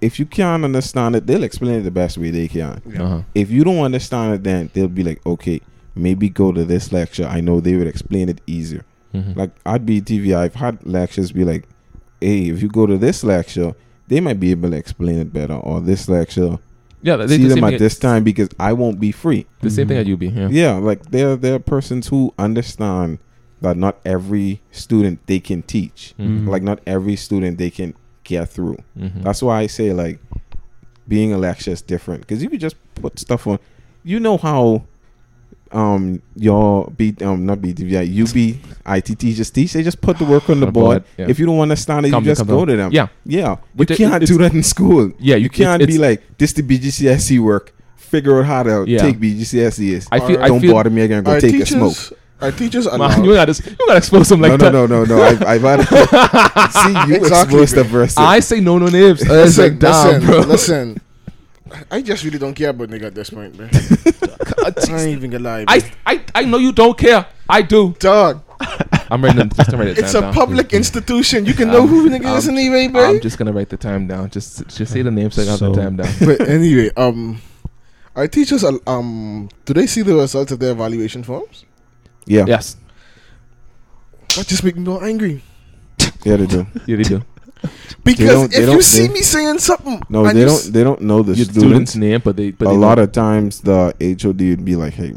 If 0.00 0.18
you 0.18 0.24
can't 0.26 0.64
understand 0.64 1.16
it, 1.16 1.26
they'll 1.26 1.42
explain 1.42 1.80
it 1.80 1.82
the 1.82 1.90
best 1.90 2.16
way 2.16 2.30
they 2.30 2.48
can. 2.48 2.80
yeah. 2.86 3.02
Uh-huh. 3.02 3.22
If 3.34 3.50
you 3.50 3.64
don't 3.64 3.80
understand 3.80 4.34
it, 4.34 4.44
then 4.44 4.70
they'll 4.72 4.88
be 4.88 5.02
like, 5.02 5.20
"Okay, 5.26 5.60
maybe 5.94 6.28
go 6.28 6.52
to 6.52 6.64
this 6.64 6.92
lecture. 6.92 7.26
I 7.26 7.40
know 7.40 7.60
they 7.60 7.74
would 7.74 7.88
explain 7.88 8.28
it 8.28 8.40
easier." 8.46 8.84
Mhm. 9.14 9.36
Like 9.36 9.84
be 9.84 10.00
TV. 10.00 10.34
I've 10.34 10.54
had 10.54 10.78
lectures 10.86 11.32
be 11.32 11.44
like, 11.44 11.64
"Hey, 12.20 12.48
if 12.48 12.62
you 12.62 12.68
go 12.68 12.86
to 12.86 12.96
this 12.96 13.24
lecture, 13.24 13.74
they 14.08 14.20
might 14.20 14.38
be 14.40 14.52
able 14.52 14.70
to 14.70 14.76
explain 14.76 15.18
it 15.18 15.32
better." 15.32 15.54
Or 15.54 15.80
this 15.80 16.08
lecture, 16.08 16.58
yeah, 17.02 17.16
they, 17.16 17.36
see 17.36 17.44
the 17.44 17.54
them 17.54 17.64
at 17.64 17.78
this 17.78 17.98
time 17.98 18.24
because 18.24 18.48
I 18.58 18.72
won't 18.72 19.00
be 19.00 19.12
free. 19.12 19.46
The 19.60 19.70
same 19.70 19.88
thing 19.88 19.98
at 19.98 20.06
UB. 20.08 20.22
Yeah. 20.22 20.48
Yeah, 20.50 20.74
like 20.76 21.10
there 21.10 21.36
there 21.36 21.54
are 21.54 21.58
persons 21.58 22.08
who 22.08 22.32
understand 22.38 23.18
that 23.60 23.76
not 23.76 23.98
every 24.04 24.60
student 24.70 25.20
they 25.26 25.40
can 25.40 25.62
teach. 25.62 26.14
Mhm. 26.18 26.46
Like 26.48 26.62
not 26.62 26.80
every 26.86 27.16
student 27.16 27.58
they 27.58 27.70
can 27.70 27.94
get 28.24 28.48
through. 28.48 28.78
Mhm. 28.98 29.22
That's 29.22 29.42
why 29.42 29.60
I 29.60 29.66
say 29.66 29.92
like 29.92 30.18
being 31.08 31.32
a 31.32 31.38
lecturer 31.38 31.72
is 31.74 31.82
different 31.82 32.22
because 32.22 32.42
you 32.42 32.48
could 32.48 32.60
just 32.60 32.76
put 32.94 33.18
stuff 33.18 33.46
on. 33.46 33.58
You 34.04 34.20
know 34.20 34.36
how 34.38 34.84
um 35.72 36.20
your 36.34 36.90
B 36.96 37.14
um 37.22 37.46
not 37.46 37.58
BTVI 37.58 38.02
UB 38.22 38.96
IT 38.96 39.18
teachers 39.18 39.50
teach. 39.50 39.72
They 39.72 39.82
just 39.82 40.00
put 40.00 40.18
the 40.18 40.24
work 40.24 40.50
on 40.50 40.60
the 40.60 40.66
On 40.66 40.72
the 40.72 40.72
board. 40.72 41.02
board, 41.02 41.04
yeah. 41.16 41.26
If 41.28 41.38
you 41.38 41.46
don't 41.46 41.60
understand 41.60 42.06
it, 42.06 42.10
Come- 42.10 42.24
you 42.24 42.30
just 42.30 42.40
come 42.40 42.48
go 42.48 42.64
down. 42.64 42.66
to 42.66 42.76
them. 42.76 42.92
Yeah. 42.92 43.06
yeah. 43.24 43.50
You 43.50 43.58
But 43.76 43.90
it- 43.92 43.96
can't 43.98 44.14
it's- 44.22 44.28
do 44.28 44.38
that 44.42 44.52
in 44.52 44.62
school. 44.62 45.12
Yeah, 45.18 45.36
You 45.36 45.44
you 45.44 45.50
can't 45.50 45.80
it's- 45.82 45.96
be 45.96 46.02
like 46.02 46.22
this. 46.38 46.52
The 46.52 46.62
BGCSE 46.62 47.38
work. 47.38 47.72
Figure 47.96 48.40
out 48.40 48.46
how 48.46 48.62
to 48.64 48.84
Yeah. 48.88 49.02
take 49.02 49.20
BGCSE 49.20 49.92
is. 49.94 50.08
I 50.10 50.18
feel. 50.18 50.42
I 50.42 50.48
don't 50.48 50.60
feel. 50.60 50.72
bother 50.72 50.90
me. 50.90 51.02
I'm 51.02 51.08
gonna 51.08 51.22
go 51.22 51.30
Our 51.32 51.40
take 51.40 51.54
a 51.60 51.66
smoke. 51.66 51.96
Our 52.40 52.50
teachers 52.50 52.86
Man, 52.98 53.22
you 53.22 53.34
gotta, 53.34 53.52
you 53.52 53.76
gotta 53.86 53.98
expose 53.98 54.28
them 54.30 54.40
like 54.40 54.52
no, 54.52 54.56
that. 54.56 54.72
no, 54.72 54.86
no, 54.86 55.04
no, 55.04 55.16
no. 55.16 55.22
I've, 55.22 55.42
I've 55.44 55.60
had 55.62 55.84
see 56.72 57.12
you 57.12 57.16
Exactly, 57.16 57.60
exposed 57.62 57.74
the 57.76 57.84
bro. 57.84 58.02
person. 58.02 58.22
I 58.24 58.40
say 58.40 58.60
no, 58.60 58.78
no 58.78 58.86
names. 58.88 59.20
Uh, 59.20 59.44
it's 59.44 59.58
listen, 59.58 59.64
like, 59.64 59.78
damn, 59.78 60.06
listen, 60.20 60.26
bro. 60.26 60.38
listen. 60.40 61.00
I 61.90 62.02
just 62.02 62.24
really 62.24 62.38
don't 62.38 62.54
care 62.54 62.70
about 62.70 62.88
nigga 62.88 63.04
at 63.06 63.14
this 63.14 63.30
point, 63.30 63.58
man. 63.58 63.70
I 63.74 65.00
ain't 65.02 65.08
even 65.16 65.30
gonna 65.30 65.44
lie. 65.44 65.64
I. 65.68 65.92
I, 66.06 66.24
I 66.34 66.44
know 66.44 66.58
you 66.58 66.72
don't 66.72 66.96
care. 66.98 67.26
I 67.48 67.62
do. 67.62 67.94
dog. 67.98 68.42
I'm 69.10 69.24
writing. 69.24 69.48
Just 69.50 69.70
gonna 69.70 69.84
write 69.84 69.96
the 69.96 70.02
It's 70.04 70.12
time 70.12 70.22
a 70.24 70.26
down. 70.26 70.34
public 70.34 70.72
institution. 70.72 71.46
You 71.46 71.54
can 71.54 71.68
know 71.68 71.86
who 71.86 72.08
nigga 72.08 72.36
is 72.36 72.48
um, 72.48 72.54
anyway, 72.56 72.88
bro. 72.88 73.10
I'm 73.10 73.20
just 73.20 73.38
gonna 73.38 73.52
write 73.52 73.68
the 73.70 73.76
time 73.76 74.06
down. 74.06 74.30
Just, 74.30 74.66
just 74.68 74.92
say 74.92 75.02
the 75.02 75.10
name 75.10 75.30
so 75.30 75.42
I 75.42 75.46
have 75.46 75.58
So- 75.58 75.72
the 75.72 75.80
time 75.82 75.96
down. 75.96 76.12
but 76.20 76.40
anyway, 76.48 76.90
um, 76.96 77.40
our 78.14 78.28
teachers, 78.28 78.62
are, 78.64 78.78
um, 78.86 79.48
do 79.64 79.72
they 79.74 79.86
see 79.86 80.02
the 80.02 80.14
results 80.14 80.52
of 80.52 80.58
their 80.58 80.72
evaluation 80.72 81.22
forms? 81.24 81.64
yeah, 82.26 82.40
yeah, 82.40 82.44
Yes, 82.48 82.76
That 84.36 84.46
just 84.46 84.62
make 84.62 84.76
me 84.76 84.82
more 84.82 85.02
angry. 85.04 85.42
Yeah, 86.24 86.36
they 86.36 86.46
do. 86.46 86.66
yeah, 86.86 86.96
they 86.96 87.02
do. 87.02 87.22
Because 88.04 88.30
don't- 88.30 88.52
if 88.54 88.60
you 88.60 88.66
don't- 88.66 88.82
see 88.82 89.08
me 89.08 89.20
saying 89.20 89.58
something, 89.58 90.00
No, 90.08 90.24
they 90.26 90.44
don't. 90.44 90.48
s- 90.54 90.68
They 90.68 90.82
don't 90.82 91.02
know 91.02 91.22
the 91.22 91.34
students. 91.34 91.58
student's 91.58 91.96
name, 91.96 92.20
but 92.24 92.36
they, 92.36 92.50
but 92.50 92.68
a 92.68 92.70
they 92.70 92.76
lot 92.76 92.96
know. 92.98 93.04
of 93.04 93.12
times, 93.12 93.60
the 93.60 93.94
HOD 94.00 94.40
would 94.50 94.64
be 94.64 94.74
like, 94.76 94.94
"Hey, 94.94 95.12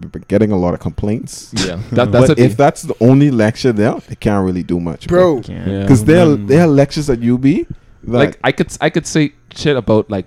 we've 0.00 0.12
been 0.12 0.24
getting 0.28 0.52
a 0.52 0.56
lot 0.58 0.74
of 0.74 0.80
complaints." 0.80 1.52
Yeah, 1.54 1.78
that, 1.92 2.12
that's 2.12 2.28
but 2.28 2.38
if 2.38 2.56
that's 2.56 2.82
the 2.82 2.94
only 3.00 3.30
lecture 3.30 3.72
there, 3.72 3.94
they 4.08 4.14
can't 4.16 4.44
really 4.44 4.62
do 4.62 4.78
much, 4.78 5.06
bro, 5.06 5.40
Yeah. 5.48 5.80
Because 5.82 6.04
there, 6.04 6.22
are- 6.26 6.36
Mm. 6.36 6.48
there 6.48 6.60
are 6.62 6.66
lectures 6.66 7.08
at 7.08 7.20
UB. 7.22 7.66
That, 8.04 8.18
like 8.18 8.38
I 8.44 8.52
could 8.52 8.76
I 8.80 8.90
could 8.90 9.06
say 9.06 9.32
shit 9.54 9.76
about 9.76 10.10
like 10.10 10.26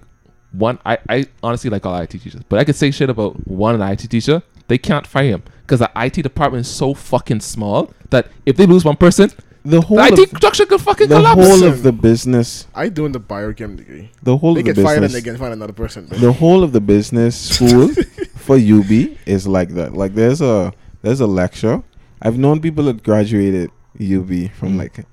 one 0.54 0.80
I, 0.86 0.98
I 1.10 1.26
honestly 1.44 1.70
like 1.70 1.86
all 1.86 1.96
IT 2.02 2.10
teachers, 2.12 2.42
but 2.50 2.58
I 2.58 2.64
could 2.64 2.76
say 2.76 2.90
shit 2.92 3.10
about 3.10 3.46
one 3.48 3.82
IT 3.82 4.08
teacher. 4.10 4.42
They 4.68 4.78
can't 4.80 5.06
fire 5.06 5.28
him 5.36 5.44
because 5.62 5.80
the 5.80 5.92
IT 5.96 6.24
department 6.24 6.66
is 6.66 6.72
so 6.72 6.94
fucking 6.96 7.42
small 7.42 7.92
that 8.10 8.28
if 8.48 8.56
they 8.58 8.66
lose 8.66 8.84
one 8.86 8.96
person, 8.96 9.30
the 9.66 9.82
whole 9.82 9.98
The 9.98 10.14
of, 10.14 10.20
IT 10.20 10.38
structure 10.38 10.66
could 10.66 10.80
fucking 10.82 11.10
the 11.10 11.16
collapse. 11.16 11.42
whole 11.42 11.64
of 11.64 11.84
the 11.84 11.92
business, 11.92 12.68
I 12.76 12.90
doing 12.90 13.12
the 13.12 13.20
biochem 13.20 13.76
degree. 13.78 14.12
the 14.24 14.38
whole 14.38 14.54
They 14.54 14.62
of 14.62 14.66
the 14.68 14.74
get 14.74 14.84
fired 14.84 14.98
and 14.98 15.02
business, 15.06 15.24
they 15.24 15.30
can 15.30 15.38
find 15.40 15.54
another 15.54 15.74
person. 15.74 16.08
the 16.10 16.32
whole 16.32 16.64
of 16.64 16.72
the 16.72 16.82
business 16.82 17.36
school 17.56 17.90
for 18.36 18.56
UB 18.58 18.92
is 19.26 19.48
like 19.48 19.70
that. 19.76 19.94
Like 19.94 20.14
there's 20.14 20.42
a 20.42 20.72
there's 21.02 21.20
a 21.20 21.28
lecture. 21.28 21.84
I've 22.22 22.38
known 22.38 22.62
people 22.62 22.86
that 22.86 23.04
graduated 23.04 23.70
UB 24.00 24.50
from 24.60 24.74
Mm. 24.74 24.78
like 24.78 25.06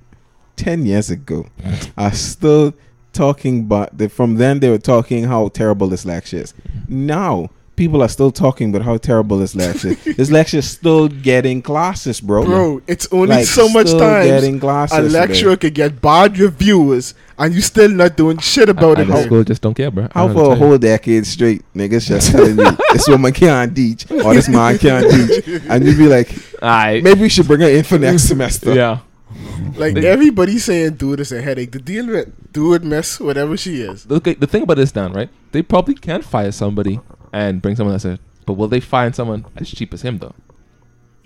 ten 0.57 0.85
years 0.87 1.09
ago 1.11 1.47
are 1.97 2.13
still 2.13 2.75
talking 3.13 3.67
but 3.67 3.97
they, 3.97 4.09
from 4.09 4.37
then 4.37 4.61
they 4.61 4.71
were 4.71 4.79
talking 4.79 5.25
how 5.25 5.49
terrible 5.49 5.87
this 5.89 6.05
lecture 6.05 6.39
is. 6.39 6.55
Now 6.89 7.51
people 7.75 8.03
are 8.03 8.09
still 8.09 8.31
talking 8.31 8.69
about 8.71 8.83
how 8.83 8.97
terrible 8.99 9.39
this 9.39 9.55
lecture 9.55 9.89
is. 9.89 10.05
this 10.17 10.31
lecture 10.31 10.59
is 10.59 10.69
still 10.71 11.09
getting 11.09 11.63
classes, 11.63 12.21
bro. 12.21 12.45
Bro, 12.45 12.83
it's 12.87 13.09
only 13.13 13.29
Like, 13.29 13.47
so 13.47 13.69
much 13.69 13.87
still 13.89 14.01
time 14.01 14.25
getting 14.27 14.61
classes. 14.61 14.99
a 14.99 15.19
lecturer 15.19 15.57
could 15.57 15.75
get 15.75 16.01
bad 16.01 16.39
reviews 16.39 17.15
and 17.39 17.55
you 17.55 17.61
still 17.63 17.89
not 17.91 18.17
doing 18.17 18.39
shit 18.39 18.69
about 18.69 18.99
and 19.01 19.09
it. 19.11 19.13
the 19.13 19.23
school 19.25 19.43
just 19.45 19.63
don't 19.63 19.75
care, 19.75 19.91
bro. 19.91 20.09
How 20.13 20.27
don't 20.27 20.37
for 20.37 20.43
a 20.43 20.45
tell 20.49 20.59
you. 20.59 20.65
whole 20.67 20.79
decade 20.79 21.27
straight, 21.27 21.63
niggas 21.75 22.07
just 22.09 22.31
telling 22.33 22.59
you 22.59 22.77
this 22.93 23.09
woman 23.09 23.33
can't 23.33 23.75
teach 23.75 24.11
or 24.11 24.35
this 24.35 24.49
man 24.49 24.79
can't 24.79 25.11
teach, 25.11 25.47
and 25.69 25.85
you'd 25.85 25.99
be 25.99 26.07
like, 26.09 26.29
Aight. 26.63 27.03
maybe 27.03 27.23
we 27.23 27.29
should 27.29 27.47
bring 27.47 27.61
her 27.61 27.69
in 27.69 27.85
for 27.85 27.99
next 27.99 28.25
semester. 28.25 28.75
Yeah. 28.75 28.99
Like 29.77 29.95
They- 29.95 30.07
everybody 30.07 30.59
saying, 30.59 30.95
dude, 30.97 31.21
it's 31.21 31.33
a 31.33 31.41
headache 31.41 31.73
to 31.73 31.79
deal 31.79 32.07
with. 32.07 32.53
Dude, 32.53 32.85
miss 32.85 33.19
whatever 33.19 33.57
she 33.57 33.81
is. 33.81 34.07
Look, 34.07 34.25
the 34.25 34.47
thing 34.47 34.63
about 34.65 34.77
this, 34.77 34.93
Dan, 34.93 35.15
right? 35.15 35.31
They 35.53 35.63
probably 35.63 35.95
can't 35.95 36.23
fire 36.23 36.53
somebody 36.53 37.01
and 37.33 37.61
bring 37.63 37.77
someone 37.77 37.95
that's 37.95 38.05
it. 38.05 38.21
But 38.47 38.55
will 38.55 38.69
they 38.69 38.81
find 38.81 39.15
someone 39.15 39.45
as 39.57 39.71
cheap 39.71 39.95
as 39.95 40.03
him, 40.03 40.19
though? 40.19 40.35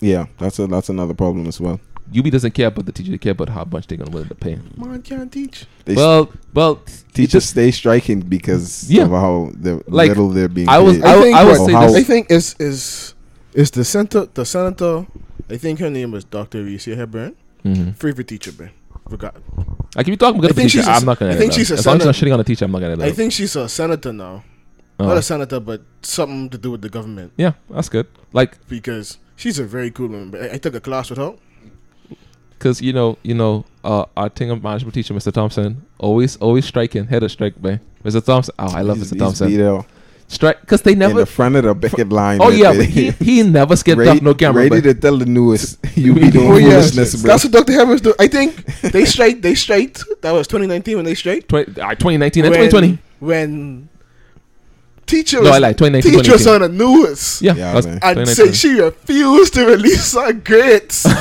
Yeah, 0.01 0.27
that's 0.39 0.59
a 0.59 0.67
that's 0.67 0.89
another 0.89 1.15
problem 1.15 1.47
as 1.47 1.61
well. 1.61 1.81
UB 2.17 2.31
doesn't 2.31 2.53
care 2.53 2.69
about 2.69 2.87
the 2.87 2.93
teacher; 2.93 3.11
they 3.11 3.19
care 3.19 3.33
about 3.33 3.49
how 3.49 3.65
much 3.65 3.87
they're 3.87 3.99
gonna 3.99 4.11
willing 4.11 4.29
to 4.29 4.35
pay. 4.35 4.51
him. 4.53 4.71
Man 4.77 5.03
can't 5.03 5.33
teach. 5.33 5.65
They 5.87 5.95
Well, 5.95 6.31
well, 6.55 6.81
teachers 7.15 7.47
stay 7.47 7.71
striking 7.71 8.21
because 8.21 8.89
Yeah. 8.91 9.05
of 9.05 9.11
how 9.11 9.51
the 9.55 9.83
Like, 9.89 10.11
little 10.11 10.29
they're 10.29 10.49
being. 10.49 10.69
I 10.69 10.79
was- 10.79 10.97
paid. 10.99 11.05
I 11.05 11.15
I 11.19 11.23
think 11.23 11.37
I 11.37 11.45
would 11.45 11.57
say 11.67 11.73
How- 11.73 11.87
this. 11.89 11.97
I 11.97 12.03
think 12.05 12.31
is 12.31 12.55
is 12.61 13.15
is 13.55 13.71
the 13.73 13.85
center 13.85 14.27
the 14.33 14.45
senator. 14.45 15.07
I 15.51 15.57
think 15.57 15.79
her 15.81 15.91
name 15.91 16.11
was 16.13 16.25
Dr. 16.25 16.63
Reese 16.63 16.85
Hepburn. 16.85 17.35
hmm 17.63 17.91
Favorite 17.93 18.29
teacher, 18.29 18.53
man. 18.59 18.71
Forgot. 19.09 19.37
I 19.97 20.01
if 20.03 20.09
you 20.09 20.17
talking 20.17 20.39
about 20.39 20.49
the 20.49 20.55
think 20.55 20.71
teacher, 20.71 20.83
she's 20.83 20.89
a- 20.89 20.93
I'm 20.93 21.05
not 21.07 21.19
gonna. 21.19 21.33
I 21.33 21.37
think 21.37 21.53
she's 21.53 21.71
a 21.71 21.75
as 21.75 21.87
long 21.87 22.01
as 22.01 22.07
I'm 22.07 22.13
shitting 22.13 22.33
on 22.33 22.39
the 22.39 22.45
teacher, 22.45 22.65
I'm 22.67 22.73
not 22.73 22.81
gonna. 22.81 23.05
I 23.05 23.13
think 23.13 23.33
she's 23.33 23.57
a 23.57 23.69
senator 23.69 24.13
now. 24.13 24.45
Oh. 24.99 25.07
Not 25.09 25.19
a 25.19 25.23
senator, 25.23 25.61
but 25.61 25.83
something 26.03 26.49
to 26.51 26.57
do 26.59 26.71
with 26.71 26.81
the 26.81 26.89
government 26.89 27.33
yeah, 27.37 27.53
that's 27.69 27.89
good. 27.91 28.07
Like, 28.33 28.57
because 28.69 29.19
she's 29.37 29.59
a 29.59 29.65
very 29.65 29.91
cool 29.91 30.09
woman. 30.09 30.31
But 30.31 30.43
I, 30.43 30.55
I 30.55 30.59
took 30.59 30.75
a 30.75 30.81
class 30.81 31.11
with 31.11 31.19
her. 31.19 31.35
cause 32.59 32.81
you 32.81 32.93
know, 32.95 33.19
you 33.23 33.35
know, 33.35 33.65
uh, 33.85 34.07
our 34.17 34.29
thing 34.31 34.51
of 34.51 34.63
management 34.63 34.95
teacher, 34.95 35.13
Mr. 35.15 35.33
Thompson, 35.33 35.85
always, 35.99 36.37
always 36.37 36.65
striking, 36.65 37.07
head 37.09 37.23
of 37.23 37.31
strike, 37.31 37.61
man. 37.63 37.81
Mr. 38.05 38.25
Thompson, 38.25 38.55
oh, 38.59 38.69
I 38.75 38.83
love 38.83 38.97
He's- 38.97 39.13
Mr. 39.13 39.19
Thompson. 39.19 39.49
be 39.49 39.87
Strike, 40.29 40.67
cause 40.67 40.83
they 40.83 40.97
never 40.97 41.11
in 41.11 41.17
never. 41.19 41.21
the 41.21 41.27
front 41.27 41.55
of 41.55 41.63
the 41.65 41.73
Beckett 41.75 42.09
line. 42.09 42.41
Oh 42.43 42.49
yeah, 42.51 42.73
but 42.73 42.87
he, 42.87 43.11
he 43.21 43.43
never 43.45 43.77
skipped 43.77 43.99
ready, 43.99 44.19
up 44.19 44.23
no 44.25 44.35
camera. 44.35 44.63
ready 44.65 44.81
but- 44.81 44.83
to 44.83 44.95
tell 44.95 45.17
the 45.19 45.25
newest. 45.27 45.79
You 45.97 46.15
be 46.15 46.31
doing 46.33 46.51
Oh, 46.51 46.57
yeah. 46.57 46.71
foolishness, 46.71 47.23
bro. 47.23 47.29
That's 47.33 47.45
what 47.45 47.53
Dr. 47.53 47.73
Hepburn's 47.75 48.01
do. 48.01 48.13
I 48.19 48.27
think 48.27 48.65
they 48.81 49.05
straight. 49.05 49.41
They 49.41 49.55
straight. 49.55 50.03
That 50.23 50.33
was 50.33 50.49
2019 50.49 50.97
when 50.97 51.05
they 51.05 51.15
straight. 51.15 51.49
20, 51.49 51.81
uh, 51.81 51.91
2019 51.95 52.45
and 52.45 52.51
when, 52.51 52.61
2020. 52.71 52.99
when 53.21 53.89
teachers 55.07 55.43
No, 55.43 55.51
I 55.51 55.59
like 55.59 55.77
2019, 55.77 56.13
teachers 56.23 56.45
2018. 56.45 56.55
on 56.55 56.61
the 56.77 56.85
news 56.85 57.41
Yeah, 57.43 57.55
Yeah, 57.55 57.73
that's 57.81 57.87
and 57.87 58.29
say 58.29 58.53
she 58.53 58.81
refused 58.81 59.55
to 59.55 59.65
release 59.67 60.15
her 60.15 60.33
grades 60.33 61.05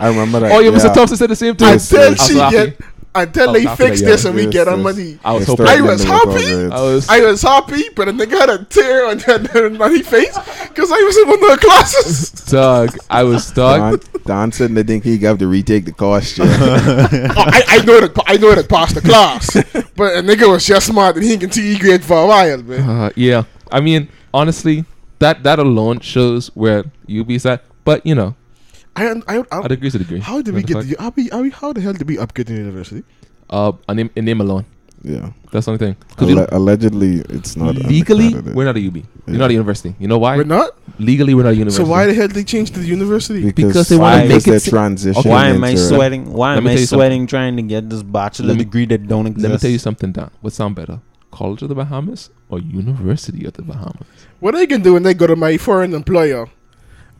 I 0.00 0.08
remember 0.08 0.40
that. 0.40 0.52
Oh 0.52 0.60
yeah, 0.60 0.70
Mr. 0.70 0.94
Thompson 0.94 1.16
said 1.16 1.30
the 1.30 1.36
same 1.36 1.56
thing. 1.56 1.68
Yes, 1.68 1.90
until 1.90 2.14
she 2.14 2.34
was 2.34 2.42
happy. 2.42 2.56
get 2.70 2.80
until 3.22 3.50
I 3.50 3.52
they 3.52 3.66
fix 3.76 4.00
that, 4.00 4.06
this 4.06 4.24
and 4.24 4.34
we 4.34 4.44
Yes, 4.44 4.52
get 4.52 4.68
our 4.68 4.76
money. 4.76 5.18
I 5.24 5.32
was 5.32 5.46
hoping. 5.46 5.66
I 5.66 5.80
was 5.80 6.02
happy. 6.04 6.52
I 6.70 6.80
was. 6.80 7.08
I 7.08 7.20
was 7.20 7.42
happy, 7.42 7.84
but 7.94 8.08
a 8.08 8.12
nigga 8.12 8.38
had 8.38 8.50
a 8.50 8.64
tear 8.64 9.06
on 9.06 9.18
her, 9.20 9.82
on 9.84 9.90
his 9.90 10.06
face 10.08 10.36
because 10.68 10.90
I 10.90 11.00
was 11.00 11.16
in 11.18 11.28
one 11.28 11.42
of 11.42 11.60
the 11.60 11.66
classes. 11.66 12.30
Doug, 12.50 12.96
I 13.10 13.24
was 13.24 13.46
stuck. 13.46 14.00
Don, 14.00 14.22
Don 14.24 14.52
said 14.52 14.74
they 14.74 14.82
think 14.82 15.04
he 15.04 15.18
got 15.18 15.38
to 15.38 15.46
retake 15.46 15.84
the 15.84 15.92
course 15.92 16.34
check. 16.36 16.48
Oh, 16.58 17.34
I, 17.36 17.62
I 17.68 17.84
know 17.84 18.00
that 18.00 18.22
I 18.26 18.36
know 18.36 18.54
that 18.54 18.68
passed 18.68 18.94
the 18.94 19.00
class, 19.00 19.52
but 19.96 20.16
a 20.16 20.22
nigga 20.22 20.50
was 20.50 20.66
just 20.66 20.86
smart 20.86 21.16
and 21.16 21.24
he 21.24 21.36
can 21.36 21.50
see 21.50 21.74
E 21.74 21.78
grade 21.78 22.04
for 22.04 22.22
a 22.22 22.26
while, 22.26 22.62
man. 22.62 22.80
Uh, 22.88 23.10
yeah, 23.16 23.44
I 23.70 23.80
mean, 23.80 24.08
honestly, 24.32 24.84
that 25.18 25.42
that 25.42 25.58
alone 25.58 26.00
shows 26.00 26.48
where 26.54 26.84
UB's 27.08 27.46
at. 27.46 27.64
But 27.84 28.04
you 28.06 28.14
know, 28.14 28.34
I, 28.96 29.10
I, 29.28 29.38
I, 29.52 29.60
I'd 29.62 29.72
agree 29.72 29.90
to 29.90 29.98
degree. 29.98 30.20
how 30.20 30.42
did 30.42 30.54
we 30.54 30.62
get? 30.62 30.74
fuck? 30.74 30.84
The, 30.86 30.96
how, 30.98 31.10
we, 31.14 31.28
how, 31.28 31.42
we, 31.42 31.50
how 31.50 31.72
the 31.72 31.80
hell 31.80 31.92
did 31.92 32.08
we 32.08 32.18
upgrade 32.18 32.46
to 32.48 32.54
university? 32.54 33.04
Uh, 33.50 33.72
a 33.88 33.94
name, 33.94 34.10
a 34.16 34.22
name 34.22 34.40
alone. 34.40 34.64
yeah. 35.02 35.30
That's 35.50 35.64
the 35.64 35.72
only 35.72 35.78
thing. 35.78 35.96
Because 36.10 36.30
Alle- 36.30 36.48
allegedly, 36.52 37.20
it's 37.30 37.56
not 37.56 37.74
legally, 37.76 38.34
we're 38.52 38.66
not 38.66 38.76
a 38.76 38.86
UB. 38.86 39.02
We're 39.26 39.38
not 39.38 39.48
a 39.50 39.54
university. 39.54 39.94
You 39.98 40.08
know 40.08 40.18
why? 40.18 40.36
We're 40.36 40.44
not. 40.44 40.76
Legally, 40.98 41.32
we're 41.34 41.44
not 41.44 41.52
a 41.52 41.56
university. 41.56 41.82
So 41.84 41.90
why 41.90 42.04
the 42.06 42.12
hell 42.12 42.26
did 42.26 42.36
they 42.36 42.44
change 42.44 42.72
to 42.72 42.80
the 42.80 42.86
university? 42.86 43.50
because 43.52 43.88
they 43.88 43.96
wanna 43.96 44.26
make 44.26 44.46
it 44.46 44.50
they're 44.50 44.60
si- 44.60 45.28
Why 45.28 45.46
am 45.48 45.64
I 45.64 45.74
sweating? 45.76 46.30
Why 46.32 46.56
am 46.56 46.66
I 46.66 46.70
tell 46.70 46.80
you 46.80 46.86
something. 46.86 46.98
sweating 46.98 47.26
trying 47.26 47.56
to 47.56 47.62
get 47.62 47.88
this 47.88 48.02
bachelor 48.02 48.52
me- 48.52 48.58
degree 48.58 48.84
that 48.86 49.06
don't 49.08 49.26
exist? 49.26 49.42
Let 49.44 49.52
me 49.52 49.58
tell 49.58 49.70
you 49.70 49.78
something, 49.78 50.12
Dan. 50.12 50.30
What 50.42 50.52
sound 50.52 50.74
better? 50.74 51.00
College 51.30 51.62
of 51.62 51.68
the 51.70 51.74
Bahamas 51.74 52.28
or 52.50 52.58
University 52.58 53.46
of 53.46 53.52
the 53.54 53.62
Bahamas? 53.62 54.06
What 54.40 54.54
are 54.54 54.58
they 54.58 54.66
can 54.66 54.82
do 54.82 54.92
when 54.94 55.02
they 55.04 55.14
go 55.14 55.26
to 55.26 55.36
my 55.36 55.56
foreign 55.56 55.94
employer 55.94 56.48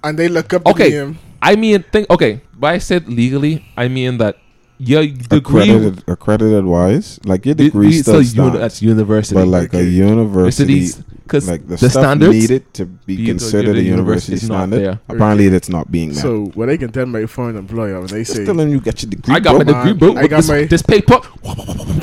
and 0.05 0.19
they 0.19 0.29
look 0.29 0.53
up 0.53 0.65
to 0.65 0.71
Okay. 0.73 0.91
him? 0.91 1.19
I 1.43 1.57
mean, 1.57 1.85
think. 1.93 2.11
Okay, 2.11 2.41
by 2.55 2.75
I 2.75 2.79
said 2.79 3.09
legally, 3.09 3.65
I 3.77 3.89
mean 3.89 4.19
that 4.19 4.37
your 4.79 5.07
degree. 5.07 5.39
accredited, 5.39 6.05
accredited 6.09 6.65
wise, 6.65 7.19
like 7.25 7.47
your 7.47 7.55
de- 7.55 7.65
degree 7.65 7.91
de- 7.91 8.03
still 8.03 8.23
so 8.25 8.45
uni- 8.45 8.59
that's 8.59 8.83
university. 8.83 9.35
but 9.35 9.47
like 9.47 9.75
a 9.75 9.85
university, 9.85 10.89
because 11.29 11.47
like 11.49 11.61
the, 11.69 11.77
the 11.77 11.91
stuff 11.91 11.93
standards 12.03 12.33
needed 12.35 12.73
to 12.73 12.87
be 12.87 13.17
be- 13.19 13.27
considered 13.27 13.77
a 13.77 13.83
university 13.83 13.91
university 13.91 14.33
is 14.35 14.49
not 14.49 14.57
standard. 14.69 14.81
there. 14.81 15.01
Apparently, 15.11 15.47
it's 15.47 15.69
not 15.69 15.93
being 15.93 16.09
met. 16.09 16.17
So 16.19 16.47
what 16.55 16.67
they 16.67 16.79
can 16.79 16.91
tell 16.91 17.05
my 17.05 17.27
foreign 17.27 17.57
employer 17.57 17.99
when 18.01 18.07
they 18.09 18.25
say 18.25 18.43
Still, 18.45 18.55
then 18.55 18.71
you 18.71 18.81
get 18.81 19.03
your 19.03 19.11
degree. 19.11 19.35
I 19.35 19.41
got 19.41 19.59
my 19.59 19.65
bro. 19.65 19.75
degree, 19.75 19.93
man. 19.93 20.15
bro. 20.15 20.23
I 20.23 20.27
got 20.27 20.37
this, 20.39 20.49
my- 20.49 20.65
this 20.65 20.83
paper. 20.83 21.21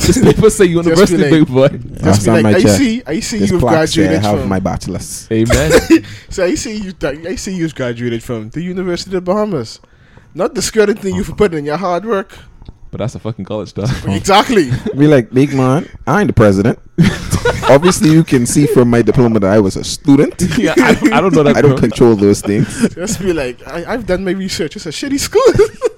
this 0.06 0.22
paper 0.22 0.50
say 0.52 0.66
university, 0.66 1.18
like- 1.18 1.32
big 1.32 1.48
boy. 1.48 1.68
just 2.04 2.26
be 2.26 2.32
like, 2.32 2.46
I 2.46 2.50
I 2.50 2.62
checked, 2.62 2.78
see, 2.78 3.04
I 3.08 3.20
see 3.20 3.38
you've 3.46 3.60
plaque 3.60 3.88
say 3.90 4.04
I 4.04 4.06
graduated 4.06 4.22
have 4.22 4.40
from. 4.42 4.50
my 4.50 4.60
bachelor's. 4.60 5.28
Amen. 5.32 5.72
so 6.30 6.46
I 6.46 6.54
see 6.56 6.76
you, 6.78 6.94
I 7.04 7.36
see 7.36 7.56
you've 7.56 7.74
graduated 7.74 8.22
from 8.24 8.50
the 8.52 8.62
University 8.62 9.10
of 9.18 9.26
the 9.26 9.32
Bahamas. 9.34 9.80
Not 10.36 10.54
discrediting 10.54 11.16
you 11.16 11.24
for 11.24 11.34
putting 11.34 11.60
in 11.60 11.66
your 11.66 11.78
hard 11.78 12.06
work. 12.06 12.38
but 12.92 13.00
that's 13.00 13.16
a 13.16 13.20
fucking 13.20 13.46
college 13.46 13.70
stuff. 13.70 14.06
exactly. 14.08 14.70
Be 14.98 15.08
like, 15.08 15.32
big 15.32 15.54
man, 15.54 15.90
I 16.06 16.22
ain't 16.22 16.28
the 16.28 16.34
president. 16.34 16.78
Obviously, 17.70 18.12
you 18.12 18.24
can 18.24 18.46
see 18.46 18.68
from 18.68 18.90
my 18.90 19.02
diploma 19.02 19.40
that 19.40 19.52
I 19.52 19.60
was 19.60 19.76
a 19.76 19.84
student. 19.84 20.40
yeah, 20.58 20.74
I, 20.78 20.98
I 21.14 21.22
don't 21.22 21.34
know 21.34 21.44
that. 21.48 21.58
I 21.58 21.62
don't 21.62 21.72
bro. 21.72 21.80
control 21.80 22.16
those 22.16 22.42
things. 22.50 22.68
Just 22.94 23.20
be 23.20 23.34
like, 23.34 23.66
I, 23.68 23.94
I've 23.94 24.06
done 24.06 24.24
my 24.24 24.32
research. 24.32 24.76
It's 24.76 24.86
a 24.86 24.90
shitty 24.90 25.20
school. 25.20 25.42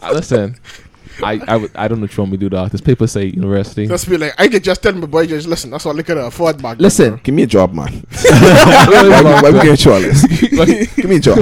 Uh, 0.01 0.13
Listen, 0.13 0.55
I 1.21 1.41
I, 1.75 1.87
don't 1.87 1.97
know 1.99 2.03
what 2.03 2.15
you 2.15 2.21
want 2.21 2.31
me 2.31 2.37
to 2.37 2.41
do, 2.41 2.49
dog. 2.49 2.71
This 2.71 2.81
paper 2.81 3.07
say 3.07 3.25
university. 3.25 3.87
just 3.87 4.07
be 4.09 4.17
like, 4.17 4.33
I 4.37 4.47
could 4.47 4.63
just 4.63 4.81
tell 4.83 4.93
my 4.93 5.07
boy, 5.07 5.25
just 5.27 5.47
listen. 5.47 5.71
That's 5.71 5.85
all 5.85 5.97
I 5.99 6.03
could 6.03 6.17
afford 6.17 6.61
back. 6.61 6.77
then, 6.77 6.83
Listen, 6.83 7.09
bro. 7.15 7.19
Give 7.23 7.35
me 7.35 7.43
a 7.43 7.47
job, 7.47 7.73
man. 7.73 7.91
Wait, 7.91 8.31
Why, 8.31 9.01
wait, 9.03 9.23
why 9.23 9.49
we 9.49 9.57
wait, 9.57 9.63
getting 9.63 9.85
you 9.85 9.93
all 9.93 10.01
this? 10.01 10.95
Give 10.95 11.09
me 11.09 11.15
a 11.17 11.19
job. 11.19 11.37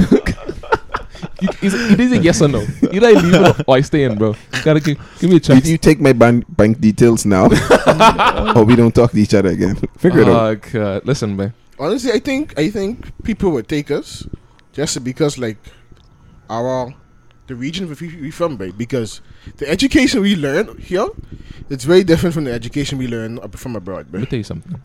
You- 1.62 1.68
Is 1.68 1.74
it 1.74 2.00
is 2.00 2.12
a 2.12 2.18
yes 2.18 2.41
or 2.41 2.48
no? 2.48 2.66
You 2.91 3.00
like 3.02 3.16
leave 3.24 3.34
it 3.34 3.64
or 3.68 3.76
I 3.76 3.82
stay 3.82 4.04
in, 4.04 4.18
bro. 4.18 4.36
Gotta 4.64 4.80
give, 4.80 4.98
give 5.20 5.30
me 5.30 5.38
a 5.38 5.39
Did 5.39 5.43
chance. 5.43 5.68
you 5.68 5.78
take 5.78 6.00
my 6.00 6.14
bank 6.14 6.46
bank 6.50 6.80
details 6.82 7.26
now, 7.26 7.46
or 8.56 8.64
we 8.66 8.76
don't 8.76 8.93
talk 8.93 9.12
to 9.12 9.18
each 9.18 9.34
other 9.34 9.50
again? 9.50 9.76
Figure 9.98 10.22
it 10.22 10.28
out. 10.28 10.41
Oh 10.41 10.56
god, 10.72 11.06
listen, 11.06 11.36
man. 11.36 11.54
Honestly, 11.80 12.12
I 12.12 12.20
think 12.20 12.58
I 12.58 12.70
think 12.70 13.12
people 13.24 13.52
would 13.52 13.68
take 13.68 13.91
us 13.91 14.26
just 14.74 15.04
because 15.04 15.38
like 15.38 15.58
our 16.50 16.93
the 17.48 17.56
region 17.56 17.88
we 17.88 17.96
we 18.22 18.32
from, 18.32 18.58
right? 18.58 18.76
Because 18.78 19.22
the 19.58 19.70
education 19.70 20.22
we 20.22 20.36
learn 20.36 20.78
here, 20.80 21.08
it's 21.70 21.84
very 21.86 22.04
different 22.04 22.34
from 22.34 22.46
the 22.46 22.52
education 22.54 22.98
we 22.98 23.08
learn 23.08 23.38
up 23.39 23.56
from 23.58 23.76
abroad, 23.76 24.08
Let 24.10 24.14
me 24.14 24.20
right? 24.20 24.30
tell 24.30 24.38
you 24.38 24.43
something. 24.43 24.82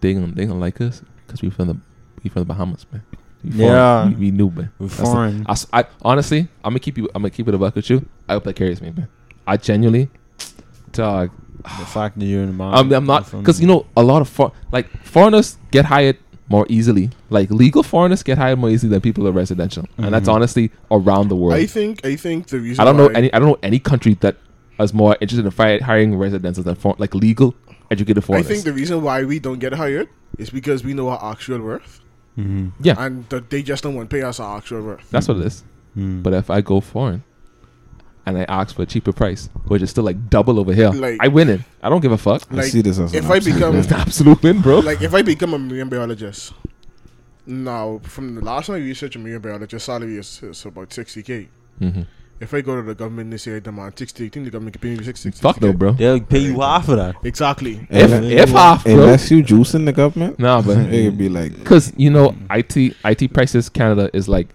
They 0.00 0.14
gonna 0.14 0.32
they 0.34 0.46
gonna 0.46 0.58
like 0.60 0.80
us 0.80 1.02
because 1.26 1.42
we 1.42 1.50
from 1.50 1.68
the 1.68 1.76
we 2.22 2.30
from 2.30 2.42
the 2.42 2.46
Bahamas, 2.46 2.86
man. 2.92 3.02
We. 3.44 3.50
Yeah. 3.64 4.08
we, 4.08 4.14
we 4.16 4.30
new, 4.30 4.50
man. 4.50 4.72
We're 4.78 4.86
That's 4.88 4.98
the- 4.98 5.04
foreign. 5.04 5.46
I, 5.46 5.52
s- 5.52 5.66
I- 5.72 5.84
honestly, 6.02 6.48
I'm 6.64 6.72
gonna 6.72 6.80
keep 6.80 6.98
you. 6.98 7.08
I'm 7.14 7.22
gonna 7.22 7.30
keep 7.30 7.46
it 7.48 7.54
a 7.54 7.58
buck 7.58 7.74
with 7.76 7.88
you. 7.90 8.06
I 8.28 8.34
hope 8.34 8.44
that 8.44 8.54
carries 8.56 8.80
me, 8.80 8.90
man. 8.90 9.08
I 9.46 9.56
genuinely, 9.56 10.10
dog. 10.92 11.30
the 11.62 11.84
fact 11.86 12.18
that 12.18 12.24
you're 12.24 12.42
in 12.42 12.56
the 12.56 12.64
I'm, 12.64 12.92
I'm 12.92 13.06
not 13.06 13.30
because 13.30 13.60
you 13.60 13.66
know 13.66 13.86
a 13.96 14.02
lot 14.02 14.22
of 14.22 14.28
for, 14.28 14.52
like 14.72 14.88
foreigners 15.04 15.58
get 15.70 15.84
hired 15.84 16.18
more 16.48 16.66
easily. 16.68 17.10
Like 17.30 17.50
legal 17.50 17.82
foreigners 17.82 18.22
get 18.22 18.38
hired 18.38 18.58
more 18.58 18.70
easily 18.70 18.90
than 18.90 19.00
people 19.00 19.24
who 19.24 19.28
are 19.30 19.32
residential, 19.32 19.84
and 19.98 20.12
that's 20.14 20.28
Mhm. 20.28 20.34
honestly 20.34 20.70
around 20.90 21.28
the 21.28 21.36
world. 21.36 21.54
I 21.54 21.66
think 21.66 22.04
I 22.04 22.16
think 22.16 22.48
the 22.48 22.58
reason 22.60 22.80
I 22.80 22.84
don't 22.84 22.96
know 22.96 23.06
any. 23.08 23.32
I 23.32 23.38
don't 23.38 23.48
know 23.48 23.58
any 23.62 23.78
country 23.78 24.14
that 24.20 24.36
is 24.80 24.92
more 24.92 25.16
interested 25.20 25.44
in 25.44 25.50
fi- 25.50 25.78
hiring 25.78 26.16
residents 26.16 26.58
than 26.58 26.74
for, 26.74 26.94
like 26.98 27.14
legal 27.14 27.54
educated 27.90 28.24
foreigners. 28.24 28.46
I 28.46 28.54
think 28.54 28.64
the 28.64 28.72
reason 28.72 29.02
why 29.02 29.24
we 29.24 29.38
don't 29.38 29.58
get 29.58 29.72
hired 29.74 30.08
is 30.38 30.50
because 30.50 30.84
we 30.84 30.92
know 30.94 31.08
our 31.08 31.32
actual 31.32 31.60
worth, 31.62 32.00
hmm 32.36 32.68
yeah, 32.80 32.94
and 32.98 33.28
that 33.30 33.50
they 33.50 33.62
just 33.62 33.82
don't 33.82 33.94
want 33.94 34.08
to 34.10 34.14
pay 34.16 34.22
us 34.22 34.38
our 34.40 34.58
actual 34.58 34.82
worth. 34.82 35.10
that's 35.10 35.26
what 35.28 35.38
it 35.38 35.46
is. 35.46 35.64
Mm. 35.96 36.22
But 36.22 36.34
if 36.34 36.50
I 36.50 36.60
go 36.60 36.80
foreign, 36.80 37.22
and 38.26 38.36
I 38.38 38.44
ask 38.48 38.74
for 38.76 38.82
a 38.82 38.86
cheaper 38.86 39.12
price, 39.12 39.48
which 39.68 39.80
is 39.82 39.90
still 39.90 40.04
like 40.04 40.28
double 40.28 40.58
over 40.60 40.74
here, 40.74 40.90
Like- 40.90 41.16
I 41.20 41.28
win 41.28 41.48
it. 41.48 41.60
I 41.82 41.88
don't 41.88 42.00
give 42.00 42.12
a 42.12 42.18
fuck. 42.18 42.42
I 42.52 42.62
see 42.68 42.82
this 42.82 42.98
as 42.98 43.12
an 43.14 43.18
if 43.24 43.30
I 43.30 43.40
become- 43.40 43.70
win. 43.72 43.80
It's 43.80 43.88
an 43.96 44.00
absolute 44.00 44.42
win, 44.42 44.60
bro. 44.60 44.80
Like 44.80 45.00
if 45.02 45.14
I 45.14 45.22
become 45.22 45.54
a 45.54 45.58
marine 45.58 45.88
biologist, 45.88 46.52
now 47.46 48.00
from 48.02 48.34
the 48.34 48.40
last 48.44 48.66
time 48.66 48.76
I 48.76 48.78
researched 48.80 49.16
a 49.16 49.18
marine 49.18 49.38
biologist 49.38 49.86
salary 49.86 50.18
is, 50.18 50.42
is 50.42 50.64
about 50.66 50.92
sixty 50.92 51.22
k. 51.22 51.48
hmm 51.78 52.02
If 52.38 52.52
I 52.52 52.60
go 52.60 52.76
to 52.76 52.82
the 52.82 52.94
government, 52.94 53.30
they 53.30 53.38
say 53.38 53.58
demand 53.60 53.98
sixty. 53.98 54.26
I 54.26 54.28
think 54.28 54.44
the 54.44 54.50
government 54.50 54.74
can 54.78 54.80
pay 54.82 54.96
me 54.98 55.04
sixty. 55.04 55.30
Fuck 55.30 55.60
no, 55.62 55.72
bro. 55.72 55.92
They'll 55.92 56.20
pay 56.20 56.40
you 56.40 56.60
half 56.60 56.88
of 56.88 56.96
that. 56.98 57.16
Exactly. 57.24 57.86
If 57.90 58.12
Unless- 58.12 58.24
if 58.24 58.50
half, 58.50 58.84
bro. 58.84 58.92
Unless 58.92 59.30
you 59.30 59.42
juicing 59.42 59.86
the 59.86 59.92
government, 59.92 60.38
Nah, 60.38 60.60
but 60.60 60.76
it 60.78 61.04
could 61.04 61.18
be 61.18 61.28
like 61.30 61.56
because 61.56 61.92
you 61.96 62.10
know 62.10 62.34
IT 62.50 62.76
IT 63.04 63.32
prices 63.32 63.68
Canada 63.70 64.10
is 64.12 64.28
like 64.28 64.48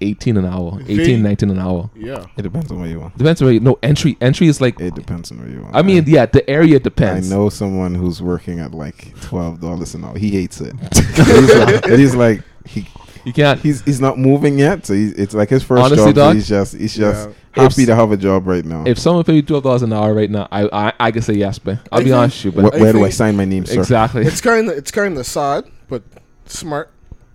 eighteen 0.00 0.36
an 0.36 0.46
hour, 0.46 0.78
18, 0.82 0.96
Very- 0.96 1.16
19 1.16 1.50
an 1.50 1.58
hour. 1.58 1.90
Yeah. 1.96 2.24
it 2.36 2.42
depends 2.42 2.70
on 2.70 2.78
where 2.78 2.88
you 2.88 3.02
are. 3.02 3.12
Depends 3.16 3.42
on 3.42 3.46
where 3.46 3.54
you, 3.54 3.58
no 3.58 3.78
entry 3.82 4.16
entry 4.20 4.46
is 4.46 4.60
like. 4.60 4.80
It 4.80 4.94
depends 4.94 5.32
on 5.32 5.38
where 5.40 5.48
you 5.48 5.64
are. 5.64 5.74
I 5.74 5.82
mean, 5.82 6.04
yeah, 6.06 6.26
the 6.26 6.48
area 6.48 6.78
depends. 6.78 7.32
I 7.32 7.34
know 7.34 7.48
someone 7.48 7.96
who's 7.96 8.22
working 8.22 8.60
at 8.60 8.72
like 8.72 9.20
twelve 9.22 9.60
dollars 9.60 9.96
an 9.96 10.04
hour. 10.04 10.16
He 10.16 10.30
hates 10.30 10.60
it. 10.60 10.72
he's, 10.94 11.54
like, 11.56 11.84
he's 11.86 12.14
like 12.14 12.42
he 12.64 12.86
you 13.28 13.32
can't. 13.32 13.60
he's 13.60 13.80
he's 13.82 14.00
not 14.00 14.18
moving 14.18 14.58
yet, 14.58 14.84
so 14.86 14.94
he's, 14.94 15.12
it's 15.12 15.34
like 15.34 15.48
his 15.50 15.62
first 15.62 15.80
Honestly, 15.84 15.96
job. 16.06 16.06
so 16.06 16.12
dog, 16.12 16.34
he's 16.34 16.48
just 16.48 16.74
he's 16.76 16.94
just 16.96 17.28
Yeah. 17.28 17.34
happy 17.62 17.82
if- 17.82 17.88
to 17.88 17.94
have 17.94 18.10
a 18.12 18.16
job 18.16 18.46
right 18.46 18.64
now. 18.64 18.84
If 18.86 18.98
someone 18.98 19.22
paid 19.24 19.36
you 19.36 19.42
twelve 19.42 19.62
dollars 19.62 19.82
an 19.82 19.92
hour 19.92 20.12
right 20.14 20.30
now, 20.30 20.48
I 20.50 20.68
I, 20.88 20.92
I 20.98 21.10
can 21.10 21.22
say 21.22 21.34
yes, 21.34 21.64
man. 21.64 21.78
I'll 21.92 22.00
I 22.00 22.02
be 22.02 22.10
think- 22.10 22.16
honest 22.16 22.44
with 22.44 22.54
you, 22.56 22.60
Wh- 22.60 22.64
but 22.64 22.74
I 22.74 22.80
where 22.80 22.92
do 22.92 23.04
I 23.04 23.10
sign 23.10 23.36
my 23.36 23.44
name, 23.44 23.64
sir? 23.66 23.78
exactly. 23.80 24.22
It's 24.26 24.40
kind 24.40 24.68
of 24.68 24.76
it's 24.76 24.90
kind 24.90 25.16
of 25.18 25.26
sad, 25.26 25.64
but 25.88 26.02
smart, 26.46 26.90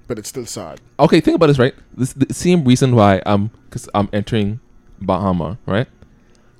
but 0.07 0.17
it's 0.19 0.29
still 0.29 0.45
sad. 0.45 0.81
okay, 0.99 1.19
think 1.21 1.35
about 1.35 1.47
this, 1.47 1.59
right? 1.59 1.75
This 1.95 2.13
the 2.13 2.33
same 2.33 2.63
reason 2.65 2.95
why 2.95 3.21
I'm 3.25 3.51
because 3.69 3.87
I'm 3.93 4.09
entering 4.13 4.59
Bahama, 5.01 5.57
right? 5.65 5.87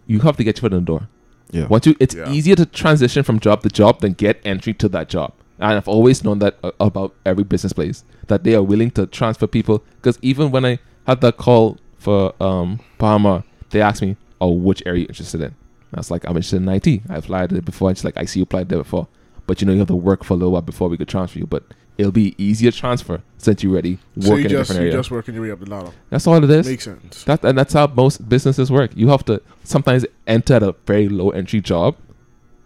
You 0.08 0.20
have 0.20 0.38
to 0.38 0.44
get 0.44 0.58
your 0.58 0.62
foot 0.62 0.74
in 0.74 0.80
the 0.80 0.86
door. 0.86 1.08
Yeah. 1.52 1.68
Once 1.68 1.86
you, 1.86 1.96
it's 2.00 2.16
Yeah. 2.16 2.30
easier 2.32 2.56
to 2.56 2.66
transition 2.66 3.24
from 3.24 3.40
job 3.40 3.62
to 3.64 3.70
job 3.70 4.02
than 4.02 4.14
get 4.14 4.42
entry 4.44 4.74
to 4.76 4.90
that 4.90 5.08
job. 5.08 5.34
And 5.64 5.78
I've 5.78 5.88
always 5.88 6.26
known 6.26 6.40
that 6.40 6.58
uh, 6.62 6.72
about 6.82 7.16
every 7.26 7.46
business 7.46 7.72
place 7.72 8.04
that 8.28 8.44
they 8.44 8.54
are 8.54 8.62
willing 8.62 8.92
to 8.92 9.08
transfer 9.08 9.48
people. 9.48 9.82
Because 9.96 10.20
even 10.22 10.52
when 10.52 10.66
I 10.66 10.80
had 11.08 11.22
that 11.22 11.38
call 11.38 11.78
for 11.98 12.34
um 12.44 12.82
Bahama, 12.98 13.46
they 13.70 13.82
asked 13.82 14.02
me, 14.02 14.18
"Oh, 14.42 14.52
which 14.52 14.84
area 14.86 14.96
are 14.96 15.02
you 15.04 15.06
interested 15.08 15.40
in?" 15.40 15.48
And 15.48 15.96
I 15.96 16.00
was 16.02 16.12
like, 16.12 16.26
"I'm 16.26 16.32
interested 16.36 16.58
in 16.58 16.68
IT. 16.68 17.04
I 17.10 17.16
applied 17.16 17.52
there 17.52 17.62
before." 17.62 17.88
And 17.88 17.98
she's 17.98 18.04
like, 18.04 18.18
"I 18.18 18.26
see 18.26 18.40
you 18.40 18.44
applied 18.44 18.68
there 18.68 18.80
before, 18.80 19.08
but 19.48 19.62
you 19.62 19.66
know 19.68 19.72
you 19.72 19.80
have 19.80 19.88
to 19.88 19.96
work 19.96 20.26
for 20.26 20.34
a 20.34 20.38
little 20.38 20.52
while 20.52 20.62
before 20.62 20.90
we 20.90 20.98
could 20.98 21.08
transfer 21.08 21.40
you. 21.40 21.48
But 21.48 21.64
it'll 21.98 22.12
be 22.12 22.36
easier 22.38 22.72
transfer 22.72 23.22
since 23.38 23.64
you're 23.64 23.72
ready 23.74 24.00
work 24.18 24.26
so 24.26 24.34
in 24.36 24.40
you 24.40 24.46
a 24.46 24.50
just 24.50 24.60
different 24.68 24.82
you 24.82 24.88
area." 24.88 24.98
just 25.00 25.12
working 25.12 25.34
your 25.34 25.44
way 25.44 25.52
up 25.52 25.62
the 25.62 25.70
ladder. 25.70 25.92
That's 26.10 26.28
all 26.28 26.44
it 26.44 26.50
is. 26.50 26.68
Makes 26.68 26.84
sense. 26.84 27.24
That 27.24 27.46
and 27.46 27.58
that's 27.58 27.72
how 27.74 27.88
most 27.88 28.28
businesses 28.28 28.70
work. 28.70 28.92
You 28.96 29.08
have 29.08 29.24
to 29.26 29.42
sometimes 29.64 30.06
enter 30.28 30.56
at 30.56 30.64
a 30.64 30.76
very 30.86 31.08
low 31.08 31.30
entry 31.30 31.62
job 31.62 31.96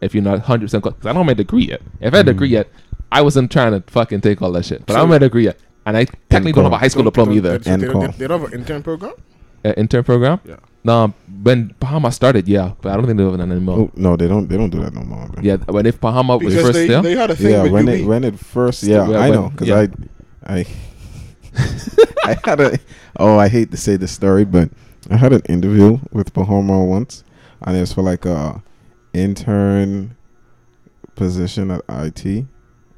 if 0.02 0.14
you're 0.16 0.24
not 0.24 0.40
hundred 0.40 0.66
percent. 0.66 0.84
Because 0.84 1.06
I 1.06 1.10
don't 1.10 1.18
have 1.18 1.26
my 1.28 1.34
degree 1.34 1.66
yet. 1.66 1.82
If 2.00 2.14
I 2.14 2.18
had 2.18 2.28
a 2.28 2.34
degree 2.34 2.50
yet, 2.50 2.68
I 3.12 3.22
wasn't 3.22 3.52
trying 3.52 3.72
to 3.72 3.84
fucking 3.92 4.22
take 4.22 4.42
all 4.42 4.52
that 4.54 4.66
shit. 4.66 4.86
But 4.86 4.96
I 4.96 5.00
don't 5.00 5.10
So- 5.10 5.14
have 5.14 5.22
a 5.22 5.26
degree 5.26 5.50
and 5.86 5.96
I 5.98 6.06
technically 6.30 6.52
don't 6.54 6.66
have 6.66 6.74
a 6.74 6.78
high 6.78 6.90
school 6.90 7.04
diploma 7.04 7.32
either. 7.34 7.58
They, 7.58 7.72
And 7.72 7.82
they, 7.82 7.88
they, 7.88 8.08
they 8.08 8.28
don't 8.28 8.42
have 8.42 8.52
an 8.54 8.60
intern 8.60 8.84
program. 8.84 9.14
Uh, 9.64 9.74
intern 9.78 10.04
program. 10.04 10.40
Yeah. 10.46 10.58
No, 10.84 11.14
when 11.44 11.74
Bahama 11.80 12.12
started, 12.12 12.48
yeah, 12.48 12.74
but 12.82 12.92
I 12.92 12.96
don't 12.96 13.06
think 13.06 13.18
they 13.18 13.24
have 13.24 13.34
it 13.34 13.40
anymore. 13.42 13.80
Oh, 13.80 13.92
no, 13.96 14.16
they 14.16 14.28
don't. 14.28 14.48
They 14.48 14.56
don't 14.56 14.70
do 14.70 14.80
that 14.82 14.94
no 14.94 15.02
more. 15.02 15.28
man. 15.28 15.40
Yeah, 15.44 15.58
when 15.58 15.86
if 15.86 16.00
Bahama 16.00 16.38
was 16.38 16.54
Because 16.54 16.62
first 16.68 16.74
they, 16.74 16.88
there, 16.88 17.02
they 17.02 17.16
had 17.16 17.32
a 17.32 17.36
thing 17.36 17.52
yeah. 17.52 17.64
with 17.64 17.72
When 17.74 17.90
UB. 17.90 17.96
it 17.96 18.06
when 18.06 18.24
it 18.24 18.40
first, 18.40 18.84
yeah, 18.84 19.08
yeah, 19.10 19.18
I 19.18 19.30
when- 19.30 19.34
know 19.34 19.50
because 19.50 19.68
yeah. 19.68 19.88
I, 20.46 20.60
I, 20.60 20.66
I 22.24 22.38
had 22.46 22.60
a. 22.62 22.80
Oh, 23.18 23.38
I 23.38 23.48
hate 23.50 23.72
to 23.72 23.78
say 23.78 23.96
this 23.98 24.12
story, 24.12 24.46
but 24.46 24.70
I 25.10 25.18
had 25.18 25.34
an 25.34 25.42
interview 25.50 26.00
with 26.12 26.34
Bahama 26.34 26.84
once, 26.86 27.24
and 27.64 27.76
it 27.76 27.80
was 27.82 27.92
for 27.94 28.02
like 28.04 28.26
a 28.26 28.62
intern 29.14 30.16
position 31.16 31.72
at 31.72 31.82
IT. 31.90 32.46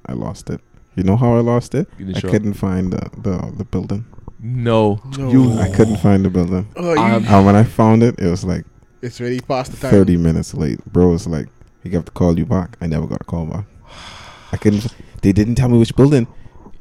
I 0.09 0.13
lost 0.13 0.49
it. 0.49 0.61
You 0.95 1.03
know 1.03 1.15
how 1.17 1.35
I 1.35 1.39
lost 1.39 1.75
it? 1.75 1.87
You 1.97 2.05
didn't 2.05 2.17
I 2.17 2.19
show 2.21 2.27
up. 2.27 2.33
couldn't 2.33 2.53
find 2.55 2.91
the, 2.93 3.09
the 3.21 3.53
the 3.57 3.63
building. 3.65 4.05
no, 4.39 4.99
No. 5.17 5.31
you. 5.31 5.53
I 5.59 5.69
couldn't 5.69 5.97
find 5.97 6.25
the 6.25 6.29
building. 6.29 6.67
Oh, 6.75 6.93
you, 6.93 6.99
Um, 6.99 7.25
And 7.27 7.45
when 7.45 7.55
I 7.55 7.63
found 7.63 8.03
it, 8.03 8.15
it 8.19 8.29
was 8.29 8.43
like 8.43 8.65
it's 9.01 9.19
really 9.21 9.39
past 9.39 9.71
the 9.71 9.77
time. 9.77 9.91
30 9.91 10.17
minutes 10.17 10.53
late. 10.53 10.79
Bro 10.91 11.09
was 11.11 11.25
like, 11.27 11.47
he 11.83 11.89
got 11.89 12.05
to 12.05 12.11
call 12.11 12.37
you 12.37 12.45
back. 12.45 12.75
I 12.81 12.87
never 12.87 13.07
got 13.07 13.21
a 13.21 13.23
call 13.23 13.45
back. 13.45 13.65
I 14.51 14.57
couldn't. 14.57 14.87
They 15.21 15.31
didn't 15.31 15.55
tell 15.55 15.69
me 15.69 15.77
which 15.77 15.95
building. 15.95 16.27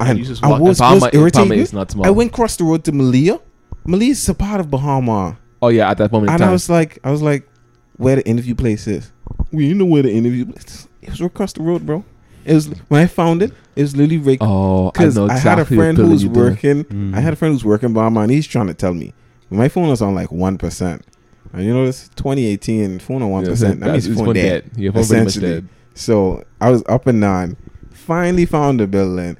And 0.01 0.19
you 0.19 0.25
just 0.25 0.43
I 0.43 0.49
walk- 0.49 0.61
was, 0.61 0.79
Bahama, 0.79 0.95
was 0.95 1.05
Bahama 1.11 1.21
irritated. 1.21 1.59
is 1.59 1.73
not 1.73 1.91
small. 1.91 2.07
I 2.07 2.11
went 2.11 2.31
across 2.33 2.57
the 2.57 2.65
road 2.65 2.85
to 2.85 2.93
Malia. 2.93 3.39
Malia 3.85 4.11
is 4.13 4.29
a 4.29 4.35
part 4.35 4.61
of 4.61 4.71
Bahama. 4.71 5.37
oh 5.63 5.69
yeah, 5.69 5.91
at 5.91 5.99
that 5.99 6.11
moment 6.13 6.29
in 6.31 6.35
And 6.35 6.41
time. 6.41 6.49
I 6.51 6.53
was 6.53 6.69
like, 6.71 6.99
I 7.05 7.11
was 7.11 7.23
like, 7.23 7.49
where 7.97 8.17
the 8.17 8.27
interview 8.27 8.55
place 8.55 8.87
is. 8.87 9.13
Well, 9.53 9.63
you 9.63 9.75
know 9.75 9.85
where 9.85 10.03
the 10.03 10.13
interview 10.13 10.45
place 10.47 10.87
It 11.03 11.11
was 11.11 11.21
across 11.21 11.53
the 11.53 11.63
road, 11.63 11.85
bro. 11.87 12.05
It 12.49 12.55
was 12.55 12.69
when 12.89 13.03
I 13.03 13.07
found 13.07 13.43
it, 13.43 13.53
it 13.77 13.83
was 13.83 13.95
literally 13.95 14.19
right 14.19 14.39
oh, 14.41 14.91
because 14.91 15.19
I, 15.19 15.25
exactly 15.27 15.49
had 15.51 15.59
a 15.59 15.65
friend 15.67 15.99
who 15.99 16.09
was 16.11 16.25
working. 16.27 16.85
Mm. 16.85 17.15
I 17.15 17.21
had 17.21 17.35
a 17.35 17.37
friend 17.37 17.53
who's 17.53 17.65
working 17.65 17.93
Bahama, 17.93 18.21
and 18.21 18.31
he's 18.31 18.47
trying 18.47 18.69
to 18.69 18.75
tell 18.75 18.95
me. 18.95 19.13
My 19.51 19.69
phone 19.69 19.89
was 19.89 20.01
on 20.01 20.15
like 20.15 20.33
one 20.33 20.57
percent, 20.57 21.05
and 21.53 21.65
you 21.65 21.75
know 21.75 21.85
this 21.85 22.09
2018 22.17 23.01
phone 23.01 23.23
on 23.23 23.31
one 23.37 23.45
Yeah, 23.45 23.51
percent. 23.51 23.81
That 23.81 23.93
means 23.93 24.07
it's 24.07 24.19
phone 24.19 24.35
dead. 24.35 24.71
Your 24.77 24.93
phone 24.93 25.05
pretty 25.05 25.25
much 25.25 25.29
essentially. 25.37 25.61
dead. 25.61 25.69
So 25.95 26.43
I 26.61 26.71
was 26.71 26.83
up 26.89 27.07
and 27.07 27.21
down. 27.21 27.57
Finally 27.93 28.47
found 28.47 28.81
the 28.81 28.87
building, 28.87 29.37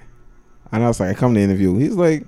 and 0.71 0.85
I 0.85 0.87
was 0.89 1.01
like, 1.01 1.17
I 1.17 1.19
come 1.19 1.33
to 1.35 1.41
interview. 1.41 1.77
He's 1.79 1.95
like, 1.95 2.27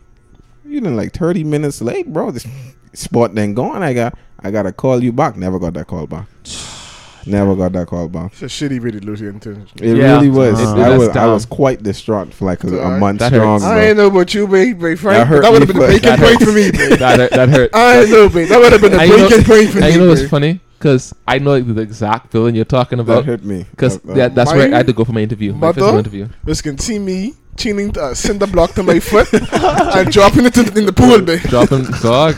you 0.65 0.81
done 0.81 0.97
like 0.97 1.13
30 1.13 1.45
minutes 1.45 1.83
late, 1.83 2.11
bro. 2.11 2.31
This 2.31 2.47
spot 2.95 3.35
then 3.35 3.53
gone. 3.53 3.83
I 3.83 3.93
got 3.93 4.19
I 4.41 4.51
gotta 4.51 4.73
call 4.73 5.05
you 5.05 5.13
back. 5.13 5.37
Never 5.37 5.59
got 5.59 5.75
that 5.75 5.89
call 5.89 6.07
back. 6.07 6.27
Never 7.27 7.55
got 7.55 7.73
that 7.73 7.87
call 7.87 8.09
back. 8.09 8.33
It's 8.33 8.43
a 8.43 8.47
shitty 8.47 8.83
way 8.83 8.91
to 8.93 8.99
lose 9.05 9.21
your 9.21 9.31
intern. 9.31 9.67
It 9.81 9.97
Yeah. 9.97 10.15
really 10.15 10.31
was. 10.31 10.59
It- 10.61 10.65
I 10.67 10.75
that's 10.91 10.99
was 10.99 11.09
I 11.17 11.27
was 11.27 11.45
quite 11.47 11.83
distraught 11.83 12.33
for 12.33 12.45
like 12.47 12.65
a, 12.65 12.69
a 12.69 12.79
Alright. 12.81 13.01
month 13.01 13.19
That 13.21 13.33
strong. 13.33 13.61
hurts. 13.61 13.65
bro. 13.65 13.73
I 13.73 13.85
ain't 13.87 13.97
know 13.97 14.07
about 14.07 14.33
you, 14.35 14.47
babe, 14.49 14.81
babe 14.81 14.99
Frank. 14.99 15.19
That 15.19 15.27
hurt 15.27 15.43
but 15.43 15.43
That 15.43 15.53
would 15.53 15.61
have 15.63 15.69
me 15.69 15.75
been 15.75 15.83
a 15.83 15.87
first. 15.87 16.03
breaking 16.03 16.11
That 16.11 16.19
point 16.21 16.41
hurt. 16.41 16.49
for 16.49 16.53
me, 16.55 16.71
babe. 16.89 16.99
that 16.99 17.31
that 17.31 17.49
hurt. 17.49 17.71
I 17.75 18.05
know, 18.07 18.29
babe. 18.29 18.49
That 18.49 18.59
would 18.61 18.73
have 18.73 18.81
been 18.81 18.95
a 18.95 18.97
And 18.99 19.11
you 19.11 19.17
know- 19.17 19.29
breaking 19.29 19.45
point 19.45 19.71
for 19.71 19.79
me. 19.81 19.85
And 19.87 19.95
you 19.95 20.01
know 20.01 20.09
what's 20.09 20.21
babe. 20.23 20.31
funny? 20.31 20.61
Because 20.79 21.15
I 21.29 21.39
know 21.39 21.61
the 21.61 21.83
exact 21.83 22.31
building 22.31 22.55
you're 22.55 22.65
talking 22.65 23.01
about. 23.01 23.27
that 23.27 23.33
about. 23.35 23.41
hurt 23.41 23.45
me. 23.45 23.67
Because 23.71 23.99
That- 23.99 24.09
yeah, 24.09 24.15
that- 24.29 24.35
that's 24.35 24.53
where 24.55 24.73
I 24.73 24.77
had 24.79 24.87
to 24.87 24.95
go 24.95 25.05
for 25.05 25.13
my 25.13 25.21
interview, 25.21 25.53
my 25.53 25.59
mother- 25.59 25.81
physical 25.83 25.99
interview. 25.99 26.29
This 26.45 26.63
can 26.63 26.79
see 26.79 26.99
me 26.99 27.35
chaining 27.61 27.97
a 27.97 28.01
uh, 28.01 28.15
cinder 28.15 28.47
block 28.47 28.73
to 28.75 28.83
my 28.83 28.99
foot 28.99 29.29
and 29.53 30.11
dropping 30.11 30.47
it 30.47 30.57
in, 30.57 30.79
in 30.79 30.87
the 30.87 30.93
pool, 30.93 31.21
babe. 31.21 31.41
Dropping 31.43 31.85
dog. 32.03 32.35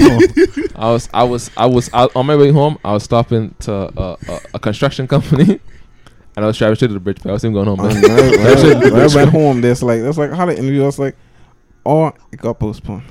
Oh. 0.00 0.62
I 0.76 0.90
was, 0.92 1.08
I 1.12 1.24
was, 1.24 1.50
I 1.56 1.66
was 1.66 1.90
out 1.92 2.14
on 2.16 2.26
my 2.26 2.36
way 2.36 2.50
home. 2.52 2.78
I 2.84 2.92
was 2.92 3.02
stopping 3.04 3.54
to 3.60 3.72
a, 3.72 4.16
a, 4.28 4.40
a 4.54 4.58
construction 4.58 5.06
company, 5.14 5.60
and 6.36 6.44
I 6.44 6.46
was 6.46 6.56
driving 6.58 6.76
straight 6.76 6.88
to 6.88 6.94
the 6.94 7.00
bridge. 7.00 7.18
But 7.22 7.30
I 7.30 7.32
wasn't 7.32 7.52
even 7.56 7.64
going 7.64 7.76
home. 7.76 7.86
And 7.90 8.00
man. 8.00 8.10
when 8.10 8.18
I, 8.18 8.30
when 8.30 8.40
I- 8.40 8.44
That 8.54 8.58
shit- 8.60 8.92
when 8.92 9.02
I 9.02 9.14
went 9.14 9.30
home, 9.30 9.60
there's 9.60 9.82
like 9.82 10.00
that's 10.02 10.18
like 10.18 10.30
how 10.32 10.46
the 10.46 10.56
interview. 10.56 10.82
I 10.82 10.86
was 10.86 10.98
like, 10.98 11.16
oh, 11.84 12.12
it 12.32 12.38
got 12.40 12.58
postponed. 12.58 13.02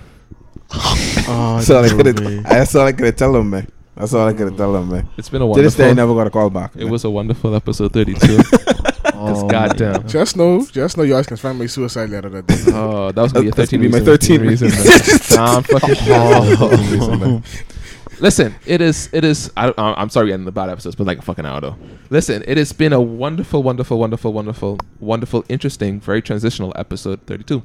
Oh, 0.71 1.55
That's 1.57 1.69
all 1.69 1.83
I 1.85 1.87
no 1.89 1.97
could. 2.03 2.19
way. 2.19 2.37
That's 2.39 2.75
all 2.75 2.85
I 2.87 2.91
could 2.91 3.17
tell 3.17 3.33
them, 3.33 3.49
man. 3.51 3.67
That's 3.95 4.13
all 4.13 4.27
I 4.27 4.33
could 4.33 4.57
tell 4.57 4.73
them, 4.73 4.89
man. 4.89 5.09
It's 5.17 5.29
been 5.29 5.41
a 5.41 5.45
wonderful. 5.45 5.63
To 5.63 5.67
this 5.67 5.75
day, 5.75 5.89
I 5.89 5.93
never 5.93 6.13
got 6.13 6.27
a 6.27 6.29
call 6.29 6.49
back. 6.49 6.75
it 6.75 6.83
man. 6.83 6.89
was 6.91 7.05
a 7.05 7.09
wonderful 7.09 7.55
episode 7.55 7.93
32. 7.93 8.39
Oh, 9.17 9.47
goddamn. 9.47 10.07
Just 10.07 10.35
know, 10.35 10.65
just 10.65 10.97
know 10.97 11.03
you 11.03 11.13
guys 11.13 11.25
can 11.25 11.37
find 11.37 11.57
my 11.57 11.65
suicide 11.67 12.09
letter 12.09 12.29
that 12.29 12.47
day. 12.47 12.63
Oh, 12.67 13.11
that 13.11 13.21
was 13.21 13.31
gonna 13.31 13.43
be 13.43 13.49
a 13.49 13.53
13 13.53 13.79
gonna 13.79 13.89
be 13.89 13.91
my 13.91 13.99
reason. 13.99 14.37
13 14.37 14.41
reason. 14.41 14.69
man. 14.69 15.19
Nah, 15.31 15.57
I'm 15.57 15.63
fucking 15.63 15.95
oh, 16.09 16.69
reason. 16.91 17.43
Listen, 18.19 18.55
it 18.65 18.81
is, 18.81 19.09
it 19.11 19.23
is. 19.23 19.51
I, 19.57 19.67
don't- 19.67 19.79
I'm 19.79 20.09
sorry, 20.09 20.31
ending 20.31 20.45
the 20.45 20.51
bad 20.51 20.69
episodes, 20.69 20.95
but 20.95 21.07
like 21.07 21.19
a 21.19 21.21
fucking 21.21 21.45
hour 21.45 21.61
though. 21.61 21.77
Listen, 22.09 22.43
it 22.47 22.57
has 22.57 22.71
been 22.71 22.93
a 22.93 23.01
wonderful, 23.01 23.63
wonderful, 23.63 23.97
wonderful, 23.97 24.31
wonderful, 24.31 24.79
wonderful, 24.99 25.43
interesting, 25.49 25.99
very 25.99 26.21
transitional 26.21 26.73
episode 26.75 27.21
32. 27.25 27.63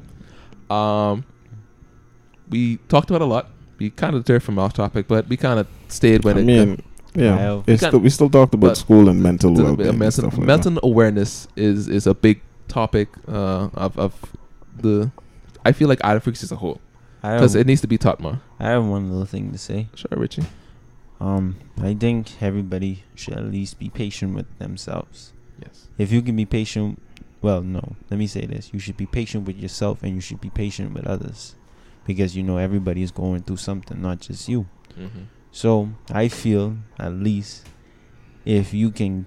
Um, 0.75 1.25
we 2.49 2.77
talked 2.89 3.11
about 3.11 3.23
a 3.23 3.27
lot. 3.27 3.49
We 3.81 3.91
kind 3.91 4.15
of 4.15 4.27
veered 4.27 4.43
from 4.43 4.59
off 4.59 4.75
topic, 4.75 5.09
but 5.09 5.27
we 5.29 5.37
kind 5.37 5.59
of 5.59 5.67
stayed 5.89 6.23
when 6.25 6.37
I 6.37 6.41
it. 6.41 6.45
mean, 6.45 6.83
yeah, 7.15 7.63
it's 7.67 7.83
we 7.83 7.89
still, 7.89 7.99
we 7.99 8.11
still 8.11 8.31
talked 8.31 8.55
about 8.55 8.77
school 8.77 9.09
and 9.09 9.21
mental 9.23 9.55
the- 9.55 9.65
well-being 9.65 9.99
mental, 9.99 10.27
like 10.31 10.39
mental 10.39 10.79
awareness 10.83 11.49
is 11.57 11.89
is 11.89 12.07
a 12.07 12.15
big 12.15 12.41
topic 12.69 13.09
uh, 13.27 13.69
of 13.75 13.99
of 13.99 14.13
the. 14.77 15.11
I 15.65 15.73
feel 15.73 15.89
like 15.89 16.01
Adam 16.05 16.21
Freaks 16.21 16.43
as 16.43 16.53
a 16.53 16.57
whole 16.57 16.81
I 17.23 17.35
because 17.35 17.55
have, 17.55 17.63
it 17.63 17.67
needs 17.67 17.81
to 17.81 17.87
be 17.89 17.99
taught 17.99 18.21
more. 18.21 18.41
I 18.59 18.69
have 18.69 18.85
one 18.85 19.11
little 19.11 19.27
thing 19.27 19.51
to 19.53 19.59
say. 19.59 19.89
Sure, 19.95 20.09
Richie. 20.13 20.45
Um, 21.21 21.57
I 21.83 21.95
think 21.95 22.41
everybody 22.43 23.03
should 23.15 23.35
at 23.35 23.45
least 23.45 23.79
be 23.79 23.91
patient 23.91 24.35
with 24.35 24.47
themselves. 24.59 25.33
Yes. 25.63 25.89
If 25.99 26.13
you 26.13 26.23
can 26.23 26.35
be 26.37 26.47
patient, 26.47 27.01
well, 27.43 27.61
no, 27.63 27.97
let 28.11 28.19
me 28.19 28.27
say 28.27 28.47
this: 28.47 28.71
you 28.73 28.79
should 28.79 28.97
be 28.97 29.07
patient 29.07 29.47
with 29.47 29.57
yourself, 29.57 30.03
and 30.03 30.15
you 30.15 30.21
should 30.21 30.41
be 30.41 30.49
patient 30.51 30.95
with 30.95 31.07
others, 31.07 31.57
because 32.11 32.37
you 32.37 32.43
know 32.43 32.57
everybody 32.59 33.03
is 33.03 33.13
going 33.13 33.43
through 33.47 33.59
something, 33.69 34.01
not 34.09 34.21
just 34.27 34.49
you. 34.49 34.67
Mm-hmm. 34.99 35.25
So 35.53 35.71
I 36.25 36.29
feel 36.29 36.77
at 36.99 37.13
least 37.13 37.67
if 38.45 38.75
you 38.75 38.91
can 38.91 39.27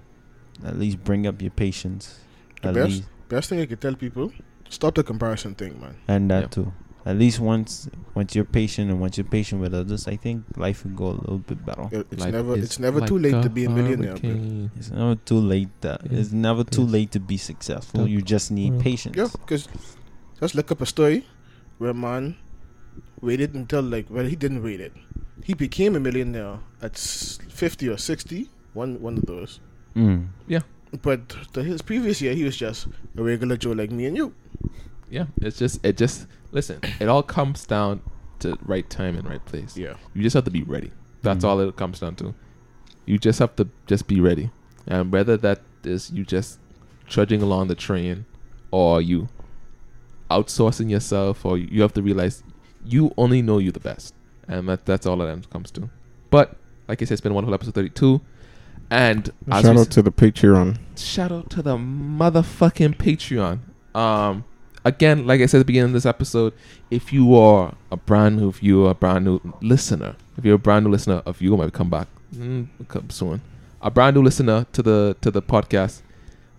at 0.66 0.76
least 0.78 0.98
bring 1.04 1.28
up 1.28 1.42
your 1.42 1.52
patience, 1.52 2.20
The 2.62 2.70
at 2.70 2.76
best? 2.76 2.90
least, 2.90 3.04
Best 3.30 3.50
thing 3.50 3.60
I 3.62 3.66
could 3.66 3.82
tell 3.82 3.96
people: 3.96 4.32
stop 4.70 4.94
the 4.96 5.04
comparison 5.04 5.56
thing, 5.56 5.80
man. 5.82 5.96
and 6.08 6.30
that 6.32 6.44
Yeah. 6.44 6.48
too. 6.58 6.68
at 7.06 7.18
least 7.20 7.38
once 7.44 7.90
once 8.16 8.32
you're 8.36 8.46
patient 8.60 8.86
and 8.92 8.98
once 9.06 9.18
you're 9.18 9.28
patient 9.38 9.60
with 9.64 9.74
others, 9.74 10.08
I 10.08 10.16
think 10.16 10.38
life 10.66 10.84
will 10.86 10.96
go 11.04 11.08
a 11.16 11.18
little 11.24 11.40
bit 11.50 11.60
better. 11.66 11.88
It's 12.12 12.22
Life 12.24 12.32
never 12.38 12.54
it's 12.66 12.80
never 12.80 13.00
like 13.02 13.10
too 13.12 13.20
late 13.26 13.40
to 13.44 13.50
be 13.58 13.66
a 13.66 13.70
millionaire. 13.80 14.16
bro. 14.16 14.70
It's 14.80 14.90
never 14.92 15.16
too 15.32 15.42
late. 15.54 15.68
That 15.82 16.00
Yeah. 16.08 16.20
it's 16.20 16.32
never 16.32 16.64
too 16.64 16.84
Yes. 16.88 16.92
late 16.98 17.12
to 17.18 17.20
be 17.20 17.38
successful. 17.52 18.08
You 18.08 18.22
just 18.36 18.52
need 18.60 18.80
patience. 18.80 19.18
Yeah, 19.20 19.28
because 19.42 19.68
just 20.40 20.56
look 20.56 20.72
up 20.72 20.80
a 20.80 20.86
story 20.96 21.20
where 21.78 21.92
a 21.92 22.00
man 22.08 22.36
waited 23.22 23.54
until 23.56 23.82
like 23.82 24.08
well 24.10 24.26
he 24.26 24.36
didn't 24.36 24.64
wait 24.64 24.80
it. 24.82 24.94
He 25.44 25.54
became 25.54 25.96
a 25.96 26.00
millionaire 26.00 26.60
at 26.82 26.98
fifty 26.98 27.88
or 27.90 27.98
sixty. 27.98 28.50
One 28.74 29.02
one 29.02 29.18
of 29.18 29.26
those. 29.26 29.60
Mm. 29.96 30.28
Yeah. 30.48 30.62
But 31.02 31.36
the, 31.54 31.64
his 31.64 31.82
previous 31.82 32.22
year 32.22 32.34
he 32.34 32.44
was 32.44 32.56
just 32.58 32.88
a 33.18 33.24
regular 33.24 33.58
Joe 33.58 33.72
like 33.72 33.92
me 33.92 34.06
and 34.06 34.16
you. 34.18 34.34
Yeah, 35.10 35.26
it's 35.42 35.58
just 35.58 35.86
it 35.86 35.98
just 35.98 36.28
listen. 36.52 36.80
It 37.00 37.08
all 37.08 37.24
comes 37.24 37.66
down 37.66 38.02
to 38.40 38.58
right 38.66 38.90
time 38.90 39.16
and 39.18 39.28
right 39.28 39.44
place. 39.46 39.78
Yeah. 39.78 39.96
You 40.14 40.24
just 40.24 40.34
have 40.34 40.46
to 40.46 40.52
be 40.52 40.64
ready. 40.64 40.92
That's 41.22 41.44
Mhm. 41.46 41.48
all 41.48 41.60
it 41.62 41.76
comes 41.76 42.00
down 42.00 42.16
to. 42.18 42.34
You 43.06 43.18
just 43.18 43.40
have 43.40 43.56
to 43.58 43.68
just 43.86 44.08
be 44.08 44.20
ready, 44.22 44.50
and 44.88 45.12
whether 45.12 45.36
that 45.38 45.62
is 45.84 46.10
you 46.12 46.24
just 46.26 46.60
trudging 47.08 47.42
along 47.42 47.68
the 47.68 47.76
train, 47.76 48.26
or 48.72 49.02
you 49.02 49.28
outsourcing 50.32 50.90
yourself, 50.90 51.46
or 51.46 51.58
you 51.58 51.82
have 51.82 51.94
to 51.94 52.02
realize 52.02 52.44
you 52.86 53.14
only 53.18 53.42
know 53.42 53.58
you 53.60 53.72
the 53.72 53.80
best, 53.80 54.14
and 54.48 54.68
that 54.70 54.86
that's 54.86 55.06
all 55.06 55.18
that 55.18 55.50
comes 55.50 55.72
to. 55.72 55.90
But 56.30 56.56
like 56.88 57.02
I 57.02 57.06
said, 57.06 57.14
it's 57.14 57.22
been 57.22 57.32
a 57.32 57.36
wonderful 57.36 57.54
episode 57.54 57.76
thirty-two, 57.76 58.22
and 58.90 59.32
Shout 59.50 59.66
out 59.78 59.92
to 59.92 60.02
the 60.02 60.12
Patreon. 60.12 60.78
shout 60.98 61.32
out 61.32 61.50
to 61.52 61.62
the 61.62 61.78
motherfucking 61.78 62.96
Patreon. 62.98 63.60
Um, 63.96 64.44
again, 64.86 65.26
like 65.28 65.42
I 65.42 65.46
said 65.46 65.58
at 65.58 65.62
the 65.62 65.66
beginning 65.66 65.90
of 65.90 65.94
this 65.94 66.06
episode, 66.06 66.54
if 66.92 67.14
you 67.14 67.36
are 67.36 67.76
a 67.92 67.98
brand 67.98 68.38
new 68.38 68.52
viewer, 68.52 68.90
a 68.92 68.96
brand 68.96 69.26
new 69.26 69.40
listener, 69.62 70.16
if 70.38 70.46
you're 70.46 70.56
a 70.56 70.60
brand 70.60 70.86
new 70.86 70.92
listener, 70.92 71.22
a 71.26 71.34
viewer 71.34 71.58
might 71.58 71.74
come 71.74 71.90
back 71.90 72.08
mm, 72.36 72.68
come 72.88 73.10
soon. 73.10 73.42
A 73.82 73.92
brand 73.92 74.16
new 74.16 74.24
listener 74.24 74.66
to 74.74 74.82
the 74.82 75.16
to 75.22 75.30
the 75.32 75.42
podcast, 75.42 76.02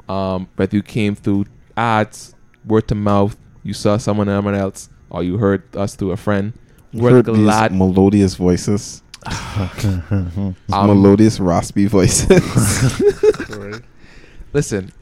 um, 0.09 0.49
whether 0.57 0.77
you 0.77 0.83
came 0.83 1.15
through 1.15 1.47
ads, 1.77 2.35
word 2.65 2.87
to 2.89 2.95
mouth, 2.95 3.37
you 3.63 3.73
saw 3.75 3.97
someone 3.97 4.29
everyone 4.29 4.55
else, 4.55 4.89
or 5.15 5.23
you 5.23 5.39
heard 5.39 5.63
us 5.77 5.95
through 5.95 6.11
a 6.11 6.17
friend, 6.17 6.53
we're 6.93 7.11
Heard 7.11 7.27
glad. 7.27 7.71
these 7.71 7.79
melodious 7.79 8.35
voices, 8.35 9.03
Um, 10.11 10.55
melodious 10.71 11.41
raspy 11.41 11.87
voices. 11.87 12.29
Listen, 14.53 14.93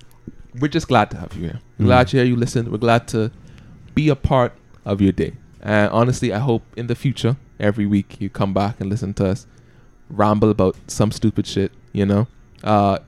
we're 0.58 0.68
just 0.68 0.88
glad 0.88 1.10
to 1.10 1.16
have 1.18 1.34
you 1.34 1.42
here. 1.42 1.60
We're 1.78 1.84
Mm. 1.84 1.88
glad 1.88 2.08
to 2.08 2.16
hear 2.18 2.26
you 2.26 2.36
listen. 2.36 2.70
We're 2.70 2.78
glad 2.78 3.08
to 3.08 3.30
be 3.94 4.08
a 4.08 4.16
part 4.16 4.52
of 4.84 5.00
your 5.00 5.12
day. 5.12 5.32
And 5.60 5.90
honestly, 5.92 6.32
I 6.32 6.38
hope 6.38 6.62
in 6.76 6.86
the 6.86 6.94
future, 6.94 7.36
every 7.60 7.86
week, 7.86 8.20
you 8.20 8.28
come 8.30 8.52
back 8.54 8.80
and 8.80 8.88
listen 8.90 9.14
to 9.14 9.26
us 9.26 9.46
ramble 10.10 10.50
about 10.50 10.76
some 10.88 11.10
stupid 11.10 11.46
shit, 11.46 11.72
you 11.92 12.04
know? 12.06 12.26
Uh, 12.62 12.98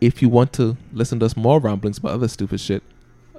if 0.00 0.20
you 0.22 0.28
want 0.28 0.52
to 0.54 0.76
listen 0.92 1.18
to 1.20 1.26
us 1.26 1.36
more 1.36 1.60
ramblings 1.60 1.98
about 1.98 2.12
other 2.12 2.28
stupid 2.28 2.60
shit, 2.60 2.82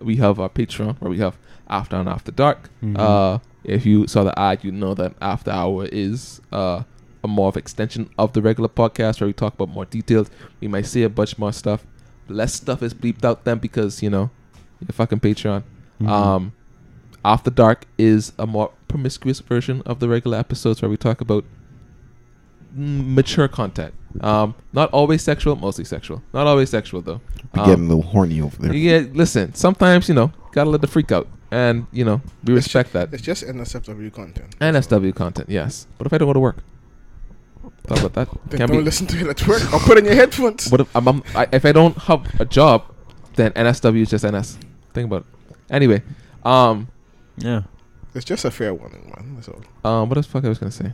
we 0.04 0.18
have 0.18 0.40
our 0.40 0.50
Patreon 0.50 1.00
where 1.00 1.10
we 1.12 1.20
have 1.20 1.38
After 1.70 1.96
and 1.96 2.10
After 2.10 2.32
Dark. 2.32 2.70
Mhm. 2.84 2.98
Uh, 2.98 3.40
if 3.64 3.86
you 3.86 4.08
saw 4.08 4.24
the 4.24 4.38
ad, 4.38 4.64
you 4.64 4.72
know 4.72 4.94
that 4.94 5.14
After 5.22 5.52
Hour 5.52 5.86
is 5.92 6.42
uh, 6.52 6.84
a 7.24 7.28
more 7.28 7.48
of 7.48 7.58
extension 7.58 8.10
of 8.18 8.34
the 8.34 8.42
regular 8.42 8.70
podcast 8.70 9.22
where 9.22 9.28
we 9.28 9.34
talk 9.34 9.54
about 9.54 9.70
more 9.70 9.86
details. 9.86 10.30
We 10.60 10.68
might 10.68 10.86
see 10.86 11.04
a 11.04 11.10
bunch 11.10 11.38
more 11.38 11.54
stuff. 11.54 11.86
Less 12.28 12.54
stuff 12.54 12.82
is 12.84 12.94
bleeped 12.94 13.24
out 13.24 13.44
then 13.46 13.60
because 13.60 14.02
you 14.04 14.10
know, 14.10 14.30
your 14.82 14.94
fucking 14.94 15.20
Patreon. 15.22 15.64
Mhm. 16.02 16.10
Um, 16.10 16.52
After 17.26 17.50
Dark 17.50 17.86
is 17.98 18.34
a 18.38 18.46
more 18.46 18.72
promiscuous 18.90 19.40
version 19.40 19.82
of 19.86 20.00
the 20.00 20.10
regular 20.10 20.38
episodes 20.38 20.82
where 20.82 20.90
we 20.90 20.98
talk 20.98 21.22
about 21.22 21.46
mature 22.76 23.48
content. 23.48 23.94
Um, 24.22 24.54
not 24.74 24.90
always 24.92 25.22
sexual, 25.24 25.56
mostly 25.56 25.86
sexual. 25.86 26.22
Not 26.34 26.46
always 26.48 26.70
sexual 26.70 27.02
though. 27.02 27.22
Be 27.54 27.60
Um, 27.62 27.66
getting 27.70 27.86
a 27.86 27.88
little 27.88 28.04
horny 28.04 28.42
over 28.42 28.56
there. 28.62 28.74
yeah, 28.74 29.06
listen. 29.14 29.54
Sometimes 29.56 30.08
you 30.08 30.16
know, 30.16 30.32
gotta 30.52 30.70
let 30.70 30.82
the 30.82 30.88
freak 30.88 31.12
out, 31.12 31.28
and 31.52 31.88
you 31.92 32.06
know, 32.06 32.22
we 32.44 32.54
It's 32.56 32.66
respect 32.68 32.94
that. 32.94 33.14
It's 33.14 33.24
just 33.24 33.44
NSFW 33.44 34.14
content. 34.14 34.58
NSW 34.60 35.16
content, 35.16 35.50
yes. 35.50 35.88
What 35.98 36.06
if 36.08 36.14
I 36.14 36.18
don't 36.20 36.28
go 36.30 36.34
to 36.34 36.40
work? 36.40 36.58
Thought 37.88 38.00
about 38.00 38.14
that. 38.14 38.28
Then 38.50 38.58
Can't 38.60 38.72
don't 38.72 38.80
be. 38.82 38.84
listen 38.86 39.08
to 39.08 39.18
it 39.20 39.28
at 39.42 39.48
work 39.48 39.74
or 39.74 39.80
put 39.80 39.98
in 39.98 40.06
your 40.06 40.16
headphones. 40.16 40.70
What 40.70 40.82
if 40.82 40.96
I'm, 40.96 41.08
I'm 41.08 41.24
I, 41.36 41.48
if 41.52 41.66
I 41.66 41.72
don't 41.72 41.98
have 42.04 42.22
a 42.40 42.46
job, 42.46 42.84
then 43.36 43.52
NSW 43.54 44.02
is 44.04 44.10
just 44.10 44.26
NS. 44.26 44.58
Think 44.94 45.08
about 45.08 45.26
it. 45.50 45.56
Anyway, 45.70 46.02
um, 46.46 46.88
yeah. 47.38 47.64
It's 48.16 48.26
just 48.26 48.46
a 48.46 48.52
fair 48.52 48.74
warning, 48.76 49.12
man. 49.16 49.36
That's 49.36 49.48
all. 49.50 49.64
um, 49.84 50.08
what 50.10 50.16
the 50.16 50.24
fuck 50.24 50.46
I 50.46 50.50
was 50.50 50.60
gonna 50.60 50.72
say? 50.72 50.94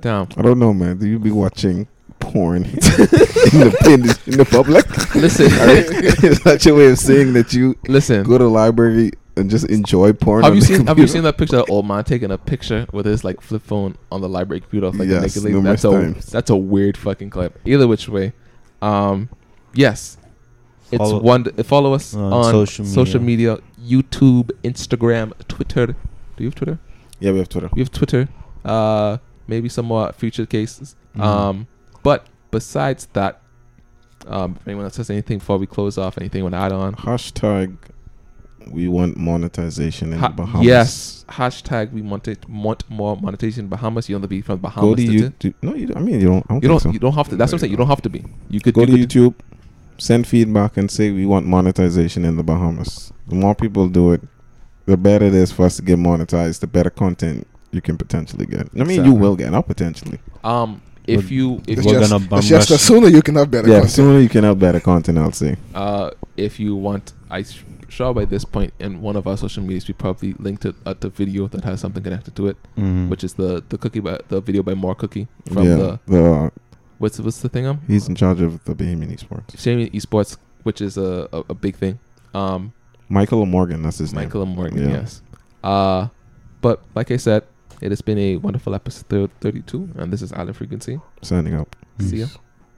Damn. 0.00 0.28
I 0.36 0.42
don't 0.42 0.58
know, 0.58 0.72
man. 0.72 0.98
Do 0.98 1.08
you 1.08 1.18
be 1.18 1.30
watching 1.30 1.88
porn 2.20 2.64
in, 2.64 2.70
the, 2.72 3.78
in, 3.86 4.02
the, 4.02 4.20
in 4.26 4.36
the 4.38 4.44
public? 4.44 4.86
Listen, 5.14 5.46
Is 6.30 6.40
that 6.42 6.64
your 6.64 6.76
way 6.76 6.86
of 6.90 6.98
saying 6.98 7.32
that 7.34 7.52
you 7.52 7.76
listen. 7.88 8.22
go 8.24 8.38
to 8.38 8.44
the 8.44 8.50
library 8.50 9.12
and 9.36 9.50
just 9.50 9.66
enjoy 9.68 10.12
porn? 10.12 10.44
Have 10.44 10.54
you 10.54 10.60
the 10.60 10.66
seen 10.66 10.86
Have 10.86 10.98
you 10.98 11.06
seen 11.06 11.22
that 11.24 11.36
picture 11.38 11.58
of 11.58 11.66
that 11.66 11.72
old 11.72 11.86
man 11.86 12.04
taking 12.04 12.30
a 12.30 12.38
picture 12.38 12.86
with 12.92 13.06
his 13.06 13.24
like 13.24 13.40
flip 13.40 13.62
phone 13.62 13.96
on 14.12 14.20
the 14.20 14.28
library 14.28 14.60
computer? 14.60 14.90
Like 14.90 15.08
Yes, 15.08 15.22
naked 15.22 15.42
lady? 15.44 15.54
numerous 15.54 15.82
that's 15.82 15.94
a 15.94 16.00
times. 16.00 16.26
that's 16.26 16.50
a 16.50 16.56
weird 16.56 16.96
fucking 16.96 17.30
clip. 17.30 17.58
Either 17.64 17.86
which 17.88 18.08
way, 18.08 18.32
um, 18.82 19.28
yes, 19.74 20.16
it's 20.90 20.98
Follow- 20.98 21.20
one. 21.20 21.44
Follow 21.64 21.94
us 21.94 22.14
On 22.14 22.32
on, 22.32 22.44
social 22.52 22.84
social 22.84 23.20
media, 23.20 23.58
YouTube, 23.80 24.50
Instagram, 24.64 25.32
Twitter. 25.48 25.86
Do 25.86 26.44
you 26.44 26.46
have 26.46 26.54
Twitter? 26.54 26.78
Yeah, 27.20 27.32
we 27.32 27.38
have 27.38 27.48
Twitter. 27.48 27.68
We 27.72 27.80
have 27.82 27.90
Twitter. 27.92 28.28
Uh, 28.64 29.18
maybe 29.48 29.68
some 29.68 29.86
more 29.86 30.12
future 30.12 30.46
cases. 30.46 30.94
Mhm. 31.16 31.22
Um, 31.24 31.66
but 32.02 32.26
besides 32.50 33.06
that, 33.14 33.40
um, 34.26 34.56
if 34.60 34.68
anyone 34.68 34.84
else 34.84 34.96
has 34.98 35.10
anything 35.10 35.38
before 35.38 35.58
we 35.58 35.66
close 35.66 35.98
off, 35.98 36.18
anything 36.18 36.40
you 36.40 36.44
want 36.44 36.54
to 36.54 36.58
add 36.58 36.72
on? 36.72 36.94
Hashtag 36.94 37.76
we 38.70 38.86
want 38.86 39.16
monetization 39.16 40.12
in 40.12 40.18
Ha- 40.18 40.28
Bahamas. 40.28 40.66
yes. 40.66 41.24
Hashtag 41.30 41.90
we 41.92 42.02
want 42.02 42.28
it, 42.28 42.46
want 42.50 42.84
more 42.90 43.16
monetization 43.16 43.64
in 43.64 43.68
Bahamas. 43.70 44.08
You 44.08 44.14
don't 44.14 44.22
have 44.22 44.28
to 44.28 44.36
be 44.36 44.42
from 44.42 44.58
Bahamas. 44.58 44.82
Go 44.90 44.94
to 44.94 45.06
to 45.06 45.30
do- 45.30 45.50
YouTube. 45.50 45.54
No, 45.62 45.74
you. 45.74 45.88
I 45.96 46.00
mean, 46.00 46.20
you 46.20 46.26
don't. 46.28 46.44
I 46.50 46.54
don't 46.54 46.56
You 46.56 46.60
think 46.60 46.62
don't. 46.70 46.80
so. 46.80 46.90
You 46.90 46.98
don't 46.98 47.14
have 47.14 47.28
to. 47.30 47.36
That's 47.36 47.50
what 47.52 47.56
I'm 47.56 47.60
saying. 47.60 47.70
You 47.70 47.76
don't 47.78 47.86
have 47.88 48.02
to 48.02 48.10
be. 48.10 48.24
You 48.50 48.60
could 48.60 48.74
Go 48.74 48.84
to 48.84 48.92
could- 48.92 49.00
YouTube, 49.08 49.34
send 49.96 50.26
feedback, 50.26 50.76
and 50.76 50.90
say 50.90 51.10
we 51.10 51.24
want 51.24 51.46
monetization 51.46 52.24
in 52.26 52.36
the 52.36 52.42
Bahamas. 52.42 53.12
The 53.26 53.34
more 53.36 53.54
people 53.54 53.88
do 53.88 54.12
it, 54.12 54.22
the 54.84 54.96
better 54.98 55.24
it 55.26 55.34
is 55.34 55.50
for 55.52 55.64
us 55.64 55.76
to 55.76 55.82
get 55.82 55.98
monetized. 55.98 56.60
The 56.60 56.66
better 56.66 56.90
content 56.90 57.46
you 57.72 57.80
can 57.80 57.96
potentially 57.98 58.46
get. 58.46 58.60
I 58.60 58.78
mean, 58.78 58.90
Exactly. 58.90 59.04
you 59.06 59.14
will 59.14 59.36
get, 59.36 59.50
not 59.52 59.66
potentially. 59.66 60.18
Um, 60.44 60.80
if 61.06 61.22
But- 61.22 61.30
you 61.30 61.54
if 61.66 61.78
It's 61.78 61.86
We're 61.86 61.98
just, 62.00 62.10
gonna 62.10 62.24
bum 62.26 62.38
it's 62.38 62.48
just 62.48 62.68
the 62.68 62.78
sooner 62.78 63.08
you 63.08 63.22
can 63.22 63.34
have 63.36 63.50
better 63.50 63.68
yeah, 63.68 63.74
content. 63.76 63.92
sooner 63.92 64.18
you 64.20 64.28
can 64.28 64.44
have 64.44 64.58
better 64.58 64.80
content. 64.80 65.16
I'll 65.18 65.32
say. 65.32 65.56
uh 65.74 66.10
if 66.36 66.60
you 66.60 66.76
want, 66.76 67.14
I 67.30 67.40
s- 67.40 67.58
sure 67.88 68.12
by 68.14 68.24
this 68.26 68.44
point 68.44 68.72
in 68.78 69.00
one 69.00 69.16
of 69.16 69.26
our 69.26 69.36
social 69.36 69.62
medias 69.62 69.88
we 69.88 69.94
probably 69.94 70.34
linked 70.38 70.64
it 70.66 70.74
at 70.86 71.00
the 71.00 71.08
video 71.08 71.48
that 71.48 71.64
has 71.64 71.80
something 71.80 72.02
connected 72.02 72.36
to 72.36 72.46
it, 72.48 72.56
Mhm. 72.76 73.08
which 73.08 73.24
is 73.24 73.32
the 73.34 73.62
the 73.70 73.78
cookie 73.78 74.00
by 74.00 74.18
the 74.28 74.40
video 74.40 74.62
by 74.62 74.74
More 74.74 74.94
Cookie 74.94 75.26
from 75.52 75.64
yeah, 75.64 75.76
the 75.76 75.98
the, 76.06 76.24
uh, 76.32 76.50
what's 76.98 77.18
what's 77.18 77.40
the 77.40 77.48
thing 77.48 77.66
um 77.66 77.80
he's 77.86 78.06
in 78.08 78.14
charge 78.14 78.40
of 78.42 78.62
the 78.64 78.74
Bahamian 78.74 79.10
Esports. 79.10 79.58
Shaming 79.58 79.90
Esports, 79.92 80.36
which 80.62 80.80
is 80.82 80.96
a, 80.98 81.26
a 81.32 81.38
a 81.48 81.54
big 81.54 81.74
thing. 81.76 81.98
Um, 82.34 82.72
Michael 83.08 83.46
Morgan, 83.46 83.82
that's 83.82 83.96
his 83.98 84.12
name. 84.12 84.24
Michael 84.26 84.42
and 84.42 84.54
Morgan, 84.54 84.78
Yeah. 84.90 84.96
yes. 85.00 85.22
Uh, 85.64 86.08
but 86.60 86.82
like 86.94 87.10
I 87.10 87.16
said, 87.16 87.42
it 87.80 87.90
has 87.90 88.00
been 88.02 88.18
a 88.18 88.36
wonderful 88.36 88.74
episode 88.74 89.30
32, 89.40 89.90
and 89.96 90.12
this 90.12 90.22
is 90.22 90.32
Island 90.32 90.56
Frequency. 90.56 90.92
name. 90.92 91.02
Signing 91.22 91.54
up. 91.54 91.76
See 92.00 92.18
ya. 92.18 92.26
Peace. 92.26 92.38